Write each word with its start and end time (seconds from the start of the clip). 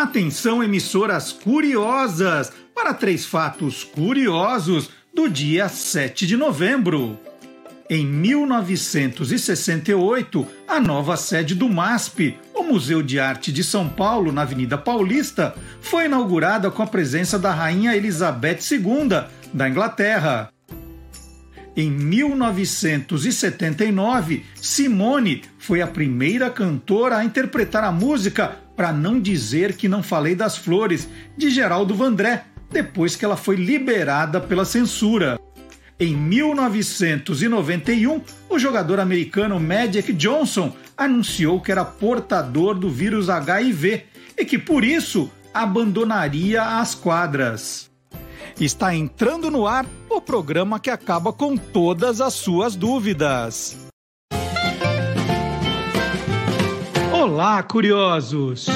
Atenção, 0.00 0.64
emissoras 0.64 1.30
curiosas, 1.30 2.50
para 2.74 2.94
três 2.94 3.26
fatos 3.26 3.84
curiosos 3.84 4.88
do 5.14 5.28
dia 5.28 5.68
7 5.68 6.26
de 6.26 6.38
novembro. 6.38 7.20
Em 7.90 8.06
1968, 8.06 10.46
a 10.66 10.80
nova 10.80 11.18
sede 11.18 11.54
do 11.54 11.68
MASP, 11.68 12.34
o 12.54 12.62
Museu 12.62 13.02
de 13.02 13.20
Arte 13.20 13.52
de 13.52 13.62
São 13.62 13.90
Paulo, 13.90 14.32
na 14.32 14.40
Avenida 14.40 14.78
Paulista, 14.78 15.54
foi 15.82 16.06
inaugurada 16.06 16.70
com 16.70 16.82
a 16.82 16.86
presença 16.86 17.38
da 17.38 17.52
Rainha 17.52 17.94
Elizabeth 17.94 18.60
II, 18.72 19.26
da 19.52 19.68
Inglaterra. 19.68 20.50
Em 21.76 21.90
1979, 21.90 24.46
Simone 24.54 25.42
foi 25.58 25.82
a 25.82 25.86
primeira 25.86 26.48
cantora 26.48 27.18
a 27.18 27.24
interpretar 27.24 27.84
a 27.84 27.92
música 27.92 28.56
Para 28.80 28.94
Não 28.94 29.20
Dizer 29.20 29.76
Que 29.76 29.90
Não 29.90 30.02
Falei 30.02 30.34
das 30.34 30.56
Flores, 30.56 31.06
de 31.36 31.50
Geraldo 31.50 31.94
Vandré, 31.94 32.46
depois 32.70 33.14
que 33.14 33.26
ela 33.26 33.36
foi 33.36 33.54
liberada 33.54 34.40
pela 34.40 34.64
censura. 34.64 35.38
Em 35.98 36.16
1991, 36.16 38.22
o 38.48 38.58
jogador 38.58 38.98
americano 38.98 39.60
Magic 39.60 40.14
Johnson 40.14 40.74
anunciou 40.96 41.60
que 41.60 41.70
era 41.70 41.84
portador 41.84 42.74
do 42.74 42.88
vírus 42.88 43.28
HIV 43.28 44.04
e 44.38 44.46
que 44.46 44.58
por 44.58 44.82
isso 44.82 45.30
abandonaria 45.52 46.80
as 46.80 46.94
quadras. 46.94 47.90
Está 48.58 48.94
entrando 48.94 49.50
no 49.50 49.66
ar 49.66 49.84
o 50.08 50.22
programa 50.22 50.80
que 50.80 50.88
acaba 50.88 51.34
com 51.34 51.54
todas 51.54 52.22
as 52.22 52.32
suas 52.32 52.76
dúvidas. 52.76 53.76
Olá, 57.32 57.62
curiosos! 57.62 58.66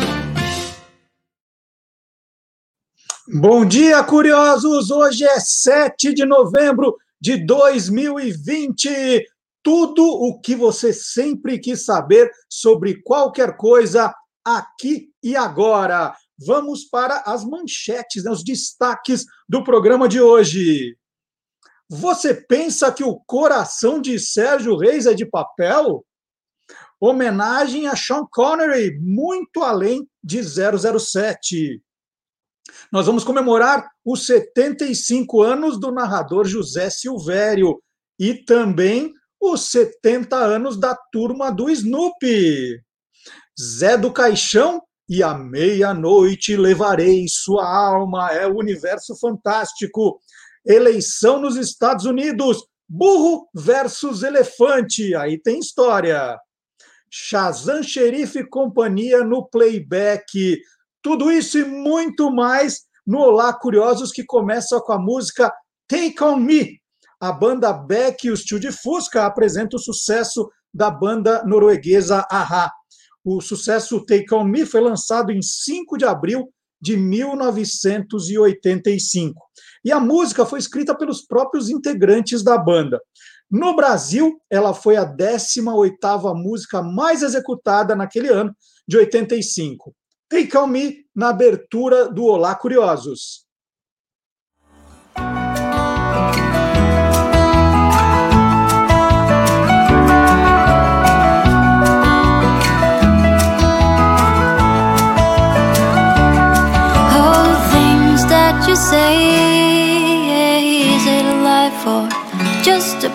Bom 3.26 3.66
dia, 3.66 4.00
curiosos! 4.04 4.92
Hoje 4.92 5.24
é 5.24 5.40
7 5.40 6.14
de 6.14 6.24
novembro 6.24 6.96
de 7.20 7.36
2020. 7.44 9.26
Tudo 9.60 10.04
o 10.04 10.40
que 10.40 10.54
você 10.54 10.92
sempre 10.92 11.58
quis 11.58 11.84
saber 11.84 12.30
sobre 12.48 13.02
qualquer 13.02 13.56
coisa 13.56 14.14
aqui 14.44 15.08
e 15.20 15.34
agora. 15.34 16.14
Vamos 16.46 16.84
para 16.84 17.24
as 17.26 17.44
manchetes, 17.44 18.22
né, 18.22 18.30
os 18.30 18.44
destaques 18.44 19.24
do 19.48 19.64
programa 19.64 20.08
de 20.08 20.20
hoje. 20.20 20.96
Você 21.90 22.32
pensa 22.32 22.92
que 22.92 23.02
o 23.02 23.18
coração 23.26 24.00
de 24.00 24.16
Sérgio 24.16 24.76
Reis 24.76 25.06
é 25.06 25.12
de 25.12 25.26
papel? 25.26 26.06
Homenagem 27.00 27.86
a 27.86 27.96
Sean 27.96 28.24
Connery, 28.30 28.98
muito 29.00 29.62
além 29.62 30.08
de 30.22 30.42
007. 30.42 31.82
Nós 32.90 33.06
vamos 33.06 33.24
comemorar 33.24 33.86
os 34.04 34.26
75 34.26 35.42
anos 35.42 35.78
do 35.78 35.90
narrador 35.90 36.46
José 36.46 36.88
Silvério 36.90 37.82
e 38.18 38.34
também 38.34 39.12
os 39.40 39.70
70 39.70 40.36
anos 40.36 40.78
da 40.78 40.96
turma 41.12 41.50
do 41.50 41.68
Snoopy. 41.68 42.80
Zé 43.60 43.96
do 43.96 44.12
Caixão 44.12 44.82
e 45.08 45.22
à 45.22 45.34
meia-noite 45.34 46.56
levarei 46.56 47.26
sua 47.28 47.68
alma. 47.68 48.32
É 48.32 48.46
o 48.46 48.56
universo 48.56 49.14
fantástico. 49.16 50.20
Eleição 50.64 51.40
nos 51.40 51.56
Estados 51.56 52.04
Unidos. 52.06 52.64
Burro 52.88 53.48
versus 53.54 54.22
elefante. 54.22 55.14
Aí 55.14 55.38
tem 55.38 55.58
história. 55.58 56.38
Shazam 57.16 57.80
Xerife 57.80 58.40
e 58.40 58.44
companhia 58.44 59.22
no 59.22 59.46
playback. 59.46 60.60
Tudo 61.00 61.30
isso 61.30 61.56
e 61.56 61.64
muito 61.64 62.28
mais 62.28 62.86
no 63.06 63.20
Olá 63.20 63.52
Curiosos, 63.52 64.10
que 64.10 64.24
começa 64.24 64.80
com 64.80 64.92
a 64.92 64.98
música 64.98 65.54
Take 65.86 66.20
On 66.24 66.34
Me. 66.34 66.80
A 67.20 67.30
banda 67.30 67.72
Beck 67.72 68.24
e 68.24 68.32
o 68.32 68.34
Tio 68.34 68.58
de 68.58 68.72
Fusca 68.72 69.26
apresentam 69.26 69.78
o 69.78 69.80
sucesso 69.80 70.50
da 70.74 70.90
banda 70.90 71.44
norueguesa 71.44 72.26
Aha. 72.28 72.72
O 73.24 73.40
sucesso 73.40 74.04
Take 74.04 74.34
On 74.34 74.42
Me 74.42 74.66
foi 74.66 74.80
lançado 74.80 75.30
em 75.30 75.40
5 75.40 75.96
de 75.96 76.04
abril 76.04 76.52
de 76.80 76.96
1985. 76.96 79.40
E 79.84 79.92
a 79.92 80.00
música 80.00 80.44
foi 80.44 80.58
escrita 80.58 80.92
pelos 80.96 81.22
próprios 81.22 81.70
integrantes 81.70 82.42
da 82.42 82.58
banda. 82.58 83.00
No 83.54 83.76
Brasil, 83.76 84.36
ela 84.50 84.74
foi 84.74 84.96
a 84.96 85.06
18ª 85.06 86.34
música 86.34 86.82
mais 86.82 87.22
executada 87.22 87.94
naquele 87.94 88.26
ano, 88.28 88.52
de 88.84 88.96
85. 88.96 89.94
Take 90.28 90.56
On 90.58 90.66
Me 90.66 91.06
na 91.14 91.28
abertura 91.28 92.08
do 92.08 92.24
Olá 92.24 92.56
Curiosos. 92.56 93.44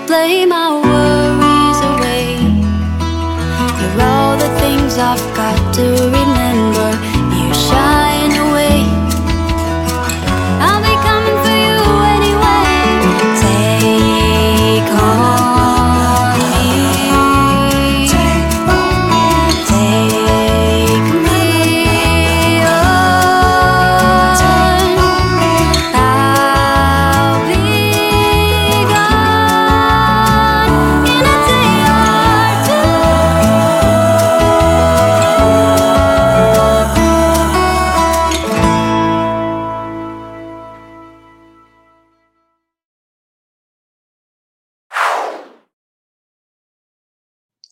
play 0.09 0.43
my 0.43 0.88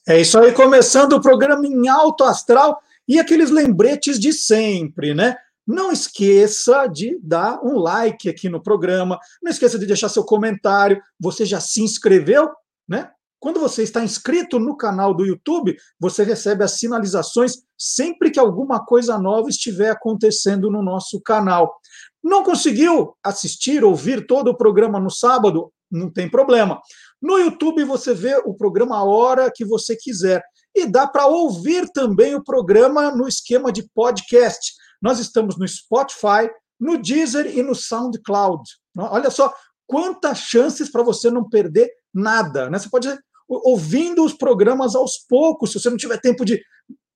É 0.09 0.21
isso 0.21 0.39
aí, 0.39 0.53
começando 0.53 1.11
o 1.11 1.21
programa 1.21 1.67
em 1.67 1.89
alto 1.89 2.23
astral 2.23 2.81
e 3.05 3.19
aqueles 3.19 3.49
lembretes 3.49 4.17
de 4.17 4.31
sempre, 4.31 5.13
né? 5.13 5.35
Não 5.67 5.91
esqueça 5.91 6.87
de 6.87 7.19
dar 7.21 7.59
um 7.61 7.77
like 7.77 8.29
aqui 8.29 8.47
no 8.47 8.63
programa, 8.63 9.19
não 9.43 9.51
esqueça 9.51 9.77
de 9.77 9.85
deixar 9.85 10.07
seu 10.07 10.23
comentário. 10.23 11.01
Você 11.19 11.45
já 11.45 11.59
se 11.59 11.81
inscreveu, 11.81 12.49
né? 12.87 13.11
Quando 13.37 13.59
você 13.59 13.83
está 13.83 14.01
inscrito 14.01 14.59
no 14.59 14.77
canal 14.77 15.13
do 15.13 15.25
YouTube, 15.25 15.75
você 15.99 16.23
recebe 16.23 16.63
as 16.63 16.79
sinalizações 16.79 17.55
sempre 17.77 18.31
que 18.31 18.39
alguma 18.39 18.85
coisa 18.85 19.19
nova 19.19 19.49
estiver 19.49 19.89
acontecendo 19.89 20.71
no 20.71 20.81
nosso 20.81 21.19
canal. 21.19 21.75
Não 22.23 22.43
conseguiu 22.43 23.13
assistir, 23.21 23.83
ouvir 23.83 24.25
todo 24.25 24.51
o 24.51 24.57
programa 24.57 25.01
no 25.01 25.11
sábado? 25.11 25.69
Não 25.91 26.09
tem 26.09 26.29
problema. 26.29 26.81
No 27.21 27.37
YouTube 27.37 27.83
você 27.83 28.13
vê 28.13 28.35
o 28.45 28.53
programa 28.53 28.97
a 28.97 29.03
hora 29.03 29.51
que 29.53 29.65
você 29.65 29.95
quiser. 29.95 30.43
E 30.75 30.85
dá 30.85 31.07
para 31.07 31.25
ouvir 31.25 31.89
também 31.91 32.35
o 32.35 32.43
programa 32.43 33.11
no 33.11 33.27
esquema 33.27 33.71
de 33.71 33.87
podcast. 33.93 34.73
Nós 35.01 35.19
estamos 35.19 35.57
no 35.57 35.67
Spotify, 35.67 36.49
no 36.79 36.97
Deezer 36.97 37.57
e 37.57 37.63
no 37.63 37.73
SoundCloud. 37.73 38.63
Olha 38.97 39.31
só 39.31 39.53
quantas 39.87 40.39
chances 40.39 40.91
para 40.91 41.03
você 41.03 41.31
não 41.31 41.47
perder 41.49 41.89
nada. 42.13 42.69
Né? 42.69 42.77
Você 42.77 42.89
pode 42.89 43.07
ir 43.07 43.19
ouvindo 43.47 44.23
os 44.23 44.33
programas 44.33 44.95
aos 44.95 45.17
poucos, 45.17 45.71
se 45.71 45.79
você 45.79 45.89
não 45.89 45.97
tiver 45.97 46.19
tempo 46.19 46.43
de, 46.45 46.61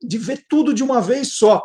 de 0.01 0.18
ver 0.18 0.45
tudo 0.50 0.74
de 0.74 0.81
uma 0.81 1.01
vez 1.01 1.36
só. 1.36 1.62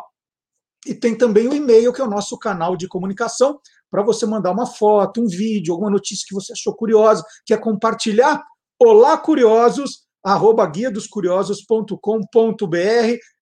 E 0.85 0.93
tem 0.93 1.17
também 1.17 1.47
o 1.47 1.53
e-mail, 1.53 1.91
que 1.91 2.01
é 2.01 2.03
o 2.03 2.09
nosso 2.09 2.37
canal 2.37 2.77
de 2.77 2.87
comunicação, 2.87 3.59
para 3.89 4.03
você 4.03 4.25
mandar 4.25 4.51
uma 4.51 4.65
foto, 4.65 5.21
um 5.21 5.27
vídeo, 5.27 5.73
alguma 5.73 5.91
notícia 5.91 6.25
que 6.27 6.35
você 6.35 6.53
achou 6.53 6.75
curiosa, 6.75 7.23
quer 7.45 7.59
compartilhar. 7.59 8.43
Olá, 8.79 9.17
curiosos, 9.17 10.05
arroba 10.23 10.65
guia 10.67 10.91
dos 10.91 11.07
curiosos.com.br 11.07 11.97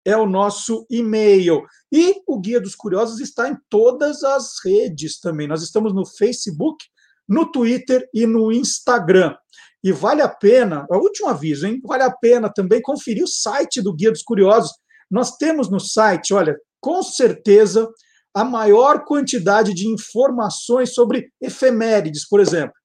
é 0.06 0.16
o 0.16 0.28
nosso 0.28 0.86
e-mail. 0.90 1.64
E 1.92 2.22
o 2.28 2.40
Guia 2.40 2.62
dos 2.62 2.76
Curiosos 2.76 3.20
está 3.20 3.50
em 3.50 3.58
todas 3.70 4.24
as 4.24 4.64
redes 4.64 5.20
também. 5.20 5.48
Nós 5.48 5.64
estamos 5.64 5.94
no 5.94 6.06
Facebook, 6.06 6.86
no 7.28 7.52
Twitter 7.52 8.08
e 8.14 8.28
no 8.28 8.52
Instagram. 8.52 9.36
E 9.84 9.92
vale 9.92 10.22
a 10.22 10.30
pena, 10.30 10.86
é 10.92 10.96
o 10.96 11.02
último 11.02 11.28
aviso, 11.28 11.66
hein? 11.66 11.82
Vale 11.84 12.04
a 12.04 12.12
pena 12.12 12.52
também 12.54 12.82
conferir 12.82 13.24
o 13.24 13.28
site 13.28 13.82
do 13.82 13.94
Guia 13.94 14.12
dos 14.12 14.22
Curiosos. 14.22 14.72
Nós 15.10 15.38
temos 15.38 15.70
no 15.70 15.80
site, 15.80 16.34
olha, 16.34 16.56
com 16.80 17.02
certeza 17.02 17.90
a 18.36 18.44
maior 18.44 19.06
quantidade 19.06 19.74
de 19.74 19.88
informações 19.88 20.94
sobre 20.94 21.32
efemérides, 21.42 22.28
por 22.28 22.42
exemplo. 22.42 22.76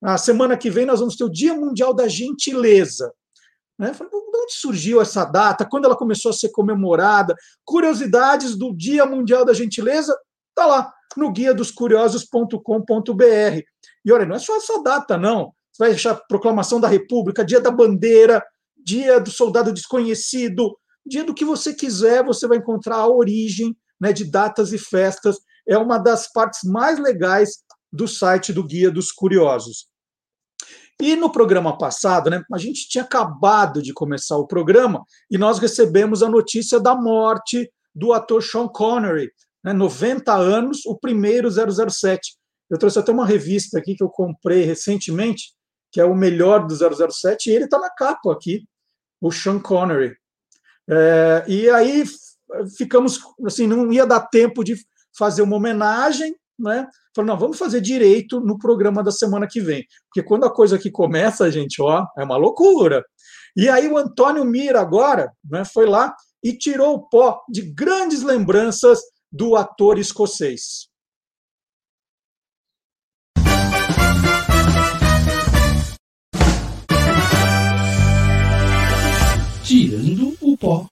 Na 0.00 0.16
semana 0.16 0.56
que 0.56 0.70
vem 0.70 0.86
nós 0.86 1.00
vamos 1.00 1.16
ter 1.16 1.24
o 1.24 1.30
Dia 1.30 1.52
Mundial 1.54 1.92
da 1.92 2.06
Gentileza. 2.06 3.12
Né? 3.76 3.90
de 3.90 4.04
onde 4.06 4.52
surgiu 4.52 5.00
essa 5.00 5.24
data? 5.24 5.66
Quando 5.68 5.86
ela 5.86 5.96
começou 5.96 6.30
a 6.30 6.34
ser 6.34 6.50
comemorada? 6.50 7.34
Curiosidades 7.64 8.56
do 8.56 8.72
Dia 8.72 9.04
Mundial 9.04 9.44
da 9.44 9.52
Gentileza? 9.52 10.16
Está 10.50 10.64
lá 10.66 10.92
no 11.16 11.32
guia 11.32 11.52
dos 11.52 11.72
curiosos.com.br. 11.72 13.62
E 14.04 14.12
olha, 14.12 14.26
não 14.26 14.36
é 14.36 14.38
só 14.38 14.56
essa 14.56 14.80
data, 14.80 15.16
não. 15.16 15.52
Você 15.72 15.82
vai 15.82 15.92
achar 15.92 16.14
Proclamação 16.28 16.80
da 16.80 16.86
República, 16.86 17.44
Dia 17.44 17.60
da 17.60 17.70
Bandeira, 17.70 18.44
Dia 18.76 19.18
do 19.18 19.30
Soldado 19.30 19.72
Desconhecido, 19.72 20.78
dia 21.04 21.24
do 21.24 21.34
que 21.34 21.44
você 21.44 21.74
quiser, 21.74 22.24
você 22.24 22.46
vai 22.46 22.58
encontrar 22.58 22.96
a 22.96 23.08
origem 23.08 23.76
né, 24.00 24.12
de 24.12 24.24
datas 24.24 24.72
e 24.72 24.78
festas. 24.78 25.38
É 25.66 25.78
uma 25.78 25.98
das 25.98 26.30
partes 26.32 26.60
mais 26.64 26.98
legais 26.98 27.64
do 27.92 28.08
site 28.08 28.52
do 28.52 28.64
Guia 28.64 28.90
dos 28.90 29.12
Curiosos. 29.12 29.86
E 31.00 31.16
no 31.16 31.30
programa 31.30 31.76
passado, 31.76 32.30
né, 32.30 32.42
a 32.52 32.58
gente 32.58 32.88
tinha 32.88 33.02
acabado 33.02 33.82
de 33.82 33.92
começar 33.92 34.36
o 34.36 34.46
programa 34.46 35.04
e 35.30 35.36
nós 35.36 35.58
recebemos 35.58 36.22
a 36.22 36.28
notícia 36.28 36.78
da 36.78 36.94
morte 36.94 37.70
do 37.94 38.12
ator 38.12 38.42
Sean 38.42 38.68
Connery, 38.68 39.30
né, 39.62 39.72
90 39.72 40.32
anos, 40.34 40.84
o 40.86 40.96
primeiro 40.96 41.48
007. 41.50 42.36
Eu 42.70 42.78
trouxe 42.78 42.98
até 42.98 43.12
uma 43.12 43.26
revista 43.26 43.78
aqui 43.78 43.94
que 43.94 44.02
eu 44.02 44.08
comprei 44.08 44.64
recentemente, 44.64 45.52
que 45.90 46.00
é 46.00 46.04
o 46.04 46.14
melhor 46.14 46.66
do 46.66 46.74
007, 46.74 47.50
e 47.50 47.54
ele 47.54 47.64
está 47.64 47.78
na 47.78 47.90
capa 47.90 48.32
aqui, 48.32 48.66
o 49.20 49.30
Sean 49.30 49.58
Connery. 49.58 50.16
É, 50.88 51.44
e 51.48 51.70
aí 51.70 52.04
ficamos 52.76 53.20
assim, 53.46 53.66
não 53.66 53.92
ia 53.92 54.06
dar 54.06 54.20
tempo 54.28 54.64
de 54.64 54.76
fazer 55.16 55.42
uma 55.42 55.56
homenagem, 55.56 56.34
né? 56.58 56.88
Falei, 57.14 57.30
não, 57.30 57.38
vamos 57.38 57.58
fazer 57.58 57.80
direito 57.80 58.40
no 58.40 58.58
programa 58.58 59.02
da 59.02 59.12
semana 59.12 59.46
que 59.48 59.60
vem. 59.60 59.84
Porque 60.08 60.26
quando 60.26 60.44
a 60.44 60.52
coisa 60.52 60.76
aqui 60.76 60.90
começa, 60.90 61.50
gente, 61.50 61.80
ó, 61.80 62.06
é 62.18 62.24
uma 62.24 62.36
loucura. 62.36 63.04
E 63.56 63.68
aí 63.68 63.88
o 63.88 63.96
Antônio 63.96 64.44
Mira 64.44 64.80
agora 64.80 65.32
né, 65.48 65.64
foi 65.64 65.86
lá 65.86 66.14
e 66.42 66.52
tirou 66.52 66.94
o 66.94 67.08
pó 67.08 67.40
de 67.48 67.62
grandes 67.62 68.22
lembranças 68.22 69.00
do 69.30 69.56
ator 69.56 69.98
escocês. 69.98 70.88
Tirando 79.64 80.36
o 80.40 80.58
pó. 80.58 80.86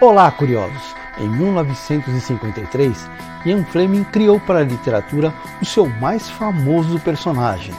Olá, 0.00 0.30
curiosos! 0.30 0.94
Em 1.18 1.28
1953, 1.28 3.10
Ian 3.44 3.62
Fleming 3.66 4.04
criou 4.04 4.40
para 4.40 4.60
a 4.60 4.64
literatura 4.64 5.34
o 5.60 5.64
seu 5.66 5.86
mais 6.00 6.30
famoso 6.30 6.98
personagem, 7.00 7.74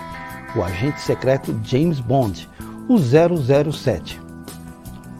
o 0.55 0.61
agente 0.61 1.01
secreto 1.01 1.59
James 1.63 1.99
Bond, 1.99 2.47
o 2.87 2.99
007. 2.99 4.21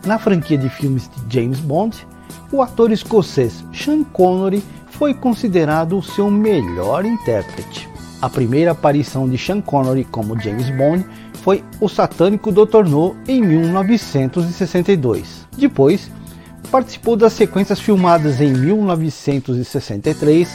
Na 0.06 0.20
franquia 0.20 0.60
de 0.60 0.70
filmes 0.70 1.10
de 1.10 1.42
James 1.42 1.60
Bond, 1.60 2.08
o 2.52 2.62
ator 2.62 2.92
escocês 2.92 3.66
Sean 3.74 4.04
Connery 4.04 4.64
foi 4.92 5.16
considerado 5.16 5.98
o 5.98 6.04
seu 6.04 6.30
melhor 6.30 7.04
intérprete. 7.04 7.90
A 8.22 8.30
primeira 8.30 8.74
aparição 8.74 9.28
de 9.28 9.40
Sean 9.40 9.60
Connery 9.60 10.04
como 10.04 10.40
James 10.40 10.70
Bond 10.70 11.04
foi 11.42 11.64
O 11.80 11.90
Satânico 11.90 12.52
Dr. 12.52 12.88
No 12.88 13.16
em 13.28 13.42
1962. 13.42 15.48
Depois, 15.58 16.12
participou 16.72 17.18
das 17.18 17.34
sequências 17.34 17.80
filmadas 17.80 18.40
em 18.40 18.54
1963, 18.54 20.48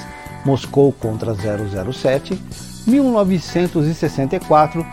Moscou 0.45 0.93
contra 0.93 1.35
007, 1.35 2.41
1964, 2.87 4.87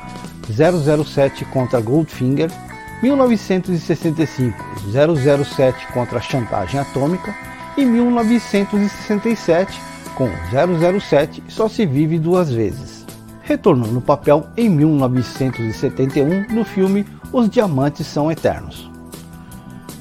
007 1.05 1.45
contra 1.45 1.79
Goldfinger, 1.79 2.49
1965, 3.01 4.57
007 5.45 5.87
contra 5.87 6.19
chantagem 6.19 6.79
atômica 6.79 7.33
e 7.77 7.85
1967 7.85 9.79
com 10.15 10.29
007 10.99 11.43
Só 11.47 11.67
se 11.67 11.85
vive 11.85 12.19
duas 12.19 12.51
vezes. 12.51 13.05
Retornou 13.41 13.91
no 13.91 14.01
papel 14.01 14.47
em 14.55 14.69
1971 14.69 16.53
no 16.53 16.63
filme 16.63 17.05
Os 17.31 17.49
Diamantes 17.49 18.07
São 18.07 18.31
Eternos. 18.31 18.93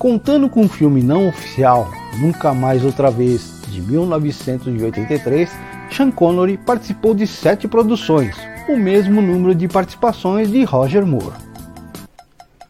Contando 0.03 0.51
com 0.51 0.63
o 0.63 0.69
filme 0.69 1.01
não 1.01 1.29
oficial 1.29 1.89
Nunca 2.19 2.53
Mais 2.53 2.85
Outra 2.85 3.09
Vez, 3.09 3.63
de 3.69 3.81
1983, 3.81 5.49
Sean 5.93 6.11
Connery 6.11 6.57
participou 6.57 7.15
de 7.15 7.25
sete 7.25 7.69
produções, 7.69 8.35
o 8.69 8.77
mesmo 8.77 9.23
número 9.23 9.55
de 9.55 9.69
participações 9.69 10.51
de 10.51 10.65
Roger 10.65 11.07
Moore. 11.07 11.37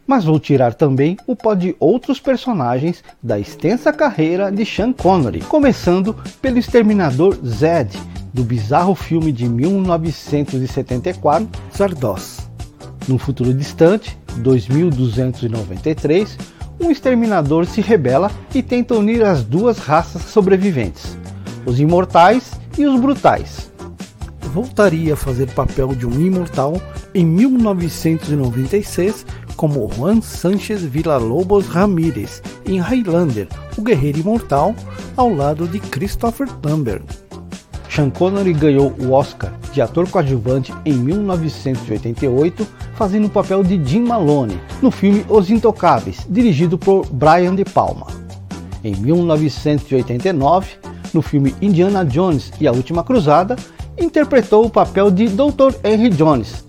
Mas 0.05 0.25
vou 0.25 0.39
tirar 0.39 0.75
também 0.75 1.17
o 1.25 1.35
pó 1.35 1.55
de 1.55 1.75
outros 1.79 2.19
personagens 2.19 3.03
da 3.21 3.37
extensa 3.39 3.91
carreira 3.91 4.51
de 4.51 4.63
Sean 4.63 4.93
Connery, 4.93 5.39
começando 5.39 6.15
pelo 6.39 6.59
Exterminador 6.59 7.35
Zed, 7.43 7.97
do 8.31 8.43
bizarro 8.43 8.93
filme 8.93 9.31
de 9.31 9.49
1974, 9.49 11.49
Zardoz. 11.75 12.47
Num 13.07 13.17
futuro 13.17 13.51
distante, 13.55 14.15
2293, 14.37 16.37
um 16.79 16.91
exterminador 16.91 17.65
se 17.65 17.81
rebela 17.81 18.31
e 18.53 18.61
tenta 18.61 18.95
unir 18.95 19.23
as 19.23 19.43
duas 19.43 19.77
raças 19.77 20.23
sobreviventes, 20.23 21.17
os 21.65 21.79
imortais 21.79 22.51
e 22.77 22.85
os 22.85 22.99
brutais. 22.99 23.71
Voltaria 24.53 25.13
a 25.13 25.17
fazer 25.17 25.49
papel 25.51 25.89
de 25.89 26.05
um 26.05 26.21
imortal 26.21 26.79
em 27.13 27.25
1996 27.25 29.25
como 29.55 29.89
Juan 29.95 30.21
Sanchez 30.21 30.83
Villalobos 30.83 31.67
Ramírez 31.67 32.41
em 32.65 32.79
Highlander, 32.79 33.47
o 33.77 33.81
Guerreiro 33.81 34.19
Imortal, 34.19 34.75
ao 35.15 35.33
lado 35.33 35.67
de 35.67 35.79
Christopher 35.79 36.47
Lambert. 36.63 37.22
Sean 37.93 38.09
Connery 38.09 38.53
ganhou 38.53 38.91
o 38.99 39.11
Oscar 39.11 39.53
de 39.71 39.79
ator 39.79 40.09
coadjuvante 40.09 40.73
em 40.83 40.93
1988, 40.93 42.67
fazendo 42.95 43.27
o 43.27 43.29
papel 43.29 43.63
de 43.63 43.79
Jim 43.85 44.01
Malone 44.01 44.59
no 44.81 44.89
filme 44.89 45.23
Os 45.29 45.51
Intocáveis, 45.51 46.25
dirigido 46.27 46.75
por 46.75 47.05
Brian 47.05 47.53
De 47.53 47.63
Palma. 47.63 48.07
Em 48.83 48.95
1989, 48.95 50.71
no 51.13 51.21
filme 51.21 51.53
Indiana 51.61 52.03
Jones 52.03 52.51
e 52.59 52.67
a 52.67 52.71
Última 52.71 53.03
Cruzada, 53.03 53.55
interpretou 53.95 54.65
o 54.65 54.71
papel 54.71 55.11
de 55.11 55.27
Dr. 55.27 55.75
Henry 55.83 56.09
Jones, 56.09 56.65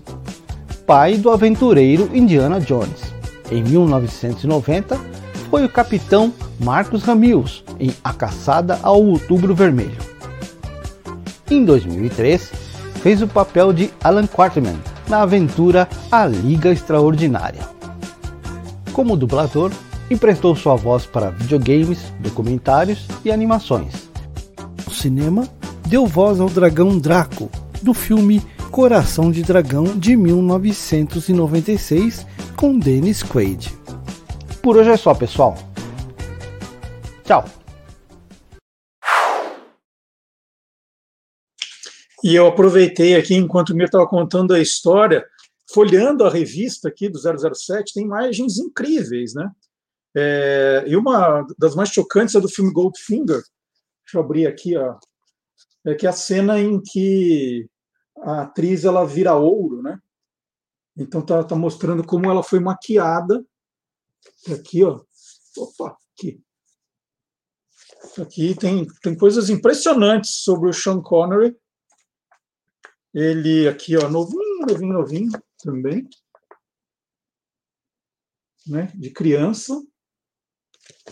pai 0.85 1.17
do 1.17 1.31
aventureiro 1.31 2.07
Indiana 2.13 2.61
Jones. 2.61 3.15
Em 3.51 3.63
1990, 3.63 4.95
foi 5.49 5.65
o 5.65 5.69
capitão 5.69 6.31
Marcos 6.59 7.01
Ramius 7.01 7.63
em 7.79 7.91
A 8.03 8.13
Caçada 8.13 8.79
ao 8.83 9.03
Outubro 9.03 9.55
Vermelho. 9.55 10.14
Em 11.49 11.63
2003, 11.63 12.51
fez 13.01 13.21
o 13.21 13.27
papel 13.27 13.71
de 13.71 13.91
Alan 14.03 14.25
Quarterman 14.25 14.79
na 15.07 15.21
aventura 15.21 15.87
A 16.11 16.25
Liga 16.25 16.71
Extraordinária. 16.71 17.61
Como 18.91 19.15
dublador, 19.15 19.71
emprestou 20.09 20.55
sua 20.55 20.75
voz 20.75 21.05
para 21.05 21.29
videogames, 21.29 22.11
documentários 22.19 23.05
e 23.23 23.31
animações. 23.31 24.09
No 24.85 24.91
cinema, 24.91 25.47
deu 25.87 26.07
voz 26.07 26.39
ao 26.39 26.49
dragão 26.49 26.97
Draco, 26.97 27.51
do 27.81 27.93
filme 27.93 28.41
Coração 28.71 29.31
de 29.31 29.43
Dragão 29.43 29.85
de 29.97 30.17
1996, 30.17 32.25
com 32.55 32.79
Dennis 32.79 33.21
Quaid. 33.21 33.71
Por 34.63 34.77
hoje 34.77 34.89
é 34.89 34.97
só, 34.97 35.13
pessoal. 35.13 35.55
Tchau! 37.23 37.45
E 42.25 42.33
eu 42.33 42.47
aproveitei 42.47 43.15
aqui, 43.15 43.35
enquanto 43.35 43.69
o 43.69 43.75
Mir 43.75 43.83
estava 43.83 44.07
contando 44.07 44.51
a 44.55 44.59
história, 44.59 45.23
folhando 45.71 46.23
a 46.23 46.29
revista 46.29 46.87
aqui 46.87 47.07
do 47.07 47.19
007, 47.19 47.93
tem 47.93 48.03
imagens 48.03 48.57
incríveis, 48.57 49.35
né? 49.35 49.51
É, 50.17 50.83
e 50.87 50.95
uma 50.95 51.45
das 51.55 51.75
mais 51.75 51.89
chocantes 51.89 52.33
é 52.33 52.39
do 52.39 52.49
filme 52.49 52.73
Goldfinger. 52.73 53.43
Deixa 54.03 54.15
eu 54.15 54.21
abrir 54.21 54.47
aqui, 54.47 54.75
ó. 54.75 54.97
É 55.85 55.93
que 55.93 56.07
é 56.07 56.09
a 56.09 56.13
cena 56.13 56.59
em 56.59 56.81
que 56.81 57.69
a 58.17 58.41
atriz 58.41 58.85
ela 58.85 59.05
vira 59.05 59.35
ouro, 59.35 59.83
né? 59.83 59.99
Então 60.97 61.21
tá, 61.21 61.43
tá 61.43 61.55
mostrando 61.55 62.03
como 62.03 62.25
ela 62.25 62.41
foi 62.41 62.59
maquiada. 62.59 63.45
Aqui, 64.51 64.83
ó. 64.83 64.99
Opa, 65.59 65.95
aqui. 66.17 66.41
Aqui 68.19 68.55
tem, 68.55 68.87
tem 69.03 69.15
coisas 69.15 69.47
impressionantes 69.51 70.37
sobre 70.37 70.71
o 70.71 70.73
Sean 70.73 70.99
Connery 71.03 71.55
ele 73.15 73.65
aqui, 73.65 73.95
ó, 73.95 74.09
novinho, 74.09 74.67
novinho, 74.67 74.93
novinho 74.93 75.31
também. 75.63 76.07
Né, 78.67 78.91
de 78.93 79.09
criança. 79.09 79.73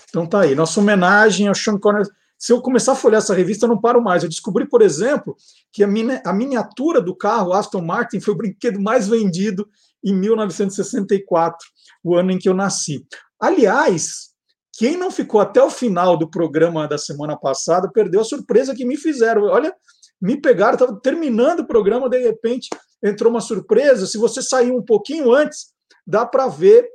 Então 0.09 0.27
tá 0.27 0.41
aí, 0.41 0.53
nossa 0.53 0.79
homenagem 0.79 1.47
ao 1.47 1.55
Sean 1.55 1.79
Connery. 1.79 2.09
se 2.37 2.51
eu 2.51 2.61
começar 2.61 2.91
a 2.91 2.95
folhear 2.95 3.21
essa 3.21 3.33
revista, 3.33 3.65
eu 3.65 3.69
não 3.69 3.79
paro 3.79 4.03
mais. 4.03 4.21
Eu 4.21 4.29
descobri, 4.29 4.67
por 4.67 4.81
exemplo, 4.81 5.37
que 5.71 5.81
a, 5.83 5.87
mini, 5.87 6.19
a 6.25 6.33
miniatura 6.33 6.99
do 6.99 7.15
carro 7.15 7.53
Aston 7.53 7.81
Martin 7.81 8.19
foi 8.19 8.33
o 8.33 8.37
brinquedo 8.37 8.81
mais 8.81 9.07
vendido 9.07 9.69
em 10.03 10.13
1964, 10.13 11.65
o 12.03 12.15
ano 12.15 12.31
em 12.31 12.39
que 12.39 12.49
eu 12.49 12.53
nasci. 12.53 13.07
Aliás, 13.39 14.33
quem 14.73 14.97
não 14.97 15.09
ficou 15.09 15.39
até 15.39 15.63
o 15.63 15.69
final 15.69 16.17
do 16.17 16.29
programa 16.29 16.85
da 16.87 16.97
semana 16.97 17.37
passada 17.37 17.89
perdeu 17.89 18.19
a 18.19 18.25
surpresa 18.25 18.75
que 18.75 18.83
me 18.83 18.97
fizeram. 18.97 19.43
Olha, 19.43 19.73
me 20.23 20.39
pegaram, 20.39 20.75
estava 20.75 20.97
terminando 21.01 21.59
o 21.59 21.67
programa, 21.67 22.09
de 22.09 22.17
repente 22.17 22.69
entrou 23.03 23.29
uma 23.29 23.41
surpresa. 23.41 24.07
Se 24.07 24.17
você 24.17 24.41
sair 24.41 24.71
um 24.71 24.81
pouquinho 24.81 25.33
antes, 25.33 25.73
dá 26.07 26.25
para 26.25 26.47
ver 26.47 26.87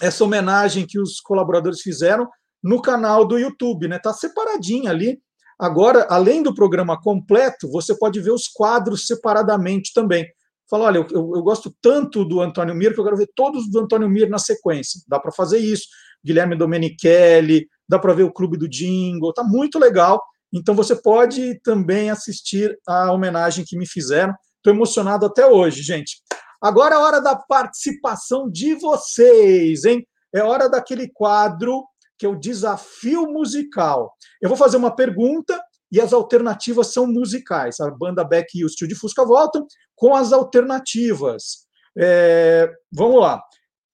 essa 0.00 0.22
homenagem 0.22 0.86
que 0.86 1.00
os 1.00 1.20
colaboradores 1.20 1.80
fizeram 1.80 2.28
no 2.62 2.80
canal 2.80 3.24
do 3.24 3.36
YouTube, 3.36 3.88
né? 3.88 3.98
Tá 3.98 4.12
separadinho 4.12 4.88
ali. 4.88 5.20
Agora, 5.58 6.06
além 6.08 6.44
do 6.44 6.54
programa 6.54 7.00
completo, 7.00 7.68
você 7.68 7.92
pode 7.98 8.20
ver 8.20 8.30
os 8.30 8.46
quadros 8.46 9.08
separadamente 9.08 9.92
também. 9.92 10.24
Fala, 10.70 10.84
olha, 10.84 10.98
eu, 10.98 11.06
eu, 11.10 11.32
eu 11.34 11.42
gosto 11.42 11.74
tanto 11.82 12.24
do 12.24 12.40
Antônio 12.40 12.74
Mir 12.74 12.94
que 12.94 13.00
eu 13.00 13.04
quero 13.04 13.16
ver 13.16 13.30
todos 13.34 13.68
do 13.68 13.80
Antônio 13.80 14.08
Mir 14.08 14.30
na 14.30 14.38
sequência. 14.38 15.00
Dá 15.08 15.18
para 15.18 15.32
fazer 15.32 15.58
isso. 15.58 15.88
Guilherme 16.24 16.56
Domenichelli, 16.56 17.66
dá 17.88 17.98
para 17.98 18.14
ver 18.14 18.22
o 18.22 18.32
Clube 18.32 18.56
do 18.56 18.68
Jingle, 18.68 19.34
tá 19.34 19.42
muito 19.42 19.76
legal. 19.76 20.22
Então 20.54 20.74
você 20.74 20.94
pode 20.94 21.60
também 21.60 22.10
assistir 22.10 22.78
a 22.86 23.10
homenagem 23.10 23.64
que 23.66 23.76
me 23.76 23.86
fizeram. 23.86 24.32
Estou 24.56 24.72
emocionado 24.72 25.26
até 25.26 25.44
hoje, 25.46 25.82
gente. 25.82 26.22
Agora 26.62 26.94
é 26.94 26.98
hora 26.98 27.20
da 27.20 27.34
participação 27.34 28.48
de 28.48 28.74
vocês, 28.74 29.84
hein? 29.84 30.06
É 30.32 30.42
hora 30.42 30.68
daquele 30.68 31.08
quadro 31.08 31.84
que 32.16 32.24
é 32.24 32.28
o 32.28 32.38
desafio 32.38 33.26
musical. 33.26 34.14
Eu 34.40 34.48
vou 34.48 34.56
fazer 34.56 34.76
uma 34.76 34.94
pergunta 34.94 35.60
e 35.90 36.00
as 36.00 36.12
alternativas 36.12 36.92
são 36.92 37.06
musicais. 37.06 37.80
A 37.80 37.90
banda 37.90 38.24
Beck 38.24 38.48
e 38.54 38.64
o 38.64 38.68
Steel 38.68 38.88
de 38.88 38.94
Fusca 38.94 39.24
voltam 39.24 39.66
com 39.96 40.14
as 40.14 40.32
alternativas. 40.32 41.66
É, 41.98 42.72
vamos 42.92 43.20
lá. 43.20 43.42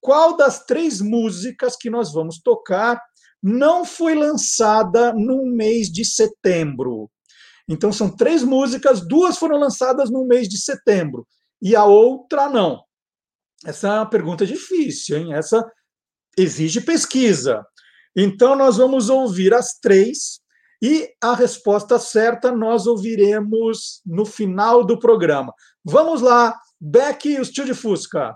Qual 0.00 0.36
das 0.36 0.64
três 0.64 1.00
músicas 1.00 1.76
que 1.76 1.90
nós 1.90 2.12
vamos 2.12 2.38
tocar 2.40 3.00
não 3.42 3.84
foi 3.84 4.14
lançada 4.14 5.12
no 5.12 5.46
mês 5.46 5.88
de 5.88 6.04
setembro? 6.04 7.10
Então, 7.68 7.92
são 7.92 8.14
três 8.14 8.42
músicas, 8.42 9.06
duas 9.06 9.38
foram 9.38 9.58
lançadas 9.58 10.10
no 10.10 10.26
mês 10.26 10.48
de 10.48 10.58
setembro 10.58 11.26
e 11.62 11.76
a 11.76 11.84
outra 11.84 12.48
não. 12.48 12.82
Essa 13.64 13.88
é 13.88 13.92
uma 13.92 14.10
pergunta 14.10 14.44
difícil, 14.44 15.18
hein? 15.18 15.34
Essa 15.34 15.64
exige 16.36 16.80
pesquisa. 16.80 17.64
Então, 18.16 18.56
nós 18.56 18.76
vamos 18.76 19.08
ouvir 19.08 19.54
as 19.54 19.78
três 19.80 20.40
e 20.82 21.08
a 21.22 21.34
resposta 21.34 21.98
certa 21.98 22.50
nós 22.50 22.86
ouviremos 22.86 24.00
no 24.04 24.24
final 24.24 24.82
do 24.82 24.98
programa. 24.98 25.52
Vamos 25.84 26.22
lá, 26.22 26.58
Beck 26.80 27.28
e 27.28 27.38
o 27.38 27.44
Steel 27.44 27.66
de 27.66 27.74
Fusca. 27.74 28.34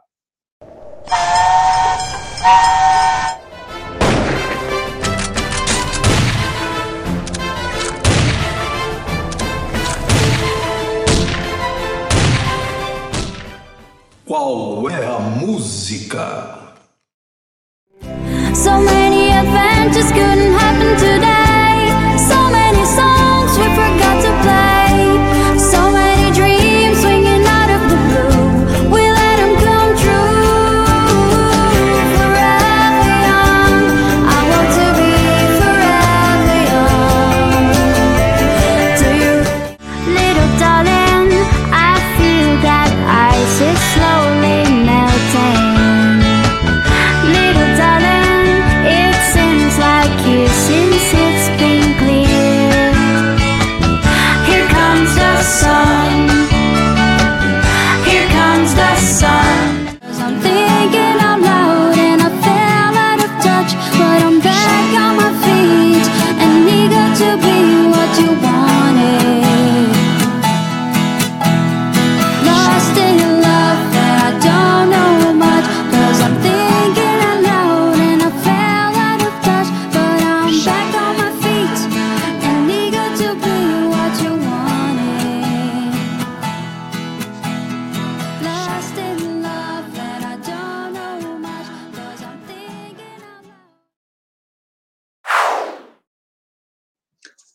Qual 14.27 14.89
é 14.89 15.05
a 15.05 15.19
música? 15.19 16.59
So 18.55 18.81
many 18.81 19.31
adventures 19.33 20.11
couldn't 20.13 20.55
happen 20.55 20.97
today. 20.97 21.44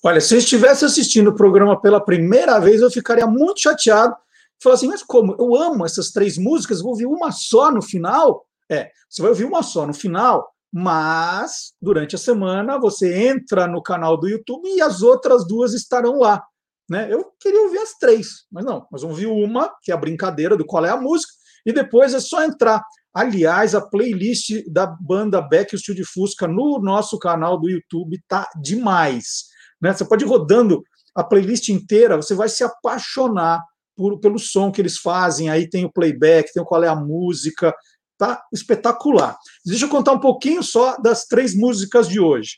Olha, 0.09 0.19
se 0.19 0.33
eu 0.33 0.39
estivesse 0.39 0.83
assistindo 0.83 1.29
o 1.29 1.35
programa 1.35 1.79
pela 1.79 2.03
primeira 2.03 2.57
vez, 2.57 2.81
eu 2.81 2.89
ficaria 2.89 3.27
muito 3.27 3.61
chateado. 3.61 4.15
Falar 4.59 4.73
assim, 4.73 4.87
mas 4.87 5.03
como? 5.03 5.35
Eu 5.37 5.55
amo 5.55 5.85
essas 5.85 6.09
três 6.09 6.35
músicas, 6.35 6.81
vou 6.81 6.93
ouvir 6.93 7.05
uma 7.05 7.31
só 7.31 7.71
no 7.71 7.79
final? 7.79 8.43
É, 8.67 8.89
você 9.07 9.21
vai 9.21 9.29
ouvir 9.29 9.45
uma 9.45 9.61
só 9.61 9.85
no 9.85 9.93
final, 9.93 10.49
mas 10.73 11.73
durante 11.79 12.15
a 12.15 12.17
semana 12.17 12.79
você 12.79 13.27
entra 13.27 13.67
no 13.67 13.83
canal 13.83 14.19
do 14.19 14.27
YouTube 14.27 14.67
e 14.67 14.81
as 14.81 15.03
outras 15.03 15.45
duas 15.45 15.75
estarão 15.75 16.17
lá. 16.17 16.43
Né? 16.89 17.07
Eu 17.13 17.31
queria 17.39 17.61
ouvir 17.61 17.77
as 17.77 17.93
três, 17.99 18.47
mas 18.51 18.65
não, 18.65 18.87
vamos 18.89 19.03
ouvir 19.03 19.27
uma, 19.27 19.71
que 19.83 19.91
é 19.91 19.93
a 19.93 19.97
brincadeira 19.97 20.57
do 20.57 20.65
qual 20.65 20.83
é 20.85 20.89
a 20.89 20.97
música, 20.97 21.31
e 21.63 21.71
depois 21.71 22.15
é 22.15 22.19
só 22.19 22.43
entrar. 22.43 22.83
Aliás, 23.13 23.75
a 23.75 23.81
playlist 23.81 24.63
da 24.71 24.87
banda 24.87 25.39
Beck 25.39 25.75
o 25.75 25.77
Steel 25.77 25.95
de 25.95 26.03
Fusca 26.03 26.47
no 26.47 26.79
nosso 26.79 27.19
canal 27.19 27.59
do 27.59 27.69
YouTube 27.69 28.19
tá 28.27 28.49
demais. 28.59 29.49
Né? 29.81 29.93
Você 29.93 30.05
pode 30.05 30.25
ir 30.25 30.27
rodando 30.27 30.83
a 31.15 31.23
playlist 31.23 31.69
inteira, 31.69 32.15
você 32.15 32.33
vai 32.33 32.49
se 32.49 32.63
apaixonar 32.63 33.63
por, 33.95 34.19
pelo 34.19 34.39
som 34.39 34.71
que 34.71 34.81
eles 34.81 34.97
fazem. 34.97 35.49
Aí 35.49 35.69
tem 35.69 35.85
o 35.85 35.91
playback, 35.91 36.53
tem 36.53 36.61
o 36.61 36.65
qual 36.65 36.83
é 36.83 36.87
a 36.87 36.95
música, 36.95 37.75
tá 38.17 38.41
espetacular. 38.53 39.37
Deixa 39.65 39.85
eu 39.85 39.89
contar 39.89 40.11
um 40.11 40.19
pouquinho 40.19 40.63
só 40.63 40.97
das 40.97 41.25
três 41.25 41.55
músicas 41.55 42.07
de 42.07 42.19
hoje. 42.19 42.57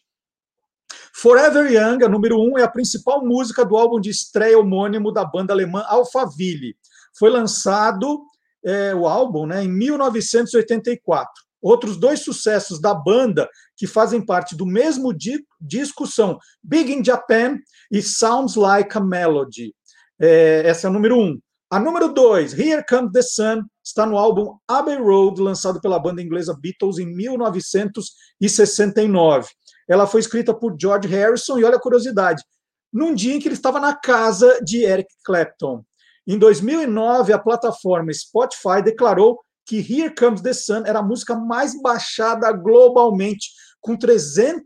Forever 1.13 1.71
Young, 1.71 2.03
a 2.03 2.09
número 2.09 2.39
um, 2.39 2.57
é 2.57 2.63
a 2.63 2.69
principal 2.69 3.25
música 3.25 3.65
do 3.65 3.77
álbum 3.77 3.99
de 3.99 4.09
estreia 4.09 4.59
homônimo 4.59 5.11
da 5.11 5.25
banda 5.25 5.53
alemã 5.53 5.83
Alphaville. 5.87 6.75
Foi 7.17 7.29
lançado 7.29 8.23
é, 8.63 8.93
o 8.95 9.07
álbum 9.07 9.45
né, 9.45 9.63
em 9.63 9.67
1984. 9.67 11.31
Outros 11.61 11.97
dois 11.97 12.21
sucessos 12.21 12.79
da 12.79 12.93
banda 12.93 13.47
que 13.77 13.85
fazem 13.85 14.25
parte 14.25 14.55
do 14.55 14.65
mesmo 14.65 15.13
di 15.13 15.43
disco 15.61 16.07
são 16.07 16.39
Big 16.63 16.91
in 16.91 17.03
Japan 17.03 17.59
e 17.91 18.01
Sounds 18.01 18.55
Like 18.55 18.97
a 18.97 19.01
Melody. 19.01 19.75
É, 20.19 20.63
essa 20.65 20.87
é 20.87 20.89
a 20.89 20.93
número 20.93 21.15
um. 21.17 21.39
A 21.69 21.79
número 21.79 22.11
dois, 22.13 22.57
Here 22.57 22.83
Comes 22.85 23.11
the 23.13 23.21
Sun, 23.21 23.61
está 23.81 24.05
no 24.05 24.17
álbum 24.17 24.57
Abbey 24.67 24.97
Road, 24.97 25.41
lançado 25.41 25.79
pela 25.79 25.97
banda 25.97 26.21
inglesa 26.21 26.53
Beatles 26.59 26.99
em 26.99 27.05
1969. 27.05 29.47
Ela 29.87 30.05
foi 30.05 30.19
escrita 30.19 30.53
por 30.53 30.75
George 30.79 31.07
Harrison 31.07 31.57
e 31.57 31.63
olha 31.63 31.77
a 31.77 31.81
curiosidade, 31.81 32.43
num 32.91 33.15
dia 33.15 33.33
em 33.33 33.39
que 33.39 33.47
ele 33.47 33.55
estava 33.55 33.79
na 33.79 33.95
casa 33.95 34.59
de 34.61 34.83
Eric 34.83 35.07
Clapton. 35.23 35.81
Em 36.27 36.37
2009, 36.37 37.31
a 37.31 37.39
plataforma 37.39 38.13
Spotify 38.13 38.83
declarou 38.83 39.39
que 39.65 39.77
Here 39.77 40.13
Comes 40.13 40.41
the 40.41 40.53
Sun 40.53 40.83
era 40.85 40.99
a 40.99 41.03
música 41.03 41.35
mais 41.35 41.79
baixada 41.81 42.51
globalmente, 42.51 43.49
com 43.79 43.95
300, 43.95 44.63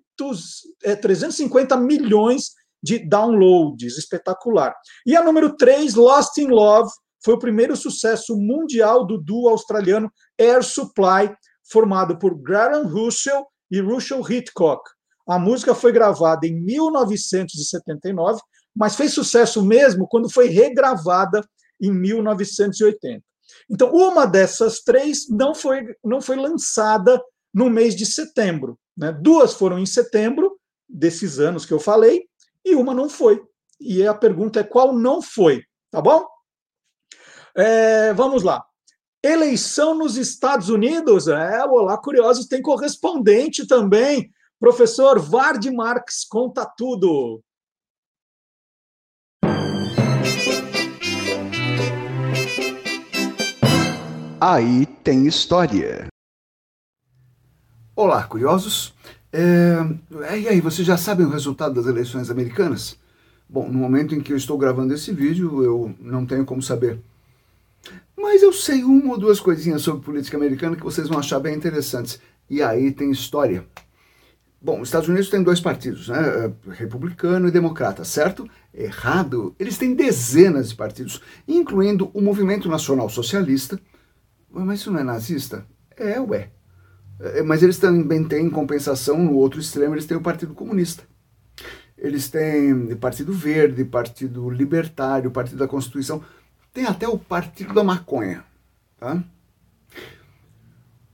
é, 0.84 0.96
350 0.96 1.78
milhões 1.78 2.52
de 2.82 3.00
downloads. 3.00 3.98
Espetacular. 3.98 4.74
E 5.06 5.16
a 5.16 5.24
número 5.24 5.56
3, 5.56 5.96
Lost 5.96 6.38
in 6.38 6.48
Love, 6.48 6.90
foi 7.24 7.34
o 7.34 7.40
primeiro 7.40 7.76
sucesso 7.76 8.38
mundial 8.38 9.06
do 9.06 9.18
duo 9.18 9.50
australiano 9.50 10.12
Air 10.40 10.64
Supply, 10.64 11.36
formado 11.70 12.20
por 12.20 12.40
Graham 12.40 12.88
Russell 12.88 13.44
e 13.72 13.82
Russell 13.82 14.22
Hitchcock. 14.22 14.84
A 15.28 15.40
música 15.40 15.74
foi 15.74 15.92
gravada 15.92 16.46
em 16.46 16.54
1979, 16.54 18.40
mas 18.76 18.96
fez 18.96 19.14
sucesso 19.14 19.66
mesmo 19.66 20.08
quando 20.08 20.30
foi 20.30 20.50
regravada 20.50 21.42
em 21.82 21.92
1980. 21.92 23.24
Então, 23.70 23.92
uma 23.92 24.28
dessas 24.28 24.82
três 24.82 25.28
não 25.30 25.56
foi, 25.56 25.96
não 26.04 26.22
foi 26.22 26.36
lançada 26.36 27.20
no 27.54 27.70
mês 27.70 27.96
de 27.96 28.06
setembro. 28.06 28.78
Né? 28.98 29.12
Duas 29.12 29.54
foram 29.54 29.80
em 29.80 29.86
setembro, 29.86 30.60
desses 30.88 31.40
anos 31.40 31.66
que 31.66 31.74
eu 31.74 31.80
falei, 31.80 32.28
e 32.64 32.76
uma 32.76 32.94
não 32.94 33.10
foi. 33.10 33.44
E 33.80 34.06
a 34.06 34.14
pergunta 34.14 34.60
é 34.60 34.64
qual 34.64 34.94
não 34.94 35.22
foi, 35.22 35.64
tá 35.92 36.02
bom? 36.02 36.26
É, 37.56 38.14
vamos 38.14 38.44
lá. 38.44 38.64
Eleição 39.24 39.96
nos 39.96 40.18
Estados 40.18 40.70
Unidos. 40.70 41.28
É, 41.28 41.66
Olá 41.66 41.98
Curiosos 41.98 42.48
tem 42.48 42.62
correspondente 42.62 43.66
também. 43.66 44.32
Professor 44.60 45.20
Vard 45.20 45.66
Marx 45.72 46.26
conta 46.30 46.66
tudo. 46.66 47.42
Aí 54.40 54.86
tem 55.04 55.26
história. 55.26 56.08
Olá, 57.98 58.24
curiosos. 58.24 58.94
É... 59.32 59.78
E 60.38 60.50
aí, 60.50 60.60
vocês 60.60 60.86
já 60.86 60.98
sabem 60.98 61.26
o 61.26 61.30
resultado 61.30 61.76
das 61.76 61.86
eleições 61.86 62.30
americanas? 62.30 63.00
Bom, 63.48 63.70
no 63.70 63.80
momento 63.80 64.14
em 64.14 64.20
que 64.20 64.34
eu 64.34 64.38
estou 64.38 64.58
gravando 64.58 64.94
esse 64.94 65.14
vídeo, 65.14 65.64
eu 65.64 65.96
não 66.02 66.26
tenho 66.26 66.44
como 66.44 66.62
saber. 66.62 67.00
Mas 68.18 68.44
eu 68.44 68.52
sei 68.52 68.84
uma 68.84 69.14
ou 69.14 69.18
duas 69.18 69.40
coisinhas 69.40 69.82
sobre 69.82 70.04
política 70.04 70.36
americana 70.36 70.76
que 70.76 70.84
vocês 70.84 71.08
vão 71.08 71.18
achar 71.18 71.40
bem 71.40 71.56
interessantes. 71.56 72.20
E 72.50 72.62
aí 72.62 72.92
tem 72.92 73.10
história. 73.12 73.66
Bom, 74.62 74.82
os 74.82 74.90
Estados 74.90 75.08
Unidos 75.08 75.30
têm 75.30 75.42
dois 75.42 75.62
partidos, 75.62 76.10
né? 76.10 76.52
Republicano 76.72 77.48
e 77.48 77.52
democrata, 77.52 78.04
certo? 78.04 78.46
Errado. 78.74 79.56
Eles 79.58 79.78
têm 79.78 79.96
dezenas 79.96 80.68
de 80.68 80.76
partidos, 80.76 81.22
incluindo 81.48 82.12
o 82.14 82.20
Movimento 82.20 82.68
Nacional 82.68 83.08
Socialista. 83.08 83.80
Mas 84.52 84.82
isso 84.82 84.92
não 84.92 85.00
é 85.00 85.04
nazista? 85.04 85.66
É, 85.96 86.20
ué. 86.20 86.50
É, 87.20 87.42
mas 87.42 87.64
eles 87.64 87.78
também 87.78 88.24
têm, 88.24 88.46
em 88.48 88.50
compensação, 88.50 89.18
no 89.18 89.36
outro 89.36 89.60
extremo, 89.60 89.96
eles 89.96 90.06
têm 90.06 90.18
o 90.18 90.22
Partido 90.22 90.54
Comunista. 90.54 91.04
Eles 91.98 92.30
têm 92.30 92.96
Partido 92.98 93.34
Verde, 93.34 93.86
Partido 93.86 94.50
Libertário, 94.50 95.32
Partido 95.32 95.58
da 95.58 95.68
Constituição, 95.68 96.22
tem 96.74 96.86
até 96.86 97.08
o 97.08 97.18
Partido 97.18 97.74
da 97.74 97.84
Maconha. 97.84 98.44
Tá? 99.00 99.24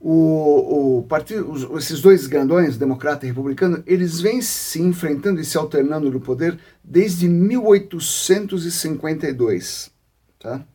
O, 0.00 0.98
o 0.98 1.02
partido, 1.04 1.48
os, 1.48 1.62
esses 1.84 2.00
dois 2.00 2.26
grandões, 2.26 2.76
democrata 2.76 3.24
e 3.24 3.28
republicano, 3.28 3.84
eles 3.86 4.20
vêm 4.20 4.42
se 4.42 4.82
enfrentando 4.82 5.40
e 5.40 5.44
se 5.44 5.56
alternando 5.56 6.10
no 6.10 6.20
poder 6.20 6.58
desde 6.82 7.28
1852. 7.28 9.92
Tá? 10.40 10.66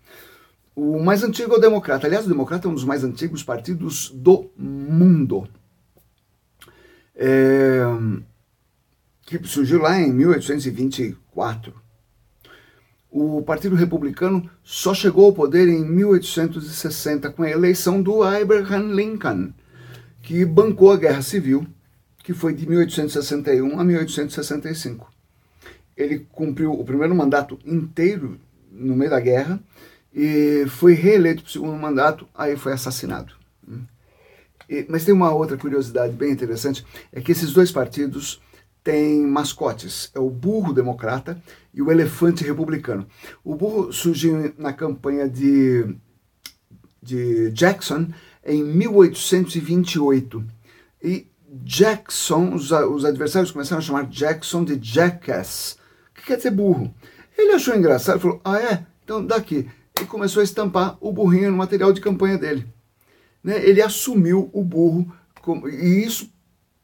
O 0.77 1.00
mais 1.00 1.24
antigo 1.24 1.55
é 1.55 1.57
o 1.57 1.60
Democrata. 1.60 2.05
Aliás, 2.05 2.27
o 2.27 2.29
Democrata 2.29 2.67
é 2.67 2.69
um 2.69 2.75
dos 2.75 2.84
mais 2.84 3.03
antigos 3.03 3.41
partidos 3.41 4.12
do 4.12 4.51
mundo. 4.55 5.50
É, 7.15 7.81
que 9.25 9.43
surgiu 9.48 9.81
lá 9.81 10.00
em 10.00 10.13
1824. 10.13 11.74
O 13.10 13.41
Partido 13.41 13.75
Republicano 13.75 14.48
só 14.63 14.93
chegou 14.93 15.25
ao 15.25 15.34
poder 15.34 15.67
em 15.67 15.84
1860 15.84 17.31
com 17.31 17.41
a 17.41 17.50
eleição 17.50 18.00
do 18.00 18.22
Abraham 18.22 18.93
Lincoln, 18.93 19.53
que 20.22 20.46
bancou 20.46 20.91
a 20.91 20.98
Guerra 20.98 21.24
Civil, 21.24 21.65
que 22.24 22.36
foi 22.36 22.53
de 22.53 22.69
1861 22.69 23.79
a 23.79 23.84
1865. 23.84 25.12
Ele 25.97 26.19
cumpriu 26.32 26.71
o 26.71 26.86
primeiro 26.86 27.15
mandato 27.15 27.58
inteiro 27.65 28.39
no 28.71 28.95
meio 28.95 29.10
da 29.10 29.19
guerra 29.19 29.60
e 30.17 30.65
foi 30.67 30.95
reeleito 30.95 31.43
para 31.43 31.49
o 31.49 31.51
segundo 31.51 31.77
mandato, 31.77 32.27
aí 32.34 32.58
foi 32.58 32.73
assassinado. 32.73 33.36
mas 34.89 35.06
tem 35.06 35.13
uma 35.13 35.32
outra 35.32 35.56
curiosidade 35.56 36.13
bem 36.13 36.32
interessante, 36.32 36.84
é 37.13 37.21
que 37.21 37.32
esses 37.32 37.53
dois 37.53 37.71
partidos 37.71 38.41
têm 38.84 39.27
mascotes, 39.27 40.10
é 40.15 40.19
o 40.19 40.32
burro 40.32 40.73
democrata 40.73 41.39
e 41.71 41.84
o 41.84 41.91
elefante 41.91 42.43
republicano. 42.43 43.06
O 43.43 43.53
burro 43.53 43.93
surgiu 43.93 44.56
na 44.58 44.73
campanha 44.73 45.30
de, 45.30 45.95
de 46.99 47.51
Jackson 47.51 48.08
em 48.43 48.63
1828 48.63 50.43
e 51.03 51.27
Jackson, 51.47 52.56
os, 52.56 52.71
os 52.71 53.06
adversários 53.06 53.51
começaram 53.51 53.80
a 53.80 53.86
chamar 53.86 54.08
Jackson 54.08 54.65
de 54.65 54.80
Jackass, 54.82 55.77
que 56.15 56.23
quer 56.23 56.38
dizer 56.38 56.51
burro. 56.51 56.91
Ele 57.38 57.51
achou 57.51 57.75
engraçado 57.75 58.17
e 58.17 58.21
falou, 58.21 58.41
ah 58.43 58.60
é? 58.60 58.84
Então 59.03 59.23
daqui 59.23 59.69
e 60.01 60.05
começou 60.05 60.41
a 60.41 60.43
estampar 60.43 60.97
o 60.99 61.12
burrinho 61.12 61.51
no 61.51 61.57
material 61.57 61.91
de 61.91 62.01
campanha 62.01 62.38
dele. 62.38 62.65
Né? 63.43 63.63
Ele 63.65 63.81
assumiu 63.81 64.49
o 64.53 64.63
burro, 64.63 65.12
e 65.71 66.03
isso 66.05 66.31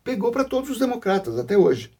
pegou 0.03 0.31
para 0.31 0.43
todos 0.43 0.69
os 0.69 0.79
democratas 0.79 1.37
até 1.37 1.57
hoje. 1.57 1.91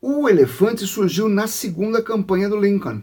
O 0.00 0.28
elefante 0.28 0.86
surgiu 0.86 1.28
na 1.28 1.46
segunda 1.46 2.02
campanha 2.02 2.48
do 2.48 2.58
Lincoln, 2.58 3.02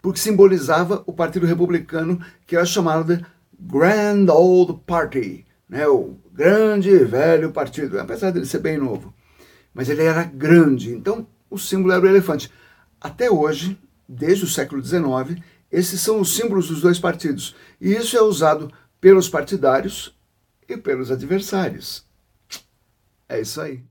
porque 0.00 0.20
simbolizava 0.20 1.02
o 1.06 1.12
Partido 1.12 1.46
Republicano, 1.46 2.20
que 2.46 2.56
era 2.56 2.66
chamado 2.66 3.16
de 3.16 3.24
Grand 3.58 4.28
Old 4.28 4.80
Party, 4.86 5.46
né? 5.68 5.86
o 5.86 6.16
grande 6.32 6.90
velho 6.98 7.52
partido, 7.52 7.98
apesar 7.98 8.30
dele 8.30 8.46
ser 8.46 8.58
bem 8.58 8.76
novo. 8.76 9.14
Mas 9.72 9.88
ele 9.88 10.02
era 10.02 10.24
grande, 10.24 10.92
então 10.92 11.26
o 11.48 11.58
símbolo 11.58 11.92
era 11.92 12.02
o 12.02 12.08
elefante. 12.08 12.52
Até 13.00 13.30
hoje, 13.30 13.78
desde 14.08 14.44
o 14.44 14.48
século 14.48 14.84
XIX, 14.84 15.40
esses 15.72 16.00
são 16.02 16.20
os 16.20 16.36
símbolos 16.36 16.68
dos 16.68 16.82
dois 16.82 16.98
partidos. 16.98 17.56
E 17.80 17.94
isso 17.94 18.16
é 18.16 18.20
usado 18.22 18.70
pelos 19.00 19.28
partidários 19.28 20.14
e 20.68 20.76
pelos 20.76 21.10
adversários. 21.10 22.06
É 23.26 23.40
isso 23.40 23.60
aí. 23.60 23.82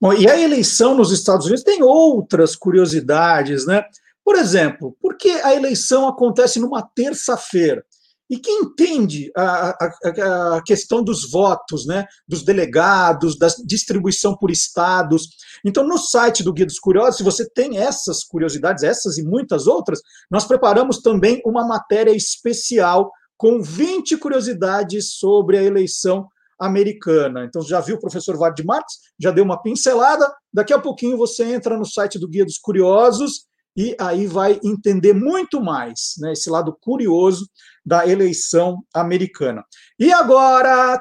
Bom, 0.00 0.12
e 0.12 0.28
a 0.30 0.38
eleição 0.38 0.94
nos 0.94 1.10
Estados 1.10 1.46
Unidos 1.46 1.64
tem 1.64 1.82
outras 1.82 2.54
curiosidades, 2.54 3.66
né? 3.66 3.84
Por 4.22 4.36
exemplo, 4.36 4.96
por 5.00 5.16
que 5.16 5.30
a 5.30 5.54
eleição 5.54 6.06
acontece 6.06 6.60
numa 6.60 6.82
terça-feira? 6.82 7.84
E 8.28 8.38
quem 8.38 8.62
entende 8.62 9.30
a, 9.36 9.70
a, 9.70 10.56
a, 10.56 10.62
questão 10.62 11.02
dos 11.02 11.30
votos, 11.30 11.86
né, 11.86 12.06
dos 12.26 12.44
delegados, 12.44 13.38
da 13.38 13.46
distribuição 13.64 14.36
por 14.36 14.50
estados. 14.50 15.28
Então, 15.64 15.86
no 15.86 15.96
site 15.96 16.42
do 16.42 16.52
Guia 16.52 16.66
dos 16.66 16.78
Curiosos, 16.78 17.18
se 17.18 17.22
você 17.22 17.48
tem 17.48 17.78
essas 17.78 18.24
curiosidades, 18.24 18.82
essas 18.82 19.16
e 19.18 19.22
muitas 19.22 19.66
outras, 19.66 20.00
nós 20.30 20.44
preparamos 20.44 20.98
também 20.98 21.40
uma 21.44 21.66
matéria 21.66 22.10
especial 22.10 23.12
com 23.36 23.62
20 23.62 24.16
curiosidades 24.16 25.14
sobre 25.18 25.58
a 25.58 25.62
eleição 25.62 26.26
americana. 26.58 27.44
Então, 27.44 27.62
já 27.62 27.80
viu 27.80 27.96
o 27.96 28.00
professor 28.00 28.36
Vard 28.36 28.58
Marx, 28.64 28.94
já 29.20 29.30
deu 29.30 29.44
uma 29.44 29.62
pincelada. 29.62 30.32
Daqui 30.52 30.72
a 30.72 30.80
pouquinho 30.80 31.16
você 31.16 31.44
entra 31.44 31.76
no 31.76 31.84
site 31.84 32.18
do 32.18 32.28
Guia 32.28 32.44
dos 32.44 32.58
Curiosos 32.58 33.46
e 33.76 33.94
aí 34.00 34.26
vai 34.26 34.58
entender 34.64 35.12
muito 35.12 35.60
mais 35.60 36.14
né, 36.18 36.32
esse 36.32 36.48
lado 36.48 36.76
curioso 36.80 37.46
da 37.84 38.06
eleição 38.06 38.82
americana. 38.94 39.64
E 39.98 40.10
agora, 40.12 41.00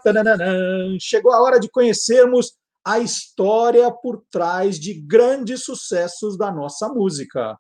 chegou 1.00 1.32
a 1.32 1.42
hora 1.42 1.60
de 1.60 1.70
conhecermos 1.70 2.54
a 2.86 3.00
história 3.00 3.90
por 3.90 4.24
trás 4.30 4.78
de 4.78 4.94
grandes 4.94 5.64
sucessos 5.64 6.38
da 6.38 6.52
nossa 6.52 6.90
música. 6.90 7.58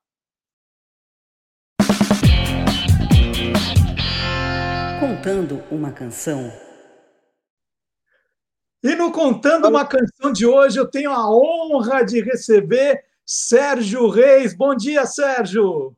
Contando 4.99 5.63
uma 5.71 5.91
canção. 5.91 6.51
E 8.84 8.93
no 8.93 9.12
Contando 9.12 9.67
uma 9.67 9.84
Canção 9.84 10.32
de 10.32 10.45
hoje, 10.45 10.78
eu 10.78 10.86
tenho 10.86 11.10
a 11.10 11.28
honra 11.28 12.04
de 12.04 12.21
receber 12.21 13.04
Sérgio 13.25 14.07
Reis. 14.07 14.55
Bom 14.55 14.75
dia, 14.75 15.05
Sérgio. 15.05 15.95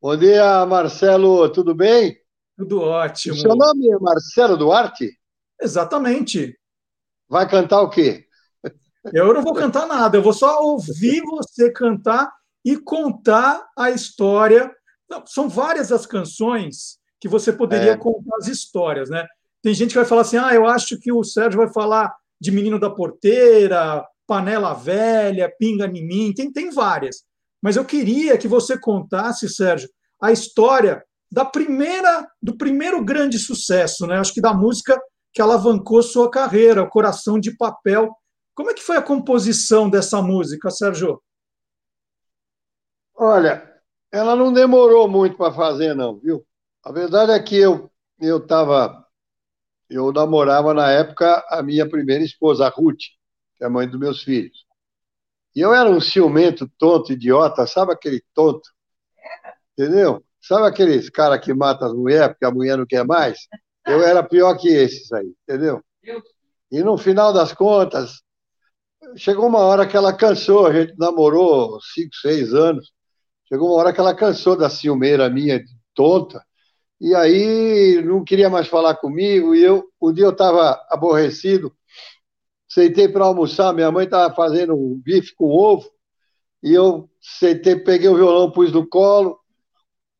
Bom 0.00 0.16
dia, 0.16 0.64
Marcelo. 0.64 1.48
Tudo 1.50 1.74
bem? 1.74 2.16
Tudo 2.56 2.80
ótimo. 2.80 3.34
O 3.34 3.38
seu 3.38 3.56
nome 3.56 3.88
é 3.90 3.98
Marcelo 3.98 4.56
Duarte? 4.56 5.10
Exatamente. 5.60 6.56
Vai 7.28 7.48
cantar 7.48 7.82
o 7.82 7.90
quê? 7.90 8.26
Eu 9.12 9.34
não 9.34 9.42
vou 9.42 9.54
cantar 9.54 9.86
nada, 9.86 10.16
eu 10.16 10.22
vou 10.22 10.32
só 10.32 10.62
ouvir 10.62 11.20
você 11.22 11.70
cantar 11.70 12.32
e 12.64 12.76
contar 12.76 13.66
a 13.76 13.90
história. 13.90 14.72
Não, 15.08 15.24
são 15.26 15.48
várias 15.48 15.90
as 15.90 16.06
canções 16.06 16.98
que 17.20 17.28
você 17.28 17.52
poderia 17.52 17.92
é. 17.92 17.96
contar 17.96 18.36
as 18.36 18.46
histórias, 18.46 19.10
né? 19.10 19.26
Tem 19.62 19.74
gente 19.74 19.90
que 19.90 19.98
vai 19.98 20.04
falar 20.04 20.22
assim: 20.22 20.36
ah, 20.36 20.54
eu 20.54 20.66
acho 20.66 20.98
que 20.98 21.12
o 21.12 21.24
Sérgio 21.24 21.58
vai 21.58 21.72
falar 21.72 22.14
de 22.40 22.50
Menino 22.50 22.78
da 22.78 22.90
Porteira, 22.90 24.04
Panela 24.26 24.74
Velha, 24.74 25.52
Pinga 25.58 25.86
em 25.86 26.06
mim, 26.06 26.32
tem, 26.34 26.52
tem 26.52 26.70
várias. 26.70 27.24
Mas 27.62 27.76
eu 27.76 27.84
queria 27.84 28.36
que 28.38 28.48
você 28.48 28.78
contasse, 28.78 29.48
Sérgio, 29.48 29.88
a 30.20 30.32
história 30.32 31.04
da 31.30 31.44
primeira, 31.44 32.26
do 32.42 32.56
primeiro 32.56 33.04
grande 33.04 33.38
sucesso, 33.38 34.06
né? 34.06 34.18
Acho 34.18 34.32
que 34.32 34.40
da 34.40 34.54
música 34.54 35.00
que 35.32 35.42
alavancou 35.42 36.02
sua 36.02 36.30
carreira, 36.30 36.82
o 36.82 36.88
Coração 36.88 37.38
de 37.38 37.56
Papel. 37.56 38.10
Como 38.54 38.70
é 38.70 38.74
que 38.74 38.82
foi 38.82 38.96
a 38.96 39.02
composição 39.02 39.90
dessa 39.90 40.22
música, 40.22 40.70
Sérgio? 40.70 41.20
Olha, 43.14 43.70
ela 44.10 44.36
não 44.36 44.52
demorou 44.52 45.08
muito 45.08 45.36
para 45.36 45.52
fazer, 45.52 45.94
não, 45.94 46.18
viu? 46.18 46.46
A 46.82 46.92
verdade 46.92 47.32
é 47.32 47.42
que 47.42 47.56
eu 47.56 47.90
eu 48.18 48.38
estava 48.38 49.04
eu 49.90 50.12
namorava 50.12 50.72
na 50.72 50.90
época 50.90 51.44
a 51.48 51.62
minha 51.62 51.88
primeira 51.88 52.24
esposa, 52.24 52.66
a 52.66 52.68
Ruth, 52.68 53.02
que 53.56 53.64
é 53.64 53.66
a 53.66 53.70
mãe 53.70 53.88
dos 53.88 53.98
meus 53.98 54.22
filhos. 54.22 54.66
E 55.54 55.60
eu 55.60 55.72
era 55.74 55.88
um 55.88 56.00
ciumento, 56.00 56.70
tonto, 56.78 57.12
idiota, 57.12 57.66
sabe 57.66 57.92
aquele 57.92 58.22
tonto? 58.34 58.68
Entendeu? 59.72 60.22
Sabe 60.40 60.66
aqueles 60.66 61.08
cara 61.10 61.38
que 61.38 61.52
mata 61.54 61.86
as 61.86 61.92
mulheres 61.92 62.28
porque 62.28 62.44
a 62.44 62.50
mulher 62.50 62.76
não 62.76 62.86
quer 62.86 63.04
mais? 63.04 63.38
Eu 63.86 64.02
era 64.02 64.22
pior 64.22 64.56
que 64.56 64.68
esses 64.68 65.10
aí, 65.12 65.32
entendeu? 65.42 65.82
E 66.70 66.82
no 66.82 66.98
final 66.98 67.32
das 67.32 67.52
contas, 67.52 68.22
chegou 69.16 69.46
uma 69.46 69.60
hora 69.60 69.86
que 69.86 69.96
ela 69.96 70.12
cansou, 70.12 70.66
a 70.66 70.72
gente 70.72 70.94
namorou 70.98 71.80
cinco, 71.80 72.14
seis 72.16 72.52
anos, 72.52 72.92
chegou 73.48 73.68
uma 73.68 73.76
hora 73.76 73.92
que 73.92 74.00
ela 74.00 74.14
cansou 74.14 74.56
da 74.56 74.68
ciumeira 74.68 75.30
minha 75.30 75.62
tonta, 75.94 76.44
e 77.00 77.14
aí 77.14 78.02
não 78.04 78.24
queria 78.24 78.50
mais 78.50 78.68
falar 78.68 78.96
comigo, 78.96 79.54
e 79.54 79.62
eu, 79.62 79.84
um 80.00 80.12
dia 80.12 80.24
eu 80.24 80.32
estava 80.32 80.80
aborrecido, 80.90 81.74
sentei 82.68 83.08
para 83.08 83.24
almoçar, 83.24 83.72
minha 83.72 83.90
mãe 83.90 84.04
estava 84.04 84.34
fazendo 84.34 84.74
um 84.74 85.00
bife 85.02 85.34
com 85.34 85.46
ovo, 85.46 85.88
e 86.62 86.72
eu 86.72 87.08
sentei, 87.20 87.76
peguei 87.76 88.08
o 88.08 88.16
violão, 88.16 88.50
pus 88.50 88.72
no 88.72 88.86
colo, 88.86 89.38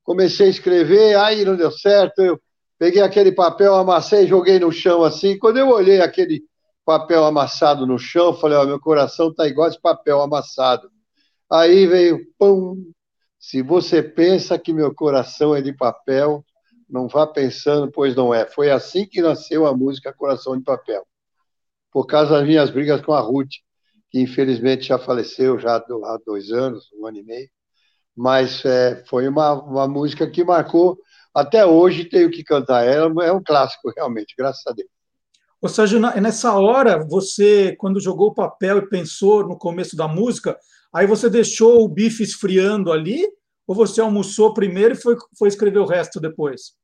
comecei 0.05 0.47
a 0.47 0.51
escrever, 0.51 1.17
aí 1.17 1.45
não 1.45 1.57
deu 1.57 1.71
certo, 1.71 2.21
eu 2.21 2.41
peguei 2.79 3.03
aquele 3.03 3.33
papel, 3.33 3.75
amassei, 3.75 4.27
joguei 4.27 4.59
no 4.59 4.71
chão 4.71 5.03
assim, 5.03 5.39
quando 5.39 5.59
eu 5.59 5.69
olhei 5.69 6.01
aquele 6.01 6.45
papel 6.85 7.25
amassado 7.25 7.87
no 7.87 7.99
chão, 7.99 8.33
falei, 8.33 8.57
ó, 8.57 8.65
meu 8.65 8.79
coração 8.79 9.35
tá 9.35 9.47
igual 9.49 9.69
esse 9.69 9.81
papel 9.81 10.21
amassado. 10.21 10.89
Aí 11.51 11.87
veio, 11.87 12.21
pum, 12.39 12.93
se 13.39 13.63
você 13.63 14.03
pensa 14.03 14.59
que 14.59 14.73
meu 14.73 14.95
coração 14.95 15.55
é 15.55 15.61
de 15.61 15.73
papel, 15.73 16.45
não 16.89 17.09
vá 17.09 17.27
pensando, 17.27 17.91
pois 17.91 18.15
não 18.15 18.33
é. 18.33 18.47
Foi 18.47 18.71
assim 18.71 19.07
que 19.07 19.21
nasceu 19.21 19.67
a 19.67 19.77
música 19.77 20.13
Coração 20.13 20.57
de 20.57 20.63
Papel. 20.63 21.07
Por 21.97 22.07
causa 22.07 22.33
das 22.33 22.47
minhas 22.47 22.69
brigas 22.69 23.01
com 23.01 23.15
a 23.15 23.21
Ruth, 23.21 23.53
que 24.11 24.21
infelizmente 24.21 24.89
já 24.89 24.99
faleceu 24.99 25.59
já 25.59 25.77
há 25.77 26.19
dois 26.27 26.51
anos, 26.51 26.91
um 26.93 27.07
ano 27.07 27.17
e 27.17 27.23
meio. 27.23 27.49
Mas 28.15 28.63
é, 28.67 29.03
foi 29.09 29.27
uma, 29.27 29.55
uma 29.55 29.89
música 29.89 30.31
que 30.31 30.45
marcou. 30.45 30.99
Até 31.35 31.65
hoje 31.65 32.05
tenho 32.05 32.31
que 32.31 32.45
cantar 32.45 32.85
ela, 32.85 33.25
é 33.25 33.33
um 33.33 33.43
clássico, 33.43 33.91
realmente, 33.97 34.35
graças 34.37 34.61
a 34.67 34.73
Deus. 34.73 34.91
Ou 35.59 35.71
seja, 35.71 35.99
nessa 36.21 36.53
hora, 36.53 37.03
você, 37.03 37.75
quando 37.79 37.99
jogou 37.99 38.27
o 38.27 38.35
papel 38.35 38.77
e 38.77 38.89
pensou 38.91 39.49
no 39.49 39.57
começo 39.57 39.97
da 39.97 40.07
música, 40.07 40.55
aí 40.93 41.07
você 41.07 41.31
deixou 41.31 41.83
o 41.83 41.89
bife 41.89 42.23
esfriando 42.23 42.93
ali 42.93 43.27
ou 43.67 43.75
você 43.75 44.03
almoçou 44.03 44.53
primeiro 44.53 44.93
e 44.93 45.01
foi, 45.01 45.17
foi 45.39 45.49
escrever 45.49 45.79
o 45.79 45.87
resto 45.87 46.21
depois? 46.21 46.75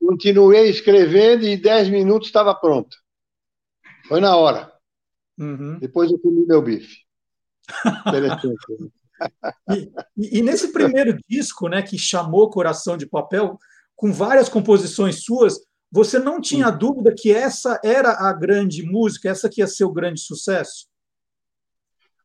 Continuei 0.00 0.70
escrevendo 0.70 1.44
e 1.44 1.50
em 1.50 1.60
10 1.60 1.90
minutos 1.90 2.28
estava 2.28 2.54
pronto. 2.54 3.02
Foi 4.12 4.20
na 4.20 4.36
hora. 4.36 4.70
Uhum. 5.38 5.78
Depois 5.78 6.10
eu 6.10 6.18
comi 6.18 6.44
meu 6.44 6.60
bife. 6.60 6.98
Interessante. 8.06 8.92
e, 10.18 10.38
e, 10.38 10.42
nesse 10.42 10.70
primeiro 10.70 11.16
disco, 11.26 11.66
né, 11.66 11.80
que 11.80 11.96
chamou 11.96 12.50
Coração 12.50 12.94
de 12.94 13.06
Papel, 13.06 13.58
com 13.96 14.12
várias 14.12 14.50
composições 14.50 15.24
suas, 15.24 15.58
você 15.90 16.18
não 16.18 16.42
tinha 16.42 16.70
dúvida 16.70 17.14
que 17.16 17.32
essa 17.32 17.80
era 17.82 18.10
a 18.28 18.34
grande 18.34 18.82
música, 18.82 19.30
essa 19.30 19.48
que 19.48 19.62
ia 19.62 19.66
ser 19.66 19.84
o 19.84 19.92
grande 19.92 20.20
sucesso? 20.20 20.86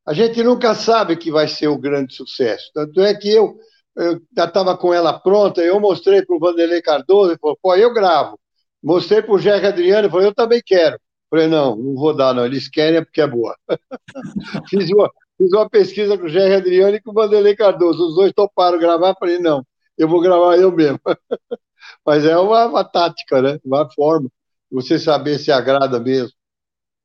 A 0.06 0.14
gente 0.14 0.44
nunca 0.44 0.76
sabe 0.76 1.16
que 1.16 1.32
vai 1.32 1.48
ser 1.48 1.68
o 1.70 1.78
grande 1.78 2.14
sucesso. 2.14 2.70
Tanto 2.74 3.00
é 3.00 3.16
que 3.16 3.30
eu 3.30 3.58
eu 3.96 4.22
já 4.36 4.44
estava 4.44 4.78
com 4.78 4.94
ela 4.94 5.18
pronta, 5.18 5.62
eu 5.62 5.80
mostrei 5.80 6.22
para 6.22 6.36
o 6.36 6.40
Vanderlei 6.40 6.82
Cardoso, 6.82 7.32
ele 7.32 7.40
falou, 7.40 7.58
pô, 7.62 7.74
eu 7.76 7.94
gravo. 7.94 8.38
Mostrei 8.84 9.22
para 9.24 9.34
o 9.34 9.40
Jerry 9.40 9.66
Adriano, 9.66 10.02
ele 10.02 10.10
falou, 10.10 10.26
eu 10.26 10.36
também 10.36 10.62
quero. 10.64 11.00
Falei, 11.30 11.48
não, 11.48 11.76
não 11.76 11.96
vou 11.96 12.16
dar, 12.16 12.34
não, 12.34 12.46
eles 12.46 12.70
querem 12.70 13.00
é 13.00 13.04
porque 13.04 13.22
é 13.22 13.28
boa. 13.28 13.56
fiz, 14.70 14.90
uma, 14.90 15.12
fiz 15.38 15.52
uma 15.52 15.70
pesquisa 15.70 16.18
com 16.18 16.26
o 16.26 16.30
Jerry 16.30 16.56
Adriano 16.56 16.96
e 16.96 17.02
com 17.02 17.12
o 17.12 17.14
Vanderlei 17.14 17.56
Cardoso, 17.56 18.08
os 18.08 18.16
dois 18.16 18.32
toparam 18.34 18.80
gravar, 18.80 19.16
falei, 19.20 19.38
não, 19.40 19.66
eu 19.98 20.08
vou 20.08 20.22
gravar 20.22 20.58
eu 20.58 20.72
mesmo. 20.72 21.00
Mas 22.06 22.26
é 22.26 22.38
uma, 22.38 22.66
uma 22.66 22.84
tática, 22.84 23.42
né? 23.42 23.60
Uma 23.64 23.90
forma 23.92 24.30
você 24.72 25.00
saber 25.00 25.40
se 25.40 25.52
agrada 25.52 26.00
mesmo. 26.00 26.32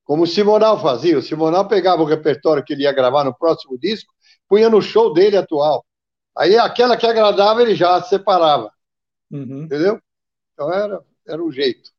Como 0.05 0.25
o 0.25 0.27
Simonal 0.27 0.81
fazia, 0.81 1.19
o 1.19 1.23
Simonal 1.23 1.69
pegava 1.69 2.03
o 2.03 2.07
repertório 2.07 2.65
que 2.65 2.73
ele 2.73 2.83
ia 2.83 2.93
gravar 2.93 3.25
no 3.25 3.37
próximo 3.37 3.79
disco, 3.79 4.13
punha 4.49 4.69
no 4.69 4.83
show 4.83 5.13
dele 5.13 5.37
atual. 5.37 5.85
Aí 6.37 6.57
aquela 6.57 6.97
que 6.97 7.07
agradava 7.07 7.63
ele 7.63 7.75
já 7.75 8.03
separava. 8.03 8.71
Uhum. 9.31 9.65
Entendeu? 9.65 10.01
Então 10.53 10.73
era, 10.73 11.01
era 11.27 11.43
um 11.43 11.53
jeito. 11.53 11.91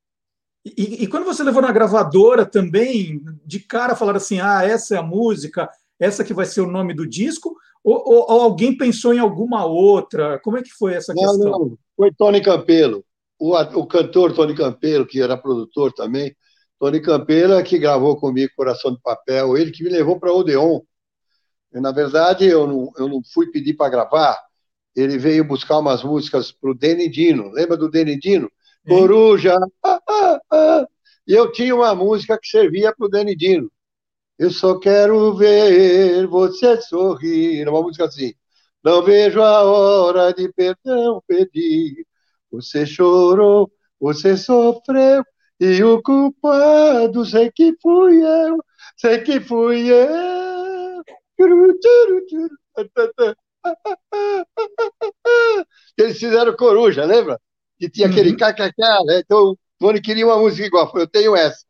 E, 0.65 1.04
e, 1.04 1.08
quando 1.08 1.26
você 1.26 1.43
levou 1.43 1.62
na 1.62 1.71
gravadora 1.71 2.45
também, 2.45 3.21
de 3.45 3.60
cara 3.60 3.95
falaram 3.95 4.17
assim: 4.17 4.39
ah, 4.39 4.63
essa 4.63 4.95
é 4.95 4.97
a 4.97 5.04
música, 5.04 5.69
essa 5.99 6.23
que 6.23 6.34
vai 6.34 6.45
ser 6.45 6.62
o 6.62 6.71
nome 6.71 6.93
do 6.93 7.08
disco? 7.08 7.56
Ou, 7.84 7.95
ou, 7.95 8.32
ou 8.32 8.41
alguém 8.41 8.78
pensou 8.78 9.13
em 9.13 9.19
alguma 9.19 9.65
outra? 9.65 10.39
Como 10.39 10.58
é 10.58 10.63
que 10.63 10.71
foi 10.71 10.93
essa 10.93 11.13
não, 11.13 11.21
questão? 11.21 11.52
Não, 11.52 11.78
foi 11.97 12.12
Tony 12.13 12.41
Campelo, 12.41 13.04
o, 13.38 13.58
o 13.58 13.86
cantor 13.86 14.34
Tony 14.34 14.56
Campelo, 14.56 15.06
que 15.06 15.21
era 15.21 15.38
produtor 15.38 15.91
também. 15.91 16.34
Tony 16.80 17.02
Campelo 17.02 17.54
é 17.54 17.63
que 17.63 17.78
gravou 17.78 18.15
comigo 18.15 18.54
Coração 18.56 18.93
de 18.93 19.02
Papel, 19.02 19.58
ele 19.58 19.71
que 19.71 19.84
me 19.84 19.89
levou 19.89 20.17
para 20.17 20.32
Odeon 20.32 20.82
na 21.82 21.91
verdade, 21.91 22.45
eu 22.45 22.67
não, 22.67 22.91
eu 22.97 23.08
não 23.08 23.21
fui 23.34 23.47
pedir 23.47 23.73
para 23.73 23.89
gravar. 23.89 24.38
Ele 24.95 25.17
veio 25.17 25.43
buscar 25.43 25.80
umas 25.80 26.04
músicas 26.04 26.52
para 26.52 26.69
o 26.69 26.76
Denidino. 26.76 27.49
Lembra 27.52 27.76
do 27.76 27.89
Denidino? 27.89 28.52
Coruja! 28.88 29.58
E 31.28 31.34
eu 31.34 31.52
tinha 31.52 31.76
uma 31.76 31.96
música 31.96 32.38
que 32.38 32.48
servia 32.48 32.93
para 32.96 33.06
o 33.06 33.10
Denidino. 33.10 33.72
Eu 34.38 34.52
só 34.52 34.80
quero 34.80 35.34
ver 35.36 36.28
você 36.28 36.80
sorrir. 36.82 37.67
Uma 37.67 37.82
música 37.82 38.06
assim. 38.06 38.34
Não 38.84 39.04
vejo 39.04 39.41
a 39.41 39.63
hora 39.63 40.34
de 40.34 40.52
perdão 40.54 41.22
pedir. 41.28 42.06
Você 42.52 42.86
chorou, 42.86 43.72
você 44.00 44.38
sofreu, 44.38 45.24
e 45.60 45.84
o 45.84 46.02
culpado 46.02 47.26
sei 47.26 47.52
que 47.52 47.74
fui 47.82 48.22
eu, 48.22 48.58
sei 48.98 49.19
que 49.19 49.39
fui 49.39 49.89
eu. 49.89 51.04
Eles 55.98 56.19
fizeram 56.19 56.56
coruja, 56.56 57.06
lembra? 57.06 57.39
Que 57.84 57.89
tinha 57.89 58.08
aquele 58.08 58.30
uhum. 58.30 58.38
kkk, 58.38 59.06
né? 59.06 59.19
Então 59.19 59.50
o 59.50 59.58
Tony 59.78 60.00
queria 60.00 60.26
uma 60.26 60.38
música 60.38 60.65
igual, 60.65 60.89
eu 60.96 61.06
tenho 61.06 61.36
essa. 61.36 61.65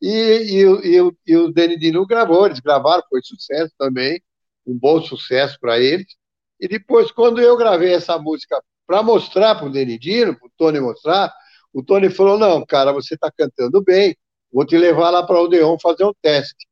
E, 0.00 0.08
e, 0.08 0.64
e, 0.64 0.98
e, 0.98 1.12
e 1.28 1.36
o 1.36 1.52
Danny 1.52 1.78
Dinu 1.78 2.04
gravou, 2.04 2.46
eles 2.46 2.58
gravaram, 2.58 3.04
foi 3.08 3.20
sucesso 3.22 3.72
também, 3.78 4.20
um 4.66 4.76
bom 4.76 5.00
sucesso 5.00 5.56
para 5.60 5.78
eles. 5.78 6.16
E 6.58 6.66
depois, 6.66 7.12
quando 7.12 7.40
eu 7.40 7.56
gravei 7.56 7.94
essa 7.94 8.18
música 8.18 8.60
para 8.84 9.04
mostrar 9.04 9.54
para 9.54 9.66
o 9.66 9.70
Danny 9.70 9.96
Dino, 10.00 10.36
para 10.36 10.48
o 10.48 10.52
Tony 10.58 10.80
mostrar, 10.80 11.32
o 11.72 11.80
Tony 11.80 12.10
falou: 12.10 12.36
Não, 12.36 12.66
cara, 12.66 12.92
você 12.92 13.14
está 13.14 13.30
cantando 13.30 13.80
bem, 13.84 14.16
vou 14.52 14.66
te 14.66 14.76
levar 14.76 15.10
lá 15.10 15.22
para 15.22 15.36
o 15.38 15.44
Odeon 15.44 15.78
fazer 15.78 16.04
um 16.04 16.12
teste. 16.20 16.66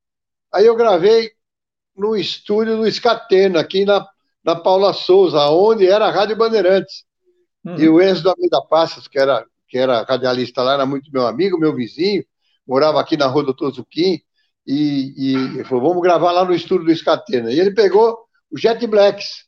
Aí 0.52 0.66
eu 0.66 0.74
gravei, 0.74 1.30
no 1.94 2.16
estúdio 2.16 2.78
do 2.78 2.86
Escatena, 2.88 3.60
aqui 3.60 3.84
na, 3.84 4.04
na 4.42 4.56
Paula 4.56 4.92
Souza, 4.92 5.48
onde 5.50 5.86
era 5.86 6.06
a 6.06 6.10
Rádio 6.10 6.34
Bandeirantes. 6.36 7.04
Uhum. 7.64 7.78
E 7.78 7.88
o 7.88 8.00
Enzo 8.00 8.22
da 8.22 8.30
Almeida 8.30 8.62
Passos, 8.62 9.06
que 9.06 9.18
era, 9.18 9.44
que 9.68 9.78
era 9.78 10.02
radialista 10.02 10.62
lá, 10.62 10.74
era 10.74 10.86
muito 10.86 11.10
meu 11.12 11.26
amigo, 11.26 11.58
meu 11.58 11.74
vizinho, 11.74 12.24
morava 12.66 13.00
aqui 13.00 13.16
na 13.16 13.26
Rua 13.26 13.44
Doutor 13.44 13.72
Zuquim, 13.72 14.20
e, 14.66 15.14
e 15.16 15.34
ele 15.34 15.64
falou, 15.64 15.88
vamos 15.88 16.02
gravar 16.02 16.32
lá 16.32 16.44
no 16.44 16.54
estúdio 16.54 16.86
do 16.86 16.92
Escatena. 16.92 17.50
E 17.50 17.58
ele 17.58 17.72
pegou 17.72 18.18
o 18.50 18.58
Jet 18.58 18.86
Blacks 18.86 19.46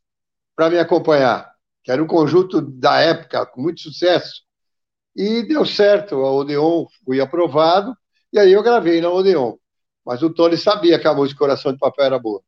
para 0.57 0.71
me 0.71 0.79
acompanhar, 0.79 1.51
que 1.83 1.93
era 1.93 2.03
um 2.03 2.07
conjunto 2.07 2.61
da 2.61 2.99
época, 3.01 3.47
com 3.47 3.61
muito 3.61 3.81
sucesso. 3.81 4.43
E 5.15 5.43
deu 5.43 5.65
certo, 5.65 6.17
a 6.17 6.33
Odeon 6.33 6.87
fui 7.05 7.21
aprovado, 7.21 7.95
e 8.33 8.39
aí 8.39 8.53
eu 8.53 8.63
gravei 8.63 9.01
na 9.01 9.11
Odeon. 9.11 9.55
Mas 10.05 10.23
o 10.23 10.31
Tony 10.31 10.57
sabia 10.57 10.99
que 10.99 11.07
a 11.07 11.15
música 11.15 11.39
Coração 11.39 11.73
de 11.73 11.79
Papel 11.79 12.05
era 12.05 12.19
boa. 12.19 12.43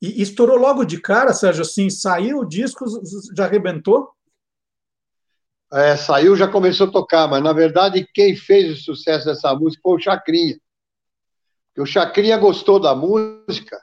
E 0.00 0.20
estourou 0.20 0.58
logo 0.58 0.84
de 0.84 1.00
cara, 1.00 1.32
Sérgio, 1.32 1.62
assim, 1.62 1.88
saiu 1.88 2.38
o 2.38 2.44
disco, 2.44 2.84
já 3.36 3.44
arrebentou? 3.44 4.10
É, 5.74 5.96
saiu, 5.96 6.36
já 6.36 6.46
começou 6.46 6.86
a 6.86 6.90
tocar, 6.90 7.26
mas 7.26 7.42
na 7.42 7.52
verdade 7.52 8.08
quem 8.14 8.36
fez 8.36 8.70
o 8.70 8.80
sucesso 8.80 9.26
dessa 9.26 9.52
música 9.54 9.82
foi 9.82 9.96
o 9.96 10.00
Chacrinha. 10.00 10.56
O 11.76 11.84
Chacrinha 11.84 12.36
gostou 12.36 12.78
da 12.78 12.94
música, 12.94 13.76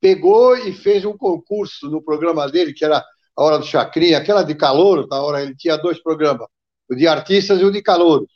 pegou 0.00 0.56
e 0.56 0.72
fez 0.72 1.04
um 1.04 1.16
concurso 1.16 1.88
no 1.88 2.02
programa 2.02 2.50
dele, 2.50 2.72
que 2.72 2.84
era 2.84 2.98
a 3.36 3.44
Hora 3.44 3.58
do 3.58 3.64
Chacrinha, 3.64 4.18
aquela 4.18 4.42
de 4.42 4.56
calor, 4.56 5.06
na 5.08 5.22
hora 5.22 5.40
ele 5.40 5.54
tinha 5.54 5.76
dois 5.76 6.02
programas, 6.02 6.48
o 6.90 6.96
de 6.96 7.06
artistas 7.06 7.60
e 7.60 7.64
o 7.64 7.70
de 7.70 7.80
calor. 7.80 8.26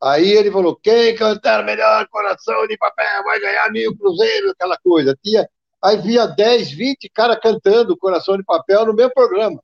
Aí 0.00 0.30
ele 0.30 0.52
falou: 0.52 0.76
quem 0.76 1.16
cantar 1.16 1.64
melhor 1.64 2.06
coração 2.08 2.64
de 2.68 2.76
papel 2.76 3.24
vai 3.24 3.40
ganhar 3.40 3.72
mil 3.72 3.96
cruzeiros, 3.96 4.52
aquela 4.52 4.76
coisa. 4.78 5.18
Tinha, 5.20 5.48
aí 5.82 5.96
via 5.96 6.26
10, 6.26 6.70
20 6.70 7.08
caras 7.08 7.40
cantando 7.42 7.96
coração 7.96 8.36
de 8.36 8.44
papel 8.44 8.86
no 8.86 8.94
meu 8.94 9.10
programa. 9.10 9.60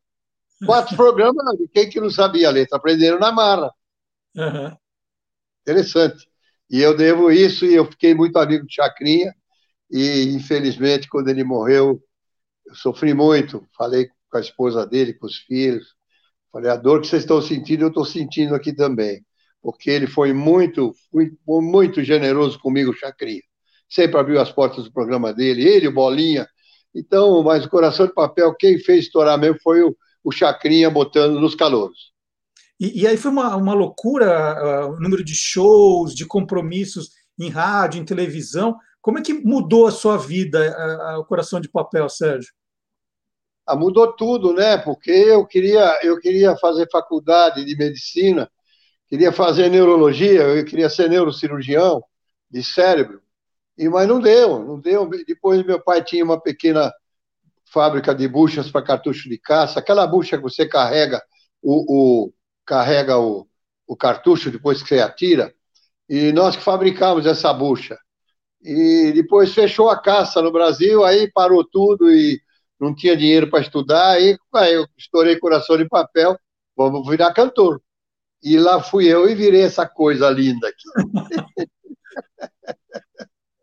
Quatro 0.64 0.96
programas, 0.96 1.44
quem 1.72 1.88
que 1.88 2.00
não 2.00 2.10
sabia 2.10 2.48
a 2.48 2.52
letra? 2.52 2.78
Aprenderam 2.78 3.18
na 3.18 3.32
marra. 3.32 3.72
Aham. 4.36 4.76
Interessante. 5.62 6.28
E 6.70 6.80
eu 6.80 6.96
devo 6.96 7.30
isso, 7.30 7.66
e 7.66 7.74
eu 7.74 7.84
fiquei 7.84 8.14
muito 8.14 8.36
amigo 8.38 8.66
de 8.66 8.74
Chacrinha, 8.74 9.34
e 9.90 10.34
infelizmente, 10.34 11.08
quando 11.08 11.28
ele 11.28 11.44
morreu, 11.44 12.02
eu 12.66 12.74
sofri 12.74 13.12
muito. 13.12 13.66
Falei 13.76 14.08
com 14.30 14.38
a 14.38 14.40
esposa 14.40 14.86
dele, 14.86 15.12
com 15.12 15.26
os 15.26 15.36
filhos. 15.36 15.94
Falei, 16.50 16.70
a 16.70 16.76
dor 16.76 17.00
que 17.00 17.06
vocês 17.06 17.22
estão 17.22 17.42
sentindo, 17.42 17.84
eu 17.84 17.88
estou 17.88 18.04
sentindo 18.04 18.54
aqui 18.54 18.72
também. 18.72 19.24
Porque 19.60 19.90
ele 19.90 20.06
foi 20.06 20.32
muito, 20.32 20.94
muito, 21.12 21.36
muito 21.46 22.02
generoso 22.02 22.58
comigo, 22.58 22.94
Chacrinha. 22.94 23.42
Sempre 23.88 24.18
abriu 24.18 24.40
as 24.40 24.50
portas 24.50 24.84
do 24.84 24.92
programa 24.92 25.32
dele, 25.32 25.68
ele, 25.68 25.88
o 25.88 25.92
Bolinha. 25.92 26.48
Então, 26.94 27.42
mas 27.42 27.64
o 27.64 27.70
Coração 27.70 28.06
de 28.06 28.14
Papel, 28.14 28.54
quem 28.54 28.78
fez 28.78 29.04
estourar 29.04 29.38
mesmo 29.38 29.58
foi 29.62 29.82
o, 29.82 29.96
o 30.24 30.30
Chacrinha 30.30 30.90
botando 30.90 31.40
nos 31.40 31.54
calouros. 31.54 32.12
E, 32.78 33.02
e 33.02 33.06
aí 33.06 33.16
foi 33.16 33.30
uma, 33.30 33.56
uma 33.56 33.74
loucura 33.74 34.28
ah, 34.28 34.86
o 34.88 35.00
número 35.00 35.24
de 35.24 35.34
shows, 35.34 36.14
de 36.14 36.26
compromissos 36.26 37.10
em 37.38 37.48
rádio, 37.48 38.00
em 38.00 38.04
televisão. 38.04 38.76
Como 39.00 39.18
é 39.18 39.22
que 39.22 39.34
mudou 39.34 39.86
a 39.86 39.90
sua 39.90 40.16
vida, 40.16 40.76
o 41.18 41.24
Coração 41.24 41.60
de 41.60 41.68
Papel, 41.68 42.08
Sérgio? 42.08 42.52
Ah, 43.66 43.76
mudou 43.76 44.12
tudo, 44.14 44.52
né? 44.52 44.76
Porque 44.78 45.10
eu 45.10 45.46
queria, 45.46 45.98
eu 46.02 46.18
queria 46.20 46.56
fazer 46.56 46.88
faculdade 46.90 47.64
de 47.64 47.76
medicina, 47.76 48.50
queria 49.08 49.32
fazer 49.32 49.68
neurologia, 49.68 50.42
eu 50.42 50.64
queria 50.64 50.88
ser 50.88 51.08
neurocirurgião 51.08 52.02
de 52.50 52.62
cérebro, 52.62 53.22
e 53.78 53.88
mas 53.88 54.06
não 54.08 54.20
deu, 54.20 54.58
não 54.64 54.80
deu. 54.80 55.08
Depois 55.26 55.64
meu 55.64 55.80
pai 55.82 56.02
tinha 56.04 56.24
uma 56.24 56.40
pequena 56.40 56.92
fábrica 57.72 58.14
de 58.14 58.28
buchas 58.28 58.70
para 58.70 58.82
cartucho 58.82 59.28
de 59.28 59.38
caça, 59.38 59.80
aquela 59.80 60.06
bucha 60.06 60.36
que 60.36 60.42
você 60.42 60.68
carrega 60.68 61.22
o, 61.62 62.26
o 62.26 62.32
carrega 62.66 63.18
o, 63.18 63.46
o 63.86 63.96
cartucho 63.96 64.50
depois 64.50 64.82
que 64.82 64.88
você 64.88 65.00
atira, 65.00 65.52
e 66.08 66.32
nós 66.32 66.56
que 66.56 66.62
fabricamos 66.62 67.26
essa 67.26 67.52
bucha. 67.52 67.98
E 68.62 69.12
depois 69.14 69.52
fechou 69.54 69.90
a 69.90 70.00
caça 70.00 70.40
no 70.40 70.52
Brasil, 70.52 71.04
aí 71.04 71.30
parou 71.32 71.64
tudo 71.64 72.10
e 72.10 72.40
não 72.78 72.94
tinha 72.94 73.16
dinheiro 73.16 73.50
para 73.50 73.60
estudar, 73.60 74.12
aí, 74.12 74.36
aí 74.54 74.74
eu 74.74 74.86
estourei 74.96 75.38
coração 75.38 75.76
de 75.76 75.88
papel, 75.88 76.36
vamos 76.76 77.08
virar 77.08 77.32
cantor. 77.32 77.80
E 78.42 78.58
lá 78.58 78.82
fui 78.82 79.06
eu 79.06 79.28
e 79.28 79.34
virei 79.34 79.62
essa 79.62 79.86
coisa 79.86 80.28
linda 80.30 80.68
aqui. 80.68 81.66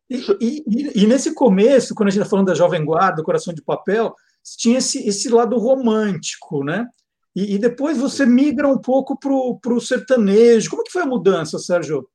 E, 0.10 0.18
e, 0.42 1.04
e, 1.04 1.08
nesse 1.08 1.34
começo, 1.36 1.94
quando 1.94 2.08
a 2.08 2.12
gente 2.12 2.22
está 2.22 2.30
falando 2.30 2.48
da 2.48 2.56
Jovem 2.56 2.84
Guarda, 2.84 3.24
Coração 3.24 3.54
de 3.54 3.62
Papel, 3.62 4.16
tinha 4.58 4.80
esse, 4.80 5.08
esse 5.08 5.30
lado 5.30 5.58
romântico, 5.58 6.64
né? 6.64 6.88
E, 7.36 7.56
e 7.56 7.58
depois 7.60 7.98
você 7.98 8.26
migra 8.26 8.68
um 8.68 8.80
pouco 8.80 9.18
para 9.20 9.74
o 9.74 9.80
sertanejo. 9.80 10.70
Como 10.70 10.84
que 10.84 10.92
foi 10.92 11.04
a 11.04 11.08
mudança, 11.08 11.60
Sérgio? 11.60 12.10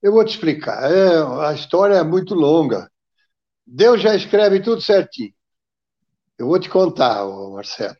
Eu 0.00 0.12
vou 0.12 0.24
te 0.24 0.30
explicar. 0.30 0.90
É, 0.90 1.48
a 1.48 1.52
história 1.52 1.94
é 1.94 2.04
muito 2.04 2.34
longa. 2.34 2.88
Deus 3.66 4.00
já 4.00 4.14
escreve 4.14 4.62
tudo 4.62 4.80
certinho. 4.80 5.34
Eu 6.38 6.46
vou 6.46 6.60
te 6.60 6.68
contar, 6.68 7.26
Marcelo. 7.50 7.96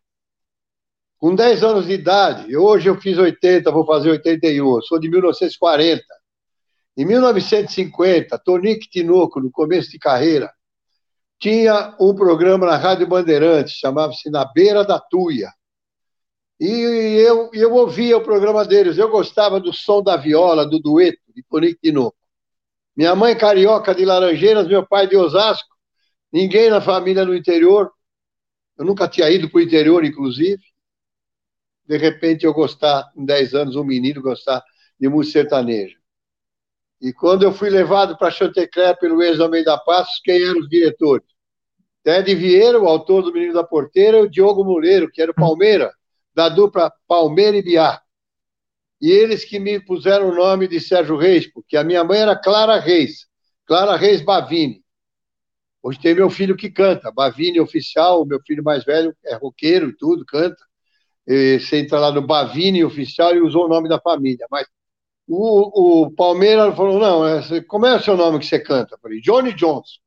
Com 1.19 1.35
10 1.35 1.63
anos 1.65 1.87
de 1.87 1.93
idade, 1.93 2.57
hoje 2.57 2.89
eu 2.89 3.01
fiz 3.01 3.19
80, 3.19 3.71
vou 3.71 3.87
fazer 3.87 4.11
81, 4.11 4.77
eu 4.77 4.83
sou 4.83 5.01
de 5.01 5.09
1940. 5.09 6.05
Em 6.97 7.05
1950, 7.05 8.39
Tonique 8.39 8.89
Tinoco, 8.89 9.41
no 9.41 9.51
começo 9.51 9.91
de 9.91 9.99
carreira, 9.99 10.51
tinha 11.39 11.95
um 12.01 12.15
programa 12.15 12.67
na 12.67 12.77
Rádio 12.77 13.07
Bandeirantes, 13.07 13.75
chamava-se 13.75 14.31
Na 14.31 14.45
Beira 14.45 14.83
da 14.83 14.99
Tuia. 14.99 15.51
E 16.59 16.71
eu, 16.71 17.51
eu 17.53 17.75
ouvia 17.75 18.17
o 18.17 18.23
programa 18.23 18.65
deles, 18.65 18.97
eu 18.97 19.11
gostava 19.11 19.61
do 19.61 19.75
som 19.75 20.03
da 20.03 20.17
viola, 20.17 20.67
do 20.67 20.79
dueto 20.79 21.21
de 21.35 21.43
Tonique 21.43 21.79
Tinoco. 21.83 22.17
Minha 22.97 23.15
mãe 23.15 23.37
carioca 23.37 23.95
de 23.95 24.07
Laranjeiras, 24.07 24.67
meu 24.67 24.87
pai 24.87 25.07
de 25.07 25.17
Osasco, 25.17 25.69
ninguém 26.33 26.71
na 26.71 26.81
família 26.81 27.27
no 27.27 27.35
interior, 27.35 27.93
eu 28.79 28.87
nunca 28.87 29.07
tinha 29.07 29.31
ido 29.31 29.51
para 29.51 29.59
o 29.59 29.63
interior, 29.63 30.03
inclusive. 30.03 30.63
De 31.87 31.99
repente, 31.99 32.45
eu 32.45 32.55
gostar, 32.55 33.11
com 33.15 33.25
10 33.25 33.55
anos, 33.55 33.77
um 33.77 33.85
menino 33.85 34.23
gostar 34.23 34.63
de 34.99 35.09
música 35.09 35.41
sertaneja. 35.41 35.97
E 37.01 37.13
quando 37.13 37.43
eu 37.43 37.53
fui 37.53 37.69
levado 37.69 38.17
para 38.17 38.31
Chantecler 38.31 38.99
pelo 38.99 39.23
ex-Almeida 39.23 39.77
Passos, 39.79 40.21
quem 40.25 40.43
eram 40.43 40.61
os 40.61 40.69
diretores? 40.69 41.27
Ted 42.03 42.35
Vieira, 42.35 42.81
o 42.81 42.87
autor 42.87 43.23
do 43.23 43.33
Menino 43.33 43.53
da 43.53 43.65
Porteira, 43.65 44.19
e 44.19 44.23
o 44.23 44.31
Diogo 44.31 44.65
Moreiro, 44.65 45.11
que 45.11 45.21
era 45.21 45.33
o 45.33 45.35
Palmeira, 45.35 45.93
da 46.35 46.49
dupla 46.49 46.93
Palmeira 47.07 47.57
e 47.57 47.63
Biá. 47.63 48.01
E 49.01 49.11
eles 49.11 49.45
que 49.45 49.59
me 49.59 49.79
puseram 49.81 50.31
o 50.31 50.35
nome 50.35 50.69
de 50.69 50.81
Sérgio 50.81 51.17
Reis, 51.17 51.53
porque 51.53 51.77
a 51.77 51.85
minha 51.85 52.03
mãe 52.03 52.21
era 52.21 52.37
Clara 52.37 52.79
Reis, 52.79 53.27
Clara 53.67 53.97
Reis 53.97 54.23
Bavini. 54.23 54.83
Hoje 55.83 56.01
tem 56.01 56.15
meu 56.15 56.31
filho 56.31 56.57
que 56.57 56.71
canta, 56.71 57.13
Bavini 57.13 57.61
Oficial, 57.61 58.25
meu 58.25 58.41
filho 58.41 58.65
mais 58.65 58.85
velho 58.85 59.15
é 59.25 59.35
roqueiro 59.35 59.91
e 59.91 59.97
tudo, 59.97 60.25
canta. 60.25 60.57
E 61.27 61.59
você 61.59 61.79
entra 61.79 61.99
lá 61.99 62.11
no 62.11 62.23
Bavini 62.23 62.85
Oficial 62.85 63.35
e 63.35 63.41
usou 63.41 63.67
o 63.67 63.69
nome 63.69 63.89
da 63.89 64.01
família. 64.01 64.47
Mas 64.51 64.67
o, 65.29 66.05
o 66.05 66.11
Palmeiras 66.13 66.75
falou: 66.77 66.99
não, 66.99 67.27
é, 67.27 67.61
como 67.63 67.87
é 67.87 67.97
o 67.97 68.03
seu 68.03 68.17
nome 68.17 68.39
que 68.39 68.47
você 68.47 68.61
canta? 68.61 68.95
Eu 68.95 68.99
falei: 68.99 69.21
Johnny 69.21 69.53
Johnson. 69.53 69.99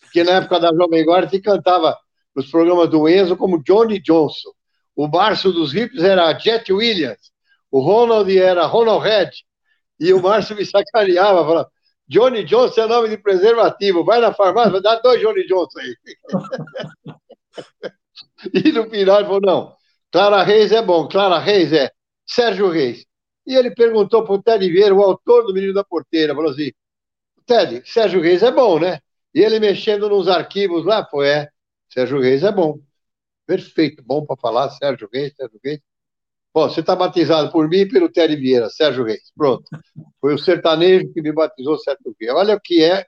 Porque 0.00 0.22
na 0.22 0.32
época 0.32 0.60
da 0.60 0.72
Jovem 0.72 1.04
Guarda 1.04 1.28
se 1.28 1.40
cantava 1.40 1.98
nos 2.34 2.50
programas 2.50 2.88
do 2.88 3.08
Enzo 3.08 3.36
como 3.36 3.62
Johnny 3.62 4.00
Johnson. 4.00 4.50
O 4.94 5.08
Márcio 5.08 5.52
dos 5.52 5.74
Hips 5.74 6.02
era 6.02 6.38
Jet 6.38 6.72
Williams. 6.72 7.32
O 7.70 7.80
Ronald 7.80 8.34
era 8.36 8.66
Ronald 8.66 9.02
Red. 9.02 9.30
E 9.98 10.12
o 10.12 10.22
Márcio 10.22 10.54
me 10.54 10.64
sacaneava, 10.64 11.44
falava: 11.44 11.70
Johnny 12.08 12.44
Johnson 12.44 12.82
é 12.82 12.86
nome 12.86 13.08
de 13.08 13.18
preservativo. 13.18 14.04
Vai 14.04 14.20
na 14.20 14.32
farmácia, 14.32 14.80
dá 14.80 14.96
dois 15.00 15.20
Johnny 15.20 15.44
Johnson 15.46 15.80
aí. 15.80 15.96
e 18.54 18.72
no 18.72 18.88
final 18.88 19.16
ele 19.16 19.26
falou: 19.26 19.40
não, 19.40 19.76
Clara 20.12 20.42
Reis 20.44 20.70
é 20.70 20.80
bom, 20.80 21.08
Clara 21.08 21.38
Reis 21.38 21.72
é 21.72 21.90
Sérgio 22.24 22.70
Reis. 22.70 23.04
E 23.46 23.54
ele 23.54 23.70
perguntou 23.70 24.24
para 24.24 24.34
o 24.34 24.42
Ted 24.42 24.68
Vieira, 24.70 24.94
o 24.94 25.02
autor 25.02 25.46
do 25.46 25.54
Menino 25.54 25.72
da 25.72 25.84
Porteira, 25.84 26.34
falou 26.34 26.50
assim: 26.50 26.72
Ted, 27.46 27.82
Sérgio 27.84 28.20
Reis 28.20 28.42
é 28.42 28.50
bom, 28.50 28.78
né? 28.78 29.00
E 29.34 29.40
ele 29.40 29.60
mexendo 29.60 30.08
nos 30.08 30.28
arquivos 30.28 30.84
lá, 30.84 31.06
foi, 31.06 31.28
é, 31.28 31.48
Sérgio 31.88 32.20
Reis 32.20 32.42
é 32.42 32.50
bom. 32.52 32.80
Perfeito, 33.46 34.02
bom 34.02 34.24
para 34.26 34.36
falar, 34.36 34.70
Sérgio 34.70 35.08
Reis, 35.12 35.34
Sérgio 35.36 35.60
Reis. 35.62 35.80
Bom, 36.52 36.68
você 36.68 36.80
está 36.80 36.96
batizado 36.96 37.52
por 37.52 37.68
mim 37.68 37.80
e 37.80 37.88
pelo 37.88 38.08
Ted 38.08 38.34
Vieira, 38.34 38.70
Sérgio 38.70 39.04
Reis. 39.04 39.30
Pronto. 39.36 39.64
Foi 40.20 40.34
o 40.34 40.38
sertanejo 40.38 41.12
que 41.12 41.22
me 41.22 41.32
batizou 41.32 41.78
Sérgio 41.78 42.16
Reis. 42.18 42.32
Olha 42.32 42.56
o 42.56 42.60
que 42.60 42.82
é 42.82 43.06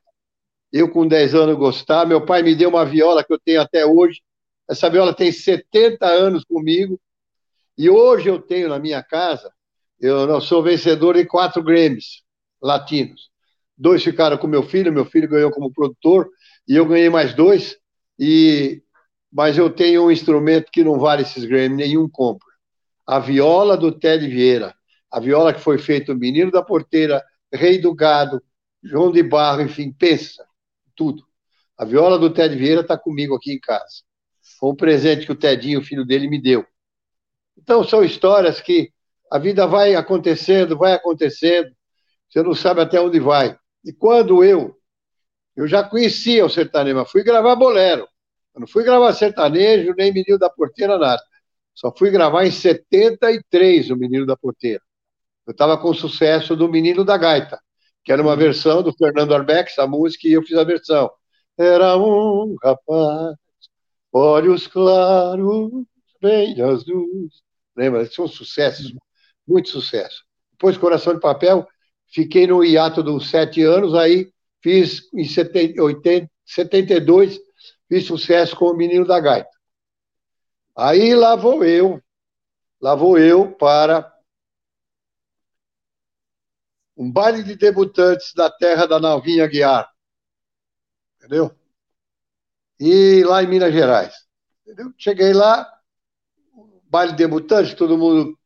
eu 0.72 0.90
com 0.90 1.06
10 1.06 1.34
anos 1.34 1.56
gostar. 1.56 2.06
Meu 2.06 2.24
pai 2.24 2.42
me 2.42 2.54
deu 2.54 2.68
uma 2.68 2.84
viola 2.84 3.24
que 3.24 3.32
eu 3.32 3.38
tenho 3.38 3.60
até 3.60 3.86
hoje. 3.86 4.22
Essa 4.68 4.90
viola 4.90 5.14
tem 5.14 5.32
70 5.32 6.06
anos 6.06 6.44
comigo. 6.44 7.00
E 7.76 7.88
hoje 7.88 8.28
eu 8.28 8.40
tenho 8.40 8.68
na 8.68 8.78
minha 8.78 9.02
casa, 9.02 9.52
eu 10.00 10.26
não 10.26 10.40
sou 10.40 10.62
vencedor 10.62 11.16
de 11.16 11.24
quatro 11.24 11.62
Grammys 11.62 12.22
latinos. 12.60 13.30
Dois 13.76 14.02
ficaram 14.02 14.36
com 14.36 14.46
meu 14.46 14.62
filho, 14.62 14.92
meu 14.92 15.04
filho 15.04 15.28
ganhou 15.28 15.50
como 15.50 15.72
produtor, 15.72 16.28
e 16.66 16.74
eu 16.74 16.86
ganhei 16.86 17.08
mais 17.08 17.34
dois. 17.34 17.76
E 18.18 18.82
mas 19.30 19.58
eu 19.58 19.68
tenho 19.70 20.06
um 20.06 20.10
instrumento 20.10 20.70
que 20.72 20.82
não 20.82 20.98
vale 20.98 21.22
esses 21.22 21.44
Grammys, 21.44 21.76
nenhum 21.76 22.08
compra 22.08 22.48
a 23.08 23.18
viola 23.18 23.74
do 23.74 23.90
Ted 23.90 24.28
Vieira, 24.28 24.74
a 25.10 25.18
viola 25.18 25.54
que 25.54 25.60
foi 25.60 25.78
feita 25.78 26.12
o 26.12 26.14
Menino 26.14 26.50
da 26.50 26.62
Porteira, 26.62 27.24
Rei 27.50 27.80
do 27.80 27.94
Gado, 27.94 28.42
João 28.82 29.10
de 29.10 29.22
Barro, 29.22 29.62
enfim, 29.62 29.90
pensa, 29.90 30.46
tudo. 30.94 31.26
A 31.78 31.86
viola 31.86 32.18
do 32.18 32.28
Ted 32.28 32.54
Vieira 32.54 32.82
está 32.82 32.98
comigo 32.98 33.34
aqui 33.34 33.50
em 33.50 33.58
casa. 33.58 34.02
Foi 34.60 34.72
um 34.72 34.76
presente 34.76 35.24
que 35.24 35.32
o 35.32 35.36
Tedinho, 35.36 35.80
o 35.80 35.82
filho 35.82 36.04
dele, 36.04 36.28
me 36.28 36.38
deu. 36.38 36.66
Então, 37.56 37.82
são 37.82 38.04
histórias 38.04 38.60
que 38.60 38.92
a 39.30 39.38
vida 39.38 39.66
vai 39.66 39.94
acontecendo, 39.94 40.76
vai 40.76 40.92
acontecendo, 40.92 41.70
você 42.28 42.42
não 42.42 42.54
sabe 42.54 42.80
até 42.80 43.00
onde 43.00 43.20
vai. 43.20 43.56
E 43.84 43.92
quando 43.92 44.44
eu, 44.44 44.76
eu 45.56 45.66
já 45.66 45.82
conhecia 45.82 46.44
o 46.44 46.50
sertanejo, 46.50 46.96
mas 46.96 47.10
fui 47.10 47.22
gravar 47.22 47.56
bolero. 47.56 48.06
Eu 48.54 48.60
não 48.60 48.66
fui 48.66 48.84
gravar 48.84 49.12
sertanejo, 49.12 49.94
nem 49.96 50.12
menino 50.12 50.38
da 50.38 50.50
porteira, 50.50 50.98
nada. 50.98 51.22
Só 51.78 51.94
fui 51.96 52.10
gravar 52.10 52.44
em 52.44 52.50
73 52.50 53.90
o 53.90 53.96
Menino 53.96 54.26
da 54.26 54.36
Porteira. 54.36 54.82
Eu 55.46 55.52
estava 55.52 55.78
com 55.78 55.94
sucesso 55.94 56.56
do 56.56 56.68
Menino 56.68 57.04
da 57.04 57.16
Gaita, 57.16 57.60
que 58.02 58.10
era 58.10 58.20
uma 58.20 58.34
versão 58.34 58.82
do 58.82 58.92
Fernando 58.92 59.32
Arbex, 59.32 59.78
a 59.78 59.86
música, 59.86 60.26
e 60.26 60.32
eu 60.32 60.42
fiz 60.42 60.58
a 60.58 60.64
versão. 60.64 61.08
Era 61.56 61.96
um 61.96 62.56
rapaz, 62.60 63.36
olhos 64.12 64.66
claros, 64.66 65.70
bem 66.20 66.60
azuis. 66.60 67.42
Lembra? 67.76 68.04
São 68.06 68.26
sucessos, 68.26 68.92
muito 69.48 69.70
sucesso. 69.70 70.24
depois 70.52 70.76
Coração 70.76 71.14
de 71.14 71.20
Papel, 71.20 71.66
fiquei 72.06 72.46
no 72.46 72.62
hiato 72.62 73.02
dos 73.02 73.30
sete 73.30 73.62
anos, 73.62 73.94
aí 73.94 74.30
fiz 74.60 75.08
em 75.14 75.24
70, 75.24 75.82
80, 75.82 76.30
72, 76.44 77.38
fiz 77.88 78.06
sucesso 78.06 78.54
com 78.54 78.66
o 78.66 78.76
Menino 78.76 79.06
da 79.06 79.18
Gaita. 79.18 79.48
Aí 80.76 81.14
lá 81.14 81.34
vou 81.34 81.64
eu, 81.64 82.00
lá 82.80 82.94
vou 82.94 83.18
eu 83.18 83.52
para 83.52 84.14
um 86.96 87.10
baile 87.10 87.42
de 87.42 87.56
debutantes 87.56 88.34
da 88.34 88.50
terra 88.50 88.86
da 88.86 89.00
Navinha 89.00 89.46
Guiar, 89.46 89.88
entendeu? 91.16 91.56
E 92.78 93.24
lá 93.24 93.42
em 93.42 93.48
Minas 93.48 93.72
Gerais, 93.72 94.14
entendeu? 94.62 94.92
Cheguei 94.96 95.32
lá, 95.32 95.68
baile 96.84 97.12
de 97.12 97.18
debutantes, 97.18 97.74
todo 97.74 97.98
mundo 97.98 98.38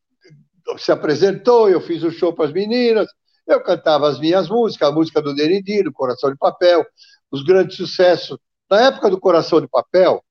se 0.79 0.92
apresentou, 0.92 1.68
eu 1.68 1.81
fiz 1.81 2.03
o 2.03 2.11
show 2.11 2.33
para 2.33 2.46
as 2.46 2.53
meninas, 2.53 3.09
eu 3.46 3.62
cantava 3.62 4.09
as 4.09 4.18
minhas 4.18 4.48
músicas, 4.48 4.88
a 4.88 4.92
música 4.92 5.20
do 5.20 5.35
Denidino, 5.35 5.92
Coração 5.92 6.31
de 6.31 6.37
Papel, 6.37 6.85
os 7.31 7.42
grandes 7.42 7.77
sucessos. 7.77 8.38
Na 8.70 8.81
época 8.83 9.11
do 9.11 9.20
Coração 9.20 9.61
de 9.61 9.68
Papel, 9.68 10.22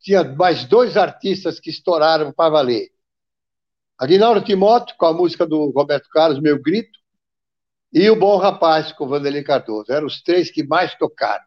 tinha 0.00 0.24
mais 0.24 0.64
dois 0.64 0.96
artistas 0.96 1.60
que 1.60 1.70
estouraram 1.70 2.32
para 2.32 2.50
valer. 2.50 2.88
Aguinaldo 3.98 4.40
Timóteo, 4.42 4.96
com 4.96 5.06
a 5.06 5.12
música 5.12 5.46
do 5.46 5.70
Roberto 5.70 6.08
Carlos, 6.10 6.40
Meu 6.40 6.60
Grito, 6.60 6.98
e 7.92 8.08
o 8.08 8.16
Bom 8.16 8.38
Rapaz, 8.38 8.92
com 8.92 9.04
o 9.04 9.08
Vanderlei 9.08 9.42
Cardoso. 9.42 9.92
Eram 9.92 10.06
os 10.06 10.22
três 10.22 10.50
que 10.50 10.62
mais 10.62 10.94
tocaram. 10.94 11.44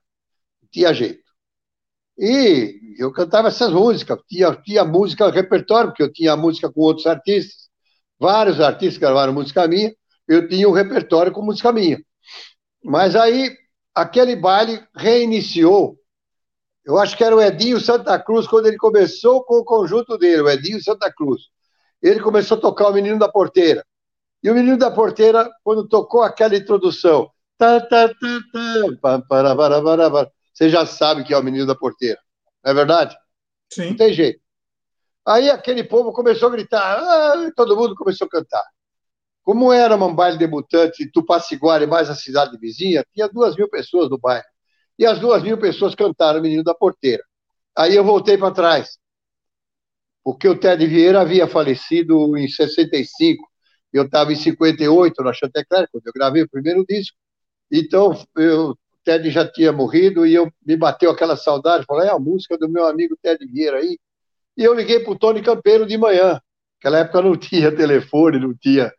Tinha 0.71 0.93
jeito. 0.93 1.23
E 2.17 2.95
eu 2.99 3.11
cantava 3.11 3.47
essas 3.47 3.71
músicas. 3.71 4.19
Tinha, 4.27 4.55
tinha 4.57 4.83
música, 4.85 5.31
repertório, 5.31 5.89
porque 5.89 6.03
eu 6.03 6.11
tinha 6.11 6.35
música 6.35 6.71
com 6.71 6.81
outros 6.81 7.07
artistas. 7.07 7.62
Vários 8.23 8.61
artistas 8.61 8.97
gravaram 8.97 9.33
música 9.33 9.67
minha. 9.67 9.93
Eu 10.25 10.47
tinha 10.47 10.69
um 10.69 10.71
repertório 10.71 11.31
com 11.31 11.41
música 11.41 11.73
minha. 11.73 12.01
Mas 12.81 13.17
aí, 13.17 13.53
aquele 13.93 14.35
baile 14.35 14.81
reiniciou 14.95 15.97
eu 16.85 16.97
acho 16.97 17.15
que 17.15 17.23
era 17.23 17.35
o 17.35 17.41
Edinho 17.41 17.79
Santa 17.79 18.19
Cruz, 18.19 18.45
quando 18.45 18.67
ele 18.67 18.77
começou 18.77 19.43
com 19.43 19.55
o 19.55 19.63
conjunto 19.63 20.17
dele, 20.17 20.41
o 20.41 20.49
Edinho 20.49 20.83
Santa 20.83 21.11
Cruz. 21.11 21.43
Ele 22.01 22.19
começou 22.19 22.57
a 22.57 22.61
tocar 22.61 22.89
o 22.89 22.93
Menino 22.93 23.17
da 23.17 23.29
Porteira. 23.29 23.85
E 24.43 24.51
o 24.51 24.53
Menino 24.53 24.77
da 24.77 24.91
Porteira, 24.91 25.49
quando 25.63 25.87
tocou 25.87 26.21
aquela 26.21 26.57
introdução, 26.57 27.31
tá, 27.57 27.79
tá, 27.79 28.09
tá, 28.09 28.15
tá, 28.51 29.21
para, 29.29 29.55
para, 29.55 29.55
para, 29.55 30.11
para, 30.11 30.31
você 30.53 30.69
já 30.69 30.85
sabe 30.85 31.23
que 31.23 31.33
é 31.33 31.37
o 31.37 31.43
Menino 31.43 31.65
da 31.65 31.73
Porteira. 31.73 32.19
Não 32.61 32.71
é 32.71 32.75
verdade? 32.75 33.15
Sim. 33.71 33.91
Não 33.91 33.95
tem 33.95 34.11
jeito. 34.11 34.42
Aí 35.25 35.49
aquele 35.49 35.83
povo 35.83 36.11
começou 36.11 36.49
a 36.49 36.51
gritar, 36.51 36.97
ah, 36.99 37.51
todo 37.55 37.77
mundo 37.77 37.95
começou 37.95 38.27
a 38.27 38.29
cantar. 38.29 38.63
Como 39.43 39.71
era 39.73 39.95
um 39.95 40.15
baile 40.15 40.37
debutante, 40.37 41.09
Tupaciguara 41.11 41.83
e 41.83 41.87
mais 41.87 42.09
a 42.09 42.15
cidade 42.15 42.57
vizinha, 42.57 43.05
tinha 43.13 43.27
duas 43.27 43.55
mil 43.55 43.69
pessoas 43.69 44.09
no 44.09 44.17
baile 44.17 44.45
e 44.97 45.05
as 45.05 45.19
duas 45.19 45.41
mil 45.43 45.57
pessoas 45.57 45.95
cantaram 45.95 46.41
Menino 46.41 46.63
da 46.63 46.73
Porteira. 46.73 47.23
Aí 47.75 47.95
eu 47.95 48.03
voltei 48.03 48.37
para 48.37 48.53
trás, 48.53 48.97
porque 50.23 50.47
o 50.47 50.57
Ted 50.57 50.85
Vieira 50.85 51.21
havia 51.21 51.47
falecido 51.47 52.37
em 52.37 52.47
65, 52.47 53.43
eu 53.91 54.03
estava 54.05 54.31
em 54.31 54.35
58 54.35 55.23
na 55.23 55.33
Chantecler, 55.33 55.87
quando 55.91 56.07
eu 56.07 56.13
gravei 56.13 56.43
o 56.43 56.49
primeiro 56.49 56.85
disco, 56.87 57.17
então 57.71 58.13
eu, 58.37 58.71
o 58.71 58.77
Ted 59.03 59.29
já 59.31 59.49
tinha 59.49 59.71
morrido 59.71 60.25
e 60.25 60.33
eu 60.33 60.51
me 60.65 60.77
bateu 60.77 61.11
aquela 61.11 61.35
saudade, 61.35 61.85
falei, 61.85 62.07
é 62.07 62.11
a 62.11 62.19
música 62.19 62.57
do 62.57 62.69
meu 62.69 62.85
amigo 62.85 63.17
Ted 63.21 63.45
Vieira 63.45 63.77
aí, 63.77 63.97
e 64.57 64.63
eu 64.63 64.73
liguei 64.73 64.99
para 64.99 65.11
o 65.11 65.17
Tony 65.17 65.41
Campeiro 65.41 65.85
de 65.85 65.97
manhã, 65.97 66.39
naquela 66.75 66.99
época 66.99 67.21
não 67.21 67.35
tinha 67.35 67.75
telefone, 67.75 68.39
não 68.39 68.53
tinha 68.55 68.91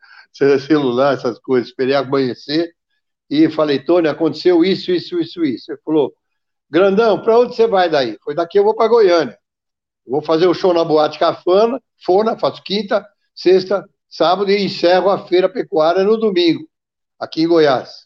celular, 0.59 1.13
essas 1.13 1.39
coisas, 1.39 1.69
esperei 1.69 1.95
amanhecer, 1.95 2.73
e 3.29 3.49
falei, 3.49 3.79
Tony, 3.79 4.07
aconteceu 4.07 4.63
isso, 4.63 4.91
isso, 4.91 5.19
isso, 5.19 5.43
isso. 5.43 5.71
Ele 5.71 5.79
falou, 5.83 6.13
Grandão, 6.69 7.21
para 7.21 7.39
onde 7.39 7.55
você 7.55 7.67
vai 7.67 7.89
daí? 7.89 8.17
Foi 8.23 8.35
daqui 8.35 8.59
eu 8.59 8.63
vou 8.63 8.75
para 8.75 8.87
Goiânia. 8.87 9.37
vou 10.05 10.21
fazer 10.21 10.47
o 10.47 10.53
show 10.53 10.73
na 10.73 10.83
Boate 10.83 11.17
Cafana, 11.17 11.81
Fona, 12.03 12.37
faço 12.37 12.61
quinta, 12.63 13.05
sexta, 13.33 13.87
sábado 14.09 14.51
e 14.51 14.63
encerro 14.63 15.09
a 15.09 15.25
feira 15.27 15.49
pecuária 15.49 16.03
no 16.03 16.17
domingo, 16.17 16.67
aqui 17.19 17.43
em 17.43 17.47
Goiás. 17.47 18.05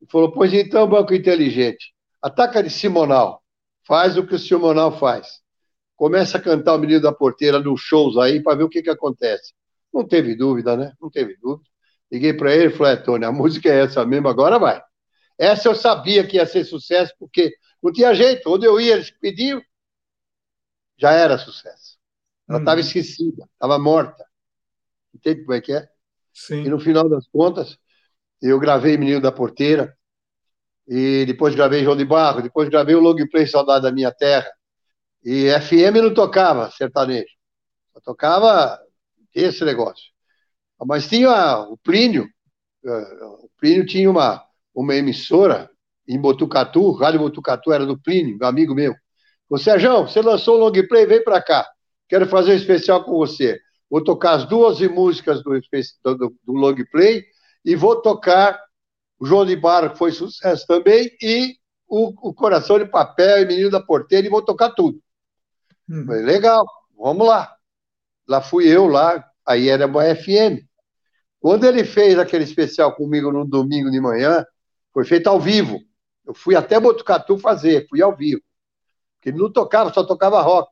Ele 0.00 0.10
falou, 0.10 0.32
pois 0.32 0.52
então, 0.52 0.86
Banco 0.86 1.14
Inteligente, 1.14 1.94
ataca 2.20 2.62
de 2.62 2.70
Simonal, 2.70 3.42
faz 3.86 4.16
o 4.16 4.26
que 4.26 4.34
o 4.34 4.38
Simonal 4.38 4.98
faz. 4.98 5.40
Começa 5.96 6.38
a 6.38 6.40
cantar 6.40 6.74
o 6.74 6.78
Menino 6.78 7.00
da 7.00 7.12
Porteira 7.12 7.58
nos 7.58 7.80
shows 7.80 8.16
aí 8.16 8.42
para 8.42 8.58
ver 8.58 8.64
o 8.64 8.68
que, 8.68 8.82
que 8.82 8.90
acontece. 8.90 9.54
Não 9.92 10.06
teve 10.06 10.34
dúvida, 10.34 10.76
né? 10.76 10.92
Não 11.00 11.10
teve 11.10 11.36
dúvida. 11.36 11.68
Liguei 12.12 12.34
para 12.34 12.54
ele 12.54 12.66
e 12.66 12.76
falei, 12.76 12.92
é, 12.92 12.96
Tony, 12.96 13.24
a 13.24 13.32
música 13.32 13.68
é 13.68 13.82
essa 13.82 14.04
mesmo, 14.04 14.28
agora 14.28 14.58
vai. 14.58 14.80
Essa 15.38 15.68
eu 15.68 15.74
sabia 15.74 16.26
que 16.26 16.36
ia 16.36 16.46
ser 16.46 16.64
sucesso, 16.64 17.12
porque 17.18 17.54
não 17.82 17.92
tinha 17.92 18.14
jeito. 18.14 18.52
Onde 18.52 18.66
eu 18.66 18.80
ia, 18.80 18.94
eles 18.94 19.10
pediam, 19.10 19.60
já 20.98 21.12
era 21.12 21.38
sucesso. 21.38 21.96
Ela 22.48 22.58
estava 22.58 22.78
hum. 22.78 22.84
esquecida, 22.84 23.48
estava 23.52 23.78
morta. 23.78 24.24
Entende 25.14 25.42
como 25.42 25.54
é 25.54 25.60
que 25.60 25.72
é? 25.72 25.88
Sim. 26.32 26.62
E 26.62 26.68
no 26.68 26.78
final 26.78 27.08
das 27.08 27.26
contas, 27.28 27.78
eu 28.40 28.58
gravei 28.60 28.96
Menino 28.96 29.20
da 29.20 29.32
Porteira, 29.32 29.96
e 30.86 31.24
depois 31.26 31.54
gravei 31.54 31.82
João 31.82 31.96
de 31.96 32.04
Barro, 32.04 32.42
depois 32.42 32.68
gravei 32.68 32.94
o 32.94 33.00
Long 33.00 33.16
Play 33.28 33.46
Saudade 33.46 33.82
da 33.82 33.92
Minha 33.92 34.12
Terra. 34.12 34.48
E 35.26 35.50
FM 35.60 35.96
não 36.00 36.14
tocava 36.14 36.70
sertanejo, 36.70 37.34
só 37.92 38.00
tocava 38.00 38.78
esse 39.34 39.64
negócio. 39.64 40.04
Mas 40.86 41.08
tinha 41.08 41.58
o 41.62 41.76
Plínio, 41.76 42.28
é, 42.84 42.90
o 43.24 43.50
Plínio 43.58 43.84
tinha 43.84 44.08
uma, 44.08 44.40
uma 44.72 44.94
emissora 44.94 45.68
em 46.06 46.16
Botucatu, 46.20 46.92
Rádio 46.92 47.18
Botucatu 47.18 47.72
era 47.72 47.84
do 47.84 48.00
Plínio, 48.00 48.38
amigo 48.42 48.72
meu. 48.72 48.94
Ô 49.50 49.58
Sérgio, 49.58 50.02
você 50.02 50.22
lançou 50.22 50.58
o 50.58 50.60
long 50.60 50.86
play, 50.86 51.06
vem 51.06 51.24
para 51.24 51.42
cá. 51.42 51.68
Quero 52.08 52.28
fazer 52.28 52.52
um 52.52 52.56
especial 52.56 53.02
com 53.02 53.16
você. 53.16 53.58
Vou 53.90 54.04
tocar 54.04 54.34
as 54.34 54.44
duas 54.44 54.80
músicas 54.80 55.42
do, 55.42 55.58
do, 56.04 56.36
do 56.44 56.52
long 56.52 56.76
play 56.92 57.24
e 57.64 57.74
vou 57.74 58.00
tocar 58.00 58.60
o 59.18 59.26
João 59.26 59.44
de 59.44 59.56
Barro, 59.56 59.90
que 59.90 59.98
foi 59.98 60.12
sucesso 60.12 60.64
também, 60.68 61.10
e 61.20 61.56
o, 61.88 62.28
o 62.28 62.32
Coração 62.32 62.78
de 62.78 62.84
Papel 62.84 63.42
e 63.42 63.46
Menino 63.46 63.70
da 63.70 63.80
Porteira, 63.80 64.24
e 64.24 64.30
vou 64.30 64.42
tocar 64.42 64.70
tudo. 64.70 65.00
Hum. 65.88 66.04
Falei, 66.06 66.22
legal, 66.22 66.66
vamos 66.96 67.26
lá. 67.26 67.54
Lá 68.28 68.40
fui 68.40 68.66
eu, 68.66 68.86
lá, 68.86 69.24
aí 69.46 69.68
era 69.68 69.86
uma 69.86 70.02
FM. 70.02 70.66
Quando 71.38 71.64
ele 71.64 71.84
fez 71.84 72.18
aquele 72.18 72.44
especial 72.44 72.94
comigo 72.94 73.30
no 73.30 73.44
domingo 73.44 73.90
de 73.90 74.00
manhã, 74.00 74.44
foi 74.92 75.04
feito 75.04 75.28
ao 75.28 75.38
vivo. 75.38 75.78
Eu 76.24 76.34
fui 76.34 76.56
até 76.56 76.80
Botucatu 76.80 77.38
fazer, 77.38 77.86
fui 77.88 78.02
ao 78.02 78.16
vivo. 78.16 78.42
Porque 79.16 79.28
ele 79.28 79.38
não 79.38 79.52
tocava, 79.52 79.92
só 79.92 80.02
tocava 80.02 80.42
rock. 80.42 80.68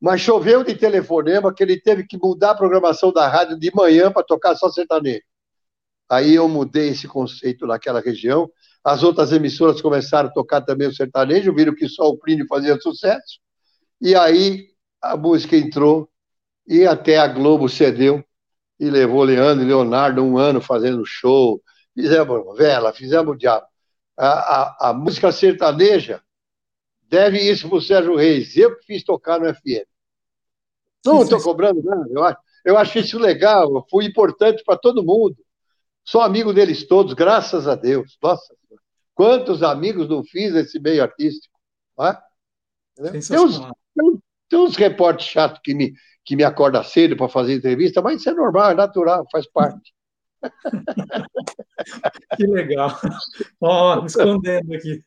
Mas 0.00 0.20
choveu 0.20 0.62
de 0.62 0.74
telefonema 0.76 1.52
que 1.52 1.62
ele 1.62 1.80
teve 1.80 2.06
que 2.06 2.16
mudar 2.16 2.50
a 2.50 2.54
programação 2.54 3.12
da 3.12 3.26
rádio 3.26 3.58
de 3.58 3.74
manhã 3.74 4.12
para 4.12 4.22
tocar 4.22 4.54
só 4.54 4.70
sertanejo. 4.70 5.22
Aí 6.08 6.34
eu 6.34 6.48
mudei 6.48 6.90
esse 6.90 7.08
conceito 7.08 7.66
naquela 7.66 8.00
região. 8.00 8.48
As 8.84 9.02
outras 9.02 9.32
emissoras 9.32 9.80
começaram 9.80 10.28
a 10.28 10.32
tocar 10.32 10.60
também 10.60 10.86
o 10.86 10.94
sertanejo, 10.94 11.54
viram 11.54 11.74
que 11.74 11.88
só 11.88 12.04
o 12.08 12.18
Plínio 12.18 12.46
fazia 12.46 12.78
sucesso. 12.78 13.40
E 14.04 14.14
aí 14.14 14.68
a 15.00 15.16
música 15.16 15.56
entrou 15.56 16.10
e 16.68 16.86
até 16.86 17.16
a 17.16 17.26
Globo 17.26 17.70
cedeu 17.70 18.22
e 18.78 18.90
levou 18.90 19.22
Leandro 19.22 19.64
e 19.64 19.66
Leonardo 19.66 20.22
um 20.22 20.36
ano 20.36 20.60
fazendo 20.60 21.06
show, 21.06 21.62
fizemos 21.94 22.54
vela, 22.54 22.92
fizemos 22.92 23.34
o 23.34 23.38
diabo. 23.38 23.64
A, 24.14 24.28
a, 24.28 24.90
a 24.90 24.92
música 24.92 25.32
sertaneja 25.32 26.22
deve 27.04 27.38
isso 27.38 27.66
para 27.66 27.78
o 27.78 27.80
Sérgio 27.80 28.14
Reis. 28.14 28.54
Eu 28.58 28.76
que 28.76 28.84
fiz 28.84 29.02
tocar 29.02 29.40
no 29.40 29.46
FM. 29.54 29.88
Não 31.02 31.22
estou 31.22 31.42
cobrando 31.42 31.82
nada, 31.82 32.06
eu 32.10 32.22
acho, 32.24 32.38
eu 32.62 32.76
acho 32.76 32.98
isso 32.98 33.18
legal, 33.18 33.86
foi 33.88 34.04
importante 34.04 34.62
para 34.64 34.76
todo 34.76 35.02
mundo. 35.02 35.38
Sou 36.04 36.20
amigo 36.20 36.52
deles 36.52 36.86
todos, 36.86 37.14
graças 37.14 37.66
a 37.66 37.74
Deus. 37.74 38.18
Nossa, 38.22 38.54
quantos 39.14 39.62
amigos 39.62 40.10
não 40.10 40.22
fiz 40.22 40.52
nesse 40.52 40.78
meio 40.78 41.02
artístico? 41.02 41.58
É? 42.00 42.33
Tem, 42.96 43.38
uns, 43.38 43.60
tem, 44.48 44.58
uns 44.58 44.76
repórteres 44.76 45.30
chatos 45.30 45.60
que 45.62 45.74
me, 45.74 45.92
que 46.24 46.36
me 46.36 46.44
acorda 46.44 46.82
cedo 46.82 47.16
para 47.16 47.28
fazer 47.28 47.54
entrevista, 47.54 48.00
mas 48.00 48.20
isso 48.20 48.30
é 48.30 48.34
normal, 48.34 48.70
é 48.70 48.74
natural, 48.74 49.26
faz 49.30 49.46
parte. 49.50 49.92
que 52.36 52.46
legal. 52.46 52.98
Ó, 53.60 54.00
me 54.00 54.06
escondendo 54.06 54.74
aqui. 54.74 55.02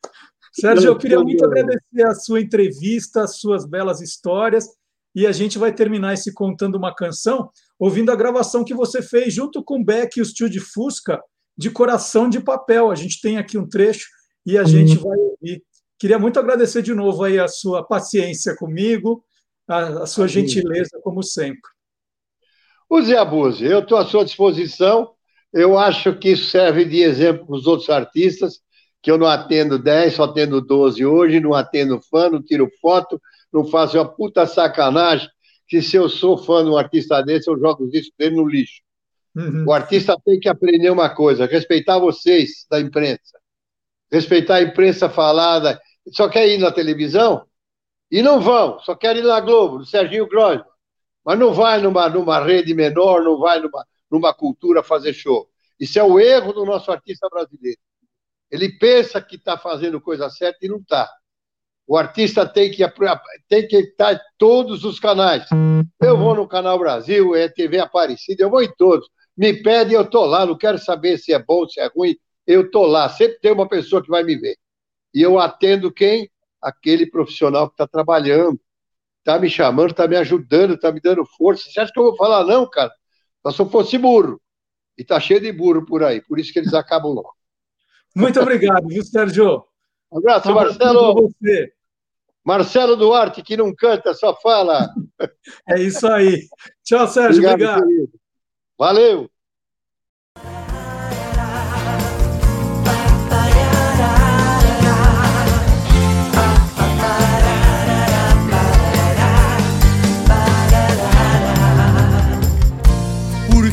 Sérgio, 0.59 0.89
eu 0.89 0.97
queria 0.97 1.19
muito 1.19 1.45
agradecer 1.45 2.05
a 2.05 2.15
sua 2.15 2.41
entrevista, 2.41 3.23
as 3.23 3.39
suas 3.39 3.65
belas 3.65 4.01
histórias, 4.01 4.67
e 5.13 5.25
a 5.25 5.31
gente 5.31 5.57
vai 5.57 5.73
terminar 5.73 6.13
esse 6.13 6.33
contando 6.33 6.75
uma 6.75 6.93
canção 6.93 7.49
ouvindo 7.79 8.11
a 8.11 8.15
gravação 8.15 8.63
que 8.63 8.73
você 8.73 9.01
fez 9.01 9.33
junto 9.33 9.63
com 9.63 9.79
o 9.79 9.83
Beck 9.83 10.17
e 10.17 10.21
o 10.21 10.25
Tio 10.25 10.49
de 10.49 10.59
Fusca 10.59 11.21
de 11.57 11.69
Coração 11.69 12.29
de 12.29 12.39
Papel. 12.39 12.91
A 12.91 12.95
gente 12.95 13.21
tem 13.21 13.37
aqui 13.37 13.57
um 13.57 13.67
trecho 13.67 14.07
e 14.45 14.57
a 14.57 14.61
uhum. 14.61 14.67
gente 14.67 14.97
vai 14.97 15.17
ouvir. 15.17 15.63
Queria 15.99 16.19
muito 16.19 16.39
agradecer 16.39 16.81
de 16.81 16.93
novo 16.93 17.23
aí 17.23 17.39
a 17.39 17.47
sua 17.47 17.83
paciência 17.83 18.55
comigo, 18.55 19.23
a, 19.67 20.03
a 20.03 20.05
sua 20.05 20.27
gentileza, 20.27 20.99
como 21.01 21.23
sempre. 21.23 21.69
use 22.89 23.11
e 23.11 23.17
abuse. 23.17 23.65
Eu 23.65 23.79
estou 23.79 23.97
à 23.97 24.05
sua 24.05 24.23
disposição. 24.23 25.11
Eu 25.51 25.77
acho 25.77 26.17
que 26.17 26.29
isso 26.31 26.49
serve 26.49 26.85
de 26.85 27.01
exemplo 27.01 27.47
para 27.47 27.55
os 27.55 27.65
outros 27.65 27.89
artistas, 27.89 28.59
que 29.01 29.09
eu 29.09 29.17
não 29.17 29.27
atendo 29.27 29.79
10, 29.79 30.13
só 30.15 30.23
atendo 30.25 30.61
12 30.61 31.05
hoje, 31.05 31.39
não 31.39 31.53
atendo 31.53 31.99
fã, 32.01 32.29
não 32.29 32.43
tiro 32.43 32.69
foto, 32.81 33.19
não 33.51 33.65
faço 33.65 33.97
uma 33.97 34.07
puta 34.07 34.45
sacanagem, 34.45 35.29
que 35.67 35.81
se 35.81 35.95
eu 35.95 36.09
sou 36.09 36.37
fã 36.37 36.63
de 36.63 36.69
um 36.69 36.77
artista 36.77 37.21
desse, 37.21 37.49
eu 37.49 37.57
jogo 37.57 37.85
os 37.85 37.91
discos 37.91 38.13
dele 38.17 38.35
no 38.35 38.47
lixo. 38.47 38.81
Uhum. 39.35 39.65
O 39.67 39.71
artista 39.71 40.15
tem 40.23 40.39
que 40.39 40.49
aprender 40.49 40.89
uma 40.89 41.09
coisa: 41.09 41.45
respeitar 41.45 41.99
vocês 41.99 42.65
da 42.69 42.79
imprensa, 42.79 43.39
respeitar 44.11 44.55
a 44.55 44.61
imprensa 44.61 45.09
falada. 45.09 45.79
Só 46.11 46.29
quer 46.29 46.47
ir 46.47 46.57
na 46.57 46.71
televisão 46.71 47.45
e 48.09 48.21
não 48.21 48.39
vão, 48.39 48.79
só 48.79 48.95
quer 48.95 49.15
ir 49.17 49.23
na 49.23 49.39
Globo, 49.39 49.79
no 49.79 49.85
Serginho 49.85 50.27
Grosman. 50.27 50.65
Mas 51.25 51.37
não 51.37 51.53
vai 51.53 51.81
numa, 51.81 52.07
numa 52.09 52.43
rede 52.43 52.73
menor, 52.73 53.21
não 53.21 53.37
vai 53.37 53.59
numa, 53.59 53.85
numa 54.09 54.33
cultura 54.33 54.81
fazer 54.81 55.13
show. 55.13 55.49
Isso 55.79 55.99
é 55.99 56.03
o 56.03 56.19
erro 56.19 56.53
do 56.53 56.65
nosso 56.65 56.91
artista 56.91 57.27
brasileiro. 57.29 57.79
Ele 58.49 58.69
pensa 58.77 59.21
que 59.21 59.35
está 59.35 59.57
fazendo 59.57 59.99
coisa 59.99 60.29
certa 60.29 60.65
e 60.65 60.69
não 60.69 60.77
está. 60.77 61.09
O 61.85 61.97
artista 61.97 62.45
tem 62.45 62.71
que, 62.71 62.83
tem 63.47 63.67
que 63.67 63.77
estar 63.77 64.13
em 64.13 64.19
todos 64.37 64.83
os 64.83 64.99
canais. 64.99 65.45
Eu 66.01 66.17
vou 66.17 66.35
no 66.35 66.47
Canal 66.47 66.77
Brasil, 66.77 67.35
é 67.35 67.47
TV 67.47 67.79
Aparecida, 67.79 68.43
eu 68.43 68.49
vou 68.49 68.61
em 68.61 68.73
todos. 68.77 69.09
Me 69.35 69.53
pede, 69.61 69.93
eu 69.93 70.09
tô 70.09 70.25
lá, 70.25 70.45
não 70.45 70.57
quero 70.57 70.77
saber 70.77 71.17
se 71.17 71.33
é 71.33 71.39
bom, 71.39 71.67
se 71.67 71.79
é 71.79 71.87
ruim, 71.87 72.17
eu 72.45 72.69
tô 72.69 72.85
lá. 72.85 73.07
Sempre 73.09 73.39
tem 73.39 73.51
uma 73.51 73.67
pessoa 73.67 74.01
que 74.01 74.09
vai 74.09 74.23
me 74.23 74.35
ver. 74.35 74.57
E 75.17 75.21
eu 75.23 75.39
atendo 75.39 75.91
quem? 75.91 76.29
Aquele 76.61 77.09
profissional 77.09 77.67
que 77.67 77.73
está 77.73 77.87
trabalhando, 77.87 78.61
está 79.17 79.39
me 79.39 79.49
chamando, 79.49 79.89
está 79.89 80.07
me 80.07 80.15
ajudando, 80.15 80.75
está 80.75 80.91
me 80.91 81.01
dando 81.01 81.25
força. 81.25 81.67
Você 81.67 81.79
acha 81.79 81.91
que 81.91 81.99
eu 81.99 82.03
vou 82.03 82.15
falar 82.15 82.43
não, 82.43 82.69
cara? 82.69 82.93
Só 83.41 83.51
se 83.51 83.59
eu 83.63 83.67
fosse 83.67 83.97
burro. 83.97 84.39
E 84.95 85.03
tá 85.03 85.19
cheio 85.19 85.41
de 85.41 85.51
burro 85.51 85.83
por 85.83 86.03
aí, 86.03 86.21
por 86.21 86.37
isso 86.37 86.53
que 86.53 86.59
eles 86.59 86.71
acabam 86.71 87.13
logo. 87.13 87.33
Muito 88.15 88.39
obrigado, 88.39 88.87
viu, 88.87 89.03
Sérgio? 89.03 89.65
Um 90.11 90.19
abraço, 90.19 90.49
Um 90.49 90.51
abraço 90.51 90.77
Marcelo. 90.77 91.13
você. 91.15 91.73
Marcelo 92.45 92.95
Duarte, 92.95 93.41
que 93.41 93.57
não 93.57 93.73
canta, 93.73 94.13
só 94.13 94.39
fala. 94.39 94.87
É 95.67 95.81
isso 95.81 96.05
aí. 96.07 96.47
Tchau, 96.83 97.07
Sérgio. 97.07 97.43
Obrigado. 97.43 97.83
querido. 97.83 98.11
Valeu. 98.77 99.27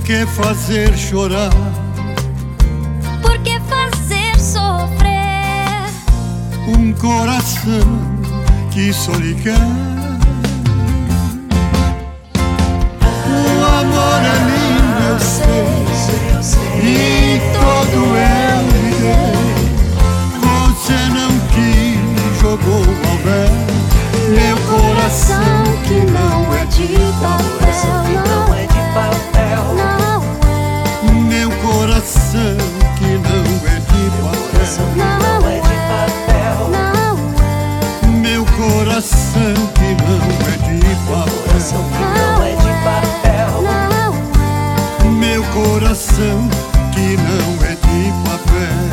Que 0.04 0.26
fazer 0.26 0.94
chorar? 0.98 1.50
Por 3.22 3.38
que 3.38 3.58
fazer 3.60 4.38
sofrer? 4.38 5.88
Um 6.68 6.92
coração 6.92 7.88
que 8.70 8.92
só 8.92 9.12
lhe 9.12 9.34
quer. 9.34 9.56
O 12.36 13.64
amor 13.64 14.20
é 14.20 14.36
lindo, 14.50 15.02
eu 15.08 15.18
sei, 15.18 15.64
e 16.82 17.40
todo 17.54 17.98
eu 18.14 18.60
lhe 18.72 18.92
dei. 19.00 19.34
Você 20.42 20.98
não 21.14 21.32
quis, 21.48 22.40
jogou 22.40 22.84
ao 23.08 23.16
véu. 23.24 23.64
Meu 24.28 24.56
coração 24.66 25.64
que 25.86 25.98
não 26.10 26.54
é 26.54 26.64
de 26.66 26.88
papel, 27.20 28.04
não 28.26 28.54
é 28.54 28.66
de 28.66 28.82
papel, 28.94 29.64
é, 29.78 29.93
coração 32.04 32.56
que 32.98 33.16
não 33.16 33.48
é 33.66 33.80
de 33.80 34.04
papel. 34.20 34.92
não 34.94 35.48
é 35.48 35.56
de 35.60 35.76
papel, 35.88 36.68
Meu 38.20 38.44
coração 38.44 39.56
que 39.72 39.88
não 40.04 40.20
é 40.46 40.54
de 40.58 40.94
papel. 41.08 41.48
não 41.96 42.44
é 42.44 42.52
de 42.56 42.72
papel. 42.84 43.52
Meu 45.18 45.42
coração 45.54 46.38
que 46.92 47.16
não 47.16 47.48
é 47.64 47.74
de 47.74 48.12
papel. 48.28 48.84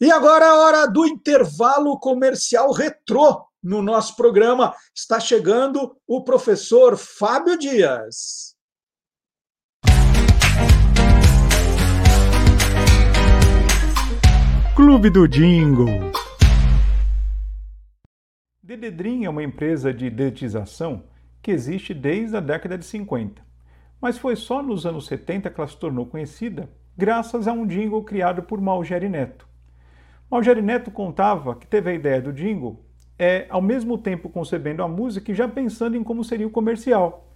E 0.00 0.12
agora 0.12 0.44
é 0.44 0.48
a 0.48 0.54
hora 0.54 0.86
do 0.86 1.06
intervalo 1.06 1.98
comercial 1.98 2.70
retrô 2.72 3.47
no 3.68 3.82
nosso 3.82 4.16
programa. 4.16 4.74
Está 4.94 5.20
chegando 5.20 5.94
o 6.06 6.24
professor 6.24 6.96
Fábio 6.96 7.58
Dias. 7.58 8.56
Clube 14.74 15.10
do 15.10 15.28
Jingle. 15.28 16.12
Dededrim 18.62 19.24
é 19.26 19.30
uma 19.30 19.42
empresa 19.42 19.92
de 19.92 20.08
dedetização 20.08 21.04
que 21.42 21.50
existe 21.50 21.92
desde 21.92 22.36
a 22.36 22.40
década 22.40 22.78
de 22.78 22.86
50, 22.86 23.42
mas 24.00 24.16
foi 24.16 24.34
só 24.34 24.62
nos 24.62 24.86
anos 24.86 25.06
70 25.06 25.50
que 25.50 25.60
ela 25.60 25.68
se 25.68 25.76
tornou 25.76 26.06
conhecida 26.06 26.70
graças 26.96 27.46
a 27.46 27.52
um 27.52 27.66
jingle 27.66 28.02
criado 28.02 28.42
por 28.42 28.60
Malgeri 28.60 29.08
Neto. 29.08 29.46
Malgeri 30.30 30.62
Neto 30.62 30.90
contava 30.90 31.54
que 31.54 31.66
teve 31.66 31.90
a 31.90 31.94
ideia 31.94 32.22
do 32.22 32.32
jingle 32.32 32.87
é, 33.18 33.46
ao 33.48 33.60
mesmo 33.60 33.98
tempo 33.98 34.28
concebendo 34.28 34.82
a 34.82 34.88
música 34.88 35.32
e 35.32 35.34
já 35.34 35.48
pensando 35.48 35.96
em 35.96 36.04
como 36.04 36.22
seria 36.22 36.46
o 36.46 36.50
comercial, 36.50 37.26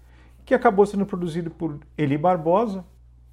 que 0.45 0.55
acabou 0.55 0.87
sendo 0.87 1.05
produzido 1.05 1.51
por 1.51 1.80
Eli 1.97 2.16
Barbosa, 2.16 2.85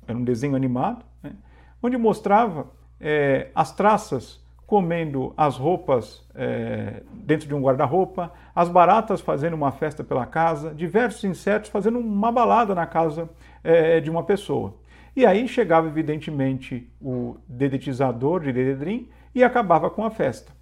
era 0.07 0.17
um 0.17 0.23
desenho 0.23 0.55
animado, 0.55 1.05
né, 1.21 1.33
onde 1.81 1.97
mostrava 1.97 2.67
é, 2.99 3.49
as 3.53 3.71
traças 3.71 4.43
comendo 4.65 5.33
as 5.35 5.57
roupas 5.57 6.23
é, 6.35 7.01
dentro 7.11 7.47
de 7.47 7.55
um 7.55 7.61
guarda-roupa, 7.61 8.31
as 8.53 8.69
baratas 8.69 9.19
fazendo 9.19 9.55
uma 9.55 9.71
festa 9.71 10.03
pela 10.03 10.27
casa, 10.27 10.73
diversos 10.75 11.23
insetos 11.23 11.71
fazendo 11.71 11.97
uma 11.97 12.31
balada 12.31 12.75
na 12.75 12.85
casa 12.85 13.27
é, 13.63 13.99
de 13.99 14.11
uma 14.11 14.23
pessoa. 14.23 14.75
E 15.15 15.25
aí 15.25 15.47
chegava, 15.47 15.87
evidentemente, 15.87 16.87
o 17.01 17.37
dedetizador 17.47 18.41
de 18.41 18.53
Dededrim 18.53 19.09
e 19.33 19.43
acabava 19.43 19.89
com 19.89 20.05
a 20.05 20.11
festa. 20.11 20.58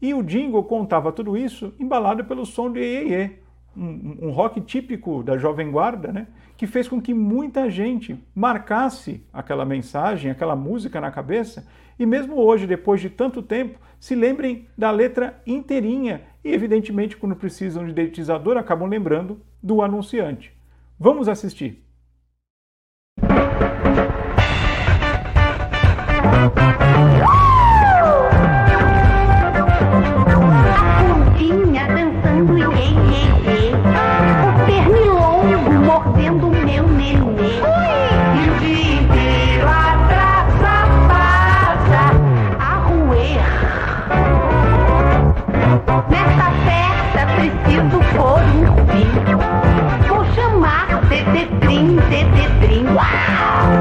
E 0.00 0.14
o 0.14 0.22
jingle 0.22 0.64
contava 0.64 1.12
tudo 1.12 1.36
isso 1.36 1.74
embalado 1.78 2.24
pelo 2.24 2.46
som 2.46 2.72
de 2.72 2.80
Iê, 2.80 3.30
um, 3.76 4.16
um 4.22 4.30
rock 4.30 4.60
típico 4.60 5.22
da 5.22 5.36
Jovem 5.36 5.70
Guarda, 5.70 6.12
né? 6.12 6.26
que 6.56 6.66
fez 6.66 6.88
com 6.88 7.00
que 7.00 7.14
muita 7.14 7.70
gente 7.70 8.22
marcasse 8.34 9.24
aquela 9.32 9.64
mensagem, 9.64 10.30
aquela 10.30 10.54
música 10.54 11.00
na 11.00 11.10
cabeça, 11.10 11.66
e 11.98 12.04
mesmo 12.04 12.36
hoje, 12.36 12.66
depois 12.66 13.00
de 13.00 13.10
tanto 13.10 13.42
tempo, 13.42 13.78
se 13.98 14.14
lembrem 14.14 14.66
da 14.76 14.90
letra 14.90 15.40
inteirinha 15.46 16.22
e, 16.42 16.52
evidentemente, 16.52 17.16
quando 17.16 17.36
precisam 17.36 17.86
de 17.86 17.92
dedetizador, 17.92 18.56
acabam 18.56 18.88
lembrando 18.88 19.40
do 19.62 19.82
anunciante. 19.82 20.52
Vamos 20.98 21.28
assistir. 21.28 21.82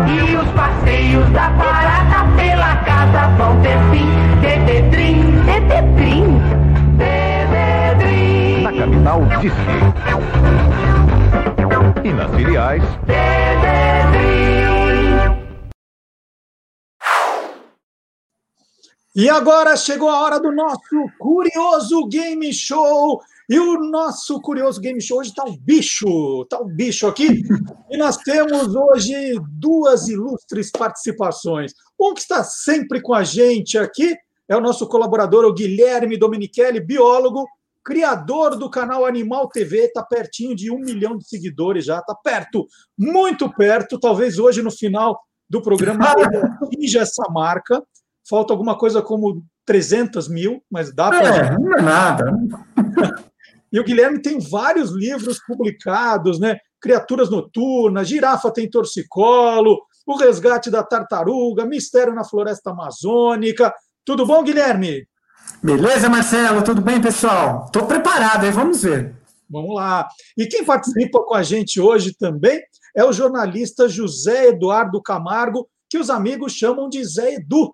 E 0.07 0.35
os 0.35 0.47
passeios 0.51 1.29
da 1.31 1.49
barata 1.49 2.25
pela 2.35 2.75
casa 2.77 3.27
vão 3.37 3.61
ter 3.61 3.77
fim. 3.91 4.09
Dededrim, 4.41 5.31
Dededrim. 5.45 6.41
Dededrim. 6.97 8.61
Na 8.63 8.73
capital, 8.73 9.25
Disque. 9.41 9.59
E 12.03 12.13
nas 12.13 12.31
filiais, 12.35 12.83
E 19.15 19.27
agora 19.27 19.75
chegou 19.75 20.07
a 20.07 20.21
hora 20.21 20.39
do 20.39 20.49
nosso 20.49 20.79
curioso 21.17 22.07
game 22.07 22.53
show. 22.53 23.21
E 23.49 23.59
o 23.59 23.79
nosso 23.89 24.39
curioso 24.41 24.79
game 24.79 25.01
show 25.01 25.19
hoje 25.19 25.31
está 25.31 25.43
um 25.43 25.57
bicho, 25.57 26.43
está 26.43 26.61
um 26.61 26.67
bicho 26.67 27.07
aqui. 27.07 27.41
E 27.89 27.97
nós 27.97 28.17
temos 28.17 28.75
hoje 28.75 29.13
duas 29.49 30.07
ilustres 30.07 30.69
participações. 30.69 31.73
Um 31.99 32.13
que 32.13 32.21
está 32.21 32.43
sempre 32.43 33.01
com 33.01 33.11
a 33.11 33.23
gente 33.23 33.75
aqui 33.75 34.15
é 34.47 34.55
o 34.55 34.61
nosso 34.61 34.87
colaborador, 34.87 35.45
o 35.45 35.53
Guilherme 35.53 36.15
Domenichelli, 36.15 36.79
biólogo, 36.79 37.47
criador 37.83 38.55
do 38.55 38.69
canal 38.69 39.03
Animal 39.03 39.49
TV, 39.49 39.85
está 39.85 40.03
pertinho 40.03 40.55
de 40.55 40.69
um 40.69 40.77
milhão 40.77 41.17
de 41.17 41.27
seguidores 41.27 41.85
já, 41.85 41.97
está 41.97 42.13
perto, 42.13 42.67
muito 42.95 43.51
perto. 43.51 43.99
Talvez 43.99 44.37
hoje, 44.37 44.61
no 44.61 44.69
final 44.69 45.19
do 45.49 45.59
programa, 45.59 46.05
atinja 46.61 47.01
essa 47.01 47.23
marca. 47.31 47.81
Falta 48.29 48.53
alguma 48.53 48.77
coisa 48.77 49.01
como 49.01 49.43
300 49.65 50.27
mil, 50.27 50.63
mas 50.69 50.93
dá 50.93 51.09
para. 51.09 51.47
É, 51.47 51.57
não 51.57 51.77
é 51.77 51.81
nada. 51.81 52.31
E 53.71 53.79
o 53.79 53.83
Guilherme 53.83 54.21
tem 54.21 54.39
vários 54.39 54.91
livros 54.91 55.39
publicados, 55.45 56.39
né? 56.39 56.57
Criaturas 56.81 57.29
Noturnas, 57.29 58.07
Girafa 58.07 58.51
tem 58.51 58.69
Torcicolo, 58.69 59.79
O 60.07 60.17
Resgate 60.17 60.71
da 60.71 60.83
Tartaruga, 60.83 61.65
Mistério 61.65 62.13
na 62.13 62.23
Floresta 62.23 62.71
Amazônica. 62.71 63.73
Tudo 64.05 64.25
bom, 64.25 64.43
Guilherme? 64.43 65.07
Beleza, 65.61 66.09
Marcelo? 66.09 66.63
Tudo 66.63 66.81
bem, 66.81 67.01
pessoal? 67.01 67.65
Estou 67.65 67.85
preparado, 67.85 68.45
aí 68.45 68.51
vamos 68.51 68.81
ver. 68.81 69.15
Vamos 69.49 69.75
lá. 69.75 70.07
E 70.37 70.45
quem 70.45 70.63
participa 70.63 71.23
com 71.23 71.33
a 71.33 71.43
gente 71.43 71.81
hoje 71.81 72.15
também 72.17 72.61
é 72.95 73.03
o 73.03 73.11
jornalista 73.11 73.89
José 73.89 74.49
Eduardo 74.49 75.01
Camargo, 75.01 75.67
que 75.89 75.97
os 75.97 76.09
amigos 76.09 76.53
chamam 76.53 76.87
de 76.87 77.03
Zé 77.03 77.35
Edu. 77.35 77.73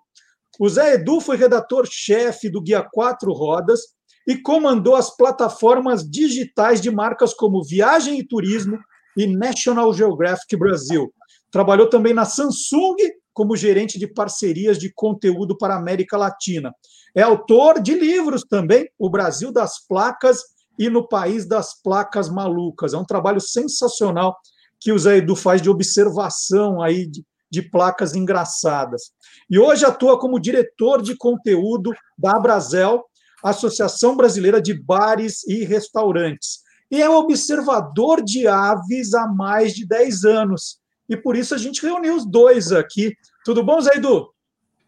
O 0.59 0.69
Zé 0.69 0.93
Edu 0.93 1.19
foi 1.19 1.35
redator-chefe 1.35 2.49
do 2.49 2.61
Guia 2.61 2.81
Quatro 2.81 3.33
Rodas 3.33 3.81
e 4.27 4.35
comandou 4.37 4.95
as 4.95 5.15
plataformas 5.15 6.09
digitais 6.09 6.81
de 6.81 6.89
marcas 6.89 7.33
como 7.33 7.63
Viagem 7.63 8.19
e 8.19 8.27
Turismo 8.27 8.77
e 9.15 9.27
National 9.27 9.93
Geographic 9.93 10.55
Brasil. 10.57 11.13
Trabalhou 11.51 11.89
também 11.89 12.13
na 12.13 12.25
Samsung 12.25 12.95
como 13.33 13.55
gerente 13.55 13.99
de 13.99 14.07
parcerias 14.07 14.79
de 14.79 14.91
conteúdo 14.93 15.57
para 15.57 15.75
a 15.75 15.77
América 15.77 16.17
Latina. 16.17 16.73
É 17.13 17.21
autor 17.21 17.81
de 17.81 17.93
livros 17.93 18.43
também, 18.43 18.89
O 18.97 19.09
Brasil 19.09 19.51
das 19.51 19.85
Placas 19.87 20.41
e 20.79 20.89
No 20.89 21.07
País 21.07 21.47
das 21.47 21.81
Placas 21.81 22.29
Malucas. 22.29 22.93
É 22.93 22.97
um 22.97 23.05
trabalho 23.05 23.39
sensacional 23.39 24.35
que 24.79 24.91
o 24.91 24.99
Zé 24.99 25.17
Edu 25.17 25.35
faz 25.35 25.61
de 25.61 25.69
observação 25.69 26.81
aí 26.81 27.07
de, 27.07 27.23
de 27.49 27.61
placas 27.61 28.15
engraçadas. 28.15 29.11
E 29.49 29.57
hoje 29.57 29.85
atua 29.85 30.19
como 30.19 30.39
diretor 30.39 31.01
de 31.01 31.15
conteúdo 31.15 31.91
da 32.17 32.35
Abrazel, 32.37 33.03
Associação 33.49 34.15
Brasileira 34.17 34.61
de 34.61 34.73
Bares 34.73 35.43
e 35.47 35.63
Restaurantes. 35.63 36.59
E 36.89 37.01
é 37.01 37.09
observador 37.09 38.21
de 38.23 38.47
aves 38.47 39.13
há 39.13 39.27
mais 39.27 39.73
de 39.73 39.85
10 39.87 40.23
anos. 40.25 40.79
E 41.09 41.15
por 41.15 41.35
isso 41.35 41.53
a 41.53 41.57
gente 41.57 41.81
reuniu 41.81 42.15
os 42.15 42.25
dois 42.25 42.71
aqui. 42.71 43.13
Tudo 43.43 43.63
bom, 43.63 43.79
Zé 43.81 43.95
Edu? 43.95 44.29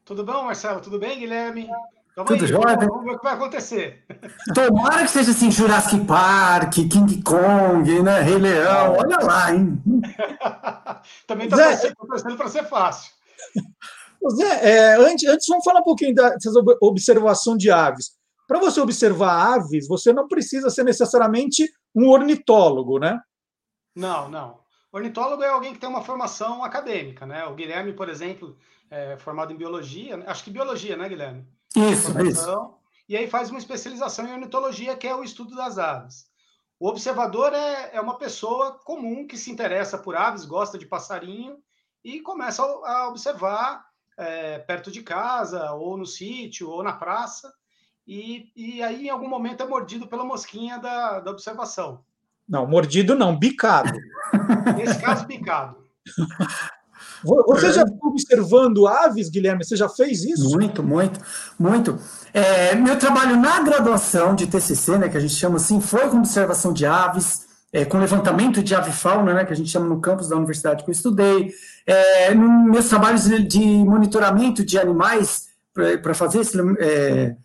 Tudo 0.05 0.23
bom, 0.23 0.43
Marcelo? 0.43 0.79
Tudo 0.81 0.97
bem, 0.99 1.19
Guilherme? 1.19 1.67
Tamo 2.15 2.27
Tudo 2.29 2.41
aí, 2.45 2.47
jóia? 2.49 2.77
vamos, 2.77 3.03
ver 3.05 3.11
o 3.11 3.17
que 3.19 3.23
vai 3.23 3.33
acontecer. 3.35 4.03
Tomara 4.55 5.03
que 5.03 5.11
seja 5.11 5.29
assim, 5.31 5.51
Jurassic 5.51 6.03
Park, 6.05 6.73
King 6.73 7.21
Kong, 7.21 8.01
né? 8.01 8.21
Rei 8.21 8.37
Leão, 8.39 8.93
olha 8.97 9.17
lá, 9.23 9.53
hein? 9.53 9.79
Também 11.27 11.47
tá 11.47 11.55
Zé- 11.57 11.69
torcendo, 11.71 11.95
tô 11.95 12.07
torcendo 12.07 12.37
para 12.37 12.47
ser 12.47 12.63
fácil. 12.63 13.11
Zé, 14.35 14.69
é, 14.69 14.95
antes, 14.97 15.29
antes 15.29 15.45
vamos 15.47 15.63
falar 15.63 15.81
um 15.81 15.83
pouquinho 15.83 16.15
dessa 16.15 16.49
ob- 16.57 16.77
observação 16.81 17.55
de 17.55 17.69
aves. 17.69 18.11
Para 18.47 18.59
você 18.59 18.79
observar 18.79 19.55
aves, 19.55 19.87
você 19.87 20.13
não 20.13 20.27
precisa 20.27 20.69
ser 20.69 20.83
necessariamente 20.83 21.69
um 21.93 22.07
ornitólogo, 22.07 22.97
né? 22.97 23.19
Não, 23.93 24.29
não. 24.29 24.61
Ornitólogo 24.91 25.43
é 25.43 25.49
alguém 25.49 25.73
que 25.73 25.79
tem 25.79 25.89
uma 25.89 26.03
formação 26.03 26.63
acadêmica, 26.63 27.25
né? 27.25 27.45
O 27.45 27.55
Guilherme, 27.55 27.91
por 27.91 28.07
exemplo, 28.07 28.57
é 28.89 29.17
formado 29.17 29.51
em 29.51 29.57
biologia, 29.57 30.15
né? 30.15 30.25
acho 30.27 30.43
que 30.43 30.49
biologia, 30.49 30.95
né, 30.95 31.09
Guilherme? 31.09 31.45
Isso, 31.75 32.13
Formação. 32.13 32.25
isso. 32.29 32.73
E 33.09 33.17
aí 33.17 33.27
faz 33.27 33.49
uma 33.49 33.59
especialização 33.59 34.25
em 34.25 34.33
ornitologia, 34.33 34.95
que 34.95 35.07
é 35.07 35.15
o 35.15 35.23
estudo 35.23 35.55
das 35.55 35.77
aves. 35.77 36.25
O 36.79 36.87
observador 36.87 37.53
é, 37.53 37.95
é 37.95 38.01
uma 38.01 38.17
pessoa 38.17 38.79
comum 38.83 39.25
que 39.25 39.37
se 39.37 39.51
interessa 39.51 39.97
por 39.97 40.15
aves, 40.15 40.45
gosta 40.45 40.77
de 40.77 40.85
passarinho 40.85 41.57
e 42.03 42.21
começa 42.21 42.63
a 42.63 42.91
a 42.91 43.07
observar 43.09 43.85
é, 44.17 44.59
perto 44.59 44.91
de 44.91 45.01
casa, 45.03 45.71
ou 45.73 45.97
no 45.97 46.05
sítio, 46.05 46.69
ou 46.69 46.83
na 46.83 46.93
praça. 46.93 47.51
E, 48.07 48.45
e 48.55 48.81
aí, 48.81 49.07
em 49.07 49.09
algum 49.09 49.27
momento, 49.27 49.61
é 49.63 49.67
mordido 49.67 50.07
pela 50.07 50.23
mosquinha 50.23 50.77
da, 50.77 51.19
da 51.19 51.31
observação. 51.31 51.99
Não, 52.47 52.65
mordido 52.65 53.13
não, 53.15 53.37
bicado. 53.37 53.91
Nesse 54.77 54.99
caso, 54.99 55.27
picado. 55.27 55.75
Vo- 57.23 57.43
Você 57.47 57.73
já 57.73 57.85
ficou 57.85 58.11
observando 58.11 58.87
aves, 58.87 59.29
Guilherme? 59.29 59.65
Você 59.65 59.75
já 59.75 59.89
fez 59.89 60.23
isso? 60.23 60.49
Muito, 60.51 60.81
muito, 60.81 61.19
muito. 61.59 61.99
É, 62.33 62.75
meu 62.75 62.97
trabalho 62.97 63.35
na 63.35 63.59
graduação 63.61 64.33
de 64.35 64.47
TCC, 64.47 64.97
né, 64.97 65.09
que 65.09 65.17
a 65.17 65.19
gente 65.19 65.33
chama 65.33 65.57
assim, 65.57 65.81
foi 65.81 66.09
com 66.09 66.17
observação 66.19 66.71
de 66.71 66.85
aves, 66.85 67.45
é, 67.73 67.83
com 67.83 67.97
levantamento 67.99 68.63
de 68.63 68.73
avifauna, 68.73 69.33
né, 69.33 69.43
que 69.45 69.51
a 69.51 69.55
gente 69.55 69.69
chama 69.69 69.87
no 69.87 69.99
campus 69.99 70.29
da 70.29 70.37
universidade 70.37 70.83
que 70.85 70.89
eu 70.89 70.93
estudei. 70.93 71.51
É, 71.85 72.33
meus 72.33 72.87
trabalhos 72.87 73.25
de 73.25 73.59
monitoramento 73.59 74.63
de 74.63 74.79
animais, 74.79 75.47
para 76.01 76.13
fazer 76.13 76.39
esse, 76.39 76.57
é, 76.79 77.35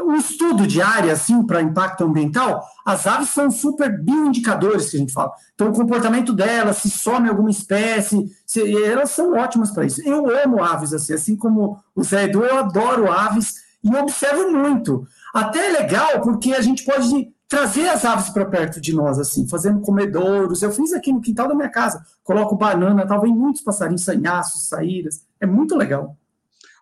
um 0.00 0.14
estudo 0.16 0.66
de 0.66 0.82
área, 0.82 1.12
assim, 1.12 1.42
para 1.46 1.62
impacto 1.62 2.04
ambiental, 2.04 2.64
as 2.84 3.06
aves 3.06 3.30
são 3.30 3.50
super 3.50 4.02
bioindicadores, 4.02 4.90
que 4.90 4.96
a 4.96 5.00
gente 5.00 5.12
fala. 5.12 5.32
Então, 5.54 5.68
o 5.68 5.72
comportamento 5.72 6.32
delas, 6.32 6.78
se 6.78 6.90
some 6.90 7.28
alguma 7.28 7.50
espécie, 7.50 8.30
se- 8.46 8.84
elas 8.84 9.10
são 9.10 9.34
ótimas 9.34 9.70
para 9.70 9.84
isso. 9.84 10.02
Eu 10.06 10.28
amo 10.44 10.62
aves, 10.62 10.92
assim, 10.92 11.14
assim 11.14 11.36
como 11.36 11.78
o 11.94 12.02
Zé 12.02 12.24
Edu, 12.24 12.44
eu 12.44 12.58
adoro 12.58 13.10
aves 13.10 13.54
e 13.82 13.94
observo 13.94 14.50
muito. 14.50 15.06
Até 15.32 15.68
é 15.68 15.80
legal, 15.80 16.20
porque 16.22 16.52
a 16.52 16.60
gente 16.60 16.84
pode 16.84 17.32
trazer 17.48 17.88
as 17.88 18.04
aves 18.04 18.30
para 18.30 18.44
perto 18.46 18.80
de 18.80 18.92
nós, 18.94 19.18
assim, 19.18 19.46
fazendo 19.46 19.80
comedouros. 19.80 20.62
Eu 20.62 20.72
fiz 20.72 20.92
aqui 20.92 21.12
no 21.12 21.20
quintal 21.20 21.46
da 21.46 21.54
minha 21.54 21.68
casa, 21.68 22.04
coloco 22.22 22.56
banana, 22.56 23.06
tal, 23.06 23.20
vem 23.20 23.32
muitos 23.34 23.62
passarinhos, 23.62 24.02
sanhaços, 24.02 24.66
saíras. 24.68 25.22
É 25.40 25.46
muito 25.46 25.76
legal. 25.76 26.16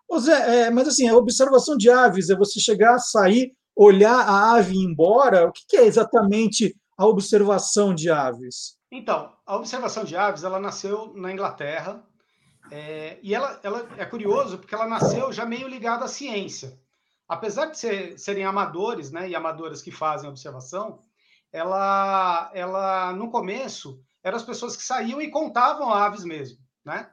Ô 0.07 0.19
Zé, 0.19 0.65
é, 0.65 0.69
mas 0.69 0.87
assim, 0.87 1.07
a 1.07 1.15
observação 1.15 1.75
de 1.77 1.89
aves 1.89 2.29
é 2.29 2.35
você 2.35 2.59
chegar, 2.59 2.99
sair, 2.99 3.53
olhar 3.75 4.19
a 4.19 4.53
ave 4.53 4.75
e 4.75 4.77
ir 4.79 4.85
embora. 4.85 5.47
O 5.47 5.51
que 5.51 5.65
que 5.67 5.77
é 5.77 5.85
exatamente 5.85 6.75
a 6.97 7.05
observação 7.07 7.93
de 7.95 8.09
aves? 8.11 8.77
Então, 8.91 9.33
a 9.45 9.55
observação 9.55 10.03
de 10.03 10.15
aves, 10.15 10.43
ela 10.43 10.59
nasceu 10.59 11.13
na 11.15 11.31
Inglaterra, 11.31 12.03
é, 12.71 13.17
e 13.23 13.33
ela, 13.33 13.59
ela 13.63 13.87
é 13.97 14.05
curioso 14.05 14.57
porque 14.57 14.75
ela 14.75 14.87
nasceu 14.87 15.31
já 15.31 15.45
meio 15.45 15.67
ligada 15.67 16.05
à 16.05 16.07
ciência. 16.07 16.77
Apesar 17.27 17.65
de 17.67 17.79
ser- 17.79 18.19
serem 18.19 18.45
amadores, 18.45 19.11
né, 19.11 19.27
e 19.27 19.35
amadoras 19.35 19.81
que 19.81 19.91
fazem 19.91 20.29
observação, 20.29 20.99
ela, 21.51 22.51
ela 22.53 23.13
no 23.13 23.29
começo 23.31 23.99
eram 24.23 24.37
as 24.37 24.43
pessoas 24.43 24.75
que 24.75 24.83
saíam 24.83 25.21
e 25.21 25.29
contavam 25.31 25.91
aves 25.91 26.23
mesmo, 26.23 26.57
né? 26.85 27.09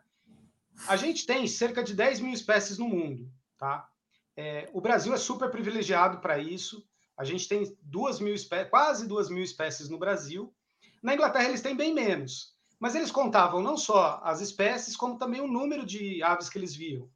A 0.88 0.96
gente 0.96 1.26
tem 1.26 1.46
cerca 1.46 1.82
de 1.82 1.94
10 1.94 2.20
mil 2.20 2.32
espécies 2.32 2.78
no 2.78 2.88
mundo, 2.88 3.30
tá? 3.58 3.88
É, 4.36 4.68
o 4.72 4.80
Brasil 4.80 5.12
é 5.12 5.18
super 5.18 5.50
privilegiado 5.50 6.18
para 6.18 6.38
isso. 6.38 6.84
A 7.16 7.24
gente 7.24 7.46
tem 7.48 7.76
duas 7.82 8.18
mil 8.18 8.34
quase 8.70 9.06
duas 9.06 9.28
mil 9.28 9.42
espécies 9.42 9.88
no 9.88 9.98
Brasil. 9.98 10.54
Na 11.02 11.14
Inglaterra 11.14 11.48
eles 11.48 11.60
têm 11.60 11.76
bem 11.76 11.92
menos, 11.92 12.54
mas 12.78 12.94
eles 12.94 13.10
contavam 13.10 13.62
não 13.62 13.76
só 13.76 14.20
as 14.24 14.40
espécies, 14.40 14.96
como 14.96 15.18
também 15.18 15.40
o 15.40 15.46
número 15.46 15.84
de 15.84 16.22
aves 16.22 16.48
que 16.48 16.58
eles 16.58 16.74
viam 16.74 17.10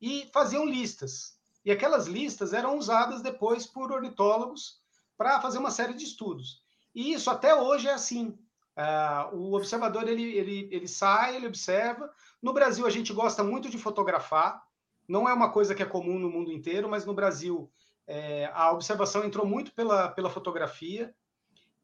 e 0.00 0.28
faziam 0.32 0.66
listas. 0.66 1.34
E 1.64 1.70
aquelas 1.70 2.06
listas 2.06 2.52
eram 2.52 2.76
usadas 2.76 3.22
depois 3.22 3.66
por 3.66 3.90
ornitólogos 3.90 4.80
para 5.16 5.40
fazer 5.40 5.58
uma 5.58 5.70
série 5.70 5.94
de 5.94 6.04
estudos. 6.04 6.62
E 6.94 7.12
isso 7.12 7.30
até 7.30 7.54
hoje 7.54 7.88
é 7.88 7.92
assim. 7.92 8.38
Ah, 8.76 9.30
o 9.32 9.54
observador 9.54 10.08
ele, 10.08 10.36
ele, 10.36 10.68
ele 10.70 10.88
sai, 10.88 11.36
ele 11.36 11.46
observa. 11.46 12.10
No 12.42 12.52
Brasil 12.52 12.86
a 12.86 12.90
gente 12.90 13.12
gosta 13.12 13.42
muito 13.44 13.68
de 13.68 13.78
fotografar. 13.78 14.62
Não 15.08 15.28
é 15.28 15.32
uma 15.32 15.50
coisa 15.50 15.74
que 15.74 15.82
é 15.82 15.86
comum 15.86 16.18
no 16.18 16.30
mundo 16.30 16.52
inteiro, 16.52 16.88
mas 16.88 17.04
no 17.04 17.14
Brasil 17.14 17.70
é, 18.06 18.50
a 18.52 18.72
observação 18.72 19.24
entrou 19.24 19.46
muito 19.46 19.72
pela, 19.74 20.08
pela 20.08 20.30
fotografia. 20.30 21.14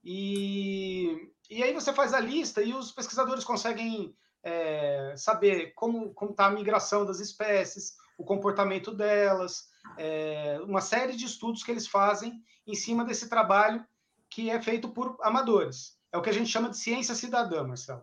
E, 0.02 1.30
e 1.48 1.62
aí 1.62 1.72
você 1.72 1.92
faz 1.92 2.14
a 2.14 2.20
lista 2.20 2.62
e 2.62 2.72
os 2.72 2.90
pesquisadores 2.90 3.44
conseguem 3.44 4.14
é, 4.42 5.14
saber 5.16 5.72
como 5.74 6.14
está 6.30 6.46
a 6.46 6.50
migração 6.50 7.04
das 7.04 7.20
espécies, 7.20 7.94
o 8.16 8.24
comportamento 8.24 8.92
delas, 8.92 9.68
é, 9.98 10.58
uma 10.62 10.80
série 10.80 11.14
de 11.14 11.26
estudos 11.26 11.62
que 11.62 11.70
eles 11.70 11.86
fazem 11.86 12.42
em 12.66 12.74
cima 12.74 13.04
desse 13.04 13.28
trabalho 13.28 13.84
que 14.28 14.50
é 14.50 14.60
feito 14.62 14.88
por 14.88 15.16
amadores. 15.22 15.99
É 16.12 16.18
o 16.18 16.22
que 16.22 16.30
a 16.30 16.32
gente 16.32 16.48
chama 16.50 16.68
de 16.70 16.76
ciência 16.78 17.14
cidadã, 17.14 17.62
Marcelo. 17.64 18.02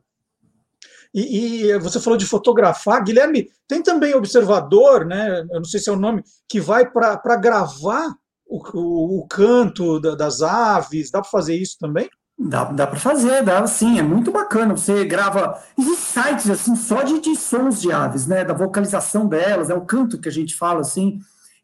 E, 1.14 1.66
e 1.66 1.78
você 1.80 1.99
falou 1.99 2.18
de 2.18 2.26
fotografar. 2.26 3.03
Guilherme, 3.03 3.49
tem 3.68 3.82
também 3.82 4.14
observador, 4.14 5.05
né? 5.05 5.41
Eu 5.51 5.58
não 5.58 5.66
sei 5.66 5.80
se 5.80 5.89
é 5.89 5.93
o 5.93 5.97
nome, 5.97 6.24
que 6.49 6.60
vai 6.60 6.89
para 6.89 7.36
gravar 7.38 8.14
o, 8.45 8.62
o, 8.78 9.20
o 9.20 9.28
canto 9.28 9.99
da- 9.99 10.16
das 10.16 10.41
aves. 10.41 11.10
Dá 11.12 11.22
para 11.22 11.30
fazer 11.30 11.55
isso 11.55 11.78
também? 11.80 12.10
Dá, 12.39 12.66
dá 12.66 12.86
para 12.86 12.99
fazer, 12.99 13.41
dá 13.43 13.66
sim, 13.66 13.97
é 13.97 14.03
muito 14.03 14.32
bacana. 14.32 14.76
Você 14.78 15.03
grava. 15.05 15.60
Existem 15.78 16.24
sites 16.24 16.49
assim 16.49 16.76
só 16.76 17.01
de, 17.01 17.20
de 17.20 17.36
sons 17.36 17.82
de 17.82 17.91
aves, 17.91 18.28
né? 18.28 18.45
Da 18.45 18.53
vocalização 18.53 19.28
delas, 19.28 19.70
é 19.70 19.74
o 19.74 19.86
canto 19.86 20.20
que 20.20 20.30
a 20.30 20.32
gente 20.32 20.55
fala 20.55 20.82
assim. 20.82 21.20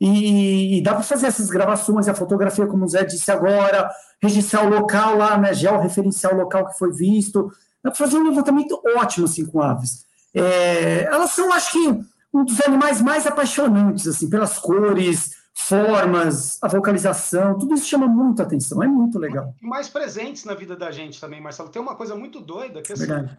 E, 0.05 0.79
e 0.79 0.81
dá 0.81 0.93
para 0.93 1.01
fazer 1.01 1.27
essas 1.27 1.49
gravações, 1.49 2.09
a 2.09 2.13
fotografia, 2.13 2.67
como 2.67 2.83
o 2.83 2.87
Zé 2.89 3.05
disse 3.05 3.31
agora, 3.31 3.89
registrar 4.21 4.65
o 4.65 4.69
local 4.69 5.15
lá, 5.15 5.37
né, 5.37 5.53
georreferenciar 5.53 6.33
o 6.33 6.37
local 6.37 6.67
que 6.67 6.77
foi 6.77 6.91
visto. 6.91 7.49
Dá 7.81 7.89
para 7.89 7.97
fazer 7.97 8.17
um 8.17 8.27
levantamento 8.27 8.81
ótimo 8.97 9.25
assim, 9.25 9.45
com 9.45 9.61
aves. 9.61 10.05
É, 10.33 11.05
elas 11.05 11.31
são, 11.31 11.53
acho 11.53 11.71
que, 11.71 11.87
um 12.33 12.43
dos 12.43 12.59
animais 12.59 13.01
mais 13.01 13.25
apaixonantes, 13.25 14.05
assim, 14.05 14.29
pelas 14.29 14.59
cores, 14.59 15.35
formas, 15.53 16.61
a 16.61 16.67
vocalização, 16.67 17.57
tudo 17.57 17.73
isso 17.75 17.85
chama 17.85 18.05
muito 18.05 18.41
atenção, 18.41 18.83
é 18.83 18.87
muito 18.87 19.17
legal. 19.17 19.55
E 19.61 19.65
mais 19.65 19.87
presentes 19.87 20.43
na 20.43 20.53
vida 20.53 20.75
da 20.75 20.91
gente 20.91 21.21
também, 21.21 21.39
Marcelo. 21.39 21.69
Tem 21.69 21.81
uma 21.81 21.95
coisa 21.95 22.13
muito 22.13 22.41
doida 22.41 22.81
que 22.81 22.91
assim, 22.91 23.05
Verdade. 23.05 23.37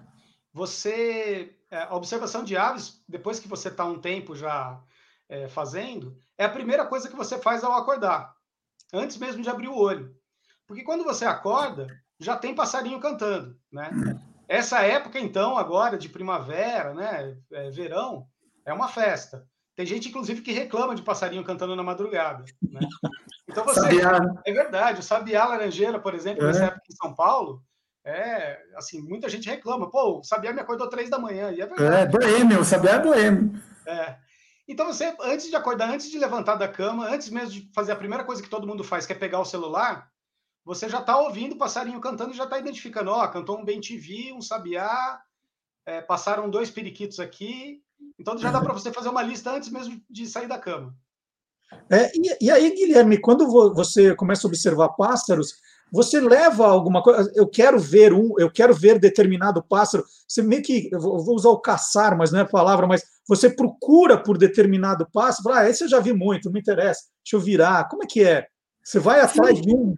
você. 0.50 1.52
é, 1.70 1.82
A 1.82 1.94
observação 1.94 2.42
de 2.42 2.56
aves, 2.56 3.02
depois 3.06 3.38
que 3.38 3.48
você 3.48 3.68
está 3.68 3.84
um 3.84 3.98
tempo 3.98 4.34
já 4.34 4.80
é, 5.28 5.48
fazendo, 5.48 6.16
é 6.38 6.44
a 6.44 6.50
primeira 6.50 6.84
coisa 6.86 7.08
que 7.08 7.16
você 7.16 7.38
faz 7.38 7.62
ao 7.64 7.72
acordar, 7.72 8.32
antes 8.92 9.16
mesmo 9.16 9.42
de 9.42 9.48
abrir 9.50 9.68
o 9.68 9.76
olho. 9.76 10.14
Porque 10.66 10.82
quando 10.82 11.04
você 11.04 11.24
acorda, 11.24 11.86
já 12.18 12.36
tem 12.36 12.54
passarinho 12.54 13.00
cantando, 13.00 13.56
né? 13.72 13.90
Essa 14.48 14.80
época, 14.82 15.18
então, 15.18 15.56
agora 15.56 15.96
de 15.96 16.08
primavera, 16.08 16.92
né? 16.94 17.36
é, 17.52 17.70
verão, 17.70 18.26
é 18.66 18.72
uma 18.72 18.88
festa. 18.88 19.46
Tem 19.76 19.84
gente, 19.84 20.08
inclusive, 20.08 20.40
que 20.42 20.52
reclama 20.52 20.94
de 20.94 21.02
passarinho 21.02 21.42
cantando 21.42 21.74
na 21.74 21.82
madrugada. 21.82 22.44
Né? 22.62 22.80
Então 23.48 23.64
você. 23.64 23.80
Sabiá? 23.80 24.20
É 24.44 24.52
verdade. 24.52 25.00
O 25.00 25.02
sabiá 25.02 25.46
laranjeira, 25.46 25.98
por 25.98 26.14
exemplo, 26.14 26.44
É. 26.44 26.46
nessa 26.46 26.64
época 26.66 26.82
em 26.88 26.94
São 26.94 27.14
Paulo, 27.14 27.60
é 28.04 28.60
assim, 28.76 29.00
muita 29.02 29.28
gente 29.28 29.48
reclama. 29.48 29.90
Pô, 29.90 30.20
o 30.20 30.22
sabiá 30.24 30.52
me 30.52 30.60
acordou 30.60 30.88
três 30.88 31.10
da 31.10 31.18
manhã. 31.18 31.50
E 31.50 31.60
é 31.60 31.64
É, 31.64 31.66
verdade. 31.66 32.12
boêmio, 32.16 32.60
o 32.60 32.64
Sabiá 32.64 32.92
é 32.92 32.98
boêmio. 33.00 33.60
É. 33.86 34.16
Então 34.66 34.86
você, 34.86 35.14
antes 35.20 35.48
de 35.48 35.56
acordar, 35.56 35.90
antes 35.90 36.10
de 36.10 36.18
levantar 36.18 36.54
da 36.56 36.66
cama, 36.66 37.08
antes 37.08 37.28
mesmo 37.28 37.50
de 37.50 37.70
fazer 37.74 37.92
a 37.92 37.96
primeira 37.96 38.24
coisa 38.24 38.42
que 38.42 38.48
todo 38.48 38.66
mundo 38.66 38.82
faz, 38.82 39.04
que 39.04 39.12
é 39.12 39.16
pegar 39.16 39.40
o 39.40 39.44
celular, 39.44 40.10
você 40.64 40.88
já 40.88 41.00
está 41.00 41.18
ouvindo 41.18 41.54
o 41.54 41.58
passarinho 41.58 42.00
cantando 42.00 42.32
e 42.32 42.36
já 42.36 42.44
está 42.44 42.58
identificando, 42.58 43.10
ó, 43.10 43.26
cantou 43.28 43.58
um 43.58 43.64
bem 43.64 43.80
TV, 43.80 44.32
um 44.32 44.40
sabiá, 44.40 45.20
é, 45.84 46.00
passaram 46.00 46.48
dois 46.48 46.70
periquitos 46.70 47.20
aqui. 47.20 47.82
Então 48.18 48.38
já 48.38 48.50
dá 48.50 48.60
para 48.60 48.72
você 48.72 48.90
fazer 48.90 49.10
uma 49.10 49.22
lista 49.22 49.50
antes 49.50 49.68
mesmo 49.68 50.00
de 50.08 50.26
sair 50.26 50.48
da 50.48 50.58
cama. 50.58 50.96
É, 51.90 52.10
e, 52.16 52.46
e 52.46 52.50
aí, 52.50 52.74
Guilherme, 52.74 53.20
quando 53.20 53.46
vo- 53.46 53.74
você 53.74 54.14
começa 54.14 54.46
a 54.46 54.48
observar 54.48 54.90
pássaros, 54.90 55.54
você 55.93 56.20
leva 56.20 56.66
alguma 56.66 57.03
coisa. 57.03 57.30
Eu 57.35 57.47
quero 57.47 57.78
ver 57.78 58.12
um, 58.12 58.35
eu 58.39 58.51
quero 58.51 58.74
ver 58.74 58.99
determinado 58.99 59.62
pássaro. 59.62 60.05
Você 60.26 60.43
meio 60.43 60.62
que, 60.62 60.89
eu 60.93 61.01
vou 61.01 61.35
usar 61.35 61.51
o 61.51 61.61
caçar, 61.61 62.16
mas 62.16 62.32
não 62.32 62.41
é 62.41 62.43
a 62.43 62.47
palavra, 62.47 62.87
mas 62.87 63.03
você 63.28 63.49
procura 63.49 64.18
por 64.18 64.37
determinado 64.37 65.07
pássaro. 65.12 65.55
Ah, 65.55 65.68
esse 65.68 65.85
eu 65.85 65.89
já 65.89 66.01
vi 66.01 66.12
muito, 66.12 66.47
não 66.47 66.53
me 66.53 66.61
interessa. 66.61 67.03
Deixa 67.24 67.37
eu 67.37 67.41
virar. 67.41 67.89
Como 67.89 68.03
é 68.03 68.07
que 68.07 68.24
é? 68.24 68.47
Você 68.82 68.99
vai 68.99 69.20
atrás 69.20 69.61
de 69.61 69.74
um. 69.74 69.97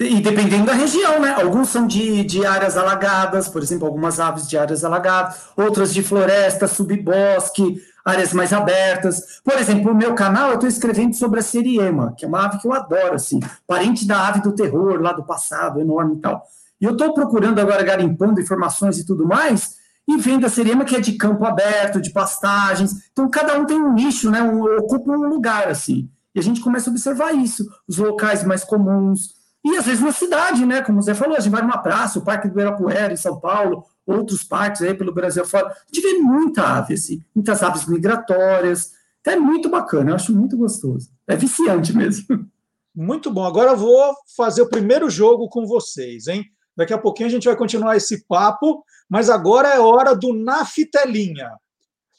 E 0.00 0.20
dependendo 0.20 0.66
da 0.66 0.72
região, 0.72 1.20
né? 1.20 1.30
Alguns 1.30 1.68
são 1.68 1.86
de, 1.86 2.24
de 2.24 2.44
áreas 2.44 2.76
alagadas, 2.76 3.48
por 3.48 3.62
exemplo, 3.62 3.86
algumas 3.86 4.18
aves 4.18 4.48
de 4.48 4.58
áreas 4.58 4.82
alagadas, 4.82 5.48
outras 5.56 5.94
de 5.94 6.02
floresta, 6.02 6.66
subbosque, 6.66 7.80
áreas 8.04 8.32
mais 8.32 8.52
abertas. 8.52 9.40
Por 9.44 9.54
exemplo, 9.54 9.92
no 9.92 9.98
meu 9.98 10.14
canal 10.14 10.48
eu 10.48 10.54
estou 10.54 10.68
escrevendo 10.68 11.14
sobre 11.14 11.40
a 11.40 11.42
seriema, 11.42 12.14
que 12.16 12.24
é 12.24 12.28
uma 12.28 12.44
ave 12.44 12.58
que 12.58 12.66
eu 12.66 12.72
adoro, 12.72 13.14
assim, 13.14 13.40
parente 13.66 14.06
da 14.06 14.28
ave 14.28 14.40
do 14.40 14.52
terror 14.52 15.00
lá 15.00 15.12
do 15.12 15.24
passado, 15.24 15.80
enorme 15.80 16.16
e 16.16 16.20
tal. 16.20 16.44
E 16.80 16.84
eu 16.84 16.92
estou 16.92 17.14
procurando 17.14 17.60
agora, 17.60 17.82
garimpando 17.82 18.40
informações 18.40 18.98
e 18.98 19.06
tudo 19.06 19.26
mais, 19.26 19.76
e 20.06 20.16
vendo 20.16 20.44
a 20.44 20.48
seriema 20.48 20.84
que 20.84 20.96
é 20.96 21.00
de 21.00 21.12
campo 21.12 21.44
aberto, 21.44 22.00
de 22.00 22.10
pastagens. 22.10 22.92
Então, 23.12 23.30
cada 23.30 23.56
um 23.56 23.64
tem 23.64 23.80
um 23.80 23.92
nicho, 23.92 24.30
né? 24.30 24.42
Um, 24.42 24.64
ocupa 24.78 25.12
um 25.12 25.28
lugar, 25.28 25.68
assim. 25.68 26.10
E 26.34 26.40
a 26.40 26.42
gente 26.42 26.60
começa 26.60 26.90
a 26.90 26.92
observar 26.92 27.32
isso, 27.32 27.64
os 27.86 27.98
locais 27.98 28.42
mais 28.42 28.64
comuns. 28.64 29.34
E 29.64 29.76
às 29.76 29.86
vezes 29.86 30.02
na 30.02 30.10
cidade, 30.10 30.66
né? 30.66 30.82
Como 30.82 31.00
você 31.00 31.14
falou, 31.14 31.36
a 31.36 31.40
gente 31.40 31.52
vai 31.52 31.62
numa 31.62 31.78
praça, 31.78 32.18
o 32.18 32.22
Parque 32.22 32.48
do 32.48 32.52
Ibirapuera, 32.52 33.12
em 33.12 33.16
São 33.16 33.38
Paulo, 33.38 33.84
outros 34.06 34.42
parques 34.42 34.82
aí 34.82 34.94
pelo 34.94 35.12
Brasil 35.12 35.44
fora. 35.44 35.68
A 35.68 35.74
gente 35.92 36.02
vê 36.02 36.18
muita 36.18 36.62
ave, 36.62 36.94
assim, 36.94 37.22
muitas 37.34 37.62
aves 37.62 37.86
migratórias. 37.86 38.92
Então 39.20 39.34
é 39.34 39.38
muito 39.38 39.68
bacana, 39.68 40.10
eu 40.10 40.14
acho 40.14 40.34
muito 40.34 40.56
gostoso. 40.56 41.10
É 41.26 41.36
viciante 41.36 41.96
mesmo. 41.96 42.48
Muito 42.94 43.30
bom. 43.30 43.44
Agora 43.44 43.70
eu 43.70 43.76
vou 43.76 44.14
fazer 44.36 44.62
o 44.62 44.68
primeiro 44.68 45.08
jogo 45.08 45.48
com 45.48 45.66
vocês, 45.66 46.26
hein? 46.26 46.44
Daqui 46.76 46.92
a 46.92 46.98
pouquinho 46.98 47.28
a 47.28 47.30
gente 47.30 47.46
vai 47.46 47.56
continuar 47.56 47.96
esse 47.96 48.24
papo, 48.26 48.84
mas 49.08 49.30
agora 49.30 49.68
é 49.68 49.78
hora 49.78 50.14
do 50.14 50.32
Naftelinha. 50.32 51.52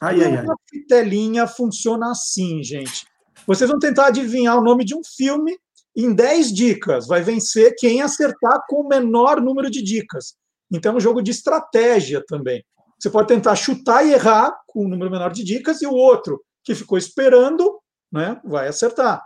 Ai, 0.01 0.23
ai, 0.23 0.37
ai. 0.37 0.45
Naftelinha 0.45 1.47
funciona 1.47 2.11
assim, 2.11 2.63
gente. 2.63 3.05
Vocês 3.45 3.69
vão 3.69 3.79
tentar 3.79 4.07
adivinhar 4.07 4.57
o 4.57 4.63
nome 4.63 4.85
de 4.85 4.95
um 4.95 5.01
filme 5.03 5.57
em 5.95 6.13
10 6.13 6.53
dicas. 6.53 7.07
Vai 7.07 7.21
vencer 7.21 7.75
quem 7.77 8.01
acertar 8.01 8.63
com 8.67 8.81
o 8.81 8.87
menor 8.87 9.41
número 9.41 9.69
de 9.69 9.81
dicas. 9.81 10.35
Então 10.73 10.93
é 10.93 10.95
um 10.95 10.99
jogo 10.99 11.21
de 11.21 11.31
estratégia 11.31 12.23
também. 12.27 12.65
Você 12.99 13.09
pode 13.09 13.27
tentar 13.27 13.55
chutar 13.55 14.05
e 14.05 14.13
errar 14.13 14.53
com 14.67 14.85
um 14.85 14.87
número 14.87 15.11
menor 15.11 15.31
de 15.31 15.43
dicas, 15.43 15.81
e 15.81 15.85
o 15.85 15.93
outro 15.93 16.41
que 16.63 16.73
ficou 16.73 16.97
esperando 16.97 17.79
né, 18.11 18.39
vai 18.43 18.67
acertar. 18.67 19.21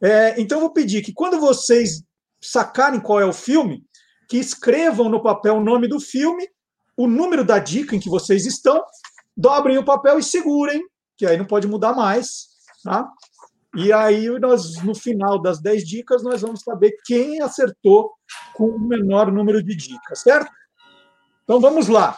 É, 0.00 0.40
então 0.40 0.58
eu 0.58 0.62
vou 0.62 0.72
pedir 0.72 1.02
que 1.02 1.12
quando 1.12 1.40
vocês 1.40 2.02
sacarem 2.40 3.00
qual 3.00 3.20
é 3.20 3.24
o 3.24 3.32
filme, 3.32 3.84
que 4.28 4.36
escrevam 4.36 5.08
no 5.08 5.22
papel 5.22 5.56
o 5.56 5.64
nome 5.64 5.88
do 5.88 5.98
filme, 5.98 6.46
o 6.96 7.06
número 7.06 7.44
da 7.44 7.58
dica 7.58 7.96
em 7.96 8.00
que 8.00 8.10
vocês 8.10 8.46
estão, 8.46 8.84
dobrem 9.36 9.78
o 9.78 9.84
papel 9.84 10.18
e 10.18 10.22
segurem, 10.22 10.82
que 11.16 11.26
aí 11.26 11.36
não 11.36 11.46
pode 11.46 11.66
mudar 11.66 11.94
mais, 11.94 12.48
tá? 12.84 13.08
E 13.76 13.92
aí 13.92 14.28
nós 14.38 14.82
no 14.82 14.94
final 14.94 15.40
das 15.40 15.60
10 15.60 15.86
dicas 15.86 16.22
nós 16.22 16.42
vamos 16.42 16.60
saber 16.60 16.96
quem 17.04 17.40
acertou 17.40 18.12
com 18.54 18.66
o 18.66 18.80
menor 18.80 19.30
número 19.32 19.62
de 19.62 19.74
dicas, 19.74 20.20
certo? 20.20 20.50
Então 21.48 21.60
vamos 21.60 21.88
lá. 21.88 22.14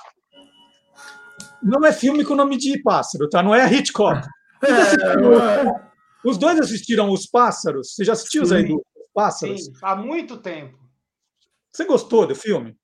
Não 1.62 1.86
é 1.86 1.92
filme 1.92 2.24
com 2.24 2.34
nome 2.34 2.56
de 2.56 2.82
pássaro, 2.82 3.28
tá? 3.28 3.42
Não 3.44 3.54
é 3.54 3.70
Hitchcock. 3.72 4.26
Vocês 4.60 4.78
assistiram- 4.80 5.90
Os 6.24 6.36
dois 6.36 6.58
assistiram 6.58 7.10
Os 7.10 7.26
Pássaros? 7.26 7.94
Você 7.94 8.04
já 8.04 8.12
assistiu, 8.14 8.44
Zé 8.44 8.58
Edu, 8.60 8.76
Os 8.76 9.12
Pássaros? 9.14 9.64
Sim, 9.66 9.72
há 9.82 9.94
muito 9.94 10.36
tempo. 10.38 10.76
Você 11.72 11.84
gostou 11.84 12.26
do 12.26 12.34
filme? 12.34 12.76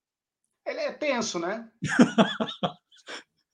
Ele 0.64 0.80
é 0.80 0.92
tenso, 0.92 1.38
né? 1.38 1.66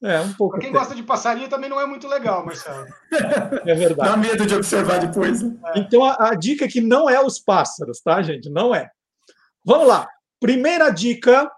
É, 0.04 0.20
um 0.20 0.32
pouco. 0.32 0.54
Para 0.54 0.62
quem 0.62 0.70
até. 0.70 0.78
gosta 0.80 0.94
de 0.96 1.02
passarinho 1.04 1.48
também 1.48 1.70
não 1.70 1.80
é 1.80 1.86
muito 1.86 2.08
legal, 2.08 2.44
Marcelo. 2.44 2.84
É 3.64 3.72
verdade. 3.72 4.10
Dá 4.10 4.16
medo 4.16 4.44
de 4.44 4.52
observar 4.56 4.98
depois. 4.98 5.40
né? 5.40 5.56
Então 5.76 6.04
a, 6.04 6.30
a 6.30 6.34
dica 6.34 6.64
é 6.64 6.68
que 6.68 6.80
não 6.80 7.08
é 7.08 7.24
os 7.24 7.38
pássaros, 7.38 8.00
tá, 8.00 8.20
gente? 8.20 8.50
Não 8.50 8.74
é. 8.74 8.90
Vamos 9.64 9.86
lá. 9.86 10.08
Primeira 10.40 10.90
dica. 10.90 11.48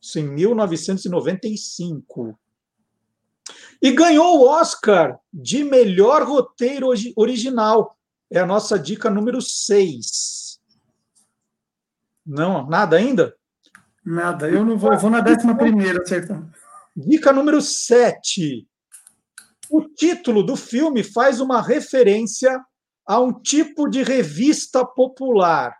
Isso 0.00 0.20
em 0.20 0.28
1995. 0.32 2.38
E 3.82 3.90
ganhou 3.90 4.38
o 4.38 4.48
Oscar 4.48 5.18
de 5.32 5.64
melhor 5.64 6.22
roteiro 6.22 6.86
origi- 6.86 7.12
original. 7.16 7.97
É 8.30 8.40
a 8.40 8.46
nossa 8.46 8.78
dica 8.78 9.08
número 9.08 9.40
6. 9.40 10.60
Não, 12.26 12.66
nada 12.68 12.96
ainda? 12.96 13.34
Nada, 14.04 14.48
eu 14.48 14.64
não 14.64 14.76
vou, 14.76 14.92
eu 14.92 14.98
vou 14.98 15.10
na 15.10 15.20
décima 15.20 15.56
primeira 15.56 16.02
acertar. 16.02 16.42
Dica 16.94 17.32
número 17.32 17.60
7. 17.60 18.66
O 19.70 19.82
título 19.82 20.42
do 20.42 20.56
filme 20.56 21.02
faz 21.02 21.40
uma 21.40 21.62
referência 21.62 22.62
a 23.06 23.20
um 23.20 23.32
tipo 23.32 23.88
de 23.88 24.02
revista 24.02 24.84
popular. 24.84 25.74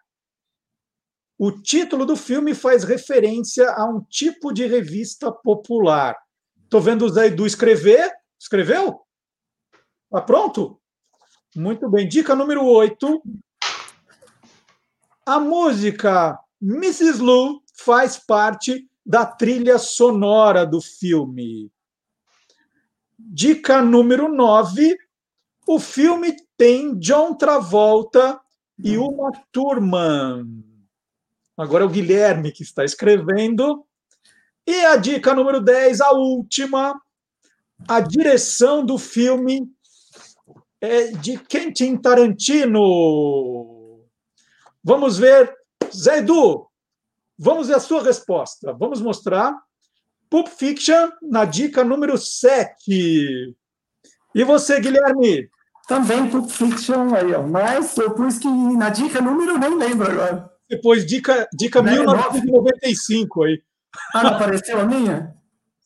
O 1.38 1.52
título 1.52 2.04
do 2.04 2.16
filme 2.16 2.54
faz 2.54 2.82
referência 2.82 3.70
a 3.70 3.84
um 3.84 4.00
tipo 4.00 4.52
de 4.52 4.66
revista 4.66 5.30
popular. 5.30 6.16
Estou 6.64 6.80
vendo 6.80 7.04
o 7.04 7.08
Zé 7.08 7.26
Edu 7.26 7.46
escrever. 7.46 8.10
Escreveu? 8.38 9.00
Está 10.06 10.22
pronto? 10.22 10.77
Muito 11.56 11.88
bem. 11.88 12.06
Dica 12.06 12.34
número 12.34 12.64
8. 12.64 13.22
A 15.26 15.40
música 15.40 16.38
Mrs. 16.60 17.20
Lu 17.20 17.62
faz 17.74 18.16
parte 18.18 18.88
da 19.04 19.24
trilha 19.24 19.78
sonora 19.78 20.66
do 20.66 20.80
filme. 20.80 21.70
Dica 23.18 23.82
número 23.82 24.28
9. 24.28 24.96
O 25.66 25.78
filme 25.78 26.36
tem 26.56 26.98
John 26.98 27.34
Travolta 27.34 28.40
e 28.78 28.96
Uma 28.96 29.32
Thurman. 29.52 30.64
Agora 31.56 31.84
é 31.84 31.86
o 31.86 31.90
Guilherme 31.90 32.52
que 32.52 32.62
está 32.62 32.84
escrevendo. 32.84 33.84
E 34.66 34.84
a 34.84 34.96
dica 34.96 35.34
número 35.34 35.60
10, 35.60 36.00
a 36.00 36.12
última. 36.12 37.00
A 37.88 38.00
direção 38.00 38.84
do 38.84 38.98
filme 38.98 39.70
é 40.80 41.08
de 41.12 41.38
Quentin 41.38 41.96
Tarantino. 41.96 42.76
Vamos 44.82 45.18
ver. 45.18 45.54
Zé 45.94 46.18
Edu, 46.18 46.66
vamos 47.38 47.68
ver 47.68 47.76
a 47.76 47.80
sua 47.80 48.02
resposta. 48.02 48.72
Vamos 48.74 49.00
mostrar. 49.00 49.56
Pulp 50.28 50.48
Fiction, 50.48 51.10
na 51.22 51.46
dica 51.46 51.82
número 51.82 52.18
7. 52.18 53.56
E 54.34 54.44
você, 54.44 54.78
Guilherme? 54.78 55.48
Também 55.86 56.28
Pulp 56.28 56.50
Fiction 56.50 57.14
aí, 57.14 57.34
ó. 57.34 57.42
Mas 57.42 57.96
eu 57.96 58.10
pus 58.10 58.38
que 58.38 58.46
na 58.48 58.90
dica 58.90 59.22
número 59.22 59.56
nem 59.58 59.74
lembro 59.74 60.10
agora. 60.10 60.50
Depois, 60.68 61.06
dica, 61.06 61.48
dica 61.54 61.80
Né, 61.80 61.92
1995 61.92 63.44
aí. 63.44 63.62
Ah, 64.14 64.22
não 64.22 64.30
apareceu 64.30 64.78
a 64.78 64.84
minha? 64.84 65.34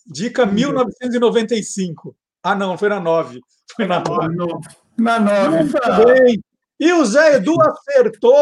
Dica 0.05 0.45
1995. 0.45 2.17
Ah, 2.43 2.57
não, 2.57 2.77
foi 2.77 2.89
na 2.89 2.99
9. 2.99 3.41
Foi 3.77 3.87
na 3.87 4.01
9. 4.01 4.82
Na 4.99 5.19
9. 5.19 5.49
Muito 5.49 5.79
bem. 6.07 6.43
E 6.79 6.93
o 6.93 7.05
Zé 7.05 7.37
Edu 7.37 7.55
acertou! 7.61 8.35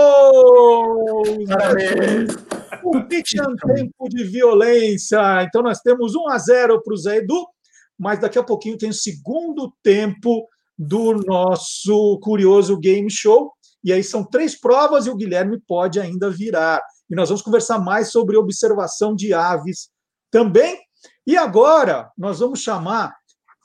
Parabéns! 1.47 2.31
O 2.83 3.01
Fiction 3.09 3.55
Tempo 3.57 4.09
de 4.09 4.25
Violência. 4.25 5.43
Então 5.43 5.63
nós 5.63 5.81
temos 5.81 6.15
1 6.15 6.29
a 6.29 6.39
0 6.39 6.83
para 6.83 6.95
o 6.95 6.97
Zé 6.97 7.19
Edu, 7.19 7.47
mas 7.99 8.19
daqui 8.19 8.39
a 8.39 8.43
pouquinho 8.43 8.79
tem 8.79 8.89
o 8.89 8.95
segundo 8.95 9.71
tempo 9.83 10.49
do 10.79 11.13
nosso 11.27 12.19
curioso 12.23 12.79
game 12.79 13.11
show. 13.11 13.53
E 13.85 13.93
aí 13.93 14.03
são 14.03 14.25
três 14.25 14.59
provas 14.59 15.07
e 15.07 15.11
o 15.11 15.17
Guilherme 15.17 15.61
pode 15.67 16.01
ainda 16.01 16.31
virar. 16.31 16.81
E 17.11 17.15
nós 17.15 17.29
vamos 17.29 17.43
conversar 17.43 17.79
mais 17.79 18.11
sobre 18.11 18.39
observação 18.39 19.15
de 19.15 19.35
aves 19.35 19.91
também. 20.31 20.79
E 21.27 21.37
agora 21.37 22.11
nós 22.17 22.39
vamos 22.39 22.61
chamar. 22.61 23.20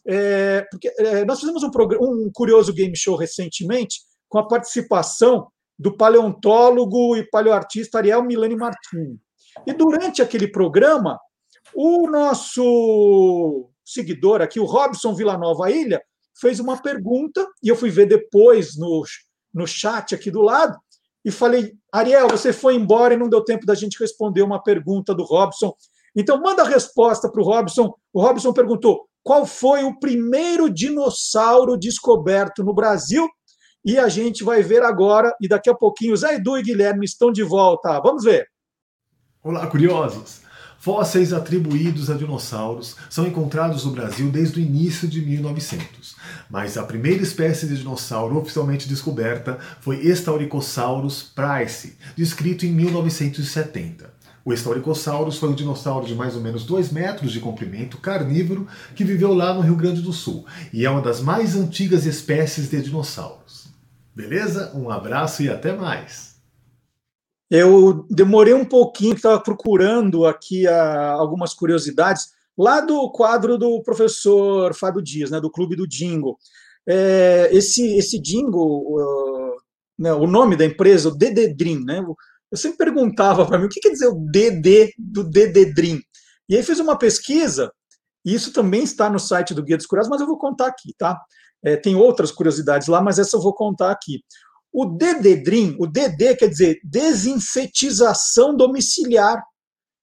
É, 0.08 0.66
porque 0.70 0.93
é, 0.97 1.26
nós 1.26 1.39
fizemos 1.39 1.64
um, 1.64 1.72
um 2.01 2.32
curioso 2.34 2.74
game 2.74 2.95
show 2.95 3.16
recentemente 3.16 4.01
com 4.30 4.38
a 4.38 4.47
participação 4.47 5.47
do 5.78 5.95
paleontólogo 5.95 7.16
e 7.16 7.28
paleoartista 7.30 7.97
Ariel 7.97 8.24
Milani 8.24 8.56
Martins. 8.56 9.18
E 9.66 9.74
durante 9.74 10.22
aquele 10.22 10.47
programa, 10.47 11.20
o 11.74 12.10
nosso 12.10 13.70
seguidor 13.84 14.41
aqui, 14.41 14.60
o 14.60 14.66
Robson 14.66 15.14
Villanova 15.14 15.70
Ilha, 15.72 16.01
fez 16.39 16.60
uma 16.60 16.82
pergunta, 16.82 17.47
e 17.64 17.70
eu 17.70 17.76
fui 17.76 17.89
ver 17.89 18.08
depois 18.08 18.78
no, 18.78 19.03
no 19.53 19.66
chat 19.66 20.14
aqui 20.14 20.30
do 20.30 20.41
lado, 20.41 20.78
e 21.24 21.32
falei, 21.32 21.74
Ariel, 21.91 22.28
você 22.28 22.53
foi 22.53 22.76
embora 22.76 23.14
e 23.14 23.18
não 23.18 23.30
deu 23.30 23.43
tempo 23.43 23.66
da 23.66 23.74
gente 23.74 23.99
responder 23.99 24.43
uma 24.43 24.62
pergunta 24.62 25.14
do 25.14 25.24
Robson. 25.24 25.74
Então, 26.16 26.39
manda 26.39 26.62
a 26.62 26.68
resposta 26.68 27.32
para 27.32 27.41
o 27.41 27.45
Robson. 27.45 27.93
O 28.14 28.22
Robson 28.22 28.53
perguntou 28.53 29.08
qual 29.26 29.43
foi 29.43 29.84
o 29.84 29.99
primeiro 29.99 30.69
dinossauro 30.69 31.76
descoberto 31.76 32.63
no 32.63 32.76
Brasil, 32.76 33.28
e 33.84 33.97
a 33.97 34.07
gente 34.07 34.43
vai 34.43 34.61
ver 34.61 34.84
agora, 34.84 35.36
e 35.41 35.47
daqui 35.47 35.67
a 35.67 35.73
pouquinho, 35.73 36.15
Zé 36.15 36.36
Edu 36.36 36.55
e 36.59 36.61
Guilherme 36.61 37.03
estão 37.05 37.32
de 37.32 37.41
volta. 37.41 37.99
Vamos 38.01 38.23
ver. 38.23 38.45
Olá, 39.43 39.65
curiosos! 39.65 40.41
Fósseis 40.78 41.34
atribuídos 41.34 42.11
a 42.11 42.13
dinossauros 42.13 42.95
são 43.09 43.26
encontrados 43.26 43.86
no 43.86 43.91
Brasil 43.91 44.30
desde 44.30 44.59
o 44.59 44.63
início 44.63 45.07
de 45.07 45.19
1900, 45.19 46.15
mas 46.47 46.78
a 46.78 46.84
primeira 46.84 47.23
espécie 47.23 47.65
de 47.65 47.78
dinossauro 47.78 48.38
oficialmente 48.38 48.88
descoberta 48.88 49.57
foi 49.82 50.05
Estauricosaurus 50.05 51.23
price, 51.23 51.97
descrito 52.15 52.67
em 52.67 52.71
1970. 52.71 54.14
O 54.45 54.53
Estauricosaurus 54.53 55.39
foi 55.39 55.49
um 55.49 55.55
dinossauro 55.55 56.05
de 56.05 56.13
mais 56.13 56.35
ou 56.35 56.41
menos 56.41 56.63
2 56.65 56.91
metros 56.91 57.31
de 57.31 57.39
comprimento, 57.39 57.97
carnívoro, 57.97 58.67
que 58.95 59.03
viveu 59.03 59.33
lá 59.33 59.51
no 59.51 59.61
Rio 59.61 59.75
Grande 59.75 60.01
do 60.01 60.13
Sul 60.13 60.45
e 60.71 60.85
é 60.85 60.89
uma 60.89 61.01
das 61.01 61.19
mais 61.19 61.55
antigas 61.55 62.05
espécies 62.05 62.69
de 62.69 62.79
dinossauros. 62.79 63.65
Beleza? 64.15 64.71
Um 64.75 64.91
abraço 64.91 65.41
e 65.41 65.49
até 65.49 65.75
mais! 65.75 66.35
Eu 67.49 68.05
demorei 68.09 68.53
um 68.53 68.65
pouquinho, 68.65 69.15
estava 69.15 69.39
procurando 69.39 70.25
aqui 70.27 70.67
ah, 70.67 71.13
algumas 71.13 71.53
curiosidades, 71.53 72.29
lá 72.55 72.81
do 72.81 73.09
quadro 73.11 73.57
do 73.57 73.81
professor 73.81 74.75
Fábio 74.75 75.01
Dias, 75.01 75.31
né, 75.31 75.39
do 75.39 75.49
Clube 75.49 75.75
do 75.75 75.87
Dingo. 75.87 76.37
É, 76.87 77.49
esse, 77.51 77.97
esse 77.97 78.19
Dingo, 78.19 78.99
uh, 78.99 79.55
né, 79.97 80.13
o 80.13 80.27
nome 80.27 80.55
da 80.55 80.65
empresa, 80.65 81.09
o 81.09 81.15
DD 81.15 81.53
Dream, 81.53 81.81
né, 81.83 82.03
eu 82.51 82.57
sempre 82.57 82.77
perguntava 82.77 83.45
para 83.45 83.57
mim 83.57 83.65
o 83.65 83.69
que 83.69 83.79
quer 83.79 83.91
dizer 83.91 84.07
o 84.07 84.25
DD 84.31 84.93
do 84.97 85.23
DD 85.23 85.73
Dream. 85.73 85.99
E 86.47 86.55
aí 86.55 86.63
fiz 86.63 86.79
uma 86.79 86.97
pesquisa, 86.97 87.71
e 88.25 88.33
isso 88.33 88.51
também 88.51 88.83
está 88.83 89.09
no 89.09 89.19
site 89.19 89.53
do 89.53 89.63
Guia 89.63 89.77
dos 89.77 89.85
Curiosos, 89.85 90.09
mas 90.09 90.19
eu 90.19 90.27
vou 90.27 90.37
contar 90.37 90.67
aqui, 90.67 90.93
tá? 90.97 91.19
É, 91.63 91.77
tem 91.77 91.95
outras 91.95 92.31
curiosidades 92.31 92.87
lá, 92.87 93.01
mas 93.01 93.19
essa 93.19 93.37
eu 93.37 93.41
vou 93.41 93.53
contar 93.53 93.91
aqui. 93.91 94.23
O 94.73 94.85
DD-DRIM, 94.85 95.77
o 95.79 95.87
DD 95.87 96.35
quer 96.35 96.49
dizer 96.49 96.79
desinsetização 96.83 98.55
domiciliar. 98.55 99.41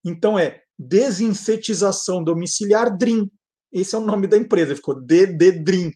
Então 0.05 0.38
é 0.38 0.61
desinsetização 0.78 2.22
domiciliar 2.24 2.97
DRIM. 2.97 3.30
Esse 3.72 3.95
é 3.95 3.99
o 3.99 4.03
nome 4.03 4.26
da 4.26 4.36
empresa, 4.36 4.74
ficou 4.74 5.01
DD-DRIM. 5.01 5.93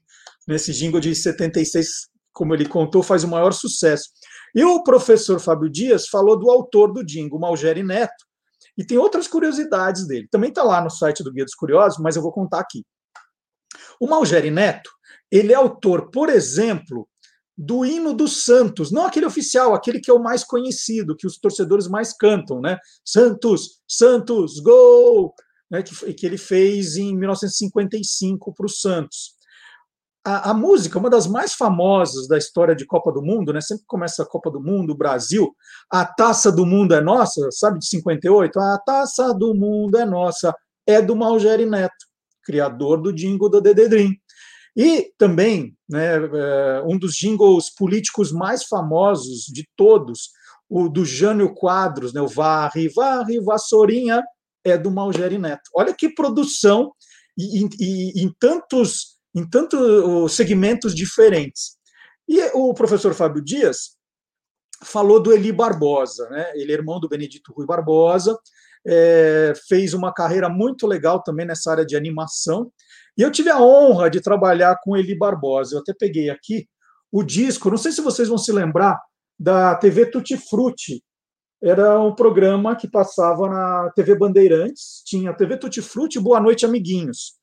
Nesse 0.47 0.73
jingle 0.73 1.01
de 1.01 1.15
76, 1.15 2.09
como 2.33 2.55
ele 2.55 2.69
contou, 2.69 3.03
faz 3.03 3.25
o 3.25 3.29
maior 3.29 3.53
sucesso. 3.53 4.11
E 4.57 4.65
o 4.65 4.83
professor 4.83 5.39
Fábio 5.39 5.69
Dias 5.69 6.09
falou 6.09 6.35
do 6.35 6.51
autor 6.51 6.91
do 6.91 7.05
jingle, 7.05 7.39
Malgeri 7.39 7.83
Neto, 7.83 8.25
e 8.75 8.83
tem 8.83 8.97
outras 8.97 9.29
curiosidades 9.29 10.07
dele. 10.07 10.27
Também 10.31 10.49
está 10.49 10.63
lá 10.63 10.83
no 10.83 10.89
site 10.89 11.23
do 11.23 11.31
Guia 11.31 11.45
dos 11.45 11.55
Curiosos, 11.55 11.99
mas 11.99 12.17
eu 12.17 12.23
vou 12.23 12.33
contar 12.33 12.61
aqui. 12.61 12.83
O 14.01 14.07
Malgeri 14.07 14.51
Neto, 14.51 14.91
ele 15.31 15.53
é 15.53 15.57
autor, 15.57 16.11
por 16.11 16.31
exemplo, 16.31 17.07
do 17.57 17.85
hino 17.85 18.15
dos 18.15 18.45
Santos, 18.45 18.91
não 18.91 19.05
aquele 19.05 19.27
oficial, 19.27 19.75
aquele 19.75 20.01
que 20.01 20.11
é 20.11 20.15
o 20.15 20.23
mais 20.23 20.43
conhecido, 20.43 21.17
que 21.17 21.27
os 21.27 21.39
torcedores 21.39 21.87
mais 21.87 22.15
cantam, 22.15 22.59
né? 22.59 22.79
Santos, 23.05 23.83
Santos, 23.87 24.59
gol! 24.61 25.35
Né? 25.71 25.83
Que, 25.83 26.15
que 26.15 26.25
ele 26.25 26.39
fez 26.39 26.97
em 26.97 27.15
1955 27.15 28.55
para 28.55 28.67
o 28.67 28.71
Santos. 28.71 29.36
A, 30.27 30.51
a, 30.51 30.55
música, 30.55 30.99
uma 30.99 31.09
das 31.09 31.29
mais 31.29 31.55
famosas 31.55 32.27
da 32.27 32.37
história 32.37 32.75
de 32.75 32.85
Copa 32.85 33.13
do 33.13 33.23
Mundo, 33.23 33.53
né? 33.53 33.61
Sempre 33.61 33.85
começa 33.87 34.25
a 34.25 34.27
Copa 34.27 34.51
do 34.51 34.61
Mundo, 34.61 34.91
o 34.91 34.97
Brasil, 34.97 35.55
a 35.89 36.05
taça 36.05 36.51
do 36.51 36.67
mundo 36.67 36.95
é 36.95 37.01
nossa, 37.01 37.49
sabe, 37.53 37.79
de 37.79 37.87
58? 37.87 38.59
A 38.59 38.79
taça 38.85 39.33
do 39.33 39.55
mundo 39.55 39.97
é 39.97 40.05
nossa, 40.05 40.53
é 40.85 41.01
do 41.01 41.15
Malgeri 41.15 41.65
Neto, 41.65 41.95
criador 42.43 43.01
do 43.01 43.13
jingle 43.13 43.49
do 43.49 43.61
Dededrim. 43.61 44.17
E 44.77 45.13
também, 45.17 45.77
né, 45.89 46.19
um 46.85 46.99
dos 46.99 47.15
jingles 47.15 47.73
políticos 47.73 48.33
mais 48.33 48.65
famosos 48.65 49.45
de 49.45 49.65
todos, 49.77 50.31
o 50.69 50.89
do 50.89 51.05
Jânio 51.05 51.55
Quadros, 51.55 52.13
né, 52.13 52.21
o 52.21 52.27
Varre, 52.27 52.89
Varre, 52.89 53.41
Vassourinha, 53.41 54.25
é 54.65 54.77
do 54.77 54.91
Malgeri 54.91 55.39
Neto. 55.39 55.71
Olha 55.73 55.95
que 55.95 56.09
produção 56.09 56.93
e, 57.39 57.65
e, 57.65 57.69
e 57.81 58.25
em 58.25 58.35
tantos 58.41 59.16
em 59.37 59.47
tantos 59.47 60.35
segmentos 60.35 60.95
diferentes. 60.95 61.77
E 62.27 62.43
o 62.55 62.73
professor 62.73 63.15
Fábio 63.15 63.45
Dias 63.45 63.97
falou 64.83 65.21
do 65.23 65.33
Eli 65.33 65.53
Barbosa, 65.53 66.29
né? 66.31 66.53
ele 66.55 66.73
é 66.73 66.75
irmão 66.75 66.99
do 66.99 67.09
Benedito 67.09 67.53
Rui 67.53 67.67
Barbosa, 67.67 68.37
é, 68.87 69.53
fez 69.69 69.93
uma 69.95 70.13
carreira 70.13 70.49
muito 70.49 70.87
legal 70.87 71.23
também 71.23 71.47
nessa 71.47 71.71
área 71.71 71.85
de 71.85 71.97
animação, 71.97 72.73
e 73.17 73.23
eu 73.23 73.31
tive 73.31 73.51
a 73.51 73.61
honra 73.61 74.11
de 74.11 74.21
trabalhar 74.21 74.79
com 74.83 74.97
Eli 74.97 75.17
Barbosa. 75.17 75.75
Eu 75.75 75.81
até 75.81 75.95
peguei 75.99 76.29
aqui 76.29 76.69
o 77.11 77.23
disco, 77.23 77.71
não 77.71 77.79
sei 77.79 77.93
se 77.93 78.03
vocês 78.03 78.29
vão 78.29 78.37
se 78.37 78.53
lembrar 78.53 79.01
da 79.39 79.75
TV 79.75 80.07
Tutti 80.07 80.37
Frutti. 80.37 81.03
Era 81.63 81.99
um 82.01 82.15
programa 82.15 82.77
que 82.77 82.87
passava 82.87 83.49
na 83.49 83.91
TV 83.95 84.15
Bandeirantes, 84.15 85.03
tinha 85.07 85.33
TV 85.35 85.57
Tutti 85.57 85.81
Frutti, 85.81 86.21
Boa 86.21 86.41
Noite 86.41 86.67
Amiguinhos. 86.67 87.37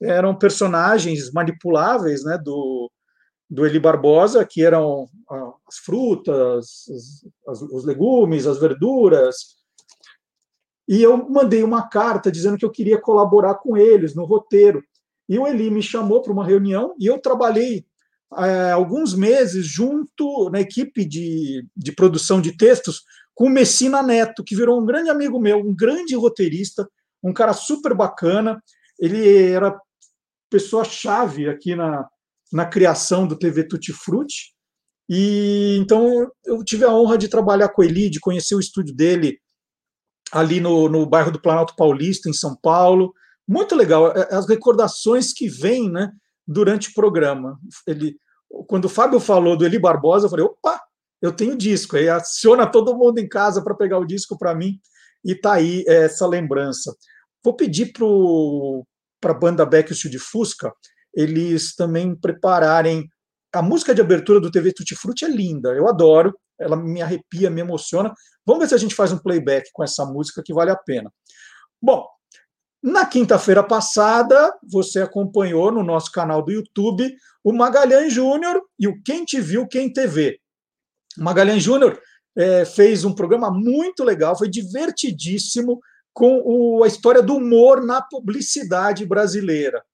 Eram 0.00 0.36
personagens 0.36 1.32
manipuláveis, 1.32 2.24
né, 2.24 2.38
do 2.38 2.90
do 3.48 3.64
Eli 3.64 3.78
Barbosa, 3.78 4.44
que 4.44 4.64
eram 4.64 5.08
as 5.68 5.78
frutas, 5.78 6.84
as, 7.48 7.62
os 7.62 7.84
legumes, 7.84 8.46
as 8.46 8.58
verduras. 8.58 9.56
E 10.88 11.02
eu 11.02 11.16
mandei 11.28 11.62
uma 11.62 11.88
carta 11.88 12.30
dizendo 12.30 12.56
que 12.56 12.64
eu 12.64 12.70
queria 12.70 13.00
colaborar 13.00 13.56
com 13.56 13.76
eles 13.76 14.14
no 14.14 14.24
roteiro. 14.24 14.82
E 15.28 15.38
o 15.38 15.46
Eli 15.46 15.70
me 15.70 15.82
chamou 15.82 16.22
para 16.22 16.32
uma 16.32 16.44
reunião 16.44 16.94
e 16.98 17.06
eu 17.06 17.20
trabalhei 17.20 17.84
é, 18.38 18.72
alguns 18.72 19.14
meses 19.14 19.66
junto 19.66 20.50
na 20.50 20.60
equipe 20.60 21.04
de, 21.04 21.66
de 21.76 21.92
produção 21.92 22.40
de 22.40 22.56
textos 22.56 23.02
com 23.34 23.46
o 23.46 23.50
Messina 23.50 24.02
Neto, 24.02 24.44
que 24.44 24.56
virou 24.56 24.80
um 24.80 24.86
grande 24.86 25.10
amigo 25.10 25.40
meu, 25.40 25.58
um 25.58 25.74
grande 25.74 26.14
roteirista, 26.14 26.88
um 27.22 27.32
cara 27.32 27.52
super 27.52 27.94
bacana. 27.94 28.62
Ele 28.98 29.50
era 29.52 29.78
pessoa-chave 30.50 31.48
aqui 31.48 31.74
na, 31.74 32.06
na 32.52 32.66
criação 32.66 33.26
do 33.26 33.38
TV 33.38 33.64
Tutti 33.64 33.92
Frutti. 33.92 34.54
E 35.08 35.76
então 35.80 36.28
eu 36.44 36.64
tive 36.64 36.84
a 36.84 36.92
honra 36.92 37.16
de 37.16 37.28
trabalhar 37.28 37.68
com 37.68 37.82
ele, 37.82 38.10
de 38.10 38.20
conhecer 38.20 38.54
o 38.54 38.60
estúdio 38.60 38.94
dele 38.94 39.38
ali 40.32 40.60
no, 40.60 40.88
no 40.88 41.06
bairro 41.06 41.30
do 41.30 41.40
Planalto 41.40 41.76
Paulista, 41.76 42.28
em 42.28 42.32
São 42.32 42.56
Paulo. 42.56 43.12
Muito 43.46 43.74
legal, 43.76 44.10
é, 44.10 44.34
as 44.34 44.48
recordações 44.48 45.32
que 45.32 45.48
vêm 45.48 45.90
né, 45.90 46.10
durante 46.46 46.90
o 46.90 46.94
programa. 46.94 47.58
Ele, 47.86 48.16
quando 48.66 48.86
o 48.86 48.90
Fábio 48.90 49.20
falou 49.20 49.56
do 49.56 49.64
Eli 49.64 49.78
Barbosa, 49.78 50.26
eu 50.26 50.30
falei: 50.30 50.44
opa, 50.44 50.80
eu 51.22 51.32
tenho 51.32 51.56
disco. 51.56 51.96
Aí 51.96 52.08
aciona 52.08 52.66
todo 52.66 52.96
mundo 52.96 53.18
em 53.18 53.28
casa 53.28 53.62
para 53.62 53.74
pegar 53.74 53.98
o 53.98 54.06
disco 54.06 54.36
para 54.36 54.54
mim, 54.54 54.80
e 55.24 55.34
tá 55.34 55.54
aí 55.54 55.84
essa 55.86 56.26
lembrança. 56.26 56.94
Vou 57.46 57.54
pedir 57.54 57.92
para 57.92 59.30
a 59.30 59.38
banda 59.38 59.64
de 59.64 60.18
Fusca 60.18 60.72
eles 61.14 61.76
também 61.76 62.12
prepararem. 62.12 63.08
A 63.54 63.62
música 63.62 63.94
de 63.94 64.00
abertura 64.00 64.40
do 64.40 64.50
TV 64.50 64.72
Tutti 64.72 64.96
Frutti 64.96 65.24
é 65.24 65.28
linda, 65.28 65.68
eu 65.68 65.88
adoro, 65.88 66.36
ela 66.58 66.74
me 66.74 67.00
arrepia, 67.00 67.48
me 67.48 67.60
emociona. 67.60 68.12
Vamos 68.44 68.62
ver 68.62 68.68
se 68.68 68.74
a 68.74 68.78
gente 68.78 68.96
faz 68.96 69.12
um 69.12 69.18
playback 69.18 69.70
com 69.72 69.84
essa 69.84 70.04
música 70.04 70.42
que 70.44 70.52
vale 70.52 70.72
a 70.72 70.76
pena. 70.76 71.08
Bom, 71.80 72.04
na 72.82 73.06
quinta-feira 73.06 73.62
passada, 73.62 74.52
você 74.68 75.00
acompanhou 75.00 75.70
no 75.70 75.84
nosso 75.84 76.10
canal 76.10 76.42
do 76.42 76.50
YouTube 76.50 77.16
o 77.44 77.52
Magalhães 77.52 78.12
Júnior 78.12 78.60
e 78.76 78.88
o 78.88 79.00
Quem 79.04 79.24
Te 79.24 79.40
Viu, 79.40 79.68
Quem 79.68 79.92
TV. 79.92 80.40
O 81.16 81.22
Magalhães 81.22 81.62
Júnior 81.62 81.96
é, 82.36 82.64
fez 82.64 83.04
um 83.04 83.14
programa 83.14 83.52
muito 83.52 84.02
legal, 84.02 84.36
foi 84.36 84.50
divertidíssimo 84.50 85.80
com 86.16 86.40
o, 86.46 86.82
a 86.82 86.86
história 86.86 87.22
do 87.22 87.36
humor 87.36 87.84
na 87.84 88.00
publicidade 88.00 89.04
brasileira. 89.04 89.84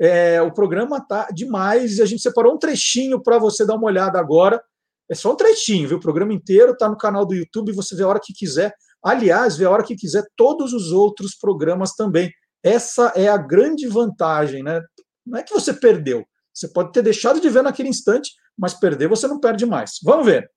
É, 0.00 0.40
o 0.40 0.50
programa 0.50 0.98
tá 0.98 1.28
demais 1.30 1.98
e 1.98 2.02
a 2.02 2.06
gente 2.06 2.22
separou 2.22 2.54
um 2.54 2.58
trechinho 2.58 3.22
para 3.22 3.38
você 3.38 3.66
dar 3.66 3.74
uma 3.74 3.84
olhada 3.84 4.18
agora. 4.18 4.64
É 5.10 5.14
só 5.14 5.30
um 5.30 5.36
trechinho, 5.36 5.86
viu? 5.86 5.98
O 5.98 6.00
programa 6.00 6.32
inteiro 6.32 6.72
está 6.72 6.88
no 6.88 6.96
canal 6.96 7.26
do 7.26 7.34
YouTube, 7.34 7.72
você 7.72 7.94
vê 7.94 8.02
a 8.02 8.08
hora 8.08 8.20
que 8.22 8.32
quiser. 8.32 8.74
Aliás, 9.04 9.58
vê 9.58 9.66
a 9.66 9.70
hora 9.70 9.84
que 9.84 9.94
quiser 9.94 10.24
todos 10.34 10.72
os 10.72 10.90
outros 10.90 11.36
programas 11.36 11.92
também. 11.92 12.32
Essa 12.62 13.12
é 13.14 13.28
a 13.28 13.36
grande 13.36 13.86
vantagem, 13.88 14.62
né? 14.62 14.80
Não 15.26 15.38
é 15.38 15.42
que 15.42 15.52
você 15.52 15.74
perdeu. 15.74 16.24
Você 16.54 16.68
pode 16.68 16.92
ter 16.92 17.02
deixado 17.02 17.42
de 17.42 17.50
ver 17.50 17.62
naquele 17.62 17.90
instante, 17.90 18.30
mas 18.56 18.72
perder 18.72 19.06
você 19.06 19.28
não 19.28 19.38
perde 19.38 19.66
mais. 19.66 19.98
Vamos 20.02 20.24
ver. 20.24 20.50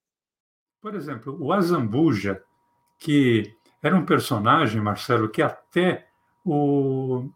Por 0.80 0.94
exemplo, 0.94 1.36
o 1.38 1.52
Azambuja, 1.52 2.42
que 2.98 3.52
era 3.82 3.96
um 3.96 4.04
personagem, 4.04 4.80
Marcelo, 4.80 5.28
que 5.28 5.42
até 5.42 6.06
o 6.44 7.28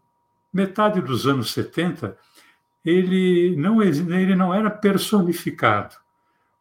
metade 0.53 1.01
dos 1.01 1.27
anos 1.27 1.51
70 1.51 2.17
ele 2.85 3.55
não, 3.57 3.81
ele 3.81 4.35
não 4.35 4.53
era 4.53 4.69
personificado 4.69 5.95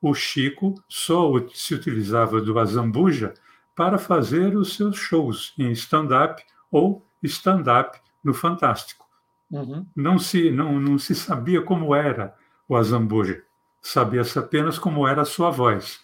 o 0.00 0.14
Chico 0.14 0.74
só 0.88 1.32
se 1.52 1.74
utilizava 1.74 2.40
do 2.40 2.58
Azambuja 2.58 3.34
para 3.74 3.98
fazer 3.98 4.56
os 4.56 4.74
seus 4.74 4.96
shows 4.96 5.52
em 5.58 5.72
stand-up 5.72 6.42
ou 6.70 7.04
stand-up 7.22 7.98
no 8.22 8.32
Fantástico. 8.32 9.06
Uhum. 9.50 9.86
Não, 9.94 10.18
se, 10.18 10.50
não, 10.50 10.80
não 10.80 10.98
se 10.98 11.14
sabia 11.14 11.62
como 11.62 11.94
era 11.94 12.34
o 12.68 12.76
Azambuja, 12.76 13.42
sabia-se 13.80 14.38
apenas 14.38 14.78
como 14.78 15.06
era 15.06 15.22
a 15.22 15.26
sua 15.26 15.50
voz. 15.50 16.00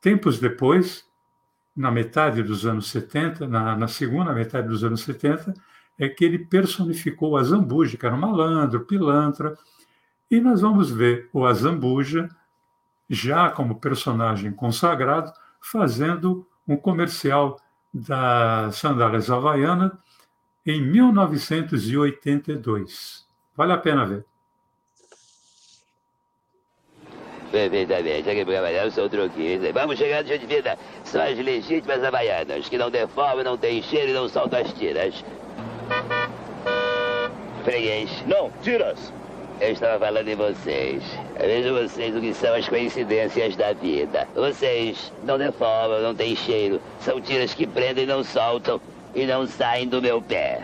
Tempos 0.00 0.38
depois, 0.38 1.05
na 1.76 1.90
metade 1.90 2.42
dos 2.42 2.64
anos 2.64 2.88
70, 2.90 3.46
na, 3.46 3.76
na 3.76 3.88
segunda 3.88 4.32
metade 4.32 4.68
dos 4.68 4.82
anos 4.82 5.02
70, 5.02 5.52
é 5.98 6.08
que 6.08 6.24
ele 6.24 6.38
personificou 6.38 7.32
o 7.32 7.36
Azambuja, 7.36 7.96
que 7.96 8.06
era 8.06 8.14
um 8.14 8.18
malandro, 8.18 8.86
pilantra, 8.86 9.56
e 10.30 10.40
nós 10.40 10.60
vamos 10.60 10.88
ver 10.90 11.28
o 11.32 11.44
Azambuja 11.46 12.28
já 13.08 13.50
como 13.50 13.80
personagem 13.80 14.52
consagrado, 14.52 15.32
fazendo 15.60 16.46
um 16.66 16.76
comercial 16.76 17.60
da 17.92 18.70
Sandálias 18.72 19.30
Havaiana 19.30 19.96
em 20.64 20.80
1982. 20.82 23.26
Vale 23.56 23.72
a 23.72 23.78
pena 23.78 24.04
ver. 24.04 24.24
Perfeitamente, 27.50 28.28
aqui 28.28 28.44
para 28.44 28.54
trabalhar 28.54 28.90
sou 28.90 29.08
troquista. 29.08 29.72
Vamos 29.72 29.98
chegar 29.98 30.22
no 30.22 30.24
dia 30.24 30.38
de 30.38 30.46
vida. 30.46 30.78
São 31.04 31.22
as 31.22 31.38
legítimas 31.38 32.02
havaianas, 32.02 32.68
que 32.68 32.76
não 32.76 32.90
deformam, 32.90 33.44
não 33.44 33.56
tem 33.56 33.82
cheiro 33.82 34.10
e 34.10 34.14
não 34.14 34.28
soltam 34.28 34.60
as 34.60 34.72
tiras. 34.72 35.24
Freguês. 37.64 38.10
Não, 38.26 38.50
tiras. 38.62 39.12
Eu 39.60 39.72
estava 39.72 39.98
falando 39.98 40.28
em 40.28 40.34
vocês. 40.34 41.02
Vejo 41.38 41.72
vocês 41.74 42.14
o 42.14 42.20
que 42.20 42.34
são 42.34 42.54
as 42.54 42.68
coincidências 42.68 43.56
da 43.56 43.72
vida. 43.72 44.28
Vocês 44.34 45.12
não 45.24 45.38
deformam, 45.38 46.02
não 46.02 46.14
têm 46.14 46.36
cheiro. 46.36 46.80
São 47.00 47.20
tiras 47.20 47.54
que 47.54 47.66
prendem 47.66 48.04
e 48.04 48.06
não 48.06 48.22
soltam 48.22 48.80
e 49.14 49.24
não 49.24 49.46
saem 49.46 49.88
do 49.88 50.02
meu 50.02 50.20
pé. 50.20 50.62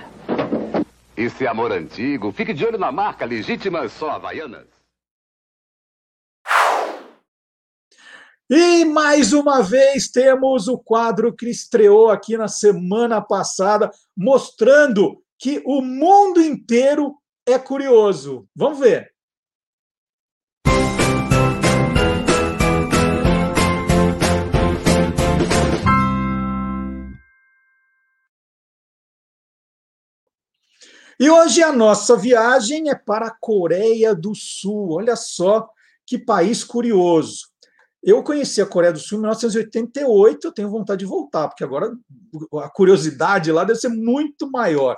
É 1.16 1.46
amor 1.46 1.72
antigo. 1.72 2.32
Fique 2.32 2.52
de 2.52 2.66
olho 2.66 2.78
na 2.78 2.92
marca 2.92 3.24
Legítimas 3.24 3.92
Só 3.92 4.10
Havaianas. 4.10 4.81
E 8.54 8.84
mais 8.84 9.32
uma 9.32 9.62
vez 9.62 10.10
temos 10.10 10.68
o 10.68 10.76
quadro 10.76 11.34
que 11.34 11.48
estreou 11.48 12.10
aqui 12.10 12.36
na 12.36 12.48
semana 12.48 13.18
passada, 13.18 13.90
mostrando 14.14 15.24
que 15.38 15.62
o 15.64 15.80
mundo 15.80 16.38
inteiro 16.38 17.16
é 17.46 17.58
curioso. 17.58 18.46
Vamos 18.54 18.78
ver. 18.78 19.10
E 31.18 31.30
hoje 31.30 31.62
a 31.62 31.72
nossa 31.72 32.18
viagem 32.18 32.90
é 32.90 32.94
para 32.94 33.28
a 33.28 33.34
Coreia 33.40 34.14
do 34.14 34.34
Sul. 34.34 34.92
Olha 34.92 35.16
só 35.16 35.66
que 36.04 36.18
país 36.18 36.62
curioso. 36.62 37.51
Eu 38.02 38.22
conheci 38.22 38.60
a 38.60 38.66
Coreia 38.66 38.92
do 38.92 38.98
Sul 38.98 39.18
em 39.18 39.20
1988, 39.20 40.46
eu 40.46 40.52
tenho 40.52 40.70
vontade 40.70 41.00
de 41.00 41.06
voltar, 41.06 41.48
porque 41.48 41.62
agora 41.62 41.92
a 42.60 42.68
curiosidade 42.70 43.52
lá 43.52 43.62
deve 43.62 43.78
ser 43.78 43.90
muito 43.90 44.50
maior. 44.50 44.96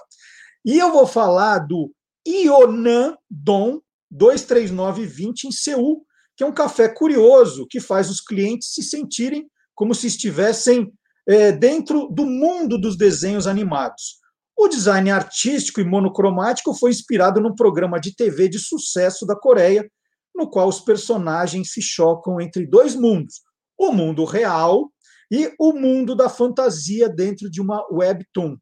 E 0.64 0.78
eu 0.78 0.90
vou 0.90 1.06
falar 1.06 1.58
do 1.58 1.92
Ionan 2.26 3.14
Dom 3.30 3.80
23920 4.10 5.48
em 5.48 5.52
Seul, 5.52 6.06
que 6.34 6.42
é 6.42 6.46
um 6.46 6.54
café 6.54 6.88
curioso 6.88 7.66
que 7.68 7.78
faz 7.78 8.08
os 8.08 8.20
clientes 8.20 8.72
se 8.72 8.82
sentirem 8.82 9.46
como 9.74 9.94
se 9.94 10.06
estivessem 10.06 10.90
é, 11.28 11.52
dentro 11.52 12.08
do 12.08 12.24
mundo 12.24 12.78
dos 12.78 12.96
desenhos 12.96 13.46
animados. 13.46 14.18
O 14.56 14.68
design 14.68 15.10
artístico 15.10 15.80
e 15.80 15.84
monocromático 15.84 16.72
foi 16.74 16.90
inspirado 16.90 17.40
num 17.40 17.54
programa 17.54 18.00
de 18.00 18.14
TV 18.14 18.48
de 18.48 18.58
sucesso 18.58 19.26
da 19.26 19.34
Coreia, 19.34 19.88
no 20.34 20.48
qual 20.48 20.68
os 20.68 20.80
personagens 20.80 21.72
se 21.72 21.80
chocam 21.80 22.40
entre 22.40 22.66
dois 22.66 22.94
mundos: 22.94 23.42
o 23.78 23.92
mundo 23.92 24.24
real 24.24 24.90
e 25.30 25.52
o 25.58 25.72
mundo 25.72 26.14
da 26.14 26.28
fantasia 26.28 27.08
dentro 27.08 27.50
de 27.50 27.60
uma 27.60 27.86
webtoon. 27.90 28.56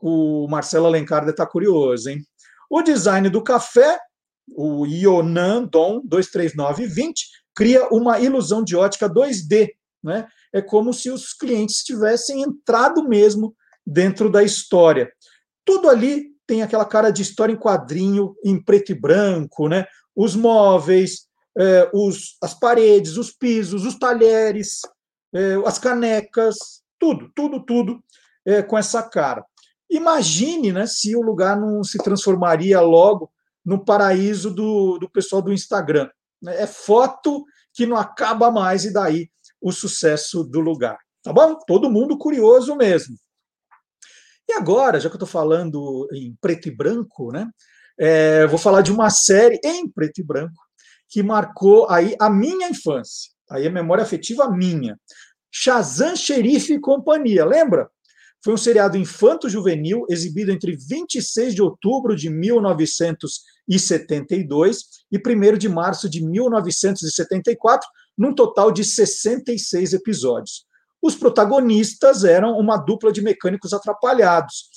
O 0.00 0.46
Marcelo 0.48 0.86
Alencar 0.86 1.26
estar 1.28 1.46
curioso, 1.46 2.10
hein? 2.10 2.22
O 2.70 2.82
design 2.82 3.28
do 3.30 3.42
café, 3.42 3.98
o 4.48 4.86
Ionan 4.86 5.64
Dom 5.64 6.00
23920, 6.04 7.26
cria 7.54 7.88
uma 7.90 8.18
ilusão 8.18 8.64
de 8.64 8.76
ótica 8.76 9.08
2D. 9.08 9.70
Né? 10.02 10.26
É 10.52 10.60
como 10.60 10.92
se 10.92 11.10
os 11.10 11.32
clientes 11.32 11.82
tivessem 11.82 12.42
entrado 12.42 13.08
mesmo 13.08 13.54
dentro 13.86 14.28
da 14.28 14.42
história. 14.42 15.10
Tudo 15.64 15.88
ali 15.88 16.34
tem 16.46 16.62
aquela 16.62 16.84
cara 16.84 17.10
de 17.10 17.22
história 17.22 17.52
em 17.52 17.58
quadrinho, 17.58 18.34
em 18.44 18.62
preto 18.62 18.92
e 18.92 18.94
branco, 18.94 19.68
né? 19.68 19.86
Os 20.14 20.34
móveis, 20.34 21.26
eh, 21.58 21.90
os, 21.92 22.36
as 22.42 22.54
paredes, 22.54 23.16
os 23.16 23.30
pisos, 23.30 23.84
os 23.84 23.98
talheres, 23.98 24.80
eh, 25.34 25.56
as 25.66 25.78
canecas, 25.78 26.82
tudo, 26.98 27.30
tudo, 27.34 27.64
tudo 27.64 28.02
eh, 28.44 28.62
com 28.62 28.78
essa 28.78 29.02
cara. 29.02 29.44
Imagine 29.90 30.72
né, 30.72 30.86
se 30.86 31.14
o 31.14 31.22
lugar 31.22 31.58
não 31.60 31.84
se 31.84 31.98
transformaria 31.98 32.80
logo 32.80 33.30
no 33.64 33.84
paraíso 33.84 34.50
do, 34.50 34.98
do 34.98 35.08
pessoal 35.08 35.40
do 35.40 35.52
Instagram. 35.52 36.10
né? 36.42 36.62
é 36.62 36.66
foto 36.66 37.44
que 37.72 37.86
não 37.86 37.96
acaba 37.96 38.50
mais, 38.50 38.84
e 38.84 38.92
daí 38.92 39.28
o 39.60 39.72
sucesso 39.72 40.44
do 40.44 40.60
lugar. 40.60 40.98
Tá 41.22 41.32
bom? 41.32 41.56
Todo 41.66 41.90
mundo 41.90 42.18
curioso 42.18 42.76
mesmo. 42.76 43.16
E 44.48 44.52
agora, 44.52 45.00
já 45.00 45.08
que 45.08 45.14
eu 45.14 45.18
estou 45.18 45.28
falando 45.28 46.06
em 46.12 46.36
preto 46.40 46.68
e 46.68 46.70
branco, 46.70 47.32
né? 47.32 47.48
É, 47.98 48.46
vou 48.46 48.58
falar 48.58 48.82
de 48.82 48.92
uma 48.92 49.10
série 49.10 49.58
em 49.64 49.88
preto 49.88 50.20
e 50.20 50.24
branco 50.24 50.62
que 51.08 51.22
marcou 51.22 51.88
aí 51.88 52.14
a 52.20 52.28
minha 52.28 52.68
infância, 52.68 53.30
aí 53.48 53.66
a 53.66 53.70
memória 53.70 54.02
afetiva 54.02 54.50
minha. 54.50 54.98
Shazam, 55.50 56.14
Xerife 56.16 56.74
e 56.74 56.80
Companhia, 56.80 57.42
lembra? 57.44 57.88
Foi 58.42 58.52
um 58.52 58.58
seriado 58.58 58.98
infanto-juvenil 58.98 60.04
exibido 60.10 60.50
entre 60.50 60.76
26 60.76 61.54
de 61.54 61.62
outubro 61.62 62.16
de 62.16 62.28
1972 62.28 64.84
e 65.10 65.16
1 65.16 65.56
de 65.56 65.68
março 65.68 66.10
de 66.10 66.20
1974, 66.22 67.88
num 68.18 68.34
total 68.34 68.72
de 68.72 68.84
66 68.84 69.94
episódios. 69.94 70.66
Os 71.00 71.14
protagonistas 71.14 72.24
eram 72.24 72.58
uma 72.58 72.76
dupla 72.76 73.12
de 73.12 73.22
mecânicos 73.22 73.72
atrapalhados. 73.72 74.68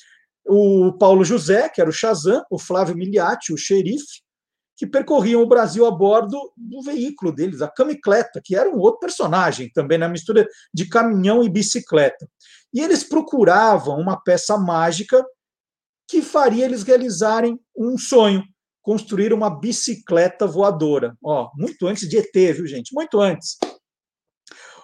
O 0.48 0.93
Paulo 0.93 1.26
José, 1.26 1.68
que 1.70 1.82
era 1.82 1.89
o 1.89 1.93
Shazam, 1.93 2.43
o 2.50 2.58
Flávio 2.58 2.95
Miliati, 2.95 3.54
o 3.54 3.58
xerife, 3.58 4.22
que 4.78 4.86
percorriam 4.86 5.41
o 5.41 5.48
Brasil 5.48 5.86
a 5.86 5.91
bordo 5.91 6.39
do 6.56 6.82
veículo 6.84 7.32
deles, 7.32 7.62
a 7.62 7.68
camicleta, 7.68 8.39
que 8.43 8.56
era 8.56 8.70
um 8.70 8.78
outro 8.78 9.00
personagem 9.00 9.72
também, 9.74 9.98
na 9.98 10.08
mistura 10.08 10.48
de 10.72 10.88
caminhão 10.88 11.43
e 11.43 11.50
bicicleta. 11.50 12.30
E 12.72 12.80
eles 12.80 13.04
procuravam 13.04 14.00
uma 14.00 14.22
peça 14.22 14.56
mágica 14.56 15.26
que 16.08 16.22
faria 16.22 16.64
eles 16.64 16.84
realizarem 16.84 17.60
um 17.76 17.98
sonho, 17.98 18.43
construir 18.82 19.34
uma 19.34 19.50
bicicleta 19.50 20.45
voadora. 20.45 21.18
Ó, 21.24 21.50
muito 21.56 21.88
antes 21.88 22.08
de 22.08 22.18
ET, 22.18 22.34
viu, 22.34 22.68
gente? 22.68 22.93
Muito 22.93 23.20
antes. 23.20 23.58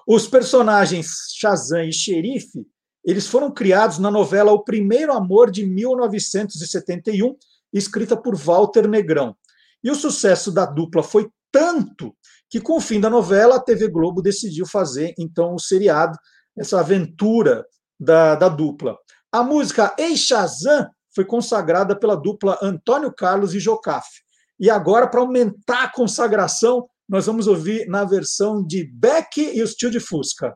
Os 0.08 0.28
personagens 0.28 1.08
Shazam 1.38 1.84
e 1.84 1.94
Xerife, 1.94 2.66
eles 3.04 3.28
foram 3.28 3.52
criados 3.52 4.00
na 4.00 4.10
novela 4.10 4.52
O 4.52 4.64
Primeiro 4.64 5.14
Amor 5.14 5.52
de 5.52 5.66
1971, 5.66 7.36
escrita 7.72 8.16
por 8.16 8.36
Walter 8.36 8.88
Negrão. 8.88 9.36
E 9.84 9.92
o 9.92 9.96
sucesso 9.96 10.52
da 10.52 10.66
dupla 10.66 11.04
foi 11.04 11.30
tanto 11.52 12.16
que, 12.50 12.62
com 12.62 12.78
o 12.78 12.82
fim 12.82 13.00
da 13.00 13.10
novela, 13.10 13.56
a 13.56 13.60
TV 13.60 13.88
Globo 13.88 14.22
decidiu 14.22 14.66
fazer, 14.66 15.14
então, 15.18 15.56
o 15.56 15.60
seriado, 15.60 16.18
essa 16.58 16.80
aventura 16.80 17.66
da, 18.00 18.36
da 18.36 18.48
dupla. 18.48 18.96
A 19.32 19.44
música 19.44 19.94
Ei 19.98 20.16
Shazam 20.16 20.88
foi 21.14 21.26
consagrada 21.26 21.96
pela 21.98 22.16
dupla 22.16 22.58
Antônio 22.62 23.14
Carlos 23.14 23.54
e 23.54 23.60
Jocafe. 23.60 24.22
E 24.60 24.70
agora, 24.70 25.08
para 25.08 25.20
aumentar 25.20 25.84
a 25.84 25.92
consagração, 25.92 26.88
nós 27.08 27.26
vamos 27.26 27.48
ouvir 27.48 27.88
na 27.88 28.06
versão 28.06 28.66
de 28.66 28.84
Beck 28.86 29.38
e 29.38 29.62
o 29.62 29.68
Tio 29.68 29.92
de 29.92 30.00
Fusca. 30.00 30.56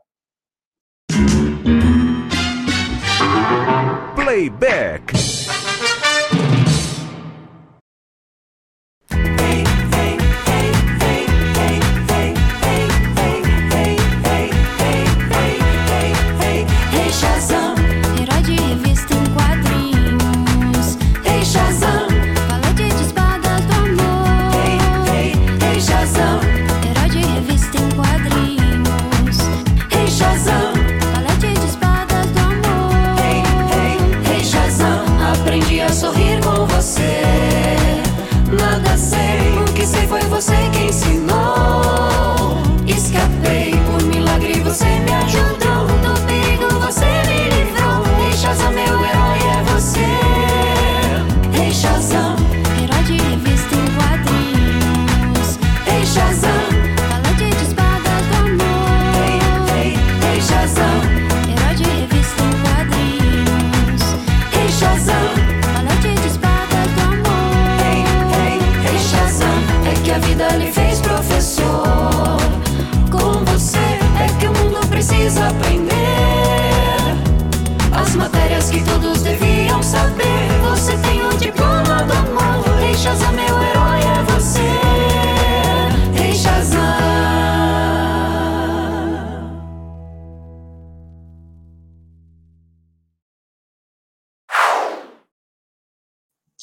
Playback. 4.37 5.15
Ei 5.15 5.36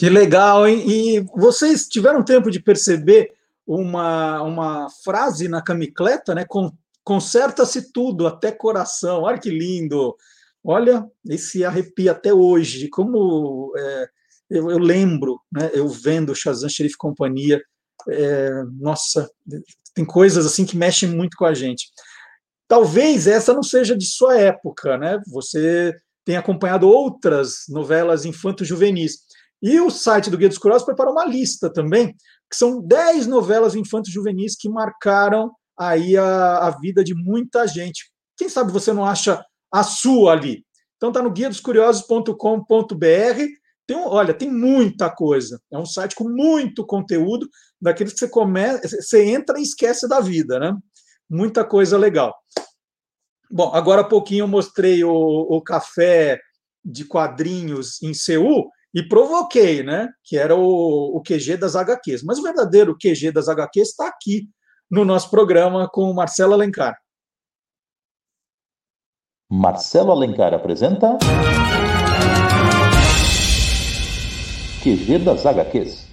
Que 0.04 0.10
legal, 0.10 0.68
hein? 0.68 0.84
E 0.86 1.20
vocês 1.34 1.88
tiveram 1.88 2.22
tempo 2.22 2.50
de 2.50 2.60
perceber 2.60 3.32
uma, 3.66 4.42
uma 4.42 4.88
frase 5.02 5.48
na 5.48 5.62
camicleta, 5.62 6.34
né? 6.34 6.44
Con- 6.44 6.72
Conserta-se 7.02 7.90
tudo, 7.90 8.26
até 8.26 8.52
coração. 8.52 9.22
Olha 9.22 9.38
que 9.38 9.48
lindo! 9.48 10.14
Olha, 10.62 11.06
esse 11.26 11.64
arrepia 11.64 12.12
até 12.12 12.34
hoje. 12.34 12.88
Como 12.90 13.72
é, 13.78 14.06
eu, 14.50 14.70
eu 14.70 14.78
lembro, 14.78 15.40
né? 15.50 15.70
Eu 15.72 15.88
vendo 15.88 16.34
Shazam 16.34 16.68
Sheriff 16.68 16.98
Companhia. 16.98 17.62
é, 18.10 18.50
nossa, 18.78 19.30
tem 19.94 20.04
coisas 20.04 20.44
assim 20.44 20.66
que 20.66 20.76
mexem 20.76 21.08
muito 21.08 21.34
com 21.38 21.46
a 21.46 21.54
gente. 21.54 21.88
Talvez 22.68 23.26
essa 23.26 23.54
não 23.54 23.62
seja 23.62 23.96
de 23.96 24.04
sua 24.04 24.36
época, 24.36 24.98
né? 24.98 25.18
Você 25.28 25.94
tem 26.26 26.36
acompanhado 26.36 26.86
outras 26.86 27.64
novelas 27.70 28.26
infanto-juvenis. 28.26 29.23
E 29.64 29.80
o 29.80 29.88
site 29.88 30.28
do 30.28 30.36
Guia 30.36 30.50
dos 30.50 30.58
Curiosos 30.58 30.84
preparou 30.84 31.14
uma 31.14 31.24
lista 31.24 31.72
também, 31.72 32.14
que 32.50 32.54
são 32.54 32.82
10 32.82 33.26
novelas 33.26 33.74
infanto-juvenis 33.74 34.56
que 34.60 34.68
marcaram 34.68 35.50
aí 35.74 36.18
a, 36.18 36.58
a 36.66 36.70
vida 36.78 37.02
de 37.02 37.14
muita 37.14 37.66
gente. 37.66 38.12
Quem 38.36 38.46
sabe 38.46 38.70
você 38.70 38.92
não 38.92 39.06
acha 39.06 39.42
a 39.72 39.82
sua 39.82 40.32
ali? 40.32 40.66
Então 40.98 41.10
tá 41.10 41.22
no 41.22 41.30
guia 41.30 41.48
dos 41.48 41.60
curiosos.com.br. 41.60 42.36
Tem, 43.86 43.96
olha, 43.96 44.34
tem 44.34 44.50
muita 44.50 45.08
coisa. 45.08 45.58
É 45.72 45.78
um 45.78 45.86
site 45.86 46.14
com 46.14 46.28
muito 46.28 46.84
conteúdo, 46.84 47.48
daqueles 47.80 48.12
que 48.12 48.18
você 48.18 48.28
começa, 48.28 48.86
você 48.86 49.24
entra 49.24 49.58
e 49.58 49.62
esquece 49.62 50.06
da 50.06 50.20
vida, 50.20 50.60
né? 50.60 50.76
Muita 51.26 51.64
coisa 51.64 51.96
legal. 51.96 52.34
Bom, 53.50 53.74
agora 53.74 54.02
há 54.02 54.04
pouquinho 54.04 54.42
eu 54.42 54.48
mostrei 54.48 55.02
o, 55.02 55.10
o 55.10 55.62
café 55.62 56.38
de 56.84 57.06
quadrinhos 57.06 58.02
em 58.02 58.12
Seul 58.12 58.70
e 58.94 59.02
provoquei, 59.02 59.82
né? 59.82 60.08
Que 60.22 60.38
era 60.38 60.54
o, 60.54 61.16
o 61.16 61.20
QG 61.20 61.56
das 61.56 61.74
HQs. 61.74 62.22
Mas 62.22 62.38
o 62.38 62.42
verdadeiro 62.42 62.96
QG 62.96 63.32
das 63.32 63.48
HQs 63.48 63.88
está 63.88 64.06
aqui 64.06 64.48
no 64.88 65.04
nosso 65.04 65.28
programa 65.30 65.88
com 65.90 66.02
o 66.02 66.14
Marcelo 66.14 66.54
Alencar. 66.54 66.96
Marcelo 69.50 70.12
Alencar 70.12 70.54
apresenta. 70.54 71.18
QG 74.82 75.18
das 75.18 75.44
HQs. 75.44 76.04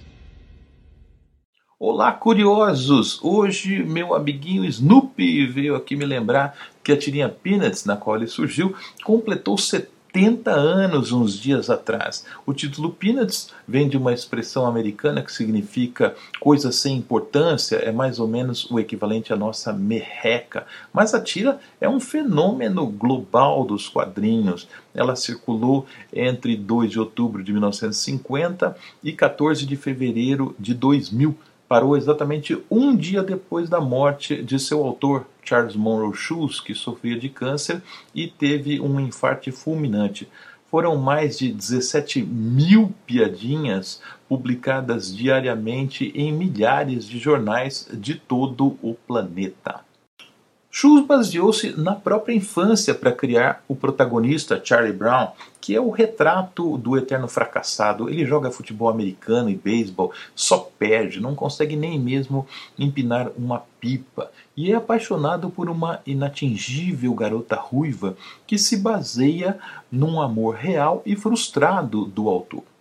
Olá, 1.78 2.12
curiosos! 2.12 3.22
Hoje, 3.22 3.82
meu 3.82 4.14
amiguinho 4.14 4.64
Snoopy 4.64 5.46
veio 5.46 5.74
aqui 5.74 5.96
me 5.96 6.04
lembrar 6.04 6.56
que 6.82 6.92
a 6.92 6.96
tirinha 6.96 7.28
Peanuts, 7.28 7.84
na 7.84 7.96
qual 7.96 8.16
ele 8.16 8.28
surgiu, 8.28 8.74
completou 9.04 9.58
70 9.58 10.01
anos 10.50 11.10
uns 11.10 11.38
dias 11.38 11.70
atrás. 11.70 12.26
O 12.44 12.52
título 12.52 12.90
Peanuts 12.92 13.50
vem 13.66 13.88
de 13.88 13.96
uma 13.96 14.12
expressão 14.12 14.66
americana 14.66 15.22
que 15.22 15.32
significa 15.32 16.14
coisa 16.38 16.70
sem 16.70 16.96
importância, 16.96 17.76
é 17.76 17.90
mais 17.90 18.18
ou 18.18 18.28
menos 18.28 18.70
o 18.70 18.78
equivalente 18.78 19.32
à 19.32 19.36
nossa 19.36 19.72
merreca. 19.72 20.66
Mas 20.92 21.14
a 21.14 21.20
tira 21.20 21.58
é 21.80 21.88
um 21.88 21.98
fenômeno 21.98 22.86
global 22.86 23.64
dos 23.64 23.88
quadrinhos. 23.88 24.68
Ela 24.94 25.16
circulou 25.16 25.86
entre 26.12 26.56
2 26.56 26.90
de 26.90 27.00
outubro 27.00 27.42
de 27.42 27.52
1950 27.52 28.76
e 29.02 29.12
14 29.12 29.64
de 29.64 29.76
fevereiro 29.76 30.54
de 30.58 30.74
2000 30.74 31.34
parou 31.72 31.96
exatamente 31.96 32.62
um 32.70 32.94
dia 32.94 33.22
depois 33.22 33.66
da 33.66 33.80
morte 33.80 34.42
de 34.42 34.58
seu 34.58 34.84
autor, 34.84 35.26
Charles 35.42 35.74
Monroe 35.74 36.12
Shoes, 36.12 36.60
que 36.60 36.74
sofria 36.74 37.18
de 37.18 37.30
câncer 37.30 37.82
e 38.14 38.28
teve 38.28 38.78
um 38.78 39.00
infarto 39.00 39.50
fulminante. 39.50 40.28
Foram 40.70 40.98
mais 40.98 41.38
de 41.38 41.50
17 41.50 42.22
mil 42.24 42.92
piadinhas 43.06 44.02
publicadas 44.28 45.16
diariamente 45.16 46.12
em 46.14 46.30
milhares 46.30 47.06
de 47.06 47.18
jornais 47.18 47.88
de 47.90 48.16
todo 48.16 48.76
o 48.82 48.92
planeta. 48.92 49.80
Schulz 50.74 51.04
baseou-se 51.04 51.78
na 51.78 51.94
própria 51.94 52.34
infância 52.34 52.94
para 52.94 53.12
criar 53.12 53.62
o 53.68 53.76
protagonista 53.76 54.58
Charlie 54.64 54.94
Brown, 54.94 55.28
que 55.60 55.76
é 55.76 55.80
o 55.80 55.90
retrato 55.90 56.78
do 56.78 56.96
eterno 56.96 57.28
fracassado. 57.28 58.08
Ele 58.08 58.24
joga 58.24 58.50
futebol 58.50 58.88
americano 58.88 59.50
e 59.50 59.54
beisebol, 59.54 60.14
só 60.34 60.70
perde, 60.78 61.20
não 61.20 61.34
consegue 61.34 61.76
nem 61.76 62.00
mesmo 62.00 62.46
empinar 62.78 63.30
uma 63.36 63.62
pipa 63.78 64.30
e 64.56 64.72
é 64.72 64.74
apaixonado 64.74 65.50
por 65.50 65.68
uma 65.68 66.00
inatingível 66.06 67.12
garota 67.12 67.56
ruiva 67.56 68.16
que 68.46 68.56
se 68.56 68.78
baseia 68.78 69.58
num 69.90 70.22
amor 70.22 70.54
real 70.54 71.02
e 71.04 71.14
frustrado 71.14 72.06
do 72.06 72.30
autor. 72.30 72.71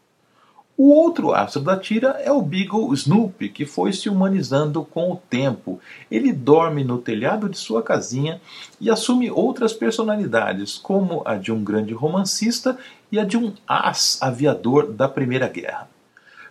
O 0.83 0.89
outro 0.89 1.31
astro 1.31 1.61
da 1.61 1.77
tira 1.77 2.19
é 2.25 2.31
o 2.31 2.41
Beagle 2.41 2.91
Snoopy, 2.95 3.49
que 3.49 3.67
foi 3.67 3.93
se 3.93 4.09
humanizando 4.09 4.83
com 4.83 5.11
o 5.11 5.15
tempo. 5.15 5.79
Ele 6.09 6.33
dorme 6.33 6.83
no 6.83 6.97
telhado 6.97 7.47
de 7.47 7.55
sua 7.55 7.83
casinha 7.83 8.41
e 8.79 8.89
assume 8.89 9.29
outras 9.29 9.73
personalidades, 9.73 10.79
como 10.79 11.21
a 11.23 11.35
de 11.35 11.51
um 11.51 11.63
grande 11.63 11.93
romancista 11.93 12.79
e 13.11 13.19
a 13.19 13.23
de 13.23 13.37
um 13.37 13.53
as 13.67 14.19
aviador 14.23 14.91
da 14.91 15.07
Primeira 15.07 15.47
Guerra. 15.47 15.87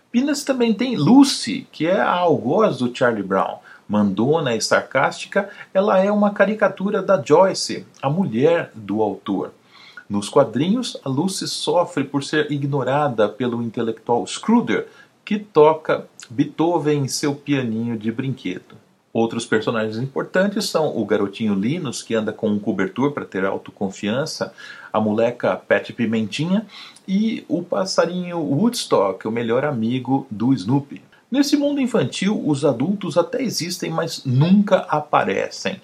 Pinas 0.09 0.45
também 0.45 0.73
tem 0.73 0.95
Lucy, 0.95 1.67
que 1.69 1.85
é 1.85 1.99
a 1.99 2.09
algoz 2.09 2.77
do 2.77 2.95
Charlie 2.95 3.23
Brown. 3.23 3.57
Mandona 3.85 4.55
e 4.55 4.61
sarcástica, 4.61 5.49
ela 5.73 5.99
é 5.99 6.09
uma 6.09 6.31
caricatura 6.31 7.01
da 7.01 7.21
Joyce, 7.21 7.85
a 8.01 8.09
mulher 8.09 8.71
do 8.73 9.01
autor. 9.01 9.51
Nos 10.11 10.27
quadrinhos, 10.27 10.97
a 11.05 11.07
Lucy 11.07 11.47
sofre 11.47 12.03
por 12.03 12.21
ser 12.21 12.51
ignorada 12.51 13.29
pelo 13.29 13.63
intelectual 13.63 14.27
Scruder, 14.27 14.89
que 15.23 15.39
toca 15.39 16.05
Beethoven 16.29 17.05
em 17.05 17.07
seu 17.07 17.33
pianinho 17.33 17.97
de 17.97 18.11
brinquedo. 18.11 18.75
Outros 19.13 19.45
personagens 19.45 19.95
importantes 19.95 20.65
são 20.65 20.97
o 20.97 21.05
garotinho 21.05 21.53
Linus, 21.53 22.03
que 22.03 22.13
anda 22.13 22.33
com 22.33 22.49
um 22.49 22.59
cobertor 22.59 23.13
para 23.13 23.23
ter 23.23 23.45
autoconfiança, 23.45 24.53
a 24.91 24.99
moleca 24.99 25.55
Pet 25.55 25.93
Pimentinha 25.93 26.65
e 27.07 27.45
o 27.47 27.63
passarinho 27.63 28.37
Woodstock, 28.39 29.25
o 29.25 29.31
melhor 29.31 29.63
amigo 29.63 30.27
do 30.29 30.53
Snoopy. 30.53 31.01
Nesse 31.31 31.55
mundo 31.55 31.79
infantil, 31.79 32.37
os 32.45 32.65
adultos 32.65 33.17
até 33.17 33.41
existem, 33.41 33.89
mas 33.89 34.25
nunca 34.25 34.79
aparecem. 34.89 35.79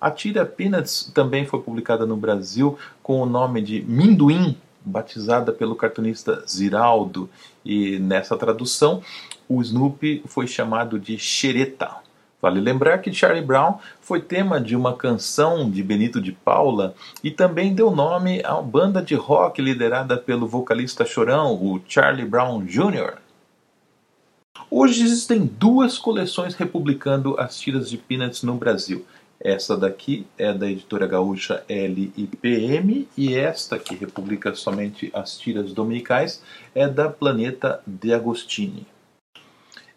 A 0.00 0.10
tira 0.12 0.46
Peanuts 0.46 1.10
também 1.12 1.44
foi 1.44 1.60
publicada 1.60 2.06
no 2.06 2.16
Brasil 2.16 2.78
com 3.02 3.20
o 3.20 3.26
nome 3.26 3.60
de 3.60 3.82
Minduim, 3.82 4.56
batizada 4.84 5.52
pelo 5.52 5.74
cartunista 5.74 6.44
Ziraldo, 6.48 7.28
e 7.64 7.98
nessa 7.98 8.36
tradução 8.36 9.02
o 9.48 9.60
Snoopy 9.60 10.22
foi 10.26 10.46
chamado 10.46 11.00
de 11.00 11.18
Xereta. 11.18 11.96
Vale 12.40 12.60
lembrar 12.60 12.98
que 12.98 13.12
Charlie 13.12 13.44
Brown 13.44 13.78
foi 14.00 14.20
tema 14.20 14.60
de 14.60 14.76
uma 14.76 14.96
canção 14.96 15.68
de 15.68 15.82
Benito 15.82 16.20
de 16.20 16.30
Paula 16.30 16.94
e 17.24 17.32
também 17.32 17.74
deu 17.74 17.90
nome 17.90 18.40
a 18.44 18.54
uma 18.54 18.62
banda 18.62 19.02
de 19.02 19.16
rock 19.16 19.60
liderada 19.60 20.16
pelo 20.16 20.46
vocalista 20.46 21.04
chorão, 21.04 21.54
o 21.54 21.80
Charlie 21.88 22.24
Brown 22.24 22.64
Jr. 22.64 23.18
Hoje 24.70 25.02
existem 25.02 25.46
duas 25.46 25.98
coleções 25.98 26.54
republicando 26.54 27.34
as 27.40 27.58
tiras 27.58 27.90
de 27.90 27.96
Peanuts 27.96 28.44
no 28.44 28.54
Brasil. 28.54 29.04
Essa 29.40 29.76
daqui 29.76 30.26
é 30.36 30.52
da 30.52 30.68
editora 30.68 31.06
gaúcha 31.06 31.64
LIPM 31.68 33.08
e 33.16 33.34
esta 33.34 33.78
que 33.78 33.94
republica 33.94 34.54
somente 34.54 35.10
as 35.14 35.38
tiras 35.38 35.72
dominicais 35.72 36.42
é 36.74 36.88
da 36.88 37.08
Planeta 37.08 37.80
de 37.86 38.12
Agostini. 38.12 38.86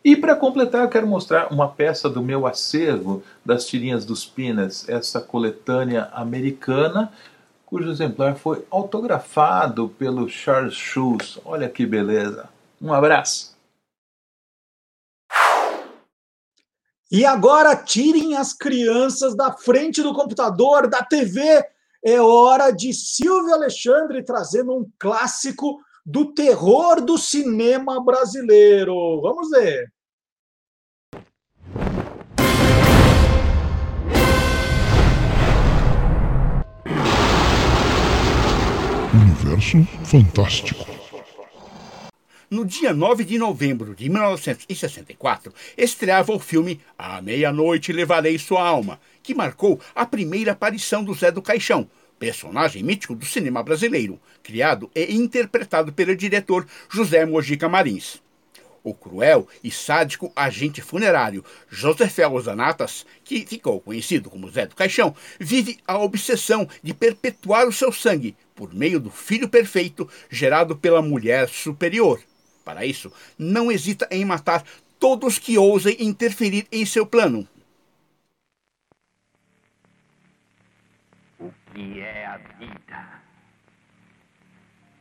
E 0.04 0.16
para 0.16 0.36
completar, 0.36 0.84
eu 0.84 0.89
quero 0.89 1.08
mostrar 1.08 1.52
uma 1.52 1.68
peça 1.68 2.10
do 2.10 2.24
meu 2.24 2.48
acervo 2.48 3.24
das 3.46 3.68
tirinhas 3.68 4.04
dos 4.04 4.26
Peanuts, 4.26 4.89
essa 4.89 5.22
coletânea 5.22 6.10
americana, 6.12 7.12
cujo 7.66 7.89
exemplar 7.89 8.36
foi 8.36 8.66
autografado 8.70 9.89
pelo 9.89 10.28
Charles 10.28 10.74
Schulz. 10.74 11.39
Olha 11.46 11.70
que 11.70 11.86
beleza! 11.86 12.50
Um 12.82 12.92
abraço! 12.94 13.51
E 17.12 17.26
agora 17.26 17.76
tirem 17.76 18.38
as 18.38 18.53
crianças 18.53 19.36
da 19.36 19.51
frente 19.51 20.01
do 20.01 20.14
computador, 20.14 20.88
da 20.88 21.03
TV. 21.03 21.41
É 22.01 22.22
hora 22.22 22.72
de 22.72 22.93
Silvio 22.93 23.53
Alexandre 23.53 24.24
trazendo 24.24 24.74
um 24.74 24.89
clássico 24.97 25.78
do 26.05 26.34
terror 26.34 27.01
do 27.01 27.18
cinema 27.18 28.01
brasileiro. 28.01 29.20
Vamos 29.22 29.49
ver. 29.49 29.91
Universo 39.14 39.84
Fantástico. 40.05 40.91
No 42.52 42.66
dia 42.66 42.93
9 42.93 43.24
de 43.24 43.38
novembro 43.38 43.95
de 43.95 44.10
1964, 44.10 45.54
estreava 45.78 46.34
o 46.34 46.39
filme 46.39 46.82
À 46.97 47.22
Meia-Noite 47.22 47.93
Levarei 47.93 48.38
Sua 48.38 48.68
Alma, 48.68 48.99
que 49.24 49.34
marcou 49.34 49.80
a 49.95 50.06
primeira 50.06 50.52
aparição 50.52 51.02
do 51.02 51.14
Zé 51.14 51.32
do 51.32 51.41
Caixão, 51.41 51.89
personagem 52.20 52.84
mítico 52.84 53.16
do 53.16 53.26
cinema 53.26 53.64
brasileiro, 53.64 54.20
criado 54.43 54.91
e 54.93 55.16
interpretado 55.16 55.93
pelo 55.93 56.14
diretor 56.14 56.68
José 56.89 57.26
Mojica 57.26 57.70
Marins. 57.70 58.22
O 58.84 58.93
cruel 58.93 59.47
e 59.64 59.72
sádico 59.72 60.30
agente 60.36 60.82
funerário 60.82 61.45
José 61.70 62.28
Osanatas, 62.28 63.06
que 63.24 63.45
ficou 63.45 63.80
conhecido 63.80 64.30
como 64.30 64.52
Zé 64.52 64.66
do 64.66 64.76
Caixão, 64.76 65.16
vive 65.39 65.78
a 65.88 65.97
obsessão 65.97 66.68
de 66.84 66.93
perpetuar 66.93 67.66
o 67.66 67.72
seu 67.72 67.93
sangue 67.93 68.36
por 68.54 68.74
meio 68.74 68.99
do 68.99 69.10
filho 69.10 69.47
perfeito 69.47 70.10
gerado 70.30 70.76
pela 70.76 71.02
mulher 71.02 71.47
superior. 71.47 72.20
Para 72.64 72.86
isso, 72.86 73.12
não 73.38 73.72
hesita 73.72 74.07
em 74.12 74.24
matar 74.24 74.64
todos 74.99 75.39
que 75.39 75.57
ousem 75.57 75.95
interferir 75.99 76.68
em 76.72 76.86
seu 76.86 77.05
plano. 77.05 77.47
O 81.39 81.51
que 81.74 81.99
é 81.99 82.26
a 82.26 82.38
vida? 82.38 83.21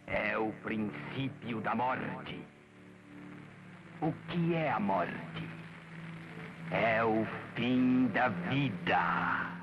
É 0.07 0.39
o 0.39 0.51
princípio 0.65 1.61
da 1.61 1.75
morte. 1.75 2.41
O 4.01 4.13
que 4.29 4.55
é 4.55 4.71
a 4.71 4.81
morte? 4.81 5.49
É 6.71 7.05
o 7.05 7.27
fim 7.55 8.07
da 8.07 8.29
vida. 8.29 9.60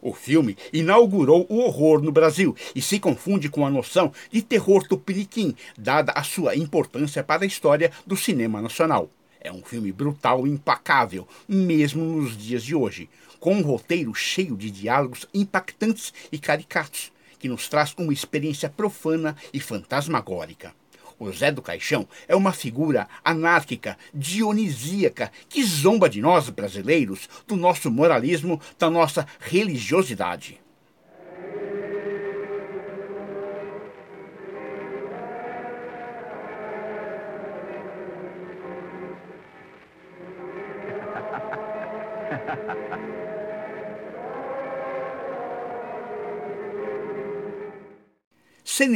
O 0.00 0.12
filme 0.12 0.56
inaugurou 0.72 1.46
o 1.48 1.58
horror 1.58 2.02
no 2.02 2.12
Brasil 2.12 2.54
e 2.74 2.82
se 2.82 2.98
confunde 2.98 3.48
com 3.48 3.66
a 3.66 3.70
noção 3.70 4.12
de 4.30 4.42
terror 4.42 4.86
tupiniquim, 4.86 5.54
dada 5.76 6.12
a 6.12 6.22
sua 6.22 6.56
importância 6.56 7.24
para 7.24 7.44
a 7.44 7.46
história 7.46 7.90
do 8.06 8.16
cinema 8.16 8.60
nacional. 8.60 9.10
É 9.40 9.52
um 9.52 9.62
filme 9.62 9.92
brutal 9.92 10.46
e 10.46 10.50
implacável, 10.50 11.26
mesmo 11.48 12.04
nos 12.04 12.36
dias 12.36 12.62
de 12.62 12.74
hoje, 12.74 13.08
com 13.38 13.54
um 13.54 13.62
roteiro 13.62 14.12
cheio 14.14 14.56
de 14.56 14.70
diálogos 14.70 15.26
impactantes 15.32 16.12
e 16.32 16.38
caricatos, 16.38 17.12
que 17.38 17.48
nos 17.48 17.68
traz 17.68 17.94
uma 17.98 18.12
experiência 18.12 18.68
profana 18.68 19.36
e 19.52 19.60
fantasmagórica. 19.60 20.74
O 21.18 21.32
Zé 21.32 21.50
do 21.50 21.62
Caixão 21.62 22.06
é 22.28 22.36
uma 22.36 22.52
figura 22.52 23.08
anárquica, 23.24 23.96
dionisíaca, 24.12 25.32
que 25.48 25.64
zomba 25.64 26.08
de 26.08 26.20
nós 26.20 26.50
brasileiros, 26.50 27.28
do 27.46 27.56
nosso 27.56 27.90
moralismo, 27.90 28.60
da 28.78 28.90
nossa 28.90 29.26
religiosidade. 29.40 30.65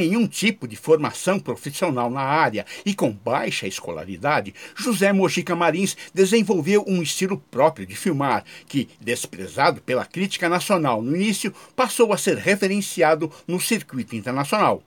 Nenhum 0.01 0.27
tipo 0.27 0.67
de 0.67 0.77
formação 0.77 1.39
profissional 1.39 2.11
na 2.11 2.23
área 2.23 2.65
e 2.87 2.95
com 2.95 3.13
baixa 3.13 3.67
escolaridade, 3.67 4.55
José 4.75 5.13
Mojica 5.13 5.55
Marins 5.55 5.97
desenvolveu 6.15 6.83
um 6.89 7.03
estilo 7.03 7.37
próprio 7.51 7.87
de 7.87 7.95
filmar, 7.95 8.45
que, 8.67 8.89
desprezado 8.99 9.83
pela 9.83 10.07
crítica 10.07 10.49
nacional 10.49 11.03
no 11.03 11.15
início, 11.15 11.55
passou 11.77 12.13
a 12.13 12.17
ser 12.17 12.39
referenciado 12.39 13.31
no 13.47 13.61
circuito 13.61 14.17
internacional. 14.17 14.83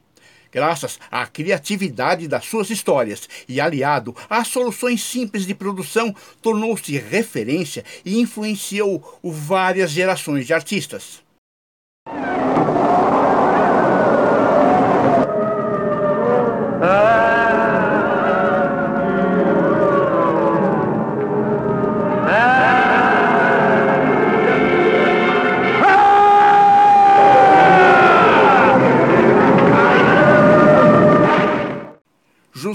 Graças 0.51 0.99
à 1.09 1.25
criatividade 1.25 2.27
das 2.27 2.45
suas 2.45 2.69
histórias 2.69 3.27
e 3.47 3.59
aliado 3.59 4.15
às 4.29 4.47
soluções 4.47 5.03
simples 5.03 5.47
de 5.47 5.55
produção, 5.55 6.15
tornou-se 6.43 6.95
referência 6.97 7.83
e 8.05 8.19
influenciou 8.19 9.19
várias 9.23 9.89
gerações 9.89 10.45
de 10.45 10.53
artistas. 10.53 11.22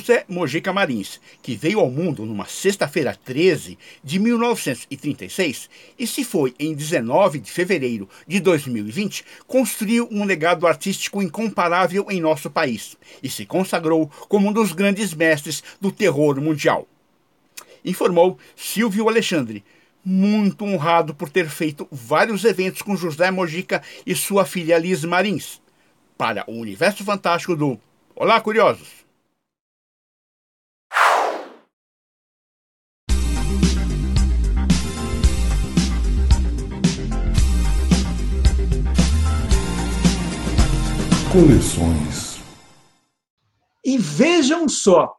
José 0.08 0.24
Mojica 0.26 0.72
Marins, 0.72 1.20
que 1.42 1.54
veio 1.54 1.80
ao 1.80 1.90
mundo 1.90 2.24
numa 2.24 2.46
sexta-feira 2.46 3.14
13 3.14 3.76
de 4.02 4.18
1936 4.18 5.68
e 5.98 6.06
se 6.06 6.24
foi 6.24 6.54
em 6.58 6.74
19 6.74 7.38
de 7.38 7.50
fevereiro 7.50 8.08
de 8.26 8.40
2020, 8.40 9.22
construiu 9.46 10.08
um 10.10 10.24
legado 10.24 10.66
artístico 10.66 11.22
incomparável 11.22 12.06
em 12.08 12.22
nosso 12.22 12.48
país 12.48 12.96
e 13.22 13.28
se 13.28 13.44
consagrou 13.44 14.10
como 14.30 14.48
um 14.48 14.52
dos 14.52 14.72
grandes 14.72 15.12
mestres 15.12 15.62
do 15.78 15.92
terror 15.92 16.40
mundial. 16.40 16.88
Informou 17.84 18.38
Silvio 18.56 19.10
Alexandre, 19.10 19.62
muito 20.02 20.64
honrado 20.64 21.14
por 21.14 21.28
ter 21.28 21.50
feito 21.50 21.86
vários 21.92 22.44
eventos 22.46 22.80
com 22.80 22.96
José 22.96 23.30
Mojica 23.30 23.82
e 24.06 24.14
sua 24.14 24.46
filha 24.46 24.78
Liz 24.78 25.04
Marins. 25.04 25.60
Para 26.16 26.44
o 26.48 26.58
Universo 26.58 27.04
Fantástico 27.04 27.54
do 27.54 27.78
Olá, 28.16 28.40
Curiosos! 28.40 28.97
Coleções. 41.38 42.42
E 43.84 43.96
vejam 43.96 44.68
só, 44.68 45.14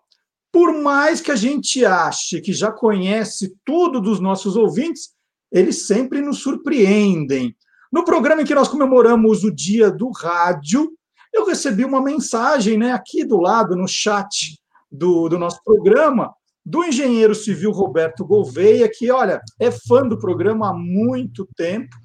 por 0.51 0.73
mais 0.73 1.21
que 1.21 1.31
a 1.31 1.35
gente 1.37 1.85
ache 1.85 2.41
que 2.41 2.51
já 2.51 2.73
conhece 2.73 3.55
tudo 3.63 4.01
dos 4.01 4.19
nossos 4.19 4.57
ouvintes, 4.57 5.11
eles 5.49 5.87
sempre 5.87 6.19
nos 6.19 6.39
surpreendem. 6.39 7.55
No 7.89 8.03
programa 8.03 8.41
em 8.41 8.45
que 8.45 8.53
nós 8.53 8.67
comemoramos 8.67 9.45
o 9.45 9.49
Dia 9.49 9.89
do 9.89 10.11
Rádio, 10.11 10.91
eu 11.33 11.45
recebi 11.45 11.85
uma 11.85 12.01
mensagem 12.01 12.77
né, 12.77 12.91
aqui 12.91 13.23
do 13.23 13.37
lado, 13.37 13.73
no 13.73 13.87
chat 13.87 14.59
do, 14.91 15.29
do 15.29 15.39
nosso 15.39 15.63
programa, 15.63 16.33
do 16.65 16.83
engenheiro 16.83 17.33
civil 17.33 17.71
Roberto 17.71 18.25
Gouveia, 18.25 18.91
que, 18.93 19.09
olha, 19.09 19.39
é 19.57 19.71
fã 19.71 20.05
do 20.05 20.19
programa 20.19 20.71
há 20.71 20.73
muito 20.73 21.47
tempo 21.55 21.95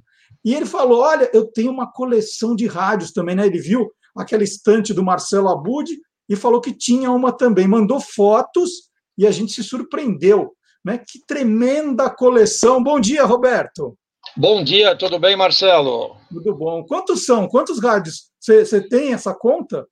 e 0.45 0.55
ele 0.55 0.67
falou: 0.67 1.01
Olha, 1.01 1.29
eu 1.33 1.51
tenho 1.51 1.73
uma 1.73 1.91
coleção 1.91 2.55
de 2.55 2.67
rádios 2.67 3.13
também, 3.13 3.35
né? 3.35 3.47
Ele 3.47 3.59
viu 3.59 3.91
aquela 4.17 4.43
estante 4.43 4.93
do 4.93 5.03
Marcelo 5.03 5.49
Abud 5.49 5.91
e 6.29 6.37
falou 6.37 6.61
que 6.61 6.73
tinha 6.73 7.11
uma 7.11 7.33
também. 7.33 7.67
Mandou 7.67 8.01
fotos 8.01 8.91
e 9.17 9.27
a 9.27 9.31
gente 9.31 9.53
se 9.53 9.63
surpreendeu. 9.63 10.53
Né? 10.85 10.99
Que 10.99 11.25
tremenda 11.27 12.11
coleção. 12.11 12.83
Bom 12.83 13.01
dia, 13.01 13.25
Roberto. 13.25 13.97
Bom 14.37 14.65
dia, 14.65 14.97
tudo 14.97 15.19
bem, 15.19 15.37
Marcelo? 15.37 16.17
Tudo 16.29 16.55
bom. 16.55 16.85
Quantos 16.85 17.25
são? 17.25 17.47
Quantos 17.47 17.83
rádios? 17.83 18.31
Você 18.41 18.81
tem 18.89 19.13
essa 19.13 19.35
conta? 19.35 19.87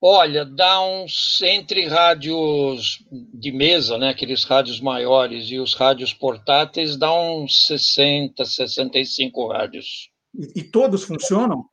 Olha, 0.00 0.44
dá 0.44 0.80
uns 0.80 1.40
entre 1.42 1.88
rádios 1.88 3.04
de 3.10 3.50
mesa, 3.50 3.98
né, 3.98 4.10
aqueles 4.10 4.44
rádios 4.44 4.80
maiores, 4.80 5.50
e 5.50 5.58
os 5.58 5.74
rádios 5.74 6.12
portáteis, 6.12 6.96
dá 6.96 7.12
uns 7.12 7.66
60, 7.66 8.44
65 8.44 9.48
rádios. 9.48 10.08
E, 10.32 10.60
e 10.60 10.62
todos 10.62 11.02
funcionam? 11.02 11.64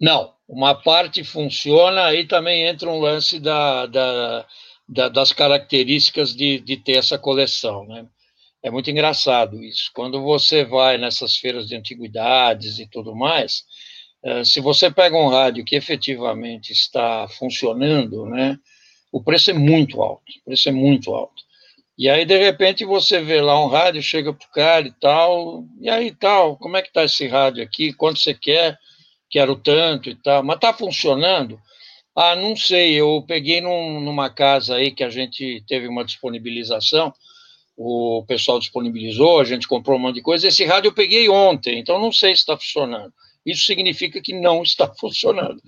Não, 0.00 0.34
uma 0.48 0.74
parte 0.74 1.24
funciona, 1.24 2.06
aí 2.06 2.26
também 2.26 2.66
entra 2.66 2.90
um 2.90 2.98
lance 2.98 3.38
da, 3.38 3.86
da, 3.86 4.46
da, 4.88 5.08
das 5.08 5.32
características 5.32 6.34
de, 6.34 6.58
de 6.60 6.76
ter 6.76 6.96
essa 6.96 7.18
coleção, 7.18 7.86
né? 7.86 8.06
É 8.62 8.70
muito 8.70 8.90
engraçado 8.90 9.62
isso. 9.62 9.90
Quando 9.94 10.22
você 10.22 10.64
vai 10.64 10.96
nessas 10.96 11.36
feiras 11.36 11.68
de 11.68 11.76
antiguidades 11.76 12.78
e 12.78 12.88
tudo 12.88 13.14
mais, 13.14 13.62
eh, 14.24 14.42
se 14.42 14.58
você 14.58 14.90
pega 14.90 15.18
um 15.18 15.28
rádio 15.28 15.64
que 15.66 15.76
efetivamente 15.76 16.72
está 16.72 17.28
funcionando, 17.28 18.24
né, 18.24 18.58
o 19.12 19.22
preço 19.22 19.50
é 19.50 19.54
muito 19.54 20.02
alto, 20.02 20.24
o 20.40 20.44
preço 20.46 20.68
é 20.70 20.72
muito 20.72 21.14
alto. 21.14 21.42
E 21.96 22.08
aí, 22.08 22.24
de 22.24 22.38
repente, 22.38 22.84
você 22.86 23.20
vê 23.20 23.40
lá 23.40 23.62
um 23.62 23.68
rádio, 23.68 24.02
chega 24.02 24.32
pro 24.32 24.48
cara 24.48 24.88
e 24.88 24.92
tal, 24.92 25.64
e 25.80 25.88
aí 25.90 26.10
tal, 26.10 26.56
como 26.56 26.76
é 26.76 26.82
que 26.82 26.92
tá 26.92 27.04
esse 27.04 27.28
rádio 27.28 27.62
aqui, 27.62 27.92
quanto 27.92 28.18
você 28.18 28.34
quer, 28.34 28.78
quero 29.34 29.56
tanto 29.56 30.08
e 30.08 30.14
tal, 30.14 30.44
mas 30.44 30.60
tá 30.60 30.72
funcionando? 30.72 31.58
Ah, 32.14 32.36
não 32.36 32.54
sei, 32.54 32.94
eu 32.94 33.24
peguei 33.26 33.60
num, 33.60 34.00
numa 34.00 34.30
casa 34.30 34.76
aí 34.76 34.92
que 34.92 35.02
a 35.02 35.10
gente 35.10 35.64
teve 35.66 35.88
uma 35.88 36.04
disponibilização, 36.04 37.12
o 37.76 38.24
pessoal 38.28 38.60
disponibilizou, 38.60 39.40
a 39.40 39.44
gente 39.44 39.66
comprou 39.66 39.98
um 39.98 40.02
monte 40.02 40.14
de 40.16 40.22
coisa, 40.22 40.46
esse 40.46 40.64
rádio 40.64 40.90
eu 40.90 40.94
peguei 40.94 41.28
ontem, 41.28 41.80
então 41.80 42.00
não 42.00 42.12
sei 42.12 42.34
se 42.34 42.42
está 42.42 42.56
funcionando 42.56 43.12
isso 43.44 43.66
significa 43.66 44.20
que 44.20 44.32
não 44.32 44.62
está 44.62 44.92
funcionando. 44.98 45.60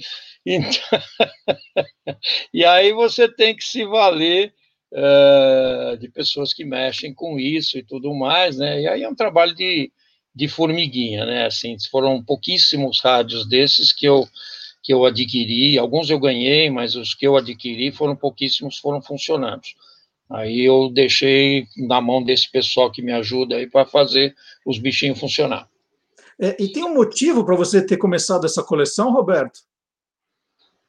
Então, 0.45 1.01
e 2.53 2.65
aí 2.65 2.93
você 2.93 3.29
tem 3.29 3.55
que 3.55 3.65
se 3.65 3.85
valer 3.85 4.55
uh, 4.93 5.97
de 5.99 6.09
pessoas 6.09 6.53
que 6.53 6.65
mexem 6.65 7.13
com 7.13 7.39
isso 7.39 7.79
e 7.79 7.83
tudo 7.83 8.15
mais, 8.15 8.57
né? 8.57 8.81
E 8.81 8.89
aí 8.89 9.03
é 9.03 9.09
um 9.09 9.15
trabalho 9.15 9.55
de, 9.55 9.93
de 10.37 10.47
formiguinha, 10.47 11.25
né? 11.25 11.47
Assim, 11.47 11.75
foram 11.91 12.23
pouquíssimos 12.23 13.01
rádios 13.01 13.49
desses 13.49 13.91
que 13.91 14.07
eu 14.07 14.29
que 14.83 14.95
eu 14.95 15.05
adquiri, 15.05 15.77
alguns 15.77 16.11
eu 16.11 16.21
ganhei, 16.21 16.71
mas 16.71 16.95
os 16.95 17.13
que 17.13 17.27
eu 17.27 17.37
adquiri 17.37 17.91
foram 17.91 18.15
pouquíssimos, 18.15 18.79
foram 18.79 19.03
funcionando. 19.03 19.63
Aí 20.31 20.65
eu 20.65 20.89
deixei 20.89 21.67
na 21.77 22.01
mão 22.01 22.23
desse 22.23 22.49
pessoal 22.49 22.89
que 22.93 23.03
me 23.03 23.11
ajuda 23.11 23.57
aí 23.57 23.69
para 23.69 23.85
fazer 23.85 24.33
os 24.65 24.79
bichinhos 24.79 25.19
funcionar. 25.19 25.69
É, 26.39 26.57
e 26.63 26.69
tem 26.69 26.85
um 26.85 26.95
motivo 26.95 27.45
para 27.45 27.57
você 27.57 27.85
ter 27.85 27.97
começado 27.97 28.47
essa 28.47 28.63
coleção, 28.63 29.11
Roberto? 29.11 29.59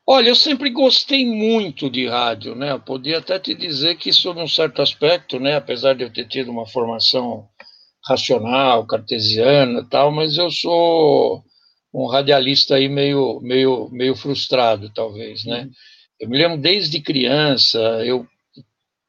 Olha, 0.05 0.29
eu 0.29 0.35
sempre 0.35 0.69
gostei 0.69 1.25
muito 1.25 1.89
de 1.89 2.07
rádio, 2.07 2.53
né? 2.53 2.73
Eu 2.73 2.79
podia 2.79 3.17
até 3.17 3.39
te 3.39 3.55
dizer 3.55 3.97
que 3.97 4.09
isso, 4.09 4.31
num 4.31 4.47
certo 4.47 4.79
aspecto, 4.79 5.39
né? 5.39 5.55
Apesar 5.55 5.95
de 5.95 6.03
eu 6.03 6.13
ter 6.13 6.27
tido 6.27 6.51
uma 6.51 6.67
formação 6.67 7.49
racional, 8.07 8.85
cartesiana, 8.85 9.85
tal, 9.89 10.11
mas 10.11 10.37
eu 10.37 10.49
sou 10.49 11.43
um 11.93 12.07
radialista 12.07 12.75
aí 12.75 12.87
meio, 12.87 13.39
meio, 13.41 13.89
meio 13.91 14.15
frustrado, 14.15 14.89
talvez, 14.93 15.43
né? 15.45 15.63
Uhum. 15.63 15.71
Eu 16.19 16.29
me 16.29 16.37
lembro 16.37 16.57
desde 16.57 16.99
criança, 16.99 17.79
eu 18.03 18.25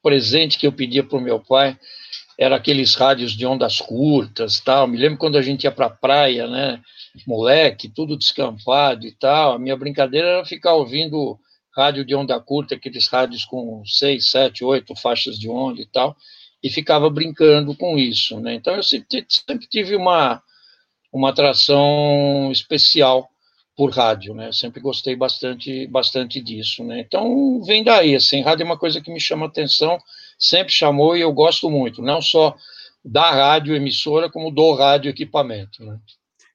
presente 0.02 0.58
que 0.58 0.66
eu 0.66 0.72
pedia 0.72 1.02
para 1.02 1.18
o 1.18 1.22
meu 1.22 1.40
pai 1.40 1.78
era 2.38 2.54
aqueles 2.54 2.94
rádios 2.94 3.32
de 3.32 3.44
ondas 3.44 3.80
curtas, 3.80 4.60
tal. 4.60 4.86
Me 4.86 4.96
lembro 4.96 5.18
quando 5.18 5.36
a 5.36 5.42
gente 5.42 5.64
ia 5.64 5.72
para 5.72 5.86
a 5.86 5.90
praia, 5.90 6.46
né, 6.46 6.80
moleque, 7.26 7.88
tudo 7.88 8.16
descampado 8.16 9.06
e 9.06 9.12
tal. 9.12 9.54
A 9.54 9.58
minha 9.58 9.76
brincadeira 9.76 10.28
era 10.28 10.44
ficar 10.44 10.74
ouvindo 10.74 11.36
rádio 11.76 12.04
de 12.04 12.14
onda 12.14 12.38
curta, 12.40 12.76
aqueles 12.76 13.08
rádios 13.08 13.44
com 13.44 13.82
seis, 13.84 14.30
sete, 14.30 14.64
oito 14.64 14.94
faixas 14.94 15.36
de 15.36 15.48
onda 15.48 15.80
e 15.80 15.86
tal, 15.86 16.16
e 16.62 16.70
ficava 16.70 17.09
brincando 17.09 17.74
com 17.76 17.98
isso, 17.98 18.40
né? 18.40 18.55
Então 18.55 18.74
eu 18.74 18.82
sempre, 18.82 19.26
sempre 19.28 19.66
tive 19.66 19.97
uma 19.97 20.43
uma 21.12 21.30
atração 21.30 22.51
especial 22.52 23.28
por 23.76 23.90
rádio, 23.90 24.35
né? 24.35 24.51
Sempre 24.52 24.80
gostei 24.80 25.14
bastante, 25.16 25.86
bastante 25.86 26.40
disso, 26.40 26.85
né? 26.85 27.01
Então 27.01 27.62
vem 27.62 27.85
daí, 27.85 28.14
assim, 28.14 28.43
rádio 28.43 28.64
é 28.64 28.66
uma 28.66 28.78
coisa 28.78 29.01
que 29.01 29.12
me 29.12 29.20
chama 29.20 29.47
atenção, 29.47 29.98
sempre 30.39 30.72
chamou 30.72 31.16
e 31.16 31.20
eu 31.20 31.32
gosto 31.32 31.70
muito, 31.70 32.02
não 32.02 32.20
só 32.20 32.56
da 33.05 33.30
rádio 33.30 33.74
emissora, 33.74 34.30
como 34.30 34.51
do 34.51 34.72
rádio 34.74 35.09
equipamento, 35.09 35.85
né? 35.85 35.98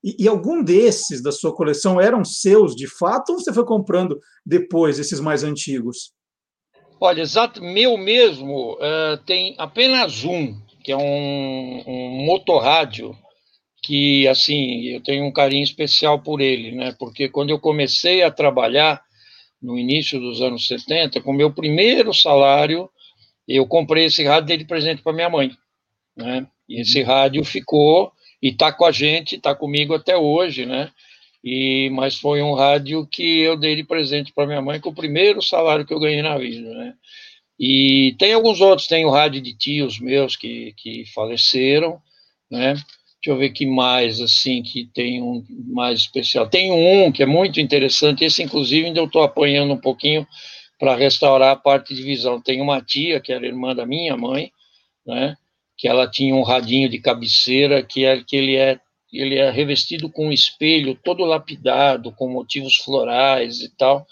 E, 0.03 0.25
e, 0.25 0.27
algum 0.27 0.61
desses 0.61 1.23
da 1.23 1.31
sua 1.31 1.55
coleção 1.55 1.99
eram 1.99 2.25
seus 2.25 2.75
de 2.75 2.87
fato 2.87 3.31
ou 3.31 3.39
você 3.39 3.53
foi 3.53 3.65
comprando 3.65 4.19
depois 4.45 4.99
esses 4.99 5.21
mais 5.21 5.45
antigos? 5.45 6.11
Olha, 6.99 7.21
exato, 7.21 7.61
meu 7.61 7.97
mesmo 7.97 8.73
uh, 8.73 9.17
tem 9.25 9.55
apenas 9.57 10.23
um, 10.23 10.57
que 10.83 10.91
é 10.91 10.97
um, 10.97 11.83
um 11.85 12.25
motorrádio 12.25 13.17
que 13.81 14.25
assim 14.27 14.83
eu 14.85 15.01
tenho 15.01 15.25
um 15.25 15.31
carinho 15.31 15.63
especial 15.63 16.19
por 16.19 16.39
ele, 16.39 16.71
né? 16.71 16.95
Porque 16.97 17.27
quando 17.27 17.49
eu 17.49 17.59
comecei 17.59 18.23
a 18.23 18.31
trabalhar 18.31 19.01
no 19.61 19.77
início 19.77 20.19
dos 20.19 20.41
anos 20.41 20.67
70, 20.67 21.21
com 21.21 21.33
meu 21.33 21.51
primeiro 21.51 22.13
salário, 22.13 22.89
eu 23.47 23.67
comprei 23.67 24.05
esse 24.05 24.23
rádio 24.23 24.47
dele 24.47 24.63
de 24.63 24.69
presente 24.69 25.01
para 25.01 25.13
minha 25.13 25.29
mãe, 25.29 25.51
né? 26.15 26.47
E 26.67 26.81
esse 26.81 27.01
uhum. 27.01 27.07
rádio 27.07 27.43
ficou 27.43 28.11
e 28.41 28.49
está 28.49 28.71
com 28.71 28.85
a 28.85 28.91
gente, 28.91 29.35
está 29.35 29.53
comigo 29.53 29.93
até 29.93 30.15
hoje, 30.15 30.65
né? 30.65 30.89
E 31.43 31.89
mas 31.91 32.17
foi 32.17 32.41
um 32.41 32.53
rádio 32.53 33.05
que 33.05 33.39
eu 33.41 33.57
dei 33.57 33.75
de 33.75 33.83
presente 33.83 34.31
para 34.31 34.47
minha 34.47 34.61
mãe 34.61 34.79
com 34.79 34.89
o 34.89 34.95
primeiro 34.95 35.41
salário 35.41 35.85
que 35.85 35.93
eu 35.93 35.99
ganhei 35.99 36.21
na 36.21 36.37
vida, 36.37 36.73
né? 36.73 36.93
E 37.59 38.15
tem 38.17 38.33
alguns 38.33 38.61
outros, 38.61 38.87
tem 38.87 39.05
o 39.05 39.09
rádio 39.09 39.41
de 39.41 39.53
tios 39.53 39.99
meus 39.99 40.35
que, 40.35 40.73
que 40.77 41.05
faleceram, 41.13 42.01
né? 42.49 42.73
Deixa 42.73 43.27
eu 43.27 43.37
ver 43.37 43.51
que 43.51 43.65
mais, 43.65 44.19
assim, 44.19 44.61
que 44.61 44.85
tem 44.93 45.21
um 45.21 45.45
mais 45.67 45.99
especial. 45.99 46.49
Tem 46.49 46.71
um 46.71 47.09
que 47.11 47.23
é 47.23 47.25
muito 47.25 47.61
interessante, 47.61 48.25
esse, 48.25 48.43
inclusive, 48.43 48.87
ainda 48.87 48.99
eu 48.99 49.05
estou 49.05 49.23
apanhando 49.23 49.73
um 49.73 49.79
pouquinho 49.79 50.27
para 50.77 50.95
restaurar 50.95 51.51
a 51.51 51.55
parte 51.55 51.95
de 51.95 52.03
visão. 52.03 52.41
Tem 52.41 52.59
uma 52.59 52.81
tia, 52.81 53.21
que 53.21 53.31
era 53.31 53.45
irmã 53.45 53.73
da 53.73 53.85
minha 53.85 54.17
mãe, 54.17 54.51
né? 55.05 55.37
Que 55.77 55.87
ela 55.87 56.05
tinha 56.05 56.35
um 56.35 56.43
radinho 56.43 56.89
de 56.89 56.99
cabeceira, 56.99 57.81
que, 57.81 58.03
é, 58.03 58.21
que 58.21 58.35
ele, 58.35 58.57
é, 58.57 58.77
ele 59.13 59.35
é 59.35 59.49
revestido 59.51 60.09
com 60.09 60.27
um 60.27 60.31
espelho 60.31 60.95
todo 60.95 61.23
lapidado, 61.23 62.11
com 62.11 62.27
motivos 62.27 62.77
florais 62.77 63.61
e 63.61 63.69
tal, 63.77 64.05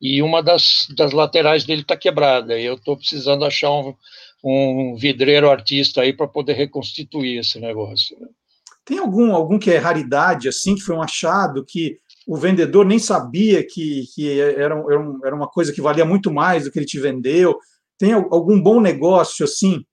e 0.00 0.22
uma 0.22 0.42
das, 0.42 0.86
das 0.96 1.12
laterais 1.12 1.64
dele 1.64 1.82
está 1.82 1.96
quebrada, 1.96 2.58
e 2.58 2.64
eu 2.64 2.74
estou 2.74 2.96
precisando 2.96 3.44
achar 3.44 3.70
um, 3.70 3.94
um 4.44 4.94
vidreiro 4.96 5.50
artista 5.50 6.02
aí 6.02 6.12
para 6.12 6.28
poder 6.28 6.52
reconstituir 6.54 7.38
esse 7.38 7.58
negócio. 7.58 8.18
né? 8.20 8.28
Tem 8.84 8.98
algum, 8.98 9.34
algum 9.34 9.58
que 9.58 9.70
é 9.70 9.78
raridade, 9.78 10.48
assim, 10.48 10.74
que 10.76 10.82
foi 10.82 10.94
um 10.94 11.02
achado 11.02 11.64
que 11.64 11.98
o 12.26 12.36
vendedor 12.36 12.84
nem 12.86 12.98
sabia 12.98 13.66
que, 13.66 14.04
que 14.14 14.40
era, 14.40 14.74
era, 14.74 15.00
um- 15.00 15.20
uma 15.34 15.48
coisa 15.48 15.72
que 15.72 15.80
valia 15.80 16.04
muito 16.04 16.32
mais 16.32 16.64
do 16.64 16.70
que 16.70 16.78
ele 16.78 16.86
te 16.86 16.98
vendeu? 17.00 17.58
Tem 17.98 18.12
al- 18.12 18.28
algum 18.32 18.60
bom 18.60 18.80
negócio 18.80 19.44
assim? 19.44 19.84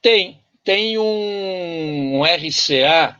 Tem, 0.00 0.40
tem 0.64 0.98
um, 0.98 2.18
um 2.18 2.24
RCA 2.24 3.16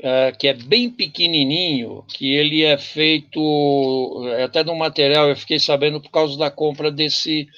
eh, 0.00 0.32
que 0.32 0.48
é 0.48 0.54
bem 0.54 0.90
pequenininho, 0.90 2.04
que 2.08 2.32
ele 2.32 2.64
é 2.64 2.78
feito 2.78 4.24
eh, 4.28 4.44
até 4.44 4.62
no 4.62 4.74
material, 4.76 5.28
eu 5.28 5.36
fiquei 5.36 5.58
sabendo 5.58 6.00
por 6.00 6.10
causa 6.10 6.38
da 6.38 6.50
compra 6.50 6.90
desse, 6.90 7.48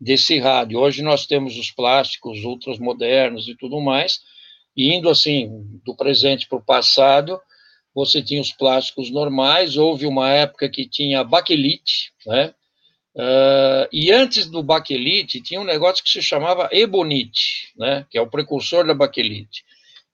desse 0.00 0.38
rádio. 0.38 0.78
Hoje 0.78 1.02
nós 1.02 1.26
temos 1.26 1.58
os 1.58 1.70
plásticos 1.70 2.42
ultras 2.44 2.78
modernos 2.78 3.48
e 3.48 3.54
tudo 3.54 3.80
mais, 3.80 4.20
e 4.76 4.94
indo 4.94 5.10
assim, 5.10 5.50
do 5.84 5.94
presente 5.94 6.48
para 6.48 6.58
o 6.58 6.64
passado, 6.64 7.38
você 7.94 8.22
tinha 8.22 8.40
os 8.40 8.52
plásticos 8.52 9.10
normais, 9.10 9.76
houve 9.76 10.06
uma 10.06 10.30
época 10.30 10.68
que 10.68 10.88
tinha 10.88 11.24
baquelite, 11.24 12.12
né? 12.26 12.54
Ah, 13.16 13.88
e 13.92 14.10
antes 14.12 14.46
do 14.46 14.62
baquelite, 14.62 15.42
tinha 15.42 15.60
um 15.60 15.64
negócio 15.64 16.02
que 16.02 16.10
se 16.10 16.22
chamava 16.22 16.68
ebonite, 16.72 17.72
né? 17.76 18.06
Que 18.10 18.18
é 18.18 18.22
o 18.22 18.30
precursor 18.30 18.86
da 18.86 18.94
baquelite. 18.94 19.64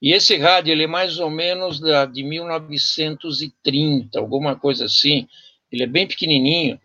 E 0.00 0.12
esse 0.12 0.36
rádio, 0.36 0.72
ele 0.72 0.84
é 0.84 0.86
mais 0.86 1.18
ou 1.18 1.30
menos 1.30 1.80
da, 1.80 2.04
de 2.04 2.22
1930, 2.22 4.18
alguma 4.18 4.54
coisa 4.56 4.84
assim. 4.86 5.26
Ele 5.72 5.82
é 5.82 5.86
bem 5.86 6.06
pequenininho 6.06 6.78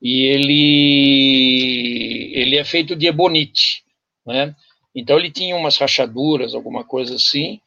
e 0.00 0.22
ele, 0.24 2.32
ele 2.34 2.56
é 2.56 2.64
feito 2.64 2.94
de 2.94 3.06
ebonite, 3.06 3.82
né? 4.26 4.54
Então 4.94 5.18
ele 5.18 5.30
tinha 5.30 5.56
umas 5.56 5.76
rachaduras, 5.76 6.54
alguma 6.54 6.84
coisa 6.84 7.14
assim, 7.14 7.60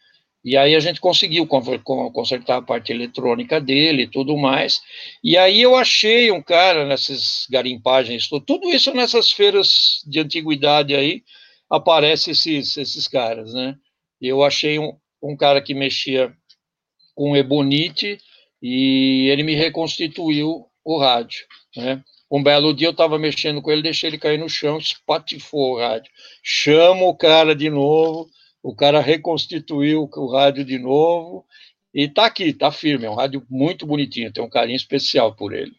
e 0.43 0.57
aí 0.57 0.75
a 0.75 0.79
gente 0.79 0.99
conseguiu 0.99 1.45
consertar 1.45 2.57
a 2.57 2.61
parte 2.61 2.91
eletrônica 2.91 3.61
dele 3.61 4.03
e 4.03 4.07
tudo 4.07 4.35
mais. 4.37 4.81
E 5.23 5.37
aí 5.37 5.61
eu 5.61 5.75
achei 5.75 6.31
um 6.31 6.41
cara 6.41 6.85
nessas 6.85 7.45
garimpagens, 7.49 8.27
tu- 8.27 8.41
tudo 8.41 8.69
isso 8.69 8.91
nessas 8.93 9.31
feiras 9.31 10.01
de 10.07 10.19
antiguidade 10.19 10.95
aí, 10.95 11.23
aparece 11.69 12.31
esses, 12.31 12.75
esses 12.75 13.07
caras, 13.07 13.53
né? 13.53 13.75
Eu 14.21 14.43
achei 14.43 14.77
um, 14.77 14.93
um 15.21 15.35
cara 15.35 15.61
que 15.61 15.73
mexia 15.73 16.33
com 17.15 17.35
ebonite 17.35 18.17
e 18.61 19.27
ele 19.29 19.43
me 19.43 19.55
reconstituiu 19.55 20.65
o 20.83 20.97
rádio, 20.97 21.45
né? 21.75 22.03
Um 22.31 22.41
belo 22.41 22.73
dia 22.73 22.87
eu 22.87 22.91
estava 22.91 23.19
mexendo 23.19 23.61
com 23.61 23.69
ele, 23.69 23.81
deixei 23.81 24.09
ele 24.09 24.17
cair 24.17 24.39
no 24.39 24.47
chão, 24.47 24.77
espatifou 24.77 25.73
o 25.73 25.79
rádio. 25.79 26.09
Chamo 26.41 27.09
o 27.09 27.15
cara 27.15 27.53
de 27.53 27.69
novo, 27.69 28.29
o 28.63 28.73
cara 28.73 29.01
reconstituiu 29.01 30.09
o 30.09 30.31
rádio 30.31 30.63
de 30.63 30.79
novo 30.79 31.45
e 31.93 32.07
tá 32.07 32.27
aqui, 32.27 32.53
tá 32.53 32.71
firme. 32.71 33.05
É 33.05 33.09
um 33.09 33.15
rádio 33.15 33.45
muito 33.49 33.85
bonitinho, 33.85 34.31
tem 34.31 34.41
um 34.41 34.49
carinho 34.49 34.77
especial 34.77 35.35
por 35.35 35.53
ele. 35.53 35.73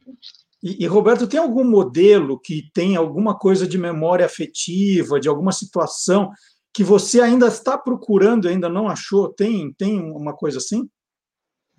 E, 0.63 0.85
e, 0.85 0.87
Roberto, 0.87 1.27
tem 1.27 1.41
algum 1.41 1.65
modelo 1.65 2.39
que 2.39 2.71
tem 2.75 2.97
alguma 2.97 3.37
coisa 3.37 3.67
de 3.67 3.79
memória 3.79 4.27
afetiva, 4.27 5.19
de 5.19 5.29
alguma 5.29 5.53
situação 5.53 6.31
que 6.73 6.83
você 6.83 7.21
ainda 7.21 7.47
está 7.47 7.77
procurando, 7.77 8.49
ainda 8.49 8.69
não 8.69 8.89
achou? 8.89 9.33
Tem, 9.33 9.73
tem 9.73 10.01
uma 10.01 10.35
coisa 10.35 10.59
assim? 10.59 10.89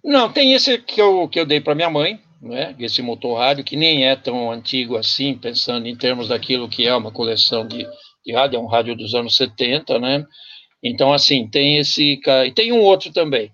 Não, 0.03 0.31
tem 0.31 0.53
esse 0.53 0.77
que 0.77 1.01
eu, 1.01 1.27
que 1.27 1.39
eu 1.39 1.45
dei 1.45 1.61
para 1.61 1.75
minha 1.75 1.89
mãe, 1.89 2.19
né? 2.41 2.75
esse 2.77 3.01
motor 3.01 3.37
rádio, 3.37 3.63
que 3.63 3.75
nem 3.75 4.05
é 4.05 4.15
tão 4.15 4.51
antigo 4.51 4.97
assim, 4.97 5.37
pensando 5.37 5.87
em 5.87 5.95
termos 5.95 6.27
daquilo 6.27 6.69
que 6.69 6.85
é 6.85 6.95
uma 6.95 7.11
coleção 7.11 7.65
de, 7.65 7.87
de 8.25 8.33
rádio, 8.33 8.57
é 8.57 8.59
um 8.59 8.67
rádio 8.67 8.95
dos 8.95 9.15
anos 9.15 9.35
70, 9.35 9.97
né? 9.99 10.25
Então, 10.83 11.13
assim, 11.13 11.47
tem 11.47 11.77
esse. 11.77 12.19
E 12.45 12.51
tem 12.51 12.73
um 12.73 12.81
outro 12.81 13.11
também. 13.13 13.49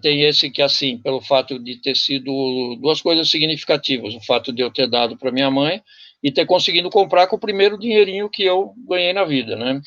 Tem 0.00 0.22
esse 0.22 0.48
que, 0.50 0.62
assim, 0.62 0.96
pelo 0.98 1.20
fato 1.20 1.58
de 1.58 1.82
ter 1.82 1.96
sido 1.96 2.76
duas 2.80 3.02
coisas 3.02 3.28
significativas: 3.28 4.14
o 4.14 4.20
fato 4.20 4.52
de 4.52 4.62
eu 4.62 4.70
ter 4.70 4.88
dado 4.88 5.18
para 5.18 5.32
minha 5.32 5.50
mãe 5.50 5.82
e 6.22 6.30
ter 6.30 6.46
conseguido 6.46 6.88
comprar 6.90 7.26
com 7.26 7.34
o 7.34 7.40
primeiro 7.40 7.76
dinheirinho 7.76 8.30
que 8.30 8.44
eu 8.44 8.72
ganhei 8.86 9.12
na 9.12 9.24
vida, 9.24 9.56
né? 9.56 9.80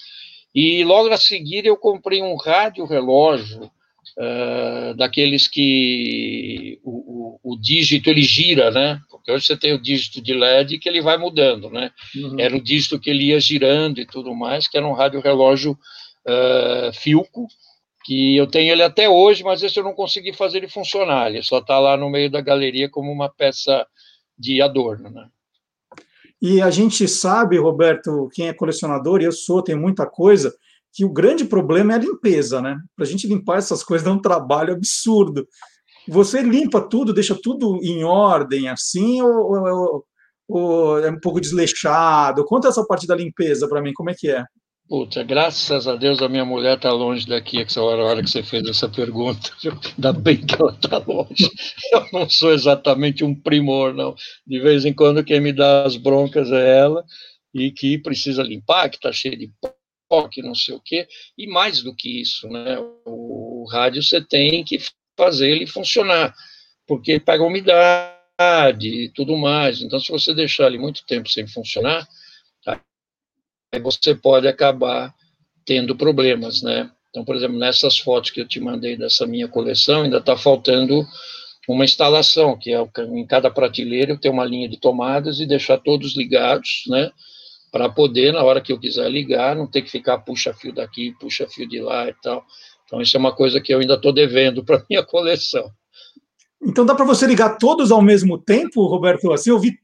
E 0.53 0.83
logo 0.83 1.09
a 1.09 1.17
seguir 1.17 1.65
eu 1.65 1.77
comprei 1.77 2.21
um 2.21 2.35
rádio 2.35 2.85
relógio 2.85 3.71
ah, 4.19 4.93
daqueles 4.97 5.47
que 5.47 6.79
o, 6.83 7.39
o, 7.43 7.53
o 7.53 7.57
dígito 7.59 8.09
ele 8.09 8.21
gira, 8.21 8.69
né? 8.69 8.99
Porque 9.09 9.31
hoje 9.31 9.45
você 9.45 9.57
tem 9.57 9.73
o 9.73 9.81
dígito 9.81 10.21
de 10.21 10.33
LED 10.33 10.79
que 10.79 10.89
ele 10.89 11.01
vai 11.01 11.17
mudando, 11.17 11.69
né? 11.69 11.91
Era 12.37 12.55
o 12.55 12.61
dígito 12.61 12.99
que 12.99 13.09
ele 13.09 13.25
ia 13.25 13.39
girando 13.39 13.99
e 13.99 14.05
tudo 14.05 14.35
mais, 14.35 14.67
que 14.67 14.77
era 14.77 14.87
um 14.87 14.93
rádio 14.93 15.21
relógio 15.21 15.77
ah, 16.27 16.91
Filco, 16.93 17.47
que 18.03 18.35
eu 18.35 18.47
tenho 18.47 18.71
ele 18.71 18.83
até 18.83 19.07
hoje, 19.09 19.43
mas 19.43 19.63
esse 19.63 19.79
eu 19.79 19.83
não 19.83 19.93
consegui 19.93 20.33
fazer 20.33 20.57
ele 20.57 20.67
funcionar. 20.67 21.29
Ele 21.29 21.43
só 21.43 21.59
está 21.59 21.79
lá 21.79 21.95
no 21.95 22.09
meio 22.09 22.29
da 22.29 22.41
galeria 22.41 22.89
como 22.89 23.11
uma 23.11 23.29
peça 23.29 23.87
de 24.37 24.61
adorno, 24.61 25.09
né? 25.09 25.27
E 26.41 26.61
a 26.61 26.69
gente 26.71 27.07
sabe, 27.07 27.57
Roberto, 27.57 28.27
quem 28.33 28.47
é 28.47 28.53
colecionador, 28.53 29.21
e 29.21 29.25
eu 29.25 29.31
sou, 29.31 29.61
tem 29.61 29.75
muita 29.75 30.05
coisa, 30.07 30.53
que 30.93 31.05
o 31.05 31.13
grande 31.13 31.45
problema 31.45 31.93
é 31.93 31.95
a 31.95 31.99
limpeza, 31.99 32.61
né? 32.61 32.77
Para 32.95 33.05
a 33.05 33.07
gente 33.07 33.27
limpar 33.27 33.57
essas 33.59 33.83
coisas 33.83 34.03
dá 34.05 34.11
um 34.11 34.21
trabalho 34.21 34.73
absurdo. 34.73 35.47
Você 36.07 36.41
limpa 36.41 36.81
tudo, 36.81 37.13
deixa 37.13 37.37
tudo 37.41 37.79
em 37.83 38.03
ordem 38.03 38.67
assim, 38.69 39.21
ou, 39.21 39.29
ou- 39.53 40.05
ou 40.49 40.99
é 40.99 41.09
um 41.11 41.19
pouco 41.19 41.39
desleixado? 41.39 42.43
Conta 42.45 42.67
essa 42.67 42.85
parte 42.85 43.07
da 43.07 43.15
limpeza 43.15 43.67
para 43.69 43.81
mim, 43.81 43.93
como 43.93 44.09
é 44.09 44.15
que 44.17 44.29
é? 44.29 44.43
Puta, 44.91 45.23
graças 45.23 45.87
a 45.87 45.95
Deus 45.95 46.21
a 46.21 46.27
minha 46.27 46.43
mulher 46.43 46.75
está 46.75 46.91
longe 46.91 47.25
daqui, 47.25 47.61
essa 47.61 47.81
hora, 47.81 48.01
a 48.01 48.05
hora 48.07 48.21
que 48.21 48.29
você 48.29 48.43
fez 48.43 48.67
essa 48.67 48.89
pergunta. 48.89 49.49
Ainda 49.95 50.11
bem 50.11 50.45
que 50.45 50.53
ela 50.53 50.73
está 50.73 50.97
longe. 50.97 51.49
Eu 51.93 52.07
não 52.11 52.29
sou 52.29 52.51
exatamente 52.51 53.23
um 53.23 53.33
primor, 53.33 53.93
não. 53.93 54.13
De 54.45 54.59
vez 54.59 54.83
em 54.83 54.91
quando 54.91 55.23
quem 55.23 55.39
me 55.39 55.53
dá 55.53 55.85
as 55.85 55.95
broncas 55.95 56.51
é 56.51 56.79
ela, 56.79 57.05
e 57.53 57.71
que 57.71 57.97
precisa 57.99 58.43
limpar, 58.43 58.89
que 58.89 58.97
está 58.97 59.13
cheio 59.13 59.37
de 59.37 59.49
pó, 60.09 60.27
que 60.27 60.41
não 60.41 60.53
sei 60.53 60.75
o 60.75 60.81
quê. 60.83 61.07
E 61.37 61.47
mais 61.47 61.81
do 61.81 61.95
que 61.95 62.19
isso, 62.19 62.49
né? 62.49 62.77
O 63.05 63.65
rádio 63.71 64.03
você 64.03 64.19
tem 64.19 64.61
que 64.61 64.77
fazer 65.17 65.51
ele 65.51 65.67
funcionar, 65.67 66.35
porque 66.85 67.11
ele 67.11 67.21
pega 67.21 67.45
umidade 67.45 67.95
e 68.89 69.09
tudo 69.15 69.37
mais. 69.37 69.81
Então, 69.81 70.01
se 70.01 70.11
você 70.11 70.33
deixar 70.33 70.67
ele 70.67 70.77
muito 70.77 71.05
tempo 71.05 71.29
sem 71.29 71.47
funcionar, 71.47 72.05
você 73.79 74.13
pode 74.13 74.47
acabar 74.47 75.13
tendo 75.65 75.95
problemas, 75.95 76.61
né? 76.61 76.91
Então, 77.09 77.23
por 77.23 77.35
exemplo, 77.35 77.57
nessas 77.57 77.97
fotos 77.97 78.31
que 78.31 78.41
eu 78.41 78.47
te 78.47 78.59
mandei 78.59 78.97
dessa 78.97 79.25
minha 79.25 79.47
coleção, 79.47 80.03
ainda 80.03 80.17
está 80.17 80.35
faltando 80.35 81.05
uma 81.67 81.85
instalação, 81.85 82.57
que 82.57 82.73
é 82.73 82.81
em 83.13 83.25
cada 83.25 83.49
prateleira 83.49 84.19
eu 84.21 84.31
uma 84.31 84.43
linha 84.43 84.67
de 84.67 84.77
tomadas 84.77 85.39
e 85.39 85.45
deixar 85.45 85.77
todos 85.77 86.17
ligados, 86.17 86.83
né? 86.87 87.11
Para 87.71 87.87
poder, 87.87 88.33
na 88.33 88.43
hora 88.43 88.59
que 88.59 88.73
eu 88.73 88.79
quiser 88.79 89.09
ligar, 89.09 89.55
não 89.55 89.67
ter 89.67 89.81
que 89.81 89.91
ficar 89.91 90.19
puxa 90.19 90.53
fio 90.53 90.73
daqui, 90.73 91.15
puxa 91.19 91.47
fio 91.47 91.67
de 91.67 91.79
lá 91.79 92.09
e 92.09 92.13
tal. 92.21 92.43
Então, 92.85 93.01
isso 93.01 93.15
é 93.15 93.19
uma 93.19 93.33
coisa 93.33 93.61
que 93.61 93.73
eu 93.73 93.79
ainda 93.79 93.93
estou 93.93 94.11
devendo 94.11 94.65
para 94.65 94.83
minha 94.89 95.03
coleção. 95.03 95.71
Então 96.61 96.85
dá 96.85 96.93
para 96.93 97.05
você 97.05 97.25
ligar 97.25 97.57
todos 97.57 97.91
ao 97.91 98.01
mesmo 98.01 98.37
tempo, 98.37 98.85
Roberto? 98.85 99.31
Assim, 99.31 99.49
eu 99.49 99.59
vi 99.59 99.79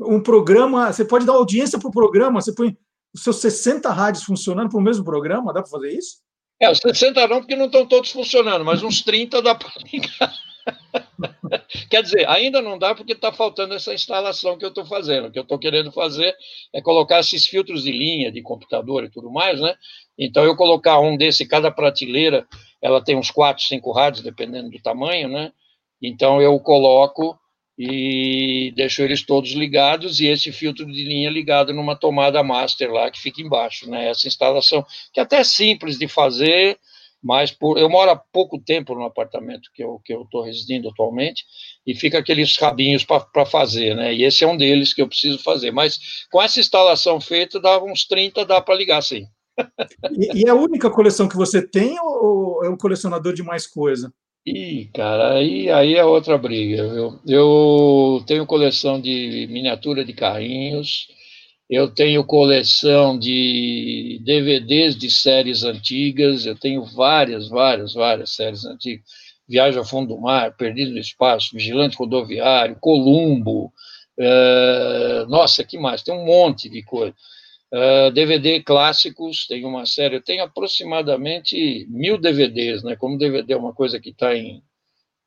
um 0.00 0.20
programa, 0.20 0.92
você 0.92 1.04
pode 1.04 1.24
dar 1.24 1.34
audiência 1.34 1.78
para 1.78 1.88
o 1.88 1.92
programa, 1.92 2.40
você 2.40 2.52
põe 2.52 2.76
os 3.14 3.22
seus 3.22 3.36
60 3.36 3.90
rádios 3.90 4.24
funcionando 4.24 4.70
para 4.70 4.78
o 4.78 4.82
mesmo 4.82 5.04
programa, 5.04 5.52
dá 5.52 5.62
para 5.62 5.70
fazer 5.70 5.92
isso? 5.92 6.18
É, 6.60 6.70
os 6.70 6.78
60 6.78 7.26
não, 7.28 7.40
porque 7.40 7.56
não 7.56 7.66
estão 7.66 7.86
todos 7.86 8.10
funcionando, 8.10 8.64
mas 8.64 8.82
uns 8.82 9.02
30 9.02 9.40
dá 9.40 9.54
para 9.54 9.70
ligar. 9.92 10.34
Quer 11.88 12.02
dizer, 12.02 12.28
ainda 12.28 12.60
não 12.60 12.78
dá 12.78 12.94
porque 12.94 13.12
está 13.12 13.32
faltando 13.32 13.74
essa 13.74 13.94
instalação 13.94 14.58
que 14.58 14.64
eu 14.64 14.68
estou 14.68 14.84
fazendo. 14.84 15.28
O 15.28 15.30
que 15.30 15.38
eu 15.38 15.42
estou 15.42 15.58
querendo 15.58 15.92
fazer 15.92 16.34
é 16.74 16.82
colocar 16.82 17.20
esses 17.20 17.46
filtros 17.46 17.84
de 17.84 17.92
linha 17.92 18.30
de 18.30 18.42
computador 18.42 19.04
e 19.04 19.10
tudo 19.10 19.30
mais, 19.30 19.60
né? 19.60 19.74
Então, 20.18 20.44
eu 20.44 20.56
colocar 20.56 20.98
um 21.00 21.16
desse, 21.16 21.46
cada 21.46 21.70
prateleira, 21.70 22.46
ela 22.82 23.02
tem 23.02 23.16
uns 23.16 23.30
quatro, 23.30 23.62
cinco 23.64 23.92
rádios, 23.92 24.22
dependendo 24.22 24.68
do 24.70 24.82
tamanho, 24.82 25.28
né? 25.28 25.52
Então 26.02 26.40
eu 26.40 26.58
coloco 26.60 27.38
e 27.78 28.72
deixo 28.74 29.02
eles 29.02 29.22
todos 29.22 29.52
ligados 29.52 30.18
e 30.18 30.26
esse 30.26 30.50
filtro 30.50 30.84
de 30.84 31.04
linha 31.04 31.30
ligado 31.30 31.72
numa 31.72 31.94
tomada 31.94 32.42
master 32.42 32.90
lá 32.90 33.08
que 33.08 33.20
fica 33.20 33.40
embaixo, 33.40 33.88
né? 33.88 34.08
Essa 34.08 34.26
instalação 34.26 34.84
que 35.12 35.20
até 35.20 35.36
é 35.36 35.44
simples 35.44 35.96
de 35.96 36.08
fazer, 36.08 36.76
mas 37.22 37.52
por, 37.52 37.78
eu 37.78 37.88
moro 37.88 38.10
há 38.10 38.16
pouco 38.16 38.58
tempo 38.58 38.96
no 38.96 39.04
apartamento 39.04 39.70
que 39.72 39.84
eu 39.84 40.00
que 40.04 40.12
eu 40.12 40.22
estou 40.22 40.42
residindo 40.42 40.88
atualmente 40.88 41.44
e 41.86 41.94
fica 41.94 42.18
aqueles 42.18 42.56
rabinhos 42.56 43.04
para 43.04 43.46
fazer, 43.46 43.94
né? 43.94 44.12
E 44.12 44.24
esse 44.24 44.42
é 44.42 44.48
um 44.48 44.56
deles 44.56 44.92
que 44.92 45.00
eu 45.00 45.08
preciso 45.08 45.38
fazer. 45.38 45.70
Mas 45.70 46.26
com 46.32 46.42
essa 46.42 46.58
instalação 46.58 47.20
feita, 47.20 47.60
dá 47.60 47.80
uns 47.80 48.04
30, 48.04 48.44
dá 48.44 48.60
para 48.60 48.74
ligar 48.74 49.00
sim. 49.02 49.24
E, 50.16 50.42
e 50.42 50.48
é 50.48 50.50
a 50.50 50.54
única 50.54 50.90
coleção 50.90 51.28
que 51.28 51.36
você 51.36 51.64
tem 51.64 51.96
ou 52.00 52.64
é 52.64 52.68
um 52.68 52.76
colecionador 52.76 53.32
de 53.32 53.42
mais 53.44 53.68
coisa? 53.68 54.12
Ih, 54.46 54.88
cara, 54.94 55.34
aí, 55.34 55.70
aí 55.70 55.94
é 55.94 56.04
outra 56.04 56.38
briga, 56.38 56.88
viu? 56.88 57.20
Eu 57.26 58.22
tenho 58.26 58.46
coleção 58.46 58.98
de 59.00 59.46
miniatura 59.50 60.04
de 60.04 60.12
carrinhos, 60.14 61.06
eu 61.68 61.88
tenho 61.92 62.24
coleção 62.24 63.18
de 63.18 64.20
DVDs 64.24 64.96
de 64.96 65.10
séries 65.10 65.64
antigas, 65.64 66.46
eu 66.46 66.56
tenho 66.58 66.84
várias, 66.84 67.48
várias, 67.48 67.92
várias 67.94 68.34
séries 68.34 68.64
antigas. 68.64 69.04
Viagem 69.48 69.78
ao 69.78 69.84
Fundo 69.84 70.14
do 70.14 70.20
Mar, 70.20 70.56
Perdido 70.56 70.92
no 70.92 70.98
Espaço, 70.98 71.50
Vigilante 71.54 71.96
Rodoviário, 71.96 72.76
Columbo, 72.80 73.72
eh, 74.18 75.24
nossa, 75.28 75.64
que 75.64 75.78
mais? 75.78 76.02
Tem 76.02 76.14
um 76.14 76.24
monte 76.24 76.68
de 76.70 76.82
coisa. 76.84 77.14
Uh, 77.70 78.10
DVD 78.12 78.62
clássicos, 78.62 79.46
tem 79.46 79.62
uma 79.66 79.84
série, 79.84 80.16
eu 80.16 80.22
tenho 80.22 80.42
aproximadamente 80.42 81.86
mil 81.90 82.16
DVDs, 82.16 82.82
né? 82.82 82.96
Como 82.96 83.18
DVD 83.18 83.52
é 83.52 83.56
uma 83.58 83.74
coisa 83.74 84.00
que 84.00 84.08
está 84.08 84.34
em, 84.34 84.62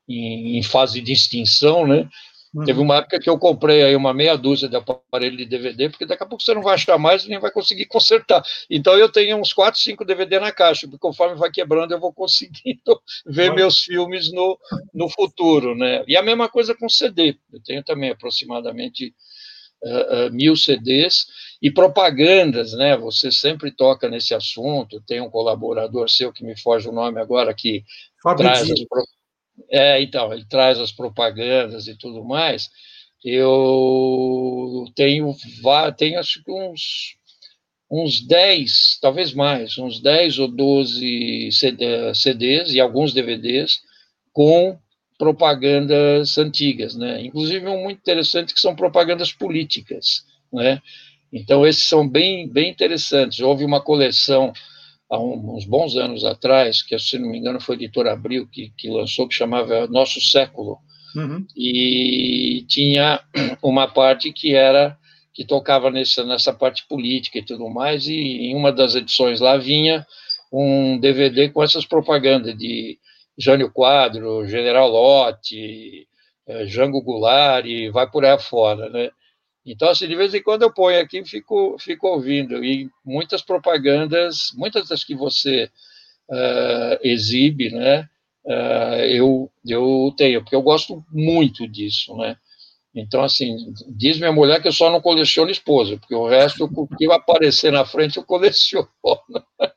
em, 0.08 0.58
em, 0.58 0.62
fase 0.62 1.00
de 1.00 1.12
extinção, 1.12 1.86
né? 1.86 2.08
Uhum. 2.54 2.64
Teve 2.64 2.80
uma 2.80 2.96
época 2.96 3.18
que 3.18 3.30
eu 3.30 3.38
comprei 3.38 3.82
aí 3.82 3.96
uma 3.96 4.12
meia 4.12 4.36
dúzia 4.36 4.68
de 4.68 4.76
aparelho 4.76 5.36
de 5.36 5.46
DVD, 5.46 5.88
porque 5.88 6.04
daqui 6.04 6.22
a 6.22 6.26
pouco 6.26 6.42
você 6.42 6.52
não 6.52 6.62
vai 6.62 6.74
achar 6.74 6.98
mais 6.98 7.24
e 7.24 7.28
nem 7.28 7.38
vai 7.38 7.50
conseguir 7.50 7.86
consertar. 7.88 8.42
Então 8.68 8.94
eu 8.98 9.08
tenho 9.08 9.38
uns 9.38 9.52
4, 9.52 9.80
5 9.80 10.04
DVD 10.04 10.38
na 10.38 10.52
caixa, 10.52 10.86
porque 10.86 10.98
conforme 10.98 11.36
vai 11.36 11.50
quebrando 11.50 11.92
eu 11.92 12.00
vou 12.00 12.12
conseguindo 12.12 13.00
ver 13.24 13.50
uhum. 13.50 13.56
meus 13.56 13.84
filmes 13.84 14.32
no, 14.32 14.58
no 14.92 15.08
futuro, 15.08 15.74
né? 15.74 16.04
E 16.06 16.16
a 16.16 16.22
mesma 16.22 16.48
coisa 16.48 16.74
com 16.74 16.88
CD. 16.88 17.36
Eu 17.52 17.62
tenho 17.62 17.82
também 17.82 18.10
aproximadamente 18.10 19.14
uh, 19.82 20.26
uh, 20.26 20.32
mil 20.32 20.56
CDs 20.56 21.26
e 21.60 21.70
propagandas, 21.70 22.72
né? 22.72 22.96
Você 22.96 23.30
sempre 23.30 23.70
toca 23.70 24.08
nesse 24.08 24.34
assunto. 24.34 25.02
Tem 25.06 25.20
um 25.20 25.30
colaborador 25.30 26.10
seu 26.10 26.32
que 26.32 26.44
me 26.44 26.58
foge 26.58 26.88
o 26.88 26.92
nome 26.92 27.20
agora 27.20 27.54
que 27.54 27.84
Fábio 28.22 28.44
traz 28.44 28.70
as, 28.70 28.80
é, 29.70 30.02
então 30.02 30.32
ele 30.32 30.44
traz 30.44 30.78
as 30.78 30.92
propagandas 30.92 31.86
e 31.86 31.96
tudo 31.96 32.24
mais. 32.24 32.68
Eu 33.24 34.84
tenho, 34.96 35.34
tenho 35.96 36.18
acho 36.18 36.42
que 36.42 36.50
uns 36.50 37.16
uns 37.92 38.26
10, 38.26 38.98
talvez 39.02 39.34
mais, 39.34 39.76
uns 39.76 40.00
10 40.00 40.38
ou 40.38 40.48
12 40.48 41.50
CDs 42.14 42.72
e 42.72 42.80
alguns 42.80 43.12
DVDs 43.12 43.82
com 44.32 44.78
propagandas 45.22 46.36
antigas, 46.36 46.96
né? 46.96 47.24
Inclusive 47.24 47.68
um 47.68 47.84
muito 47.84 48.00
interessante 48.00 48.52
que 48.52 48.60
são 48.60 48.74
propagandas 48.74 49.32
políticas, 49.32 50.24
né? 50.52 50.82
Então, 51.32 51.64
esses 51.64 51.84
são 51.84 52.08
bem, 52.08 52.48
bem 52.48 52.68
interessantes. 52.68 53.38
Houve 53.38 53.64
uma 53.64 53.80
coleção 53.80 54.52
há 55.08 55.16
uns 55.20 55.64
bons 55.64 55.94
anos 55.94 56.24
atrás, 56.24 56.82
que, 56.82 56.98
se 56.98 57.20
não 57.20 57.30
me 57.30 57.38
engano, 57.38 57.60
foi 57.60 57.76
a 57.76 57.78
editora 57.78 58.12
Abril 58.12 58.48
que, 58.50 58.72
que 58.76 58.90
lançou, 58.90 59.28
que 59.28 59.34
chamava 59.36 59.86
Nosso 59.86 60.20
Século. 60.20 60.78
Uhum. 61.14 61.46
E 61.56 62.64
tinha 62.66 63.20
uma 63.62 63.86
parte 63.86 64.32
que 64.32 64.56
era 64.56 64.98
que 65.32 65.44
tocava 65.44 65.88
nessa, 65.88 66.24
nessa 66.24 66.52
parte 66.52 66.84
política 66.88 67.38
e 67.38 67.44
tudo 67.44 67.70
mais, 67.70 68.08
e 68.08 68.12
em 68.12 68.56
uma 68.56 68.72
das 68.72 68.96
edições 68.96 69.38
lá 69.38 69.56
vinha 69.56 70.04
um 70.52 70.98
DVD 70.98 71.48
com 71.48 71.62
essas 71.62 71.86
propagandas 71.86 72.58
de 72.58 72.98
Jânio 73.38 73.70
Quadro, 73.70 74.46
General 74.46 74.88
Lotte, 74.88 76.06
eh, 76.46 76.66
Jango 76.66 77.02
Goulart, 77.02 77.66
e 77.66 77.90
vai 77.90 78.08
por 78.10 78.24
aí 78.24 78.38
fora, 78.38 78.88
né? 78.90 79.10
Então, 79.64 79.88
assim, 79.88 80.08
de 80.08 80.16
vez 80.16 80.34
em 80.34 80.42
quando 80.42 80.62
eu 80.62 80.72
ponho 80.72 81.00
aqui 81.00 81.20
e 81.20 81.24
fico, 81.24 81.76
fico 81.78 82.08
ouvindo. 82.08 82.64
E 82.64 82.90
muitas 83.04 83.42
propagandas, 83.42 84.50
muitas 84.54 84.88
das 84.88 85.04
que 85.04 85.14
você 85.14 85.70
uh, 86.28 86.98
exibe, 87.02 87.70
né, 87.70 88.08
uh, 88.44 89.04
eu, 89.08 89.50
eu 89.64 90.12
tenho, 90.16 90.42
porque 90.42 90.56
eu 90.56 90.62
gosto 90.62 91.04
muito 91.12 91.68
disso, 91.68 92.16
né. 92.16 92.36
Então, 92.94 93.22
assim, 93.22 93.72
diz 93.88 94.18
minha 94.18 94.32
mulher 94.32 94.60
que 94.60 94.68
eu 94.68 94.72
só 94.72 94.90
não 94.90 95.00
coleciono 95.00 95.50
esposa, 95.50 95.96
porque 95.96 96.14
o 96.14 96.28
resto, 96.28 96.68
o 96.70 96.86
que 96.86 97.10
aparecer 97.10 97.72
na 97.72 97.86
frente, 97.86 98.18
eu 98.18 98.24
coleciono. 98.24 98.88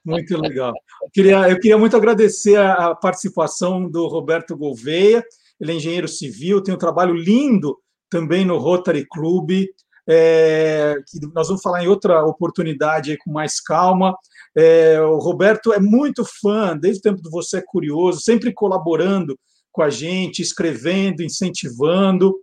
Muito 0.03 0.37
legal. 0.37 0.73
Eu 1.01 1.09
queria, 1.13 1.49
eu 1.49 1.55
queria 1.59 1.77
muito 1.77 1.95
agradecer 1.95 2.57
a 2.57 2.93
participação 2.93 3.89
do 3.89 4.07
Roberto 4.07 4.57
Gouveia, 4.57 5.23
ele 5.59 5.71
é 5.71 5.75
engenheiro 5.75 6.07
civil, 6.07 6.61
tem 6.61 6.75
um 6.75 6.77
trabalho 6.77 7.13
lindo 7.13 7.77
também 8.09 8.43
no 8.43 8.57
Rotary 8.57 9.05
Club, 9.09 9.65
é, 10.07 10.95
que 11.07 11.19
nós 11.33 11.47
vamos 11.47 11.61
falar 11.61 11.83
em 11.83 11.87
outra 11.87 12.23
oportunidade 12.23 13.17
com 13.17 13.31
mais 13.31 13.59
calma. 13.59 14.15
É, 14.55 15.01
o 15.01 15.17
Roberto 15.17 15.73
é 15.73 15.79
muito 15.79 16.23
fã, 16.23 16.77
desde 16.77 16.99
o 16.99 17.01
tempo 17.01 17.21
do 17.21 17.31
Você 17.31 17.57
é 17.57 17.63
Curioso, 17.65 18.21
sempre 18.21 18.53
colaborando 18.53 19.37
com 19.71 19.81
a 19.81 19.89
gente, 19.89 20.41
escrevendo, 20.41 21.23
incentivando. 21.23 22.35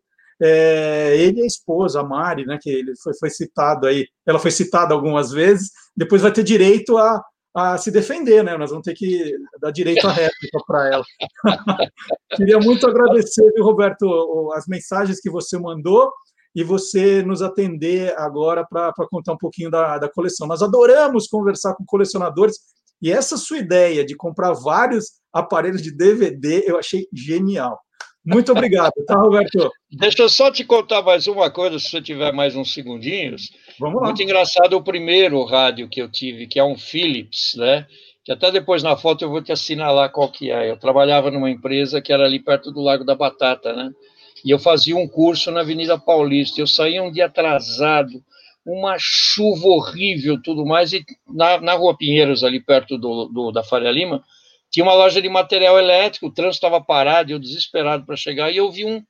É, 0.43 1.17
ele 1.17 1.41
e 1.41 1.43
a 1.45 1.47
esposa, 1.47 2.01
a 2.01 2.05
Mari, 2.05 2.45
né, 2.45 2.59
que 2.61 2.69
ele 2.69 2.93
foi, 3.03 3.15
foi 3.15 3.31
citado 3.31 3.87
aí, 3.87 4.07
ela 4.27 4.41
foi 4.41 4.51
citada 4.51 4.93
algumas 4.93 5.31
vezes, 5.31 5.71
depois 5.97 6.21
vai 6.21 6.33
ter 6.33 6.43
direito 6.43 6.99
a, 6.99 7.23
a 7.55 7.79
se 7.79 7.91
defender, 7.91 8.43
né? 8.43 8.57
Nós 8.57 8.71
vamos 8.71 8.85
ter 8.85 8.95
que 8.95 9.37
dar 9.61 9.71
direito 9.71 10.07
à 10.07 10.11
réplica 10.13 10.59
para 10.67 10.89
ela. 10.89 11.05
Queria 12.35 12.59
muito 12.59 12.87
agradecer, 12.87 13.53
viu, 13.53 13.65
Roberto, 13.65 14.53
as 14.55 14.67
mensagens 14.67 15.21
que 15.21 15.31
você 15.31 15.59
mandou 15.59 16.11
e 16.55 16.65
você 16.65 17.23
nos 17.23 17.41
atender 17.41 18.15
agora 18.19 18.67
para 18.69 18.93
contar 19.11 19.33
um 19.33 19.39
pouquinho 19.39 19.71
da, 19.71 19.99
da 19.99 20.09
coleção. 20.09 20.47
Nós 20.47 20.63
adoramos 20.63 21.27
conversar 21.27 21.75
com 21.75 21.85
colecionadores 21.87 22.57
e 23.01 23.11
essa 23.11 23.37
sua 23.37 23.59
ideia 23.59 24.05
de 24.05 24.15
comprar 24.15 24.53
vários 24.53 25.07
aparelhos 25.33 25.83
de 25.83 25.95
DVD 25.95 26.63
eu 26.67 26.79
achei 26.79 27.07
genial. 27.13 27.81
Muito 28.25 28.53
obrigado, 28.53 28.93
tá, 29.07 29.17
Roberto? 29.17 29.71
Deixa 29.91 30.23
eu 30.23 30.29
só 30.29 30.51
te 30.51 30.65
contar 30.65 31.03
mais 31.03 31.27
uma 31.27 31.51
coisa, 31.51 31.79
se 31.79 31.89
você 31.89 32.01
tiver 32.01 32.33
mais 32.33 32.55
uns 32.55 32.73
segundinhos. 32.73 33.51
Vamos 33.81 34.01
lá. 34.01 34.09
Muito 34.09 34.23
engraçado 34.23 34.75
o 34.75 34.83
primeiro 34.83 35.43
rádio 35.45 35.89
que 35.89 36.01
eu 36.01 36.09
tive, 36.09 36.47
que 36.47 36.59
é 36.59 36.65
um 36.65 36.77
Philips, 36.77 37.55
né? 37.57 37.87
Que 38.25 38.31
até 38.31 38.53
depois 38.53 38.83
na 38.83 38.97
foto 38.97 39.25
eu 39.25 39.31
vou 39.31 39.43
te 39.43 39.51
assinalar 39.51 40.13
qual 40.13 40.31
que 40.31 40.53
é. 40.53 40.71
Eu 40.71 40.77
trabalhava 40.77 41.31
numa 41.31 41.51
empresa 41.51 42.01
que 42.01 42.13
era 42.13 42.25
ali 42.25 42.39
perto 42.39 42.71
do 42.71 42.81
Lago 42.81 43.05
da 43.05 43.17
Batata, 43.17 43.73
né? 43.73 43.91
E 44.45 44.51
eu 44.51 44.59
fazia 44.59 44.97
um 44.97 45.09
curso 45.09 45.51
na 45.51 45.61
Avenida 45.61 45.99
Paulista. 45.99 46.61
Eu 46.61 46.67
saía 46.67 47.03
um 47.03 47.11
dia 47.11 47.27
atrasado, 47.27 48.23
uma 48.65 48.97
chuva 48.99 49.67
horrível, 49.67 50.41
tudo 50.41 50.65
mais, 50.65 50.93
e 50.93 51.05
na, 51.29 51.61
na 51.61 51.75
Rua 51.75 51.97
Pinheiros, 51.97 52.45
ali 52.45 52.61
perto 52.61 52.97
do, 52.97 53.27
do 53.27 53.51
da 53.51 53.65
Faria 53.65 53.91
Lima, 53.91 54.23
tinha 54.73 54.83
uma 54.83 54.95
loja 54.95 55.21
de 55.21 55.29
material 55.29 55.79
elétrico, 55.79 56.27
o 56.27 56.33
trânsito 56.33 56.67
estava 56.67 56.83
parado, 56.83 57.31
eu 57.31 57.39
desesperado 57.39 58.07
para 58.07 58.17
chegar, 58.17 58.51
e 58.51 58.57
eu 58.57 58.71
vi 58.71 58.87
um, 58.87 59.05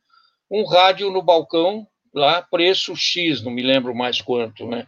um 0.51 0.67
rádio 0.67 1.11
no 1.11 1.23
balcão, 1.23 1.87
lá, 2.13 2.43
preço 2.43 2.95
X, 2.97 3.43
não 3.43 3.53
me 3.53 3.63
lembro 3.63 3.95
mais 3.95 4.21
quanto, 4.21 4.67
né? 4.67 4.87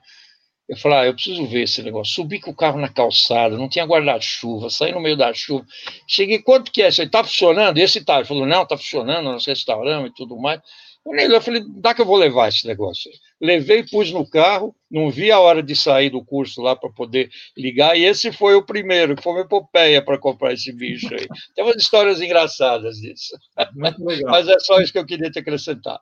Eu 0.68 0.76
falei, 0.78 0.98
ah, 0.98 1.06
eu 1.06 1.14
preciso 1.14 1.46
ver 1.46 1.62
esse 1.62 1.82
negócio. 1.82 2.14
Subi 2.14 2.40
com 2.40 2.50
o 2.50 2.56
carro 2.56 2.80
na 2.80 2.88
calçada, 2.88 3.56
não 3.56 3.68
tinha 3.68 3.84
guarda-chuva, 3.84 4.70
saí 4.70 4.92
no 4.92 5.00
meio 5.00 5.16
da 5.16 5.32
chuva. 5.32 5.64
Cheguei, 6.08 6.40
quanto 6.40 6.72
que 6.72 6.82
é? 6.82 6.90
Você 6.90 7.02
está 7.02 7.22
funcionando? 7.22 7.76
Esse 7.76 8.02
tá. 8.02 8.16
Ele 8.16 8.24
falou, 8.24 8.46
não, 8.46 8.62
está 8.62 8.76
funcionando, 8.76 9.24
nós 9.24 9.44
restauramos 9.44 10.10
e 10.10 10.14
tudo 10.14 10.38
mais. 10.38 10.60
Eu 11.06 11.40
falei, 11.40 11.62
dá 11.66 11.92
que 11.92 12.00
eu 12.00 12.06
vou 12.06 12.16
levar 12.16 12.48
esse 12.48 12.66
negócio. 12.66 13.10
Levei, 13.40 13.84
pus 13.84 14.10
no 14.10 14.28
carro, 14.28 14.74
não 14.90 15.10
vi 15.10 15.30
a 15.30 15.38
hora 15.38 15.62
de 15.62 15.76
sair 15.76 16.08
do 16.08 16.24
curso 16.24 16.62
lá 16.62 16.74
para 16.74 16.90
poder 16.90 17.28
ligar, 17.56 17.96
e 17.96 18.04
esse 18.04 18.32
foi 18.32 18.54
o 18.54 18.64
primeiro, 18.64 19.14
que 19.14 19.22
foi 19.22 19.34
uma 19.34 19.42
epopeia 19.42 20.02
para 20.02 20.18
comprar 20.18 20.54
esse 20.54 20.72
bicho 20.72 21.12
aí. 21.12 21.26
Tem 21.54 21.62
umas 21.62 21.76
histórias 21.76 22.22
engraçadas 22.22 22.96
disso. 22.96 23.36
Mas 23.76 24.48
é 24.48 24.58
só 24.60 24.80
isso 24.80 24.92
que 24.92 24.98
eu 24.98 25.06
queria 25.06 25.30
te 25.30 25.38
acrescentar. 25.38 26.00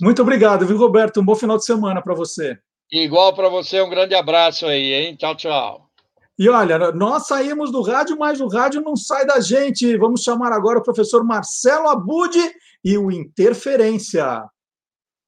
Muito 0.00 0.22
obrigado, 0.22 0.66
viu, 0.66 0.78
Roberto? 0.78 1.20
Um 1.20 1.24
bom 1.24 1.36
final 1.36 1.56
de 1.56 1.64
semana 1.64 2.02
para 2.02 2.14
você. 2.14 2.58
Igual 2.90 3.32
para 3.34 3.48
você, 3.48 3.80
um 3.80 3.90
grande 3.90 4.16
abraço 4.16 4.66
aí, 4.66 4.92
hein? 4.92 5.16
Tchau, 5.16 5.36
tchau. 5.36 5.89
E 6.40 6.48
olha, 6.48 6.90
nós 6.92 7.26
saímos 7.26 7.70
do 7.70 7.82
rádio, 7.82 8.16
mas 8.18 8.40
o 8.40 8.48
rádio 8.48 8.80
não 8.80 8.96
sai 8.96 9.26
da 9.26 9.40
gente. 9.40 9.94
Vamos 9.98 10.22
chamar 10.22 10.52
agora 10.52 10.78
o 10.78 10.82
professor 10.82 11.22
Marcelo 11.22 11.90
Abud 11.90 12.34
e 12.82 12.96
o 12.96 13.10
Interferência. 13.10 14.44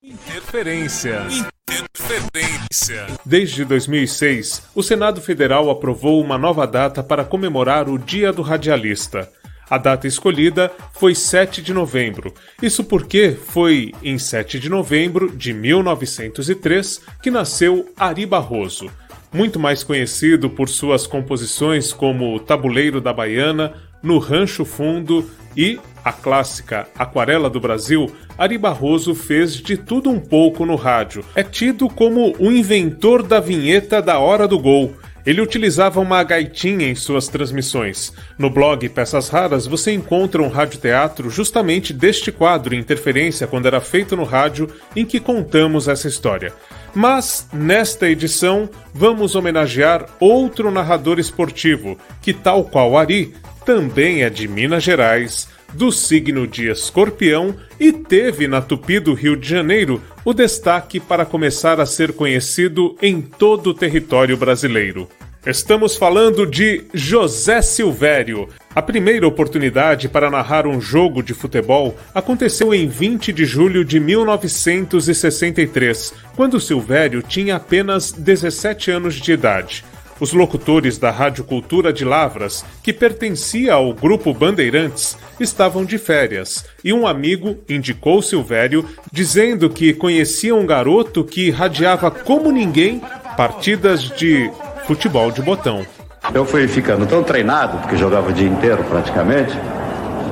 Interferência. 0.02 1.26
Interferência. 1.70 3.08
Desde 3.26 3.62
2006, 3.62 4.62
o 4.74 4.82
Senado 4.82 5.20
Federal 5.20 5.68
aprovou 5.68 6.18
uma 6.18 6.38
nova 6.38 6.66
data 6.66 7.02
para 7.02 7.26
comemorar 7.26 7.90
o 7.90 7.98
Dia 7.98 8.32
do 8.32 8.40
Radialista. 8.40 9.30
A 9.68 9.76
data 9.76 10.06
escolhida 10.06 10.72
foi 10.94 11.14
7 11.14 11.60
de 11.60 11.74
novembro. 11.74 12.32
Isso 12.62 12.84
porque 12.84 13.32
foi 13.32 13.92
em 14.02 14.18
7 14.18 14.58
de 14.58 14.70
novembro 14.70 15.30
de 15.36 15.52
1903 15.52 17.02
que 17.22 17.30
nasceu 17.30 17.92
Ari 17.98 18.24
Barroso. 18.24 18.90
Muito 19.32 19.58
mais 19.58 19.82
conhecido 19.82 20.50
por 20.50 20.68
suas 20.68 21.06
composições 21.06 21.90
como 21.90 22.38
Tabuleiro 22.38 23.00
da 23.00 23.14
Baiana, 23.14 23.72
No 24.02 24.18
Rancho 24.18 24.62
Fundo 24.62 25.28
e 25.56 25.80
a 26.04 26.12
clássica 26.12 26.86
Aquarela 26.98 27.48
do 27.48 27.58
Brasil, 27.58 28.12
Ari 28.36 28.58
Barroso 28.58 29.14
fez 29.14 29.54
de 29.54 29.76
tudo 29.76 30.10
um 30.10 30.20
pouco 30.20 30.66
no 30.66 30.74
rádio. 30.74 31.24
É 31.34 31.42
tido 31.42 31.88
como 31.88 32.34
o 32.38 32.50
inventor 32.50 33.22
da 33.22 33.40
vinheta 33.40 34.02
da 34.02 34.18
Hora 34.18 34.46
do 34.46 34.58
Gol. 34.58 34.94
Ele 35.24 35.40
utilizava 35.40 36.00
uma 36.00 36.22
gaitinha 36.24 36.88
em 36.88 36.94
suas 36.94 37.28
transmissões. 37.28 38.12
No 38.36 38.50
blog 38.50 38.88
Peças 38.88 39.28
Raras 39.28 39.66
você 39.66 39.92
encontra 39.92 40.42
um 40.42 40.48
radioteatro 40.48 41.30
justamente 41.30 41.92
deste 41.92 42.32
quadro 42.32 42.74
Interferência 42.74 43.46
quando 43.46 43.66
era 43.66 43.80
feito 43.80 44.16
no 44.16 44.24
rádio 44.24 44.68
em 44.96 45.04
que 45.04 45.20
contamos 45.20 45.88
essa 45.88 46.08
história. 46.08 46.52
Mas, 46.94 47.48
nesta 47.52 48.08
edição, 48.08 48.68
vamos 48.92 49.34
homenagear 49.34 50.06
outro 50.20 50.70
narrador 50.70 51.18
esportivo, 51.18 51.96
que, 52.20 52.34
tal 52.34 52.64
qual 52.64 52.98
Ari, 52.98 53.34
também 53.64 54.24
é 54.24 54.28
de 54.28 54.46
Minas 54.46 54.82
Gerais, 54.82 55.48
do 55.72 55.90
signo 55.90 56.46
de 56.46 56.70
Escorpião 56.70 57.54
e 57.78 57.92
teve 57.92 58.46
na 58.46 58.60
Tupi 58.60 59.00
do 59.00 59.14
Rio 59.14 59.36
de 59.36 59.48
Janeiro 59.48 60.00
o 60.24 60.32
destaque 60.32 61.00
para 61.00 61.24
começar 61.24 61.80
a 61.80 61.86
ser 61.86 62.12
conhecido 62.12 62.96
em 63.00 63.20
todo 63.20 63.70
o 63.70 63.74
território 63.74 64.36
brasileiro. 64.36 65.08
Estamos 65.44 65.96
falando 65.96 66.46
de 66.46 66.84
José 66.94 67.60
Silvério. 67.62 68.48
A 68.72 68.80
primeira 68.80 69.26
oportunidade 69.26 70.08
para 70.08 70.30
narrar 70.30 70.68
um 70.68 70.80
jogo 70.80 71.20
de 71.20 71.34
futebol 71.34 71.98
aconteceu 72.14 72.72
em 72.72 72.86
20 72.86 73.32
de 73.32 73.44
julho 73.44 73.84
de 73.84 73.98
1963, 73.98 76.14
quando 76.36 76.60
Silvério 76.60 77.22
tinha 77.22 77.56
apenas 77.56 78.12
17 78.12 78.92
anos 78.92 79.16
de 79.16 79.32
idade. 79.32 79.84
Os 80.20 80.32
locutores 80.32 80.98
da 80.98 81.10
Rádio 81.10 81.44
Cultura 81.44 81.92
de 81.92 82.04
Lavras, 82.04 82.64
que 82.82 82.92
pertencia 82.92 83.74
ao 83.74 83.92
Grupo 83.92 84.32
Bandeirantes, 84.32 85.16
estavam 85.40 85.84
de 85.84 85.98
férias 85.98 86.64
e 86.84 86.92
um 86.92 87.06
amigo 87.06 87.58
indicou 87.68 88.22
Silvério, 88.22 88.84
dizendo 89.10 89.68
que 89.68 89.92
conhecia 89.92 90.54
um 90.54 90.66
garoto 90.66 91.24
que 91.24 91.50
radiava 91.50 92.10
como 92.10 92.52
ninguém 92.52 93.00
partidas 93.36 94.02
de 94.02 94.50
futebol 94.86 95.30
de 95.30 95.42
botão. 95.42 95.84
Eu 96.32 96.44
fui 96.44 96.68
ficando 96.68 97.06
tão 97.06 97.22
treinado, 97.22 97.78
porque 97.78 97.96
jogava 97.96 98.30
o 98.30 98.32
dia 98.32 98.46
inteiro 98.46 98.84
praticamente, 98.84 99.52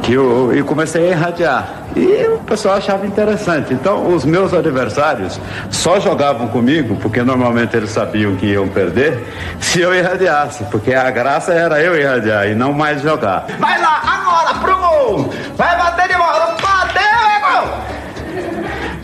que 0.02 0.12
eu, 0.12 0.52
eu 0.52 0.64
comecei 0.64 1.08
a 1.08 1.10
irradiar. 1.10 1.79
E 1.96 2.26
o 2.28 2.38
pessoal 2.40 2.76
achava 2.76 3.06
interessante. 3.06 3.74
Então, 3.74 4.14
os 4.14 4.24
meus 4.24 4.54
adversários 4.54 5.40
só 5.70 5.98
jogavam 5.98 6.48
comigo, 6.48 6.96
porque 6.96 7.22
normalmente 7.22 7.76
eles 7.76 7.90
sabiam 7.90 8.36
que 8.36 8.46
iam 8.46 8.68
perder, 8.68 9.22
se 9.58 9.80
eu 9.80 9.94
irradiasse, 9.94 10.64
porque 10.64 10.94
a 10.94 11.10
graça 11.10 11.52
era 11.52 11.80
eu 11.80 11.98
irradiar 11.98 12.48
e 12.48 12.54
não 12.54 12.72
mais 12.72 13.02
jogar. 13.02 13.46
Vai 13.58 13.80
lá, 13.80 14.02
agora 14.04 14.54
pro 14.58 14.76
gol! 14.76 15.34
Vai 15.56 15.76
bater 15.76 16.08
de 16.08 16.14
bola! 16.14 16.56
Bateu, 16.60 17.02
é 17.02 17.40
gol! 17.40 17.68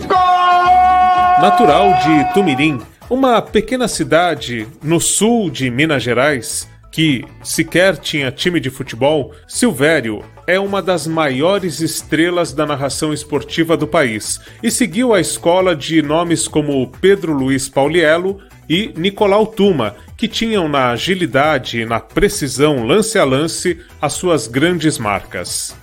Gol! 0.09 1.41
Natural 1.41 1.95
de 2.05 2.33
Tumirim, 2.35 2.81
uma 3.11 3.43
pequena 3.43 3.89
cidade 3.89 4.67
no 4.83 5.01
sul 5.01 5.51
de 5.51 5.71
Minas 5.71 6.03
Gerais, 6.03 6.69
que 6.97 7.27
sequer 7.43 7.99
tinha 7.99 8.33
time 8.33 8.59
de 8.59 8.71
futebol, 8.71 9.35
Silvério 9.47 10.25
é 10.47 10.59
uma 10.59 10.81
das 10.81 11.07
maiores 11.07 11.81
estrelas 11.81 12.55
da 12.55 12.65
narração 12.65 13.13
esportiva 13.13 13.77
do 13.77 13.87
país 13.87 14.41
e 14.63 14.71
seguiu 14.71 15.13
a 15.13 15.21
escola 15.21 15.77
de 15.77 16.01
nomes 16.01 16.49
como 16.49 16.91
Pedro 16.99 17.35
Luiz 17.35 17.69
Pauliello 17.69 18.41
e 18.67 18.95
Nicolau 18.97 19.47
Tuma, 19.47 19.95
que 20.17 20.27
tinham 20.27 20.69
na 20.69 20.93
agilidade 20.93 21.83
e 21.83 21.85
na 21.85 22.01
precisão 22.01 22.87
lance 22.87 23.19
a 23.19 23.25
lance 23.25 23.79
as 24.01 24.15
suas 24.15 24.47
grandes 24.47 24.97
marcas. 24.97 25.77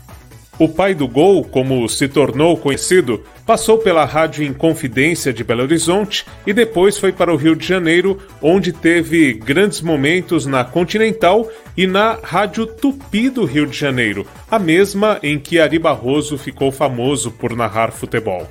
O 0.57 0.68
pai 0.68 0.95
do 0.95 1.07
gol, 1.07 1.44
como 1.44 1.88
se 1.88 2.07
tornou 2.07 2.57
conhecido, 2.57 3.23
passou 3.45 3.78
pela 3.78 4.06
Rádio 4.06 4.44
Inconfidência 4.44 5.34
de 5.34 5.44
Belo 5.44 5.64
Horizonte 5.64 6.26
e 6.45 6.53
depois 6.53 6.98
foi 6.98 7.11
para 7.11 7.34
o 7.34 7.36
Rio 7.36 7.56
de 7.56 7.68
Janeiro, 7.68 8.18
onde 8.41 8.72
teve 8.72 9.34
grandes 9.34 9.82
momentos 9.82 10.45
na 10.45 10.64
Continental 10.64 11.49
e 11.76 11.86
na 11.86 12.18
Rádio 12.22 12.65
Tupi 12.65 13.30
do 13.30 13.45
Rio 13.45 13.68
de 13.68 13.78
Janeiro, 13.78 14.26
a 14.49 14.57
mesma 14.57 15.20
em 15.22 15.38
que 15.40 15.60
Ari 15.60 15.80
Barroso 15.80 16.38
ficou 16.38 16.72
famoso 16.72 17.32
por 17.32 17.56
narrar 17.56 17.91
futebol. 17.91 18.48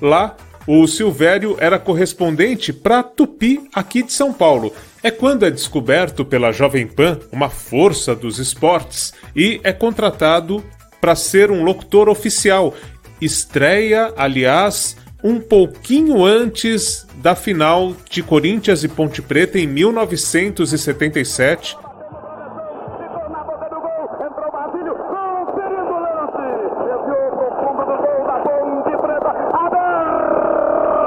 Lá, 0.00 0.36
o 0.66 0.86
Silvério 0.86 1.56
era 1.58 1.78
correspondente 1.78 2.72
para 2.72 3.02
Tupi 3.02 3.60
aqui 3.74 4.02
de 4.02 4.12
São 4.12 4.32
Paulo. 4.32 4.72
É 5.02 5.10
quando 5.10 5.44
é 5.44 5.50
descoberto 5.50 6.24
pela 6.24 6.52
Jovem 6.52 6.86
Pan, 6.86 7.18
uma 7.32 7.48
força 7.48 8.14
dos 8.14 8.38
esportes, 8.38 9.12
e 9.34 9.60
é 9.64 9.72
contratado 9.72 10.62
para 11.00 11.16
ser 11.16 11.50
um 11.50 11.64
locutor 11.64 12.08
oficial. 12.08 12.74
Estreia, 13.20 14.14
aliás, 14.16 14.96
um 15.22 15.38
pouquinho 15.38 16.24
antes 16.24 17.06
da 17.16 17.34
final 17.34 17.94
de 18.08 18.22
Corinthians 18.22 18.82
e 18.82 18.88
Ponte 18.88 19.20
Preta 19.20 19.58
em 19.58 19.66
1977. 19.66 21.76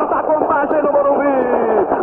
Da 0.09 0.23
contagem 0.23 0.81
no 0.83 0.91
Morumbi. 0.91 1.23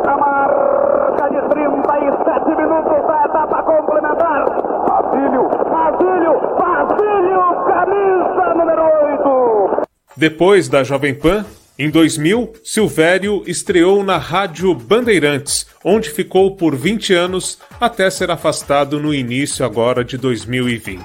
A 0.07 0.16
marca 0.16 1.28
de 1.31 1.41
37 1.49 2.57
minutos 2.57 3.07
da 3.07 3.24
etapa 3.24 3.62
complementar. 3.62 4.45
Basílio, 4.89 5.49
Basílio, 5.70 6.41
Basílio, 6.59 7.43
camisa 7.69 8.55
número 8.55 8.82
8. 8.82 9.82
Depois 10.21 10.69
da 10.69 10.85
Jovem 10.85 11.15
Pan, 11.15 11.47
em 11.79 11.89
2000, 11.89 12.53
Silvério 12.63 13.43
estreou 13.47 14.05
na 14.05 14.19
Rádio 14.19 14.75
Bandeirantes, 14.75 15.67
onde 15.83 16.11
ficou 16.11 16.55
por 16.55 16.77
20 16.77 17.15
anos 17.15 17.59
até 17.81 18.11
ser 18.11 18.31
afastado 18.31 19.01
no 19.01 19.15
início 19.15 19.65
agora 19.65 20.05
de 20.05 20.19
2020. 20.19 21.03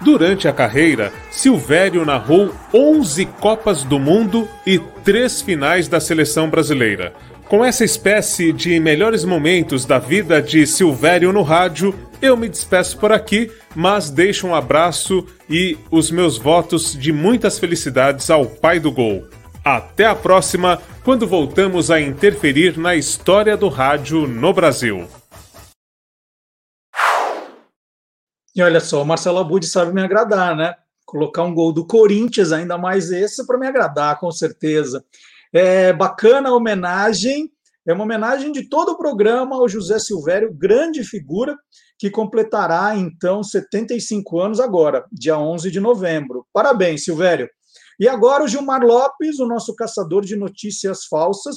Durante 0.00 0.48
a 0.48 0.54
carreira, 0.54 1.12
Silvério 1.30 2.02
narrou 2.06 2.50
11 2.72 3.26
Copas 3.26 3.84
do 3.84 3.98
Mundo 3.98 4.48
e 4.66 4.78
3 4.78 5.42
finais 5.42 5.86
da 5.86 6.00
seleção 6.00 6.48
brasileira. 6.48 7.12
Com 7.48 7.62
essa 7.62 7.84
espécie 7.84 8.54
de 8.54 8.80
melhores 8.80 9.22
momentos 9.22 9.84
da 9.84 9.98
vida 9.98 10.40
de 10.40 10.66
Silvério 10.66 11.30
no 11.30 11.42
rádio, 11.42 11.94
eu 12.20 12.38
me 12.38 12.48
despeço 12.48 12.98
por 12.98 13.12
aqui, 13.12 13.52
mas 13.76 14.08
deixo 14.08 14.46
um 14.46 14.54
abraço 14.54 15.26
e 15.48 15.76
os 15.90 16.10
meus 16.10 16.38
votos 16.38 16.94
de 16.94 17.12
muitas 17.12 17.58
felicidades 17.58 18.30
ao 18.30 18.46
pai 18.46 18.80
do 18.80 18.90
gol. 18.90 19.28
Até 19.62 20.06
a 20.06 20.14
próxima, 20.14 20.80
quando 21.04 21.26
voltamos 21.26 21.90
a 21.90 22.00
interferir 22.00 22.78
na 22.78 22.96
história 22.96 23.58
do 23.58 23.68
rádio 23.68 24.26
no 24.26 24.52
Brasil. 24.54 25.06
E 28.56 28.62
olha 28.62 28.80
só, 28.80 29.02
o 29.02 29.06
Marcelo 29.06 29.38
Abud 29.38 29.66
sabe 29.66 29.92
me 29.92 30.02
agradar, 30.02 30.56
né? 30.56 30.74
Colocar 31.04 31.42
um 31.42 31.52
gol 31.52 31.72
do 31.74 31.86
Corinthians, 31.86 32.52
ainda 32.52 32.78
mais 32.78 33.10
esse, 33.10 33.46
para 33.46 33.58
me 33.58 33.66
agradar, 33.66 34.18
com 34.18 34.30
certeza. 34.30 35.04
É 35.54 35.92
bacana 35.92 36.48
a 36.48 36.54
homenagem, 36.54 37.50
é 37.86 37.92
uma 37.92 38.04
homenagem 38.04 38.50
de 38.50 38.68
todo 38.68 38.92
o 38.92 38.98
programa 38.98 39.56
ao 39.56 39.68
José 39.68 39.98
Silvério, 39.98 40.52
grande 40.52 41.04
figura, 41.04 41.56
que 41.98 42.10
completará 42.10 42.96
então 42.96 43.42
75 43.42 44.40
anos 44.40 44.58
agora, 44.58 45.04
dia 45.12 45.38
11 45.38 45.70
de 45.70 45.78
novembro. 45.78 46.46
Parabéns, 46.52 47.04
Silvério. 47.04 47.48
E 48.00 48.08
agora 48.08 48.42
o 48.42 48.48
Gilmar 48.48 48.82
Lopes, 48.82 49.38
o 49.38 49.46
nosso 49.46 49.74
caçador 49.76 50.24
de 50.24 50.34
notícias 50.34 51.04
falsas, 51.04 51.56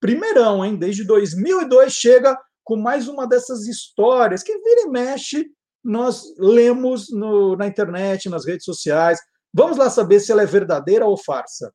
primeirão, 0.00 0.64
hein? 0.64 0.76
Desde 0.76 1.04
2002 1.04 1.92
chega 1.92 2.38
com 2.64 2.76
mais 2.76 3.06
uma 3.08 3.26
dessas 3.26 3.66
histórias 3.66 4.42
que 4.42 4.56
vira 4.56 4.82
e 4.86 4.88
mexe 4.88 5.50
nós 5.84 6.24
lemos 6.38 7.12
no, 7.12 7.54
na 7.56 7.66
internet, 7.66 8.30
nas 8.30 8.46
redes 8.46 8.64
sociais. 8.64 9.20
Vamos 9.52 9.76
lá 9.76 9.90
saber 9.90 10.18
se 10.18 10.32
ela 10.32 10.42
é 10.42 10.46
verdadeira 10.46 11.04
ou 11.04 11.16
farsa. 11.16 11.70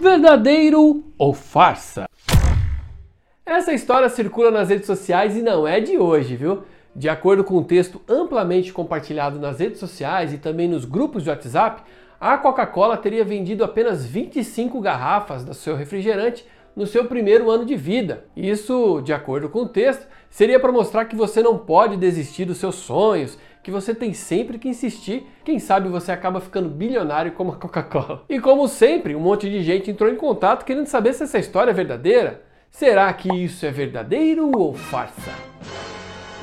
Verdadeiro 0.00 1.02
ou 1.18 1.34
farsa? 1.34 2.08
Essa 3.44 3.72
história 3.72 4.08
circula 4.08 4.48
nas 4.48 4.68
redes 4.68 4.86
sociais 4.86 5.36
e 5.36 5.42
não 5.42 5.66
é 5.66 5.80
de 5.80 5.98
hoje, 5.98 6.36
viu? 6.36 6.62
De 6.94 7.08
acordo 7.08 7.42
com 7.42 7.58
um 7.58 7.64
texto 7.64 8.00
amplamente 8.08 8.72
compartilhado 8.72 9.40
nas 9.40 9.58
redes 9.58 9.80
sociais 9.80 10.32
e 10.32 10.38
também 10.38 10.68
nos 10.68 10.84
grupos 10.84 11.24
de 11.24 11.30
WhatsApp, 11.30 11.82
a 12.20 12.38
Coca-Cola 12.38 12.96
teria 12.96 13.24
vendido 13.24 13.64
apenas 13.64 14.06
25 14.06 14.80
garrafas 14.80 15.44
do 15.44 15.52
seu 15.52 15.74
refrigerante 15.74 16.46
no 16.76 16.86
seu 16.86 17.06
primeiro 17.06 17.50
ano 17.50 17.64
de 17.64 17.74
vida. 17.74 18.24
Isso, 18.36 19.00
de 19.02 19.12
acordo 19.12 19.48
com 19.48 19.62
o 19.62 19.68
texto, 19.68 20.06
seria 20.30 20.60
para 20.60 20.70
mostrar 20.70 21.06
que 21.06 21.16
você 21.16 21.42
não 21.42 21.58
pode 21.58 21.96
desistir 21.96 22.44
dos 22.44 22.58
seus 22.58 22.76
sonhos, 22.76 23.36
que 23.62 23.70
você 23.70 23.94
tem 23.94 24.12
sempre 24.12 24.58
que 24.58 24.68
insistir. 24.68 25.26
Quem 25.44 25.58
sabe 25.58 25.88
você 25.88 26.12
acaba 26.12 26.40
ficando 26.40 26.68
bilionário 26.68 27.32
como 27.32 27.52
a 27.52 27.56
Coca-Cola. 27.56 28.24
E 28.28 28.40
como 28.40 28.68
sempre, 28.68 29.14
um 29.14 29.20
monte 29.20 29.48
de 29.48 29.62
gente 29.62 29.90
entrou 29.90 30.10
em 30.10 30.16
contato 30.16 30.64
querendo 30.64 30.86
saber 30.86 31.12
se 31.12 31.24
essa 31.24 31.38
história 31.38 31.70
é 31.70 31.74
verdadeira. 31.74 32.42
Será 32.70 33.12
que 33.12 33.28
isso 33.34 33.64
é 33.66 33.70
verdadeiro 33.70 34.50
ou 34.54 34.74
farsa? 34.74 35.32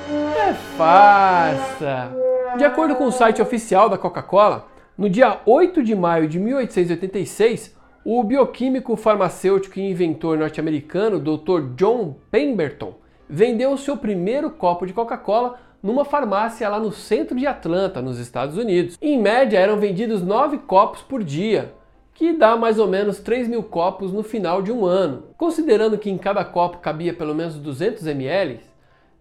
É 0.10 0.54
farsa! 0.78 2.12
De 2.58 2.64
acordo 2.64 2.96
com 2.96 3.06
o 3.06 3.12
site 3.12 3.42
oficial 3.42 3.90
da 3.90 3.98
Coca-Cola, 3.98 4.68
no 4.98 5.10
dia 5.10 5.42
8 5.46 5.84
de 5.84 5.96
maio 5.96 6.28
de 6.28 6.40
1886, 6.40 7.76
o 8.04 8.24
bioquímico 8.24 8.96
farmacêutico 8.96 9.80
e 9.80 9.90
inventor 9.90 10.38
norte-americano 10.38 11.20
Dr. 11.20 11.74
John 11.76 12.16
Pemberton 12.30 12.96
vendeu 13.28 13.76
seu 13.78 13.98
primeiro 13.98 14.52
copo 14.52 14.86
de 14.86 14.94
Coca-Cola 14.94 15.60
numa 15.86 16.04
farmácia 16.04 16.68
lá 16.68 16.80
no 16.80 16.92
centro 16.92 17.38
de 17.38 17.46
Atlanta, 17.46 18.02
nos 18.02 18.18
Estados 18.18 18.58
Unidos. 18.58 18.98
Em 19.00 19.22
média, 19.22 19.60
eram 19.60 19.78
vendidos 19.78 20.24
9 20.24 20.58
copos 20.58 21.04
por 21.04 21.24
dia, 21.24 21.74
que 22.12 22.34
dá 22.34 22.58
mais 22.58 22.80
ou 22.80 22.88
menos 22.88 23.20
3 23.20 23.48
mil 23.48 23.62
copos 23.62 24.12
no 24.12 24.24
final 24.24 24.64
de 24.64 24.72
um 24.72 24.84
ano. 24.84 25.26
Considerando 25.38 26.00
que 26.00 26.10
em 26.10 26.18
cada 26.18 26.44
copo 26.44 26.80
cabia 26.80 27.14
pelo 27.14 27.36
menos 27.36 27.60
200 27.60 28.08
ml, 28.08 28.62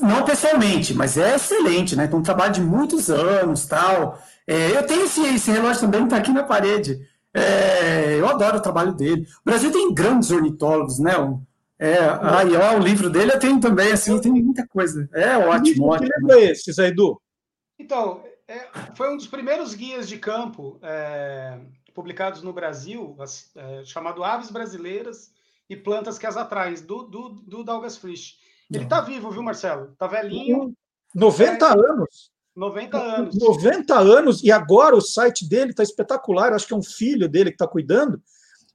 Não 0.00 0.24
pessoalmente, 0.24 0.92
mas 0.92 1.16
é 1.16 1.36
excelente, 1.36 1.96
né? 1.96 2.06
Tem 2.06 2.18
um 2.18 2.22
trabalho 2.22 2.52
de 2.52 2.60
muitos 2.60 3.10
anos, 3.10 3.64
tal. 3.66 4.18
É, 4.46 4.76
eu 4.76 4.86
tenho 4.86 5.04
esse, 5.04 5.20
esse 5.26 5.50
relógio 5.50 5.82
também, 5.82 6.04
está 6.04 6.16
aqui 6.16 6.32
na 6.32 6.42
parede. 6.42 6.98
É, 7.38 8.18
eu 8.18 8.28
adoro 8.28 8.58
o 8.58 8.62
trabalho 8.62 8.92
dele. 8.92 9.26
O 9.40 9.44
Brasil 9.44 9.70
tem 9.70 9.92
grandes 9.92 10.30
ornitólogos, 10.30 10.98
né? 10.98 11.12
É, 11.78 11.98
aí, 12.22 12.56
ó, 12.56 12.76
o 12.76 12.82
livro 12.82 13.08
dele 13.08 13.32
eu 13.32 13.38
tenho 13.38 13.60
também, 13.60 13.92
assim, 13.92 14.20
tem 14.20 14.32
muita 14.32 14.66
coisa. 14.66 15.08
É 15.12 15.36
ótimo, 15.36 15.86
ótimo. 15.86 16.10
Que 16.10 16.18
livro 16.18 16.38
é 16.38 16.50
esse, 16.50 16.72
Zé 16.72 16.88
Edu? 16.88 17.20
Então, 17.78 18.24
é, 18.48 18.66
foi 18.96 19.12
um 19.12 19.16
dos 19.16 19.28
primeiros 19.28 19.74
guias 19.74 20.08
de 20.08 20.18
campo 20.18 20.78
é, 20.82 21.58
publicados 21.94 22.42
no 22.42 22.52
Brasil, 22.52 23.16
é, 23.54 23.84
chamado 23.84 24.24
Aves 24.24 24.50
Brasileiras 24.50 25.30
e 25.70 25.76
Plantas 25.76 26.18
que 26.18 26.26
as 26.26 26.36
Atraem, 26.36 26.74
do, 26.74 27.02
do, 27.04 27.28
do 27.28 27.62
Dalgas 27.62 27.96
Frisch. 27.96 28.36
Ele 28.72 28.84
está 28.84 29.00
vivo, 29.00 29.30
viu, 29.30 29.42
Marcelo? 29.42 29.92
Está 29.92 30.06
velhinho. 30.06 30.74
90 31.14 31.64
é, 31.64 31.68
anos. 31.68 32.30
90 32.58 32.98
anos. 32.98 33.38
90 33.38 33.98
anos, 33.98 34.42
e 34.42 34.50
agora 34.50 34.96
o 34.96 35.00
site 35.00 35.48
dele 35.48 35.70
está 35.70 35.82
espetacular, 35.82 36.52
acho 36.52 36.66
que 36.66 36.74
é 36.74 36.76
um 36.76 36.82
filho 36.82 37.28
dele 37.28 37.50
que 37.50 37.54
está 37.54 37.68
cuidando. 37.68 38.20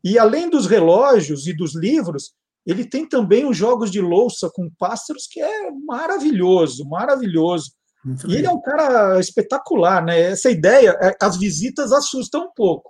E 0.02 0.18
além 0.18 0.50
dos 0.50 0.66
relógios 0.66 1.48
e 1.48 1.54
dos 1.54 1.76
livros, 1.76 2.32
ele 2.66 2.86
tem 2.86 3.08
também 3.08 3.46
os 3.46 3.58
jogos 3.58 3.92
de 3.92 4.00
louça 4.00 4.50
com 4.54 4.72
pássaros, 4.80 5.28
que 5.30 5.42
é 5.42 5.70
maravilhoso, 5.86 6.88
maravilhoso. 6.88 7.72
Muito 8.06 8.26
e 8.26 8.30
bem. 8.30 8.38
ele 8.38 8.48
é 8.48 8.52
um 8.52 8.62
cara 8.62 9.20
espetacular, 9.20 10.04
né? 10.04 10.20
Essa 10.32 10.50
ideia, 10.50 10.98
as 11.22 11.38
visitas 11.38 11.92
assustam 11.92 12.46
um 12.46 12.52
pouco. 12.56 12.90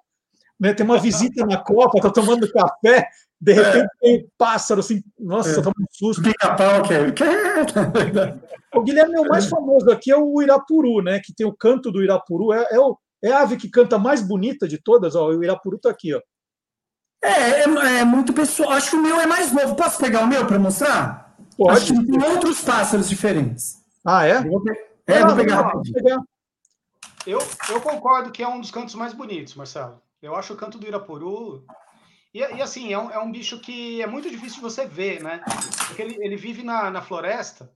Né? 0.60 0.76
Tem 0.76 0.86
uma 0.86 1.00
visita 1.00 1.44
na 1.46 1.58
Copa, 1.64 2.02
tá 2.02 2.12
tomando 2.12 2.52
café, 2.52 3.08
de 3.44 3.52
repente 3.52 3.86
é. 3.86 3.88
tem 4.00 4.18
um 4.24 4.28
pássaro 4.38 4.80
assim, 4.80 5.04
nossa, 5.20 5.60
é. 5.60 5.62
toma 5.62 5.76
um 5.78 5.86
susto. 5.92 6.24
Pica-pau, 6.24 6.82
que 6.84 6.94
é. 6.94 8.40
O 8.74 8.82
Guilherme, 8.82 9.20
o 9.20 9.28
mais 9.28 9.48
famoso 9.48 9.92
aqui 9.92 10.12
é 10.12 10.18
o 10.18 10.42
Irapuru, 10.42 11.04
né? 11.04 11.20
Que 11.20 11.34
tem 11.36 11.46
o 11.46 11.54
canto 11.54 11.92
do 11.92 12.02
Irapuru, 12.02 12.54
é, 12.54 12.66
é, 12.72 12.80
o, 12.80 12.98
é 13.22 13.34
a 13.34 13.42
ave 13.42 13.58
que 13.58 13.70
canta 13.70 14.00
mais 14.00 14.22
bonita 14.22 14.66
de 14.66 14.82
todas, 14.82 15.14
ó. 15.14 15.28
O 15.28 15.44
Irapuru 15.44 15.78
tá 15.78 15.90
aqui, 15.90 16.14
ó. 16.14 16.22
É, 17.22 17.62
é, 17.62 18.00
é, 18.00 18.06
muito 18.06 18.32
pessoal. 18.32 18.72
Acho 18.72 18.92
que 18.92 18.96
o 18.96 19.04
meu 19.04 19.20
é 19.20 19.28
mais 19.28 19.52
novo. 19.52 19.76
Posso 19.76 20.00
pegar 20.00 20.22
o 20.24 20.28
meu 20.28 20.48
para 20.48 20.58
mostrar? 20.58 21.36
Pode. 21.58 21.78
Acho 21.78 21.94
que 21.94 22.06
tem 22.06 22.24
outros 22.24 22.62
pássaros 22.62 23.10
diferentes. 23.10 23.84
Ah, 24.06 24.26
é? 24.26 24.38
É, 24.38 24.42
vou 24.42 25.36
pegar. 25.36 25.72
Vou 25.72 25.82
pegar. 25.82 26.22
Eu, 27.28 27.40
eu 27.70 27.82
concordo 27.82 28.32
que 28.32 28.42
é 28.42 28.48
um 28.48 28.60
dos 28.60 28.72
cantos 28.72 28.96
mais 28.96 29.14
bonitos, 29.14 29.56
Marcelo. 29.56 30.02
Eu 30.22 30.34
acho 30.36 30.54
o 30.54 30.58
canto 30.58 30.78
do 30.78 30.88
Irapuru. 30.88 31.66
E, 32.34 32.40
e 32.40 32.62
assim, 32.62 32.92
é 32.92 32.98
um, 32.98 33.12
é 33.12 33.20
um, 33.20 33.32
bicho 33.32 33.60
que 33.60 34.02
é 34.02 34.08
muito 34.08 34.30
difícil 34.30 34.56
de 34.56 34.62
você 34.62 34.86
ver, 34.86 35.22
né? 35.22 35.42
Porque 35.88 36.02
ele, 36.02 36.18
ele 36.20 36.36
vive 36.36 36.64
na, 36.64 36.90
na 36.90 37.02
floresta, 37.02 37.72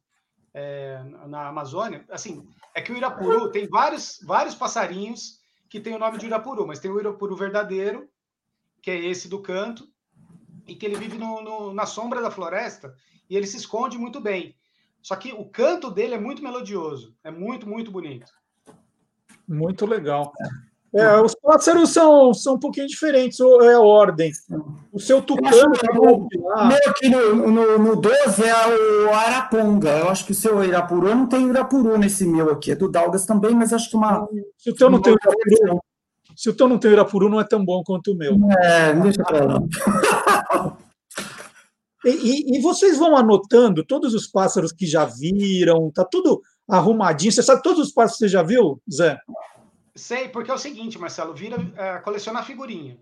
é, 0.54 1.04
na 1.28 1.48
Amazônia. 1.48 2.04
Assim, 2.10 2.48
é 2.74 2.82
que 2.82 2.92
o 2.92 2.98
Irapuru 2.98 3.52
tem 3.52 3.68
vários, 3.68 4.20
vários 4.24 4.56
passarinhos 4.56 5.40
que 5.70 5.80
tem 5.80 5.94
o 5.94 6.00
nome 6.00 6.18
de 6.18 6.26
Irapuru, 6.26 6.66
mas 6.66 6.80
tem 6.80 6.90
o 6.90 7.00
Irapuru 7.00 7.36
verdadeiro, 7.36 8.10
que 8.82 8.90
é 8.90 9.06
esse 9.06 9.28
do 9.28 9.42
canto, 9.42 9.88
e 10.66 10.76
que 10.76 10.86
ele 10.86 10.96
vive 10.96 11.18
no, 11.18 11.42
no, 11.42 11.74
na 11.74 11.86
sombra 11.86 12.22
da 12.22 12.32
floresta 12.32 12.96
e 13.30 13.36
ele 13.36 13.48
se 13.48 13.58
esconde 13.58 13.98
muito 13.98 14.20
bem. 14.20 14.56
Só 15.02 15.16
que 15.16 15.32
o 15.32 15.46
canto 15.46 15.90
dele 15.90 16.16
é 16.16 16.20
muito 16.20 16.44
melodioso, 16.44 17.16
é 17.24 17.32
muito, 17.32 17.68
muito 17.68 17.92
bonito. 17.92 18.32
Muito 19.48 19.86
legal. 19.86 20.34
É, 20.94 21.22
os 21.22 21.36
pássaros 21.36 21.90
são, 21.90 22.34
são 22.34 22.56
um 22.56 22.60
pouquinho 22.60 22.88
diferentes, 22.88 23.40
é 23.40 23.74
a 23.74 23.80
ordem. 23.80 24.32
O 24.92 25.00
seu 25.00 25.22
tucano. 25.22 25.74
O 25.94 26.66
meu 26.66 26.80
aqui 26.88 27.10
no, 27.10 27.52
no, 27.52 27.78
no 27.78 27.96
12 27.96 28.44
é 28.44 29.06
o 29.06 29.14
Araponga. 29.14 29.90
Eu 29.90 30.10
acho 30.10 30.26
que 30.26 30.32
o 30.32 30.36
seu 30.36 30.64
Irapuru, 30.64 31.10
eu 31.10 31.16
não 31.16 31.28
tenho 31.28 31.50
Irapuru 31.50 31.98
nesse 31.98 32.26
meu 32.26 32.52
aqui. 32.52 32.72
É 32.72 32.76
do 32.76 32.90
Dalgas 32.90 33.26
também, 33.26 33.54
mas 33.54 33.74
acho 33.74 33.90
que 33.90 33.98
uma. 33.98 34.28
Se 34.58 34.70
o 34.70 34.76
teu 34.76 34.90
não 34.90 35.02
tem 35.02 35.14
Irapuru, 35.14 35.82
se 36.36 36.50
o 36.50 36.54
teu 36.54 36.68
não 36.68 36.78
tem 36.78 36.92
Irapuru, 36.92 37.30
não 37.30 37.40
é 37.40 37.44
tão 37.44 37.64
bom 37.64 37.84
quanto 37.84 38.14
o 38.14 38.16
meu. 38.16 38.38
É, 38.60 38.94
deixa 38.94 39.24
pra 39.24 39.44
lá. 39.44 40.78
E, 42.06 42.58
e, 42.58 42.62
vocês 42.62 42.98
vão 42.98 43.18
anotando 43.18 43.84
todos 43.84 44.14
os 44.14 44.28
pássaros 44.28 44.72
que 44.72 44.86
já 44.86 45.04
viram, 45.04 45.92
tá 45.92 46.06
tudo 46.06 46.42
arrumadinho. 46.68 47.32
Você 47.32 47.44
sabe 47.44 47.62
todos 47.62 47.80
os 47.88 47.92
pássaros 47.92 48.14
que 48.14 48.26
você 48.26 48.30
já 48.30 48.44
viu, 48.44 48.82
Zé? 48.90 49.18
Sei, 49.98 50.30
porque 50.30 50.52
é 50.52 50.54
o 50.54 50.60
seguinte, 50.60 51.00
Marcelo, 51.00 51.34
vira 51.34 51.58
é, 51.76 52.00
colecionar 52.00 52.46
figurinha. 52.46 53.00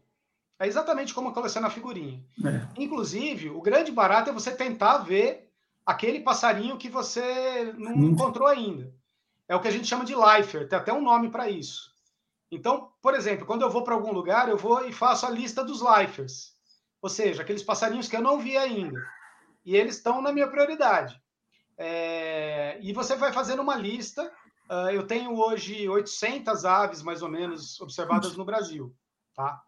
É 0.58 0.66
exatamente 0.66 1.14
como 1.14 1.34
colecionar 1.34 1.70
figurinha. 1.72 2.24
É. 2.44 2.82
Inclusive, 2.82 3.50
o 3.50 3.62
grande 3.62 3.92
barato 3.92 4.30
é 4.30 4.34
você 4.34 4.52
tentar 4.52 5.00
ver 5.00 5.52
aquele 5.86 6.22
passarinho 6.22 6.78
que 6.78 6.90
você 6.90 7.74
não 7.78 7.94
hum. 7.94 8.12
encontrou 8.12 8.48
ainda. 8.48 8.94
É 9.48 9.56
o 9.56 9.60
que 9.60 9.68
a 9.68 9.72
gente 9.72 9.88
chama 9.88 10.06
de 10.06 10.16
lifer, 10.16 10.68
tem 10.68 10.80
até 10.80 10.92
um 10.92 11.02
nome 11.02 11.30
para 11.30 11.50
isso. 11.50 11.94
Então, 12.50 12.92
por 13.02 13.14
exemplo, 13.14 13.46
quando 13.46 13.62
eu 13.62 13.70
vou 13.70 13.84
para 13.84 13.94
algum 13.94 14.12
lugar, 14.12 14.50
eu 14.50 14.58
vou 14.58 14.88
e 14.88 14.94
faço 14.94 15.26
a 15.26 15.30
lista 15.30 15.64
dos 15.64 15.82
lifers, 15.82 16.56
ou 17.02 17.10
seja, 17.10 17.42
aqueles 17.42 17.62
passarinhos 17.62 18.08
que 18.08 18.16
eu 18.16 18.22
não 18.22 18.40
vi 18.40 18.58
ainda. 18.58 19.00
E 19.64 19.76
eles 19.76 19.98
estão 19.98 20.22
na 20.22 20.32
minha 20.32 20.48
prioridade. 20.48 21.20
É, 21.78 22.78
e 22.82 22.94
você 22.94 23.16
vai 23.16 23.34
fazendo 23.34 23.62
uma 23.62 23.76
lista. 23.76 24.32
Uh, 24.70 24.90
eu 24.92 25.06
tenho 25.06 25.38
hoje 25.38 25.88
800 25.88 26.66
aves, 26.66 27.04
mais 27.04 27.22
ou 27.22 27.30
menos, 27.30 27.80
observadas 27.80 28.36
no 28.36 28.46
Brasil. 28.46 28.96
Tá? 29.36 29.62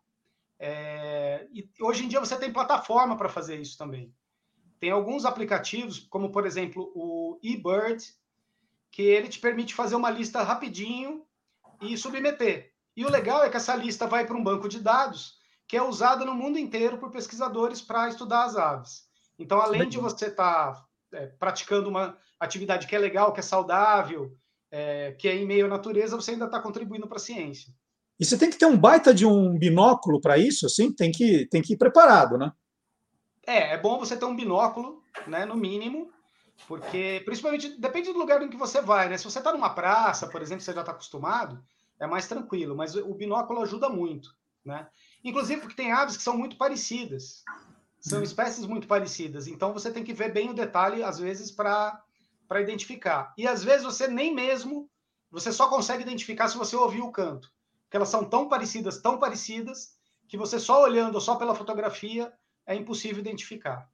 É, 0.59 1.47
e 1.51 1.69
hoje 1.79 2.05
em 2.05 2.07
dia 2.07 2.19
você 2.19 2.35
tem 2.37 2.51
plataforma 2.51 3.15
para 3.15 3.29
fazer 3.29 3.59
isso 3.59 3.77
também. 3.77 4.13
Tem 4.79 4.91
alguns 4.91 5.25
aplicativos, 5.25 5.99
como 5.99 6.31
por 6.31 6.45
exemplo 6.45 6.91
o 6.95 7.39
eBird, 7.43 8.03
que 8.91 9.03
ele 9.03 9.27
te 9.27 9.39
permite 9.39 9.75
fazer 9.75 9.95
uma 9.95 10.09
lista 10.09 10.41
rapidinho 10.41 11.25
e 11.81 11.97
submeter. 11.97 12.73
E 12.95 13.05
o 13.05 13.11
legal 13.11 13.43
é 13.43 13.49
que 13.49 13.57
essa 13.57 13.75
lista 13.75 14.07
vai 14.07 14.25
para 14.25 14.35
um 14.35 14.43
banco 14.43 14.67
de 14.67 14.79
dados 14.79 15.37
que 15.67 15.75
é 15.75 15.83
usado 15.83 16.25
no 16.25 16.33
mundo 16.33 16.57
inteiro 16.57 16.97
por 16.97 17.11
pesquisadores 17.11 17.81
para 17.81 18.07
estudar 18.07 18.45
as 18.45 18.55
aves. 18.55 19.05
Então, 19.37 19.59
além 19.59 19.87
de 19.87 19.97
você 19.97 20.27
estar 20.27 20.73
tá, 20.73 20.85
é, 21.11 21.27
praticando 21.27 21.89
uma 21.89 22.17
atividade 22.39 22.87
que 22.87 22.95
é 22.95 22.99
legal, 22.99 23.33
que 23.33 23.41
é 23.41 23.43
saudável, 23.43 24.35
é, 24.71 25.13
que 25.13 25.27
é 25.27 25.35
em 25.35 25.45
meio 25.45 25.65
à 25.65 25.69
natureza, 25.69 26.15
você 26.15 26.31
ainda 26.31 26.45
está 26.45 26.59
contribuindo 26.59 27.07
para 27.07 27.17
a 27.17 27.21
ciência. 27.21 27.73
E 28.19 28.25
você 28.25 28.37
tem 28.37 28.49
que 28.49 28.57
ter 28.57 28.65
um 28.65 28.77
baita 28.77 29.13
de 29.13 29.25
um 29.25 29.57
binóculo 29.57 30.19
para 30.19 30.37
isso, 30.37 30.65
assim, 30.65 30.91
tem 30.91 31.11
que, 31.11 31.45
tem 31.47 31.61
que 31.61 31.73
ir 31.73 31.77
preparado, 31.77 32.37
né? 32.37 32.51
É, 33.45 33.73
é 33.73 33.77
bom 33.77 33.99
você 33.99 34.17
ter 34.17 34.25
um 34.25 34.35
binóculo, 34.35 35.03
né, 35.27 35.45
no 35.45 35.55
mínimo, 35.55 36.11
porque 36.67 37.21
principalmente 37.23 37.79
depende 37.79 38.11
do 38.11 38.19
lugar 38.19 38.41
em 38.41 38.49
que 38.49 38.57
você 38.57 38.81
vai, 38.81 39.07
né? 39.07 39.17
Se 39.17 39.23
você 39.23 39.37
está 39.37 39.53
numa 39.53 39.69
praça, 39.69 40.27
por 40.27 40.41
exemplo, 40.41 40.63
você 40.63 40.73
já 40.73 40.81
está 40.81 40.91
acostumado, 40.91 41.63
é 41.99 42.07
mais 42.07 42.27
tranquilo, 42.27 42.75
mas 42.75 42.95
o 42.95 43.13
binóculo 43.13 43.61
ajuda 43.61 43.87
muito, 43.87 44.35
né? 44.65 44.87
Inclusive 45.23 45.61
porque 45.61 45.75
tem 45.75 45.91
aves 45.91 46.17
que 46.17 46.23
são 46.23 46.37
muito 46.37 46.57
parecidas, 46.57 47.43
são 47.99 48.23
espécies 48.23 48.65
muito 48.65 48.87
parecidas, 48.87 49.47
então 49.47 49.73
você 49.73 49.91
tem 49.91 50.03
que 50.03 50.13
ver 50.13 50.31
bem 50.33 50.49
o 50.49 50.53
detalhe 50.53 51.03
às 51.03 51.19
vezes 51.19 51.51
para 51.51 52.01
para 52.47 52.61
identificar. 52.61 53.33
E 53.37 53.47
às 53.47 53.63
vezes 53.63 53.83
você 53.83 54.07
nem 54.07 54.33
mesmo, 54.33 54.89
você 55.29 55.51
só 55.51 55.67
consegue 55.67 56.03
identificar 56.03 56.47
se 56.47 56.57
você 56.57 56.75
ouvir 56.75 57.01
o 57.01 57.11
canto, 57.11 57.49
porque 57.83 57.97
elas 57.97 58.09
são 58.09 58.23
tão 58.23 58.47
parecidas, 58.47 59.01
tão 59.01 59.17
parecidas, 59.17 59.95
que 60.27 60.37
você 60.37 60.59
só 60.59 60.83
olhando 60.83 61.15
ou 61.15 61.21
só 61.21 61.35
pela 61.35 61.55
fotografia 61.55 62.31
é 62.65 62.75
impossível 62.75 63.19
identificar. 63.19 63.87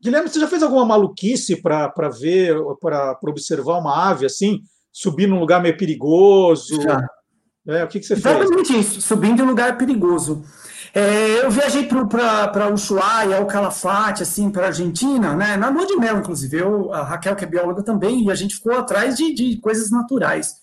Guilherme, 0.00 0.28
você 0.28 0.38
já 0.38 0.46
fez 0.46 0.62
alguma 0.62 0.84
maluquice 0.84 1.60
para 1.60 2.08
ver, 2.08 2.56
para 2.80 3.18
observar 3.22 3.78
uma 3.78 4.10
ave 4.10 4.26
assim, 4.26 4.62
subir 4.92 5.26
num 5.26 5.40
lugar 5.40 5.60
meio 5.60 5.76
perigoso? 5.76 6.80
Já. 6.80 7.04
É, 7.66 7.84
o 7.84 7.88
que, 7.88 8.00
que 8.00 8.06
você 8.06 8.14
Exatamente 8.14 8.72
fez? 8.72 8.86
isso, 8.86 9.00
subindo 9.02 9.40
em 9.40 9.42
um 9.42 9.48
lugar 9.48 9.76
perigoso. 9.76 10.44
É, 10.98 11.44
eu 11.44 11.50
viajei 11.52 11.86
para 11.86 12.74
Ushuaia, 12.74 13.40
o 13.40 13.46
Calafate, 13.46 14.24
assim, 14.24 14.50
para 14.50 14.66
Argentina, 14.66 15.36
né? 15.36 15.56
Na 15.56 15.68
lua 15.68 15.86
de 15.86 15.94
mel, 15.94 16.18
inclusive. 16.18 16.56
Eu, 16.56 16.92
a 16.92 17.04
Raquel, 17.04 17.36
que 17.36 17.44
é 17.44 17.46
bióloga 17.46 17.84
também, 17.84 18.24
e 18.24 18.30
a 18.32 18.34
gente 18.34 18.56
ficou 18.56 18.76
atrás 18.76 19.16
de, 19.16 19.32
de 19.32 19.58
coisas 19.58 19.92
naturais. 19.92 20.56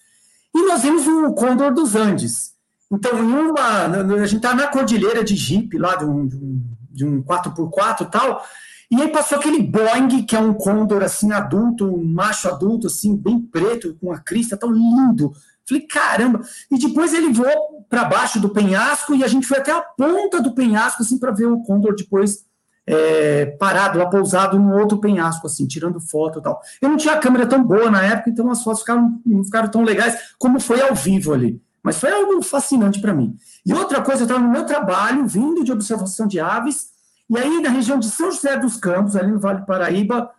E 0.53 0.61
nós 0.67 0.81
vimos 0.81 1.07
o 1.07 1.33
Condor 1.33 1.73
dos 1.73 1.95
Andes. 1.95 2.53
Então, 2.91 3.13
uma, 3.13 3.85
a 3.85 4.25
gente 4.27 4.35
está 4.35 4.53
na 4.53 4.67
cordilheira 4.67 5.23
de 5.23 5.37
Jeep, 5.37 5.77
lá 5.77 5.95
de 5.95 6.03
um, 6.03 6.27
de 6.27 6.35
um, 6.35 6.63
de 6.91 7.05
um 7.05 7.23
4x4 7.23 8.01
e 8.01 8.11
tal, 8.11 8.45
e 8.91 9.01
aí 9.01 9.07
passou 9.07 9.37
aquele 9.37 9.63
Boeing, 9.63 10.25
que 10.25 10.35
é 10.35 10.39
um 10.39 10.53
Condor, 10.53 11.01
assim, 11.01 11.31
adulto, 11.31 11.85
um 11.85 12.03
macho 12.03 12.49
adulto, 12.49 12.87
assim, 12.87 13.15
bem 13.15 13.39
preto, 13.39 13.95
com 14.01 14.11
a 14.11 14.19
crista 14.19 14.57
tão 14.57 14.69
lindo, 14.69 15.31
Falei, 15.67 15.85
caramba! 15.87 16.41
E 16.71 16.77
depois 16.77 17.13
ele 17.13 17.33
voou 17.33 17.85
para 17.89 18.05
baixo 18.05 18.39
do 18.39 18.49
penhasco 18.49 19.15
e 19.15 19.23
a 19.23 19.27
gente 19.27 19.47
foi 19.47 19.57
até 19.57 19.71
a 19.71 19.81
ponta 19.81 20.41
do 20.41 20.53
penhasco, 20.53 21.01
assim, 21.01 21.17
para 21.17 21.31
ver 21.31 21.45
o 21.45 21.61
Condor 21.63 21.95
depois 21.95 22.45
é, 22.87 23.47
parado, 23.57 23.97
lá 23.97 24.05
pousado 24.05 24.59
no 24.59 24.77
outro 24.77 24.99
penhasco, 24.99 25.47
assim, 25.47 25.65
tirando 25.65 25.99
foto 25.99 26.39
e 26.39 26.41
tal. 26.41 26.61
Eu 26.81 26.89
não 26.89 26.97
tinha 26.97 27.17
câmera 27.17 27.47
tão 27.47 27.63
boa 27.63 27.89
na 27.89 28.03
época, 28.03 28.29
então 28.29 28.49
as 28.51 28.63
fotos 28.63 28.81
ficaram, 28.81 29.19
não 29.25 29.43
ficaram 29.43 29.67
tão 29.69 29.83
legais 29.83 30.33
como 30.37 30.59
foi 30.59 30.81
ao 30.81 30.93
vivo 30.93 31.33
ali. 31.33 31.61
Mas 31.81 31.99
foi 31.99 32.11
algo 32.11 32.41
fascinante 32.41 32.99
para 32.99 33.13
mim. 33.13 33.35
E 33.65 33.73
outra 33.73 34.01
coisa, 34.01 34.21
eu 34.21 34.25
estava 34.25 34.41
no 34.41 34.51
meu 34.51 34.65
trabalho, 34.65 35.27
vindo 35.27 35.63
de 35.63 35.71
observação 35.71 36.27
de 36.27 36.39
aves, 36.39 36.89
e 37.29 37.37
aí 37.37 37.61
na 37.61 37.69
região 37.69 37.99
de 37.99 38.09
São 38.09 38.31
José 38.31 38.57
dos 38.57 38.77
Campos, 38.77 39.15
ali 39.15 39.31
no 39.31 39.39
Vale 39.39 39.59
do 39.59 39.65
Paraíba, 39.65 40.29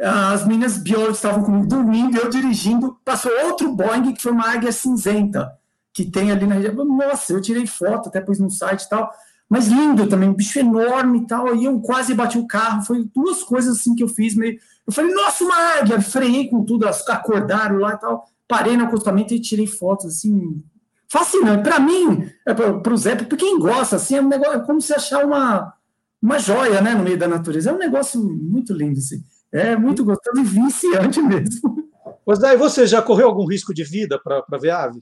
as 0.00 0.46
meninas 0.46 0.76
biólogas 0.76 1.16
estavam 1.16 1.44
comigo 1.44 1.66
dormindo, 1.66 2.16
eu 2.16 2.28
dirigindo, 2.28 2.98
passou 3.04 3.30
outro 3.46 3.72
Boeing, 3.72 4.12
que 4.12 4.22
foi 4.22 4.32
uma 4.32 4.50
águia 4.50 4.72
cinzenta, 4.72 5.52
que 5.92 6.04
tem 6.04 6.32
ali 6.32 6.46
na 6.46 6.56
região. 6.56 6.84
Nossa, 6.84 7.32
eu 7.32 7.40
tirei 7.40 7.66
foto, 7.66 8.08
até 8.08 8.20
pus 8.20 8.38
no 8.38 8.50
site 8.50 8.82
e 8.82 8.88
tal, 8.88 9.10
mas 9.48 9.68
lindo 9.68 10.08
também, 10.08 10.28
um 10.28 10.34
bicho 10.34 10.58
enorme 10.58 11.20
e 11.20 11.26
tal, 11.26 11.48
aí 11.48 11.64
eu 11.64 11.78
quase 11.80 12.12
bati 12.14 12.38
o 12.38 12.46
carro, 12.46 12.82
foi 12.82 13.08
duas 13.14 13.44
coisas 13.44 13.78
assim 13.78 13.94
que 13.94 14.02
eu 14.02 14.08
fiz, 14.08 14.34
meio... 14.34 14.58
eu 14.86 14.92
falei, 14.92 15.14
nossa, 15.14 15.44
uma 15.44 15.56
águia, 15.78 16.00
freiei 16.00 16.48
com 16.48 16.64
tudo, 16.64 16.84
elas 16.84 17.06
acordaram 17.08 17.76
lá 17.78 17.92
e 17.92 17.98
tal, 17.98 18.28
parei 18.48 18.76
no 18.76 18.84
acostamento 18.84 19.32
e 19.32 19.40
tirei 19.40 19.66
fotos, 19.66 20.06
assim, 20.06 20.60
fascinante, 21.08 21.62
para 21.62 21.78
mim, 21.78 22.28
é 22.44 22.52
para 22.52 22.92
o 22.92 22.96
Zé, 22.96 23.14
para 23.14 23.36
quem 23.36 23.58
gosta, 23.58 23.96
assim, 23.96 24.16
é 24.16 24.20
um 24.20 24.28
negócio, 24.28 24.54
é 24.54 24.60
como 24.60 24.80
se 24.80 24.92
achar 24.92 25.24
uma, 25.24 25.72
uma 26.20 26.38
joia, 26.38 26.80
né, 26.80 26.94
no 26.94 27.04
meio 27.04 27.18
da 27.18 27.28
natureza, 27.28 27.70
é 27.70 27.72
um 27.72 27.78
negócio 27.78 28.20
muito 28.20 28.72
lindo, 28.72 28.98
assim. 28.98 29.22
É 29.54 29.76
muito 29.76 30.04
gostoso 30.04 30.40
e 30.40 30.42
viciante 30.42 31.22
mesmo. 31.22 31.88
Mas 32.26 32.40
daí 32.40 32.56
você 32.56 32.88
já 32.88 33.00
correu 33.00 33.28
algum 33.28 33.46
risco 33.46 33.72
de 33.72 33.84
vida 33.84 34.18
para 34.18 34.58
ver 34.58 34.70
ave? 34.70 35.00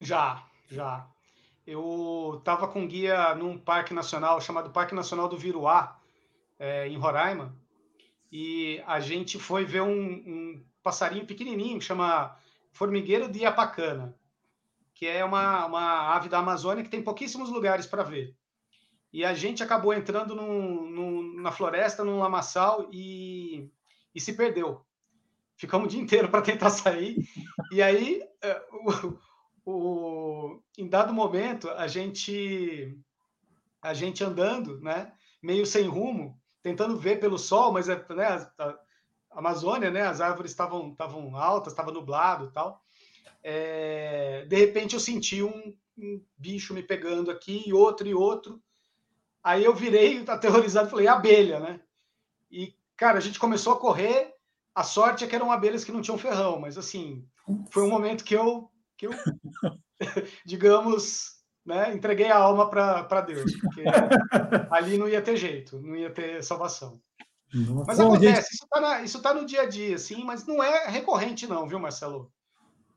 Já, 0.00 0.44
já. 0.70 1.08
Eu 1.66 2.36
estava 2.38 2.68
com 2.68 2.86
guia 2.86 3.34
num 3.34 3.58
parque 3.58 3.92
nacional 3.92 4.40
chamado 4.40 4.70
Parque 4.70 4.94
Nacional 4.94 5.28
do 5.28 5.36
Viruá, 5.36 5.98
é, 6.56 6.86
em 6.86 6.96
Roraima, 6.96 7.52
e 8.30 8.80
a 8.86 9.00
gente 9.00 9.40
foi 9.40 9.64
ver 9.64 9.82
um, 9.82 9.90
um 9.90 10.64
passarinho 10.84 11.26
pequenininho 11.26 11.80
que 11.80 11.84
chama 11.84 12.36
formigueiro 12.70 13.28
de 13.28 13.40
Iapacana, 13.40 14.14
que 14.94 15.04
é 15.04 15.24
uma, 15.24 15.66
uma 15.66 16.14
ave 16.14 16.28
da 16.28 16.38
Amazônia 16.38 16.84
que 16.84 16.90
tem 16.90 17.02
pouquíssimos 17.02 17.50
lugares 17.50 17.86
para 17.86 18.04
ver. 18.04 18.36
E 19.12 19.24
a 19.24 19.34
gente 19.34 19.64
acabou 19.64 19.92
entrando 19.92 20.36
num, 20.36 20.88
num, 20.88 21.42
na 21.42 21.50
floresta, 21.50 22.04
num 22.04 22.20
lamaçal, 22.20 22.88
e 22.92 23.68
e 24.14 24.20
se 24.20 24.32
perdeu. 24.32 24.84
Ficamos 25.56 25.86
o 25.86 25.90
dia 25.90 26.00
inteiro 26.00 26.28
para 26.28 26.42
tentar 26.42 26.70
sair. 26.70 27.16
E 27.70 27.82
aí, 27.82 28.22
é, 28.42 28.62
o, 28.72 29.18
o, 29.70 30.62
em 30.78 30.88
dado 30.88 31.12
momento, 31.12 31.68
a 31.70 31.86
gente, 31.86 32.98
a 33.82 33.92
gente 33.92 34.24
andando, 34.24 34.80
né, 34.80 35.12
meio 35.42 35.66
sem 35.66 35.86
rumo, 35.86 36.40
tentando 36.62 36.96
ver 36.98 37.20
pelo 37.20 37.38
sol, 37.38 37.72
mas 37.72 37.88
é, 37.88 38.04
né, 38.14 38.48
a, 38.58 38.78
Amazônia, 39.32 39.90
né, 39.90 40.02
as 40.02 40.20
árvores 40.20 40.50
estavam 40.50 40.90
estavam 40.90 41.36
altas, 41.36 41.72
estava 41.72 41.92
nublado 41.92 42.46
e 42.46 42.50
tal. 42.50 42.82
É, 43.42 44.44
de 44.46 44.56
repente 44.56 44.94
eu 44.94 45.00
senti 45.00 45.42
um, 45.42 45.74
um, 45.96 46.22
bicho 46.36 46.74
me 46.74 46.82
pegando 46.82 47.30
aqui 47.30 47.62
e 47.66 47.72
outro 47.72 48.08
e 48.08 48.14
outro. 48.14 48.60
Aí 49.42 49.64
eu 49.64 49.74
virei 49.74 50.24
aterrorizado 50.26 50.90
falei 50.90 51.06
abelha, 51.06 51.60
né? 51.60 51.80
Cara, 53.00 53.16
a 53.16 53.20
gente 53.20 53.38
começou 53.40 53.72
a 53.72 53.78
correr. 53.80 54.34
A 54.74 54.84
sorte 54.84 55.24
é 55.24 55.26
que 55.26 55.34
eram 55.34 55.50
abelhas 55.50 55.84
que 55.84 55.90
não 55.90 56.02
tinham 56.02 56.18
ferrão, 56.18 56.60
mas 56.60 56.76
assim, 56.76 57.26
foi 57.70 57.82
um 57.82 57.88
momento 57.88 58.22
que 58.22 58.36
eu, 58.36 58.70
que 58.98 59.06
eu 59.06 59.10
digamos, 60.44 61.30
né, 61.64 61.94
entreguei 61.94 62.30
a 62.30 62.36
alma 62.36 62.68
para 62.68 63.22
Deus, 63.22 63.56
porque 63.56 63.84
ali 64.70 64.98
não 64.98 65.08
ia 65.08 65.22
ter 65.22 65.34
jeito, 65.36 65.80
não 65.80 65.96
ia 65.96 66.10
ter 66.10 66.44
salvação. 66.44 67.00
Nossa, 67.54 67.84
mas 67.86 67.98
acontece, 67.98 68.54
isso 68.54 69.16
está 69.16 69.32
tá 69.32 69.34
no 69.34 69.46
dia 69.46 69.62
a 69.62 69.66
dia, 69.66 69.96
sim, 69.96 70.22
mas 70.22 70.46
não 70.46 70.62
é 70.62 70.86
recorrente, 70.86 71.46
não, 71.46 71.66
viu, 71.66 71.80
Marcelo? 71.80 72.30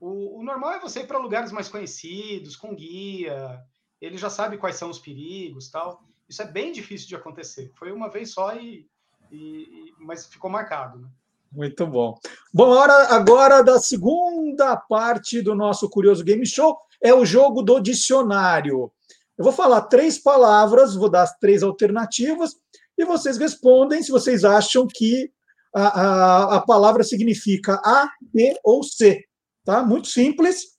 O, 0.02 0.40
o 0.40 0.44
normal 0.44 0.74
é 0.74 0.80
você 0.82 1.00
ir 1.00 1.08
para 1.08 1.18
lugares 1.18 1.52
mais 1.54 1.70
conhecidos, 1.70 2.58
com 2.58 2.76
guia, 2.76 3.58
ele 4.02 4.18
já 4.18 4.30
sabe 4.30 4.58
quais 4.58 4.76
são 4.76 4.90
os 4.90 5.00
perigos 5.00 5.72
tal. 5.72 6.04
Isso 6.28 6.42
é 6.42 6.46
bem 6.46 6.74
difícil 6.74 7.08
de 7.08 7.16
acontecer. 7.16 7.72
Foi 7.76 7.90
uma 7.92 8.10
vez 8.10 8.34
só 8.34 8.54
e 8.54 8.86
e, 9.34 9.94
mas 10.00 10.28
ficou 10.28 10.50
marcado. 10.50 11.00
Né? 11.00 11.08
Muito 11.52 11.86
bom. 11.86 12.18
Bom, 12.54 12.70
hora 12.70 13.14
agora 13.14 13.62
da 13.62 13.80
segunda 13.80 14.76
parte 14.76 15.42
do 15.42 15.56
nosso 15.56 15.90
Curioso 15.90 16.24
Game 16.24 16.46
Show 16.46 16.78
é 17.02 17.14
o 17.14 17.26
jogo 17.26 17.62
do 17.62 17.80
dicionário. 17.80 18.92
Eu 19.38 19.44
vou 19.44 19.54
falar 19.54 19.82
três 19.82 20.18
palavras, 20.18 20.96
vou 20.96 21.10
dar 21.10 21.24
as 21.24 21.38
três 21.38 21.64
alternativas 21.64 22.56
e 22.98 23.06
vocês 23.06 23.38
respondem 23.38 24.02
se 24.04 24.12
vocês 24.12 24.44
acham 24.44 24.88
que 24.88 25.32
a, 25.76 25.88
a, 25.88 26.56
a 26.58 26.62
palavra 26.62 27.04
significa 27.04 27.82
A, 27.84 28.10
B 28.22 28.56
ou 28.64 28.84
C. 28.84 29.24
Tá? 29.66 29.84
Muito 29.84 30.08
simples. 30.08 30.74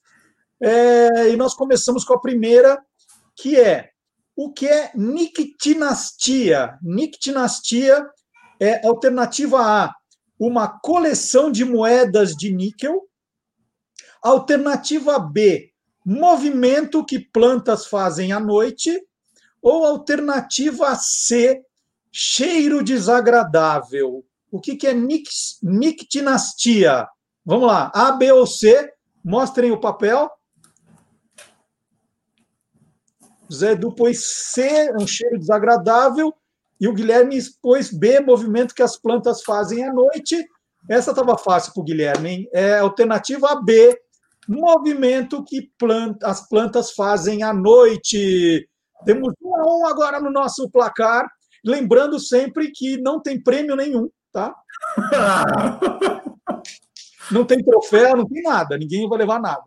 É, 0.62 1.30
e 1.30 1.36
nós 1.36 1.54
começamos 1.54 2.04
com 2.04 2.14
a 2.14 2.20
primeira, 2.20 2.80
que 3.36 3.58
é 3.58 3.90
o 4.36 4.52
que 4.52 4.66
é 4.66 4.90
nictinastia? 4.94 6.78
Nictinastia 6.82 8.04
é 8.64 8.86
alternativa 8.86 9.60
A, 9.60 9.94
uma 10.38 10.68
coleção 10.80 11.50
de 11.50 11.64
moedas 11.64 12.34
de 12.34 12.52
níquel. 12.52 13.02
Alternativa 14.22 15.18
B, 15.18 15.70
movimento 16.04 17.04
que 17.04 17.18
plantas 17.18 17.86
fazem 17.86 18.32
à 18.32 18.40
noite, 18.40 19.06
ou 19.60 19.84
alternativa 19.84 20.94
C, 20.96 21.62
cheiro 22.10 22.82
desagradável. 22.82 24.24
O 24.50 24.60
que, 24.60 24.76
que 24.76 24.86
é 24.86 24.94
nic- 24.94 25.58
nictinastia? 25.62 27.08
Vamos 27.44 27.66
lá, 27.66 27.90
A, 27.94 28.12
B 28.12 28.32
ou 28.32 28.46
C, 28.46 28.92
mostrem 29.22 29.70
o 29.70 29.80
papel. 29.80 30.30
Zé 33.52 33.72
Edu 33.72 33.94
pôs 33.94 34.24
C, 34.26 34.90
um 34.98 35.06
cheiro 35.06 35.38
desagradável, 35.38 36.34
e 36.80 36.88
o 36.88 36.92
Guilherme 36.92 37.38
pôs 37.62 37.90
B, 37.90 38.20
movimento 38.20 38.74
que 38.74 38.82
as 38.82 38.96
plantas 39.00 39.42
fazem 39.42 39.84
à 39.84 39.92
noite. 39.92 40.44
Essa 40.90 41.10
estava 41.12 41.38
fácil 41.38 41.72
para 41.72 41.80
o 41.80 41.84
Guilherme, 41.84 42.28
hein? 42.28 42.48
É 42.52 42.78
alternativa 42.78 43.54
B, 43.62 43.98
movimento 44.48 45.42
que 45.44 45.70
planta- 45.78 46.26
as 46.26 46.46
plantas 46.48 46.92
fazem 46.92 47.42
à 47.42 47.52
noite. 47.54 48.68
Temos 49.04 49.32
um 49.42 49.54
a 49.56 49.78
um 49.78 49.86
agora 49.86 50.20
no 50.20 50.30
nosso 50.30 50.68
placar. 50.70 51.26
Lembrando 51.64 52.18
sempre 52.20 52.70
que 52.70 52.98
não 53.00 53.20
tem 53.20 53.42
prêmio 53.42 53.74
nenhum, 53.76 54.10
tá? 54.32 54.54
Não 57.30 57.44
tem 57.44 57.62
troféu, 57.64 58.16
não 58.16 58.26
tem 58.26 58.42
nada. 58.42 58.76
Ninguém 58.76 59.08
vai 59.08 59.18
levar 59.18 59.40
nada. 59.40 59.62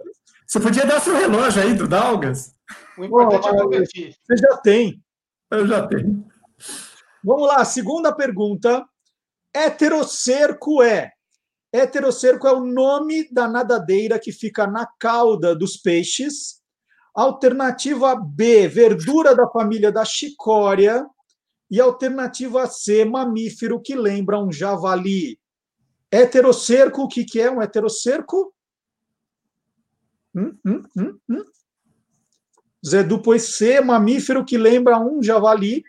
Você 0.46 0.60
podia 0.60 0.86
dar 0.86 1.02
seu 1.02 1.16
relógio 1.16 1.62
aí 1.62 1.74
do 1.74 1.88
Dalgas? 1.88 2.54
O 2.98 3.04
importante 3.04 3.48
é 3.48 3.58
competir. 3.58 4.16
Você 4.24 4.38
já 4.38 4.58
tem. 4.58 5.02
Eu 5.50 5.66
já 5.68 5.88
tenho. 5.88 6.24
Vamos 7.28 7.45
lá, 7.45 7.66
segunda 7.66 8.16
pergunta. 8.16 8.88
Heterocerco 9.54 10.82
é. 10.82 11.12
Heterocerco 11.74 12.48
é 12.48 12.54
o 12.54 12.64
nome 12.64 13.28
da 13.30 13.49
nadadeira 13.49 14.18
que 14.18 14.32
fica 14.32 14.66
na 14.66 14.88
cauda 14.98 15.54
dos 15.54 15.76
peixes. 15.76 16.62
Alternativa 17.14 18.16
B, 18.16 18.70
verdura 18.70 19.36
da 19.36 19.45
família 19.49 19.91
da 19.91 20.06
chicória. 20.06 21.06
E 21.70 21.82
alternativa 21.82 22.66
C, 22.66 23.04
mamífero 23.04 23.82
que 23.82 23.94
lembra 23.94 24.40
um 24.40 24.49
javali. 24.49 25.38
Heterocerco, 26.10 27.02
o 27.02 27.08
que, 27.10 27.26
que 27.26 27.41
é 27.41 27.52
um 27.52 27.62
heterocerco? 27.62 28.56
Hum, 30.34 30.58
hum, 30.66 30.82
hum, 30.95 31.20
hum. 31.30 31.44
Pôs 33.22 33.58
C, 33.58 33.82
mamífero 33.82 34.45
que 34.45 34.58
lembra 34.58 34.98
um 34.98 35.22
javali. 35.22 35.84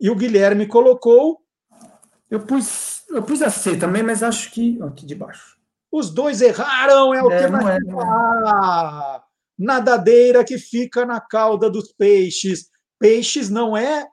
E 0.00 0.08
o 0.08 0.16
Guilherme 0.16 0.66
colocou. 0.66 1.40
Eu 2.30 2.40
pus, 2.40 3.02
eu 3.10 3.22
pus 3.22 3.42
a 3.42 3.50
C 3.50 3.76
também, 3.76 4.02
mas 4.02 4.22
acho 4.22 4.50
que. 4.50 4.80
Aqui 4.82 5.04
de 5.04 5.14
baixo. 5.14 5.58
Os 5.92 6.10
dois 6.10 6.40
erraram, 6.40 7.12
é 7.12 7.20
a 7.20 7.32
É, 7.32 7.48
não 7.48 7.68
é, 7.68 7.78
não 7.80 8.00
A. 8.00 9.24
Nadadeira 9.58 10.44
que 10.44 10.56
fica 10.56 11.04
na 11.04 11.20
cauda 11.20 11.68
dos 11.68 11.92
peixes. 11.92 12.70
Peixes 12.98 13.50
não 13.50 13.76
é 13.76 14.06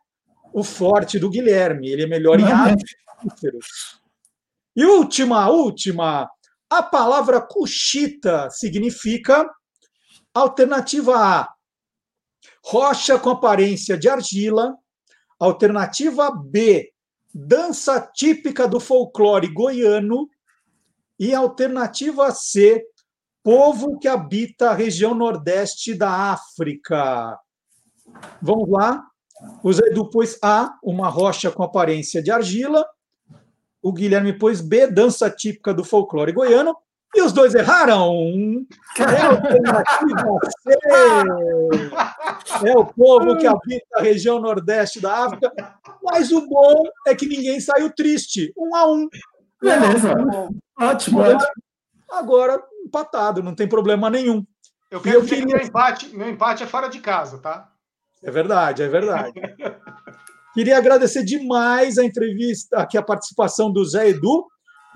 o 0.53 0.63
forte 0.63 1.19
do 1.19 1.29
Guilherme, 1.29 1.89
ele 1.89 2.03
é 2.03 2.07
melhor 2.07 2.39
em 2.39 2.43
Não 2.43 2.49
é. 2.49 2.71
aves 2.71 2.91
e. 3.23 3.99
E 4.75 4.85
última, 4.85 5.49
última. 5.49 6.29
A 6.69 6.83
palavra 6.83 7.41
cuchita 7.41 8.49
significa 8.49 9.49
alternativa 10.33 11.15
A, 11.17 11.49
rocha 12.63 13.17
com 13.17 13.29
aparência 13.29 13.97
de 13.97 14.09
argila. 14.09 14.75
Alternativa 15.39 16.31
B, 16.31 16.91
dança 17.33 17.99
típica 17.99 18.67
do 18.67 18.79
folclore 18.79 19.47
goiano. 19.47 20.29
E 21.19 21.33
alternativa 21.33 22.31
C, 22.31 22.83
povo 23.43 23.97
que 23.97 24.07
habita 24.07 24.69
a 24.69 24.73
região 24.73 25.15
nordeste 25.15 25.95
da 25.95 26.31
África. 26.31 27.39
Vamos 28.41 28.69
lá. 28.69 29.03
O 29.63 29.71
Zé 29.71 29.87
Edu 29.87 30.09
pôs 30.09 30.37
A, 30.43 30.75
uma 30.83 31.09
rocha 31.09 31.51
com 31.51 31.63
aparência 31.63 32.21
de 32.21 32.31
argila. 32.31 32.85
O 33.81 33.91
Guilherme 33.93 34.37
pôs 34.37 34.61
B, 34.61 34.87
dança 34.87 35.29
típica 35.29 35.73
do 35.73 35.83
folclore 35.83 36.31
goiano. 36.31 36.75
E 37.15 37.21
os 37.21 37.31
dois 37.31 37.55
erraram. 37.55 38.65
É 38.99 39.03
a 39.21 39.27
alternativa 39.29 40.39
C. 40.59 40.77
É 42.67 42.77
o 42.77 42.85
povo 42.85 43.37
que 43.37 43.47
habita 43.47 43.85
a 43.97 44.01
região 44.01 44.39
nordeste 44.39 44.99
da 44.99 45.25
África. 45.25 45.51
Mas 46.03 46.31
o 46.31 46.47
bom 46.47 46.83
é 47.07 47.15
que 47.15 47.25
ninguém 47.27 47.59
saiu 47.59 47.93
triste. 47.93 48.53
Um 48.57 48.75
a 48.75 48.85
um. 48.91 49.07
Beleza. 49.61 50.13
Ótimo, 50.79 51.21
Agora- 51.21 51.35
ótimo. 51.37 51.51
Agora, 52.09 52.63
empatado, 52.85 53.43
não 53.43 53.53
tem 53.55 53.67
problema 53.67 54.09
nenhum. 54.09 54.45
Eu 54.89 55.01
quero 55.01 55.17
eu 55.17 55.21
dizer 55.21 55.35
que 55.35 55.41
queria- 55.41 55.57
meu 55.57 55.65
empate, 55.67 56.15
meu 56.15 56.29
empate 56.29 56.63
é 56.63 56.67
fora 56.67 56.87
de 56.87 56.99
casa, 56.99 57.37
tá? 57.39 57.69
É 58.23 58.31
verdade, 58.31 58.81
é 58.83 58.87
verdade. 58.87 59.33
Queria 60.53 60.77
agradecer 60.77 61.23
demais 61.23 61.97
a 61.97 62.03
entrevista, 62.03 62.77
aqui 62.77 62.97
a 62.97 63.01
participação 63.03 63.71
do 63.71 63.83
Zé 63.85 64.09
Edu, 64.09 64.47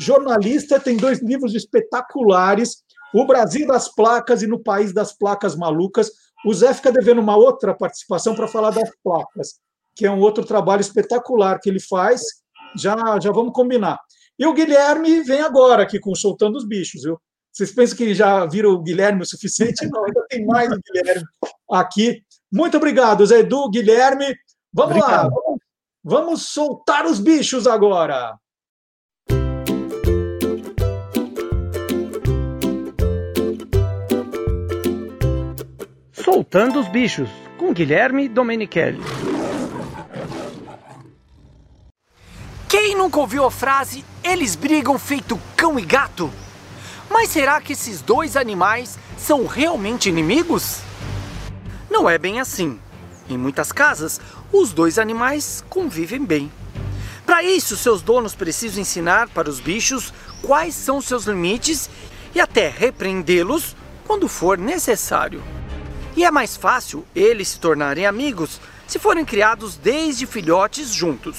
jornalista, 0.01 0.79
tem 0.79 0.97
dois 0.97 1.21
livros 1.21 1.53
espetaculares, 1.53 2.83
O 3.13 3.25
Brasil 3.25 3.67
das 3.67 3.93
Placas 3.93 4.41
e 4.41 4.47
No 4.47 4.57
País 4.57 4.93
das 4.93 5.11
Placas 5.13 5.55
Malucas. 5.55 6.11
O 6.45 6.53
Zé 6.53 6.73
fica 6.73 6.91
devendo 6.91 7.21
uma 7.21 7.35
outra 7.35 7.73
participação 7.75 8.33
para 8.33 8.47
falar 8.47 8.71
das 8.71 8.89
placas, 9.03 9.59
que 9.95 10.05
é 10.05 10.11
um 10.11 10.19
outro 10.19 10.43
trabalho 10.43 10.81
espetacular 10.81 11.59
que 11.59 11.69
ele 11.69 11.79
faz. 11.79 12.21
Já, 12.75 12.95
já 13.21 13.31
vamos 13.31 13.53
combinar. 13.53 13.99
E 14.39 14.45
o 14.45 14.53
Guilherme 14.53 15.21
vem 15.21 15.41
agora 15.41 15.83
aqui 15.83 15.99
com 15.99 16.15
Soltando 16.15 16.57
os 16.57 16.65
Bichos, 16.65 17.03
viu? 17.03 17.19
Vocês 17.51 17.71
pensam 17.71 17.97
que 17.97 18.15
já 18.15 18.45
viram 18.45 18.71
o 18.71 18.81
Guilherme 18.81 19.21
o 19.21 19.25
suficiente? 19.25 19.85
Não, 19.87 20.05
ainda 20.05 20.25
tem 20.29 20.45
mais 20.45 20.71
o 20.71 20.79
Guilherme 20.91 21.25
aqui. 21.69 22.23
Muito 22.51 22.77
obrigado, 22.77 23.25
Zé 23.25 23.39
Edu, 23.39 23.69
Guilherme. 23.69 24.35
Vamos 24.73 24.97
lá, 24.97 25.25
Obrigado. 25.25 25.29
vamos, 25.31 25.59
vamos 26.03 26.41
soltar 26.47 27.05
os 27.05 27.19
bichos 27.19 27.67
agora. 27.67 28.35
Soltando 36.23 36.79
os 36.79 36.87
bichos, 36.87 37.29
com 37.57 37.73
Guilherme 37.73 38.29
Domenichelli. 38.29 39.01
Quem 42.69 42.95
nunca 42.95 43.19
ouviu 43.19 43.43
a 43.43 43.49
frase 43.49 44.05
eles 44.23 44.55
brigam 44.55 44.99
feito 44.99 45.39
cão 45.57 45.79
e 45.79 45.81
gato? 45.81 46.31
Mas 47.09 47.29
será 47.29 47.59
que 47.59 47.73
esses 47.73 48.01
dois 48.01 48.37
animais 48.37 48.99
são 49.17 49.47
realmente 49.47 50.09
inimigos? 50.09 50.81
Não 51.89 52.07
é 52.07 52.19
bem 52.19 52.39
assim. 52.39 52.79
Em 53.27 53.37
muitas 53.37 53.71
casas, 53.71 54.21
os 54.53 54.71
dois 54.71 54.99
animais 54.99 55.63
convivem 55.69 56.23
bem. 56.23 56.51
Para 57.25 57.41
isso, 57.41 57.75
seus 57.75 58.03
donos 58.03 58.35
precisam 58.35 58.81
ensinar 58.81 59.27
para 59.29 59.49
os 59.49 59.59
bichos 59.59 60.13
quais 60.43 60.75
são 60.75 61.01
seus 61.01 61.25
limites 61.25 61.89
e 62.35 62.39
até 62.39 62.69
repreendê-los 62.69 63.75
quando 64.05 64.27
for 64.27 64.57
necessário. 64.57 65.41
E 66.15 66.25
é 66.25 66.31
mais 66.31 66.57
fácil 66.57 67.05
eles 67.15 67.49
se 67.49 67.59
tornarem 67.59 68.05
amigos 68.05 68.59
se 68.87 68.99
forem 68.99 69.23
criados 69.23 69.77
desde 69.77 70.25
filhotes 70.25 70.93
juntos. 70.93 71.37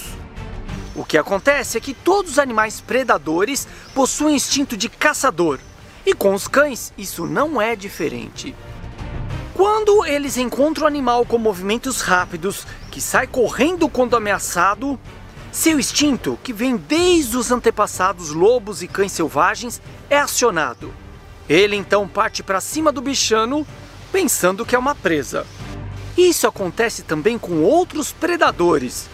O 0.94 1.04
que 1.04 1.18
acontece 1.18 1.76
é 1.76 1.80
que 1.80 1.94
todos 1.94 2.32
os 2.32 2.38
animais 2.38 2.80
predadores 2.80 3.68
possuem 3.94 4.36
instinto 4.36 4.76
de 4.76 4.88
caçador, 4.88 5.58
e 6.04 6.14
com 6.14 6.34
os 6.34 6.48
cães 6.48 6.92
isso 6.96 7.26
não 7.26 7.60
é 7.60 7.76
diferente. 7.76 8.54
Quando 9.54 10.04
eles 10.06 10.38
encontram 10.38 10.84
um 10.84 10.88
animal 10.88 11.26
com 11.26 11.36
movimentos 11.36 12.00
rápidos, 12.00 12.66
que 12.90 13.00
sai 13.00 13.26
correndo 13.26 13.88
quando 13.88 14.16
ameaçado, 14.16 14.98
seu 15.50 15.78
instinto, 15.78 16.38
que 16.42 16.52
vem 16.52 16.76
desde 16.76 17.36
os 17.36 17.50
antepassados 17.50 18.30
lobos 18.30 18.82
e 18.82 18.88
cães 18.88 19.12
selvagens, 19.12 19.82
é 20.08 20.18
acionado. 20.18 20.92
Ele 21.48 21.76
então 21.76 22.08
parte 22.08 22.42
para 22.42 22.60
cima 22.60 22.90
do 22.90 23.02
bichano, 23.02 23.66
pensando 24.12 24.66
que 24.66 24.76
é 24.76 24.78
uma 24.78 24.94
presa. 24.94 25.46
Isso 26.16 26.46
acontece 26.46 27.02
também 27.02 27.38
com 27.38 27.62
outros 27.62 28.12
predadores, 28.12 29.08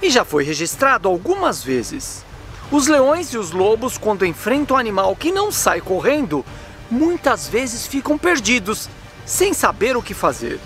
e 0.00 0.08
já 0.08 0.24
foi 0.24 0.44
registrado 0.44 1.08
algumas 1.08 1.62
vezes. 1.62 2.24
Os 2.70 2.86
leões 2.86 3.32
e 3.32 3.38
os 3.38 3.50
lobos, 3.50 3.98
quando 3.98 4.24
enfrentam 4.24 4.76
um 4.76 4.80
animal 4.80 5.16
que 5.16 5.32
não 5.32 5.50
sai 5.50 5.80
correndo, 5.80 6.44
muitas 6.88 7.48
vezes 7.48 7.86
ficam 7.86 8.16
perdidos, 8.16 8.88
sem 9.24 9.52
saber 9.52 9.96
o 9.96 10.02
que 10.02 10.14
fazer. 10.14 10.60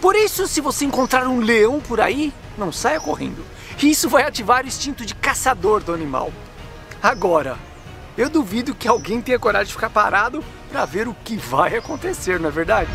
Por 0.00 0.14
isso, 0.16 0.46
se 0.46 0.60
você 0.60 0.86
encontrar 0.86 1.28
um 1.28 1.40
leão 1.40 1.80
por 1.80 2.00
aí, 2.00 2.32
não 2.56 2.72
saia 2.72 3.00
correndo. 3.00 3.44
Isso 3.82 4.08
vai 4.08 4.22
ativar 4.22 4.64
o 4.64 4.68
instinto 4.68 5.04
de 5.04 5.14
caçador 5.14 5.82
do 5.82 5.92
animal. 5.92 6.32
Agora, 7.02 7.58
eu 8.16 8.30
duvido 8.30 8.74
que 8.74 8.88
alguém 8.88 9.20
tenha 9.20 9.38
coragem 9.38 9.66
de 9.66 9.74
ficar 9.74 9.90
parado 9.90 10.42
para 10.68 10.84
ver 10.84 11.08
o 11.08 11.14
que 11.14 11.36
vai 11.36 11.76
acontecer, 11.76 12.38
não 12.38 12.48
é 12.48 12.52
verdade? 12.52 12.90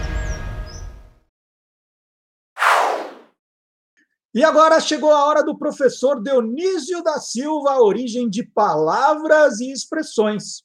E 4.36 4.44
agora 4.44 4.80
chegou 4.80 5.12
a 5.12 5.26
hora 5.26 5.44
do 5.44 5.58
professor 5.58 6.22
Dionísio 6.22 7.04
da 7.04 7.20
Silva, 7.20 7.74
a 7.74 7.82
origem 7.82 8.30
de 8.30 8.44
palavras 8.44 9.60
e 9.60 9.72
expressões. 9.72 10.64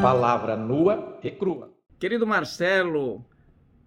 Palavra 0.00 0.56
nua 0.56 1.18
e 1.22 1.30
crua. 1.30 1.74
Querido 1.98 2.26
Marcelo, 2.26 3.22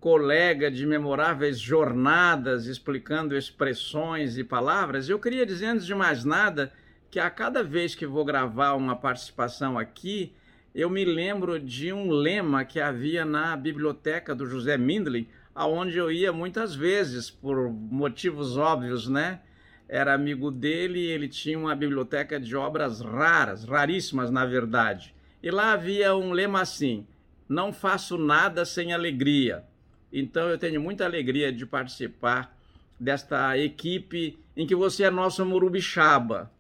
colega 0.02 0.72
de 0.72 0.84
memoráveis 0.84 1.60
jornadas 1.60 2.65
explicando 2.65 3.38
expressões 3.38 4.36
e 4.36 4.44
palavras, 4.44 5.07
eu 5.07 5.19
queria 5.19 5.45
dizer, 5.45 5.68
antes 5.68 5.86
de 5.86 5.94
mais 5.94 6.26
nada, 6.26 6.73
que 7.11 7.19
a 7.19 7.30
cada 7.30 7.64
vez 7.64 7.94
que 7.94 8.07
vou 8.07 8.26
gravar 8.26 8.73
uma 8.73 8.95
participação 8.95 9.78
aqui, 9.78 10.34
eu 10.73 10.90
me 10.90 11.06
lembro 11.06 11.60
de 11.60 11.94
um 11.94 12.10
lema 12.10 12.65
que 12.65 12.80
havia 12.80 13.23
na 13.23 13.56
biblioteca 13.56 14.34
do 14.34 14.48
José 14.48 14.76
Mindlin, 14.76 15.28
aonde 15.53 15.99
eu 15.99 16.11
ia 16.11 16.34
muitas 16.34 16.73
vezes, 16.73 17.30
por 17.30 17.69
motivos 17.69 18.57
óbvios, 18.57 19.07
né? 19.07 19.41
Era 19.88 20.15
amigo 20.15 20.49
dele 20.49 20.98
e 20.99 21.11
ele 21.11 21.28
tinha 21.28 21.60
uma 21.60 21.76
biblioteca 21.76 22.40
de 22.40 22.56
obras 22.56 23.02
raras, 23.02 23.65
raríssimas 23.65 24.32
na 24.32 24.48
verdade. 24.48 25.14
E 25.44 25.52
lá 25.52 25.73
havia 25.73 26.15
um 26.15 26.32
lema 26.32 26.61
assim: 26.61 27.06
não 27.48 27.72
faço 27.72 28.18
nada 28.18 28.65
sem 28.65 28.94
alegria. 28.94 29.64
Então 30.11 30.49
eu 30.49 30.57
tenho 30.57 30.81
muita 30.81 31.05
alegria 31.05 31.51
de 31.51 31.65
participar 31.65 32.57
desta 32.99 33.57
equipe 33.57 34.38
em 34.55 34.67
que 34.67 34.75
você 34.75 35.03
é 35.03 35.09
nosso 35.09 35.45
Morubixaba. 35.45 36.51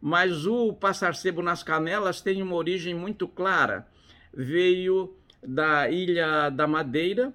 Mas 0.00 0.46
o 0.46 0.72
Passar 0.72 1.14
Sebo 1.14 1.42
nas 1.42 1.62
Canelas 1.62 2.20
tem 2.20 2.42
uma 2.42 2.54
origem 2.54 2.94
muito 2.94 3.26
clara. 3.26 3.86
Veio 4.32 5.14
da 5.42 5.88
Ilha 5.90 6.50
da 6.50 6.66
Madeira, 6.66 7.32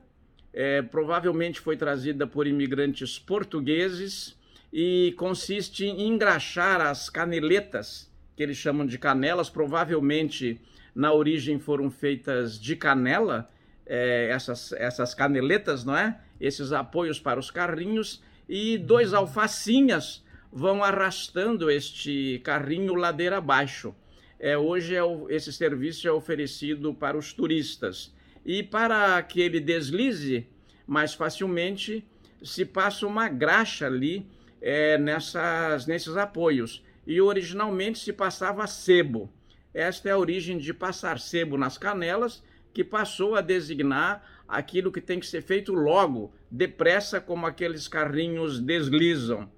é, 0.54 0.82
provavelmente 0.82 1.60
foi 1.60 1.76
trazida 1.76 2.28
por 2.28 2.46
imigrantes 2.46 3.18
portugueses 3.18 4.38
e 4.72 5.14
consiste 5.18 5.86
em 5.86 6.08
engraxar 6.08 6.82
as 6.82 7.10
caneletas, 7.10 8.12
que 8.36 8.44
eles 8.44 8.58
chamam 8.58 8.86
de 8.86 8.98
canelas, 8.98 9.50
provavelmente 9.50 10.60
na 10.96 11.12
origem 11.12 11.60
foram 11.60 11.90
feitas 11.90 12.60
de 12.60 12.76
canela, 12.76 13.50
é, 13.86 14.30
essas, 14.30 14.72
essas 14.74 15.14
caneletas, 15.14 15.84
não 15.84 15.96
é? 15.96 16.20
Esses 16.40 16.72
apoios 16.72 17.20
para 17.20 17.40
os 17.40 17.52
carrinhos, 17.52 18.22
e 18.48 18.78
dois 18.78 19.14
alfacinhas 19.14 20.24
vão 20.52 20.84
arrastando 20.84 21.72
este 21.72 22.40
carrinho 22.44 22.94
ladeira 22.94 23.38
abaixo. 23.38 23.96
É, 24.40 24.58
hoje 24.58 24.96
é 24.96 25.04
o, 25.04 25.30
esse 25.30 25.52
serviço 25.54 26.08
é 26.08 26.12
oferecido 26.12 26.94
para 26.94 27.18
os 27.18 27.34
turistas. 27.34 28.14
E 28.46 28.62
para 28.62 29.22
que 29.24 29.40
ele 29.40 29.60
deslize 29.60 30.46
mais 30.86 31.14
facilmente, 31.14 32.06
se 32.44 32.66
passa 32.66 33.08
uma 33.08 33.30
graxa 33.30 33.88
ali 33.88 34.28
é, 34.62 34.98
nessas, 34.98 35.88
nesses 35.88 36.18
apoios. 36.18 36.84
E 37.08 37.20
originalmente 37.22 38.00
se 38.00 38.14
passava 38.14 38.68
sebo. 38.68 39.32
Esta 39.74 40.10
é 40.10 40.12
a 40.12 40.18
origem 40.18 40.58
de 40.58 40.74
passar 40.74 41.20
sebo 41.20 41.58
nas 41.58 41.78
canelas, 41.78 42.44
que 42.74 42.84
passou 42.84 43.36
a 43.36 43.42
designar 43.42 44.24
aquilo 44.48 44.92
que 44.92 45.02
tem 45.02 45.20
que 45.20 45.28
ser 45.28 45.42
feito 45.42 45.74
logo, 45.74 46.34
depressa, 46.50 47.22
como 47.22 47.46
aqueles 47.46 47.88
carrinhos 47.88 48.60
deslizam. 48.60 49.50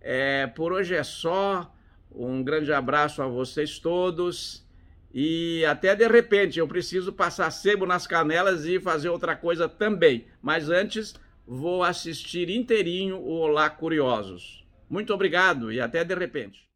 É, 0.00 0.46
por 0.46 0.72
hoje 0.72 0.94
é 0.94 1.02
só. 1.02 1.70
Um 2.10 2.44
grande 2.44 2.72
abraço 2.72 3.22
a 3.22 3.26
vocês 3.26 3.78
todos. 3.78 4.64
E 5.12 5.64
até 5.64 5.94
de 5.94 6.06
repente 6.08 6.58
eu 6.58 6.66
preciso 6.66 7.12
passar 7.12 7.50
sebo 7.50 7.86
nas 7.86 8.06
canelas 8.06 8.64
e 8.66 8.80
fazer 8.80 9.08
outra 9.08 9.34
coisa 9.34 9.68
também. 9.68 10.26
Mas 10.42 10.68
antes 10.68 11.14
vou 11.46 11.82
assistir 11.82 12.50
inteirinho 12.50 13.16
o 13.16 13.30
Olá 13.38 13.70
Curiosos. 13.70 14.64
Muito 14.88 15.14
obrigado 15.14 15.72
e 15.72 15.80
até 15.80 16.04
de 16.04 16.14
repente. 16.14 16.68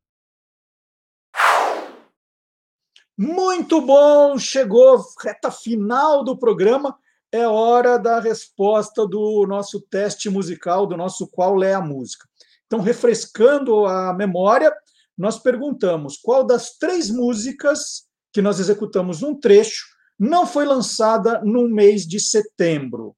Muito 3.20 3.80
bom! 3.80 4.38
Chegou 4.38 5.04
reta 5.20 5.50
final 5.50 6.22
do 6.22 6.38
programa. 6.38 6.96
É 7.32 7.48
hora 7.48 7.98
da 7.98 8.20
resposta 8.20 9.04
do 9.04 9.44
nosso 9.44 9.80
teste 9.80 10.30
musical, 10.30 10.86
do 10.86 10.96
nosso 10.96 11.26
Qual 11.26 11.60
é 11.64 11.74
a 11.74 11.80
Música. 11.80 12.28
Então, 12.66 12.78
refrescando 12.78 13.86
a 13.86 14.14
memória, 14.14 14.72
nós 15.16 15.36
perguntamos 15.36 16.16
qual 16.16 16.44
das 16.44 16.78
três 16.78 17.10
músicas 17.10 18.04
que 18.32 18.40
nós 18.40 18.60
executamos 18.60 19.20
um 19.20 19.34
trecho 19.34 19.84
não 20.16 20.46
foi 20.46 20.64
lançada 20.64 21.40
no 21.42 21.68
mês 21.68 22.06
de 22.06 22.20
setembro. 22.20 23.16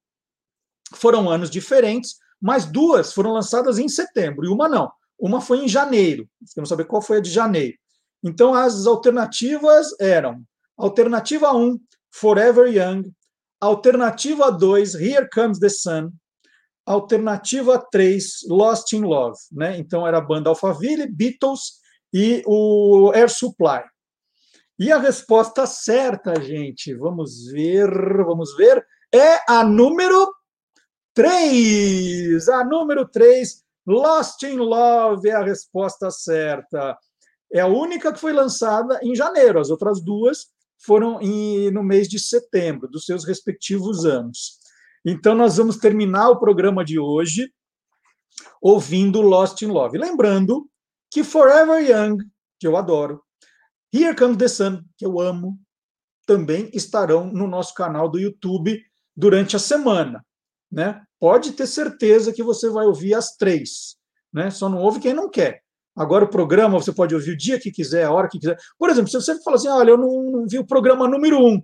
Foram 0.94 1.28
anos 1.28 1.50
diferentes, 1.50 2.16
mas 2.40 2.64
duas 2.64 3.12
foram 3.12 3.34
lançadas 3.34 3.78
em 3.78 3.86
setembro 3.86 4.46
e 4.46 4.48
uma 4.48 4.66
não. 4.66 4.90
Uma 5.18 5.42
foi 5.42 5.58
em 5.58 5.68
janeiro. 5.68 6.26
Queremos 6.54 6.70
saber 6.70 6.86
qual 6.86 7.02
foi 7.02 7.18
a 7.18 7.20
de 7.20 7.30
janeiro. 7.30 7.76
Então, 8.22 8.54
as 8.54 8.86
alternativas 8.86 9.88
eram: 10.00 10.42
alternativa 10.76 11.52
1, 11.52 11.78
Forever 12.12 12.66
Young, 12.66 13.12
alternativa 13.60 14.50
2, 14.50 14.94
Here 14.94 15.28
Comes 15.32 15.58
the 15.58 15.68
Sun, 15.68 16.10
alternativa 16.86 17.78
3, 17.90 18.46
Lost 18.48 18.92
in 18.92 19.02
Love. 19.02 19.38
Né? 19.52 19.78
Então, 19.78 20.06
era 20.06 20.18
a 20.18 20.22
banda 20.22 20.50
Alphaville, 20.50 21.06
Beatles 21.06 21.80
e 22.12 22.42
o 22.46 23.12
Air 23.14 23.30
Supply. 23.30 23.82
E 24.78 24.90
a 24.90 24.98
resposta 24.98 25.66
certa, 25.66 26.40
gente, 26.40 26.94
vamos 26.94 27.46
ver, 27.52 27.90
vamos 28.24 28.56
ver, 28.56 28.82
é 29.12 29.38
a 29.46 29.62
número 29.62 30.32
3. 31.14 32.48
A 32.48 32.64
número 32.64 33.06
3, 33.06 33.62
Lost 33.86 34.42
in 34.44 34.56
Love 34.56 35.28
é 35.28 35.32
a 35.32 35.44
resposta 35.44 36.10
certa. 36.10 36.96
É 37.52 37.60
a 37.60 37.66
única 37.66 38.12
que 38.12 38.20
foi 38.20 38.32
lançada 38.32 39.00
em 39.02 39.14
janeiro, 39.14 39.60
as 39.60 39.70
outras 39.70 40.00
duas 40.00 40.48
foram 40.78 41.20
em, 41.20 41.70
no 41.70 41.82
mês 41.82 42.08
de 42.08 42.18
setembro, 42.18 42.88
dos 42.88 43.04
seus 43.04 43.24
respectivos 43.24 44.04
anos. 44.04 44.58
Então, 45.04 45.34
nós 45.34 45.56
vamos 45.56 45.76
terminar 45.76 46.30
o 46.30 46.38
programa 46.38 46.84
de 46.84 46.98
hoje 46.98 47.52
ouvindo 48.60 49.20
Lost 49.20 49.62
in 49.62 49.66
Love. 49.66 49.98
Lembrando 49.98 50.68
que 51.10 51.24
Forever 51.24 51.82
Young, 51.82 52.18
que 52.58 52.66
eu 52.66 52.76
adoro, 52.76 53.22
Here 53.92 54.14
Comes 54.14 54.36
the 54.36 54.48
Sun, 54.48 54.82
que 54.96 55.04
eu 55.04 55.20
amo, 55.20 55.58
também 56.26 56.70
estarão 56.72 57.26
no 57.26 57.48
nosso 57.48 57.74
canal 57.74 58.08
do 58.08 58.18
YouTube 58.18 58.80
durante 59.16 59.56
a 59.56 59.58
semana. 59.58 60.24
Né? 60.70 61.02
Pode 61.18 61.52
ter 61.52 61.66
certeza 61.66 62.32
que 62.32 62.42
você 62.42 62.70
vai 62.70 62.86
ouvir 62.86 63.14
as 63.14 63.36
três. 63.36 63.96
Né? 64.32 64.50
Só 64.50 64.68
não 64.68 64.78
ouve 64.78 65.00
quem 65.00 65.12
não 65.12 65.28
quer. 65.28 65.62
Agora, 66.00 66.24
o 66.24 66.30
programa 66.30 66.80
você 66.80 66.94
pode 66.94 67.14
ouvir 67.14 67.32
o 67.32 67.36
dia 67.36 67.60
que 67.60 67.70
quiser, 67.70 68.04
a 68.04 68.10
hora 68.10 68.26
que 68.26 68.38
quiser. 68.38 68.56
Por 68.78 68.88
exemplo, 68.88 69.10
se 69.10 69.20
você 69.20 69.38
fala 69.42 69.58
assim: 69.58 69.68
olha, 69.68 69.90
eu 69.90 69.98
não 69.98 70.46
vi 70.48 70.58
o 70.58 70.66
programa 70.66 71.06
número 71.06 71.38
um, 71.38 71.60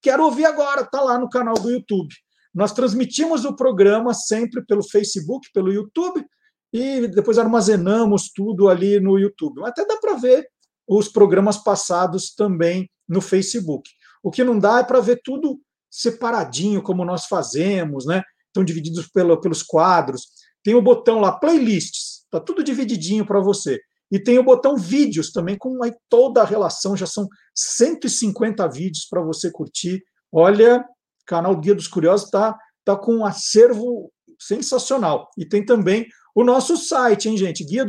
quero 0.00 0.24
ouvir 0.24 0.44
agora, 0.44 0.82
está 0.82 1.00
lá 1.00 1.18
no 1.18 1.28
canal 1.28 1.54
do 1.54 1.68
YouTube. 1.68 2.14
Nós 2.54 2.72
transmitimos 2.72 3.44
o 3.44 3.56
programa 3.56 4.14
sempre 4.14 4.64
pelo 4.64 4.80
Facebook, 4.80 5.50
pelo 5.52 5.72
YouTube, 5.72 6.24
e 6.72 7.08
depois 7.08 7.36
armazenamos 7.36 8.30
tudo 8.30 8.68
ali 8.68 9.00
no 9.00 9.18
YouTube. 9.18 9.60
Até 9.64 9.84
dá 9.84 9.96
para 9.96 10.14
ver 10.14 10.48
os 10.86 11.08
programas 11.08 11.58
passados 11.58 12.32
também 12.32 12.88
no 13.08 13.20
Facebook. 13.20 13.90
O 14.22 14.30
que 14.30 14.44
não 14.44 14.56
dá 14.56 14.78
é 14.78 14.84
para 14.84 15.00
ver 15.00 15.20
tudo 15.24 15.60
separadinho, 15.90 16.80
como 16.80 17.04
nós 17.04 17.26
fazemos, 17.26 18.06
né? 18.06 18.22
Estão 18.46 18.62
divididos 18.62 19.08
pelo, 19.08 19.40
pelos 19.40 19.64
quadros. 19.64 20.28
Tem 20.62 20.76
o 20.76 20.82
botão 20.82 21.18
lá, 21.18 21.32
playlists 21.32 22.15
Está 22.26 22.40
tudo 22.40 22.62
divididinho 22.62 23.26
para 23.26 23.40
você. 23.40 23.80
E 24.10 24.20
tem 24.20 24.38
o 24.38 24.44
botão 24.44 24.76
vídeos 24.76 25.32
também, 25.32 25.56
com 25.58 25.82
aí 25.82 25.92
toda 26.08 26.42
a 26.42 26.44
relação, 26.44 26.96
já 26.96 27.06
são 27.06 27.28
150 27.54 28.68
vídeos 28.68 29.06
para 29.08 29.20
você 29.20 29.50
curtir. 29.50 30.02
Olha, 30.30 30.84
canal 31.26 31.56
Guia 31.56 31.74
dos 31.74 31.88
Curiosos 31.88 32.26
está 32.26 32.56
tá 32.84 32.96
com 32.96 33.16
um 33.16 33.26
acervo 33.26 34.12
sensacional. 34.40 35.28
E 35.36 35.44
tem 35.44 35.64
também 35.64 36.06
o 36.34 36.44
nosso 36.44 36.76
site, 36.76 37.28
hein, 37.28 37.36
gente? 37.36 37.64
guia 37.64 37.84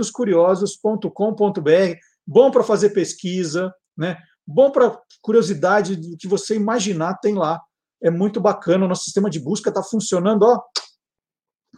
dos. 1.62 2.00
Bom 2.26 2.50
para 2.50 2.64
fazer 2.64 2.90
pesquisa, 2.92 3.72
né? 3.96 4.18
Bom 4.46 4.72
para 4.72 4.98
curiosidade 5.22 5.96
do 5.96 6.18
que 6.18 6.28
você 6.28 6.56
imaginar, 6.56 7.16
tem 7.16 7.36
lá. 7.36 7.62
É 8.02 8.10
muito 8.10 8.40
bacana. 8.40 8.86
O 8.86 8.88
nosso 8.88 9.04
sistema 9.04 9.30
de 9.30 9.40
busca 9.40 9.70
está 9.70 9.84
funcionando, 9.84 10.44
ó, 10.44 10.62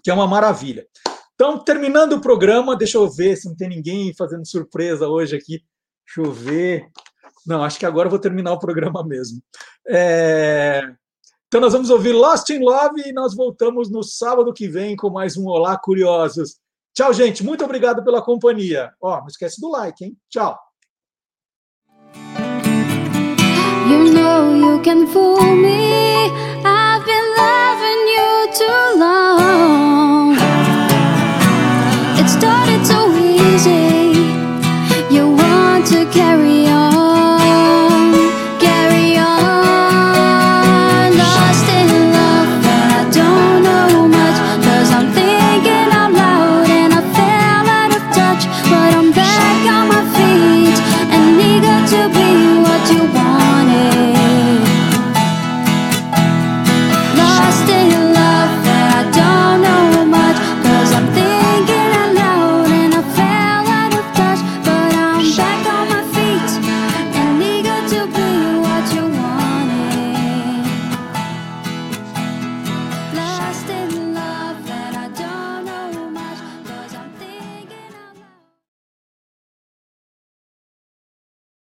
que 0.03 0.11
é 0.11 0.13
uma 0.13 0.27
maravilha. 0.27 0.85
Então, 1.41 1.57
terminando 1.57 2.11
o 2.17 2.21
programa, 2.21 2.75
deixa 2.75 2.97
eu 2.97 3.09
ver 3.09 3.37
se 3.37 3.47
não 3.47 3.55
tem 3.55 3.69
ninguém 3.69 4.13
fazendo 4.13 4.45
surpresa 4.45 5.07
hoje 5.07 5.37
aqui. 5.37 5.63
Deixa 6.05 6.29
eu 6.29 6.33
ver. 6.33 6.89
Não, 7.47 7.63
acho 7.63 7.79
que 7.79 7.85
agora 7.85 8.07
eu 8.07 8.09
vou 8.09 8.19
terminar 8.19 8.51
o 8.51 8.59
programa 8.59 9.07
mesmo. 9.07 9.41
É... 9.87 10.81
Então, 11.47 11.61
nós 11.61 11.71
vamos 11.71 11.89
ouvir 11.89 12.11
Lost 12.11 12.49
in 12.49 12.59
Love 12.59 13.03
e 13.05 13.13
nós 13.13 13.33
voltamos 13.33 13.89
no 13.89 14.03
sábado 14.03 14.51
que 14.51 14.67
vem 14.67 14.97
com 14.97 15.09
mais 15.09 15.37
um 15.37 15.45
Olá 15.45 15.79
Curiosos. 15.79 16.57
Tchau, 16.93 17.13
gente. 17.13 17.41
Muito 17.41 17.63
obrigado 17.63 18.03
pela 18.03 18.21
companhia. 18.21 18.91
Ó, 19.01 19.21
não 19.21 19.27
esquece 19.27 19.61
do 19.61 19.71
like, 19.71 20.03
hein? 20.03 20.17
Tchau. 20.29 20.59
You 23.87 24.11
know 24.11 24.57
you 24.57 24.81
can 24.81 25.07
fool 25.07 25.55
me. 25.55 26.27
I've 26.65 27.05
been 27.05 27.27
loving 27.37 28.07
you 28.09 28.51
too 28.51 28.99
long. 28.99 29.98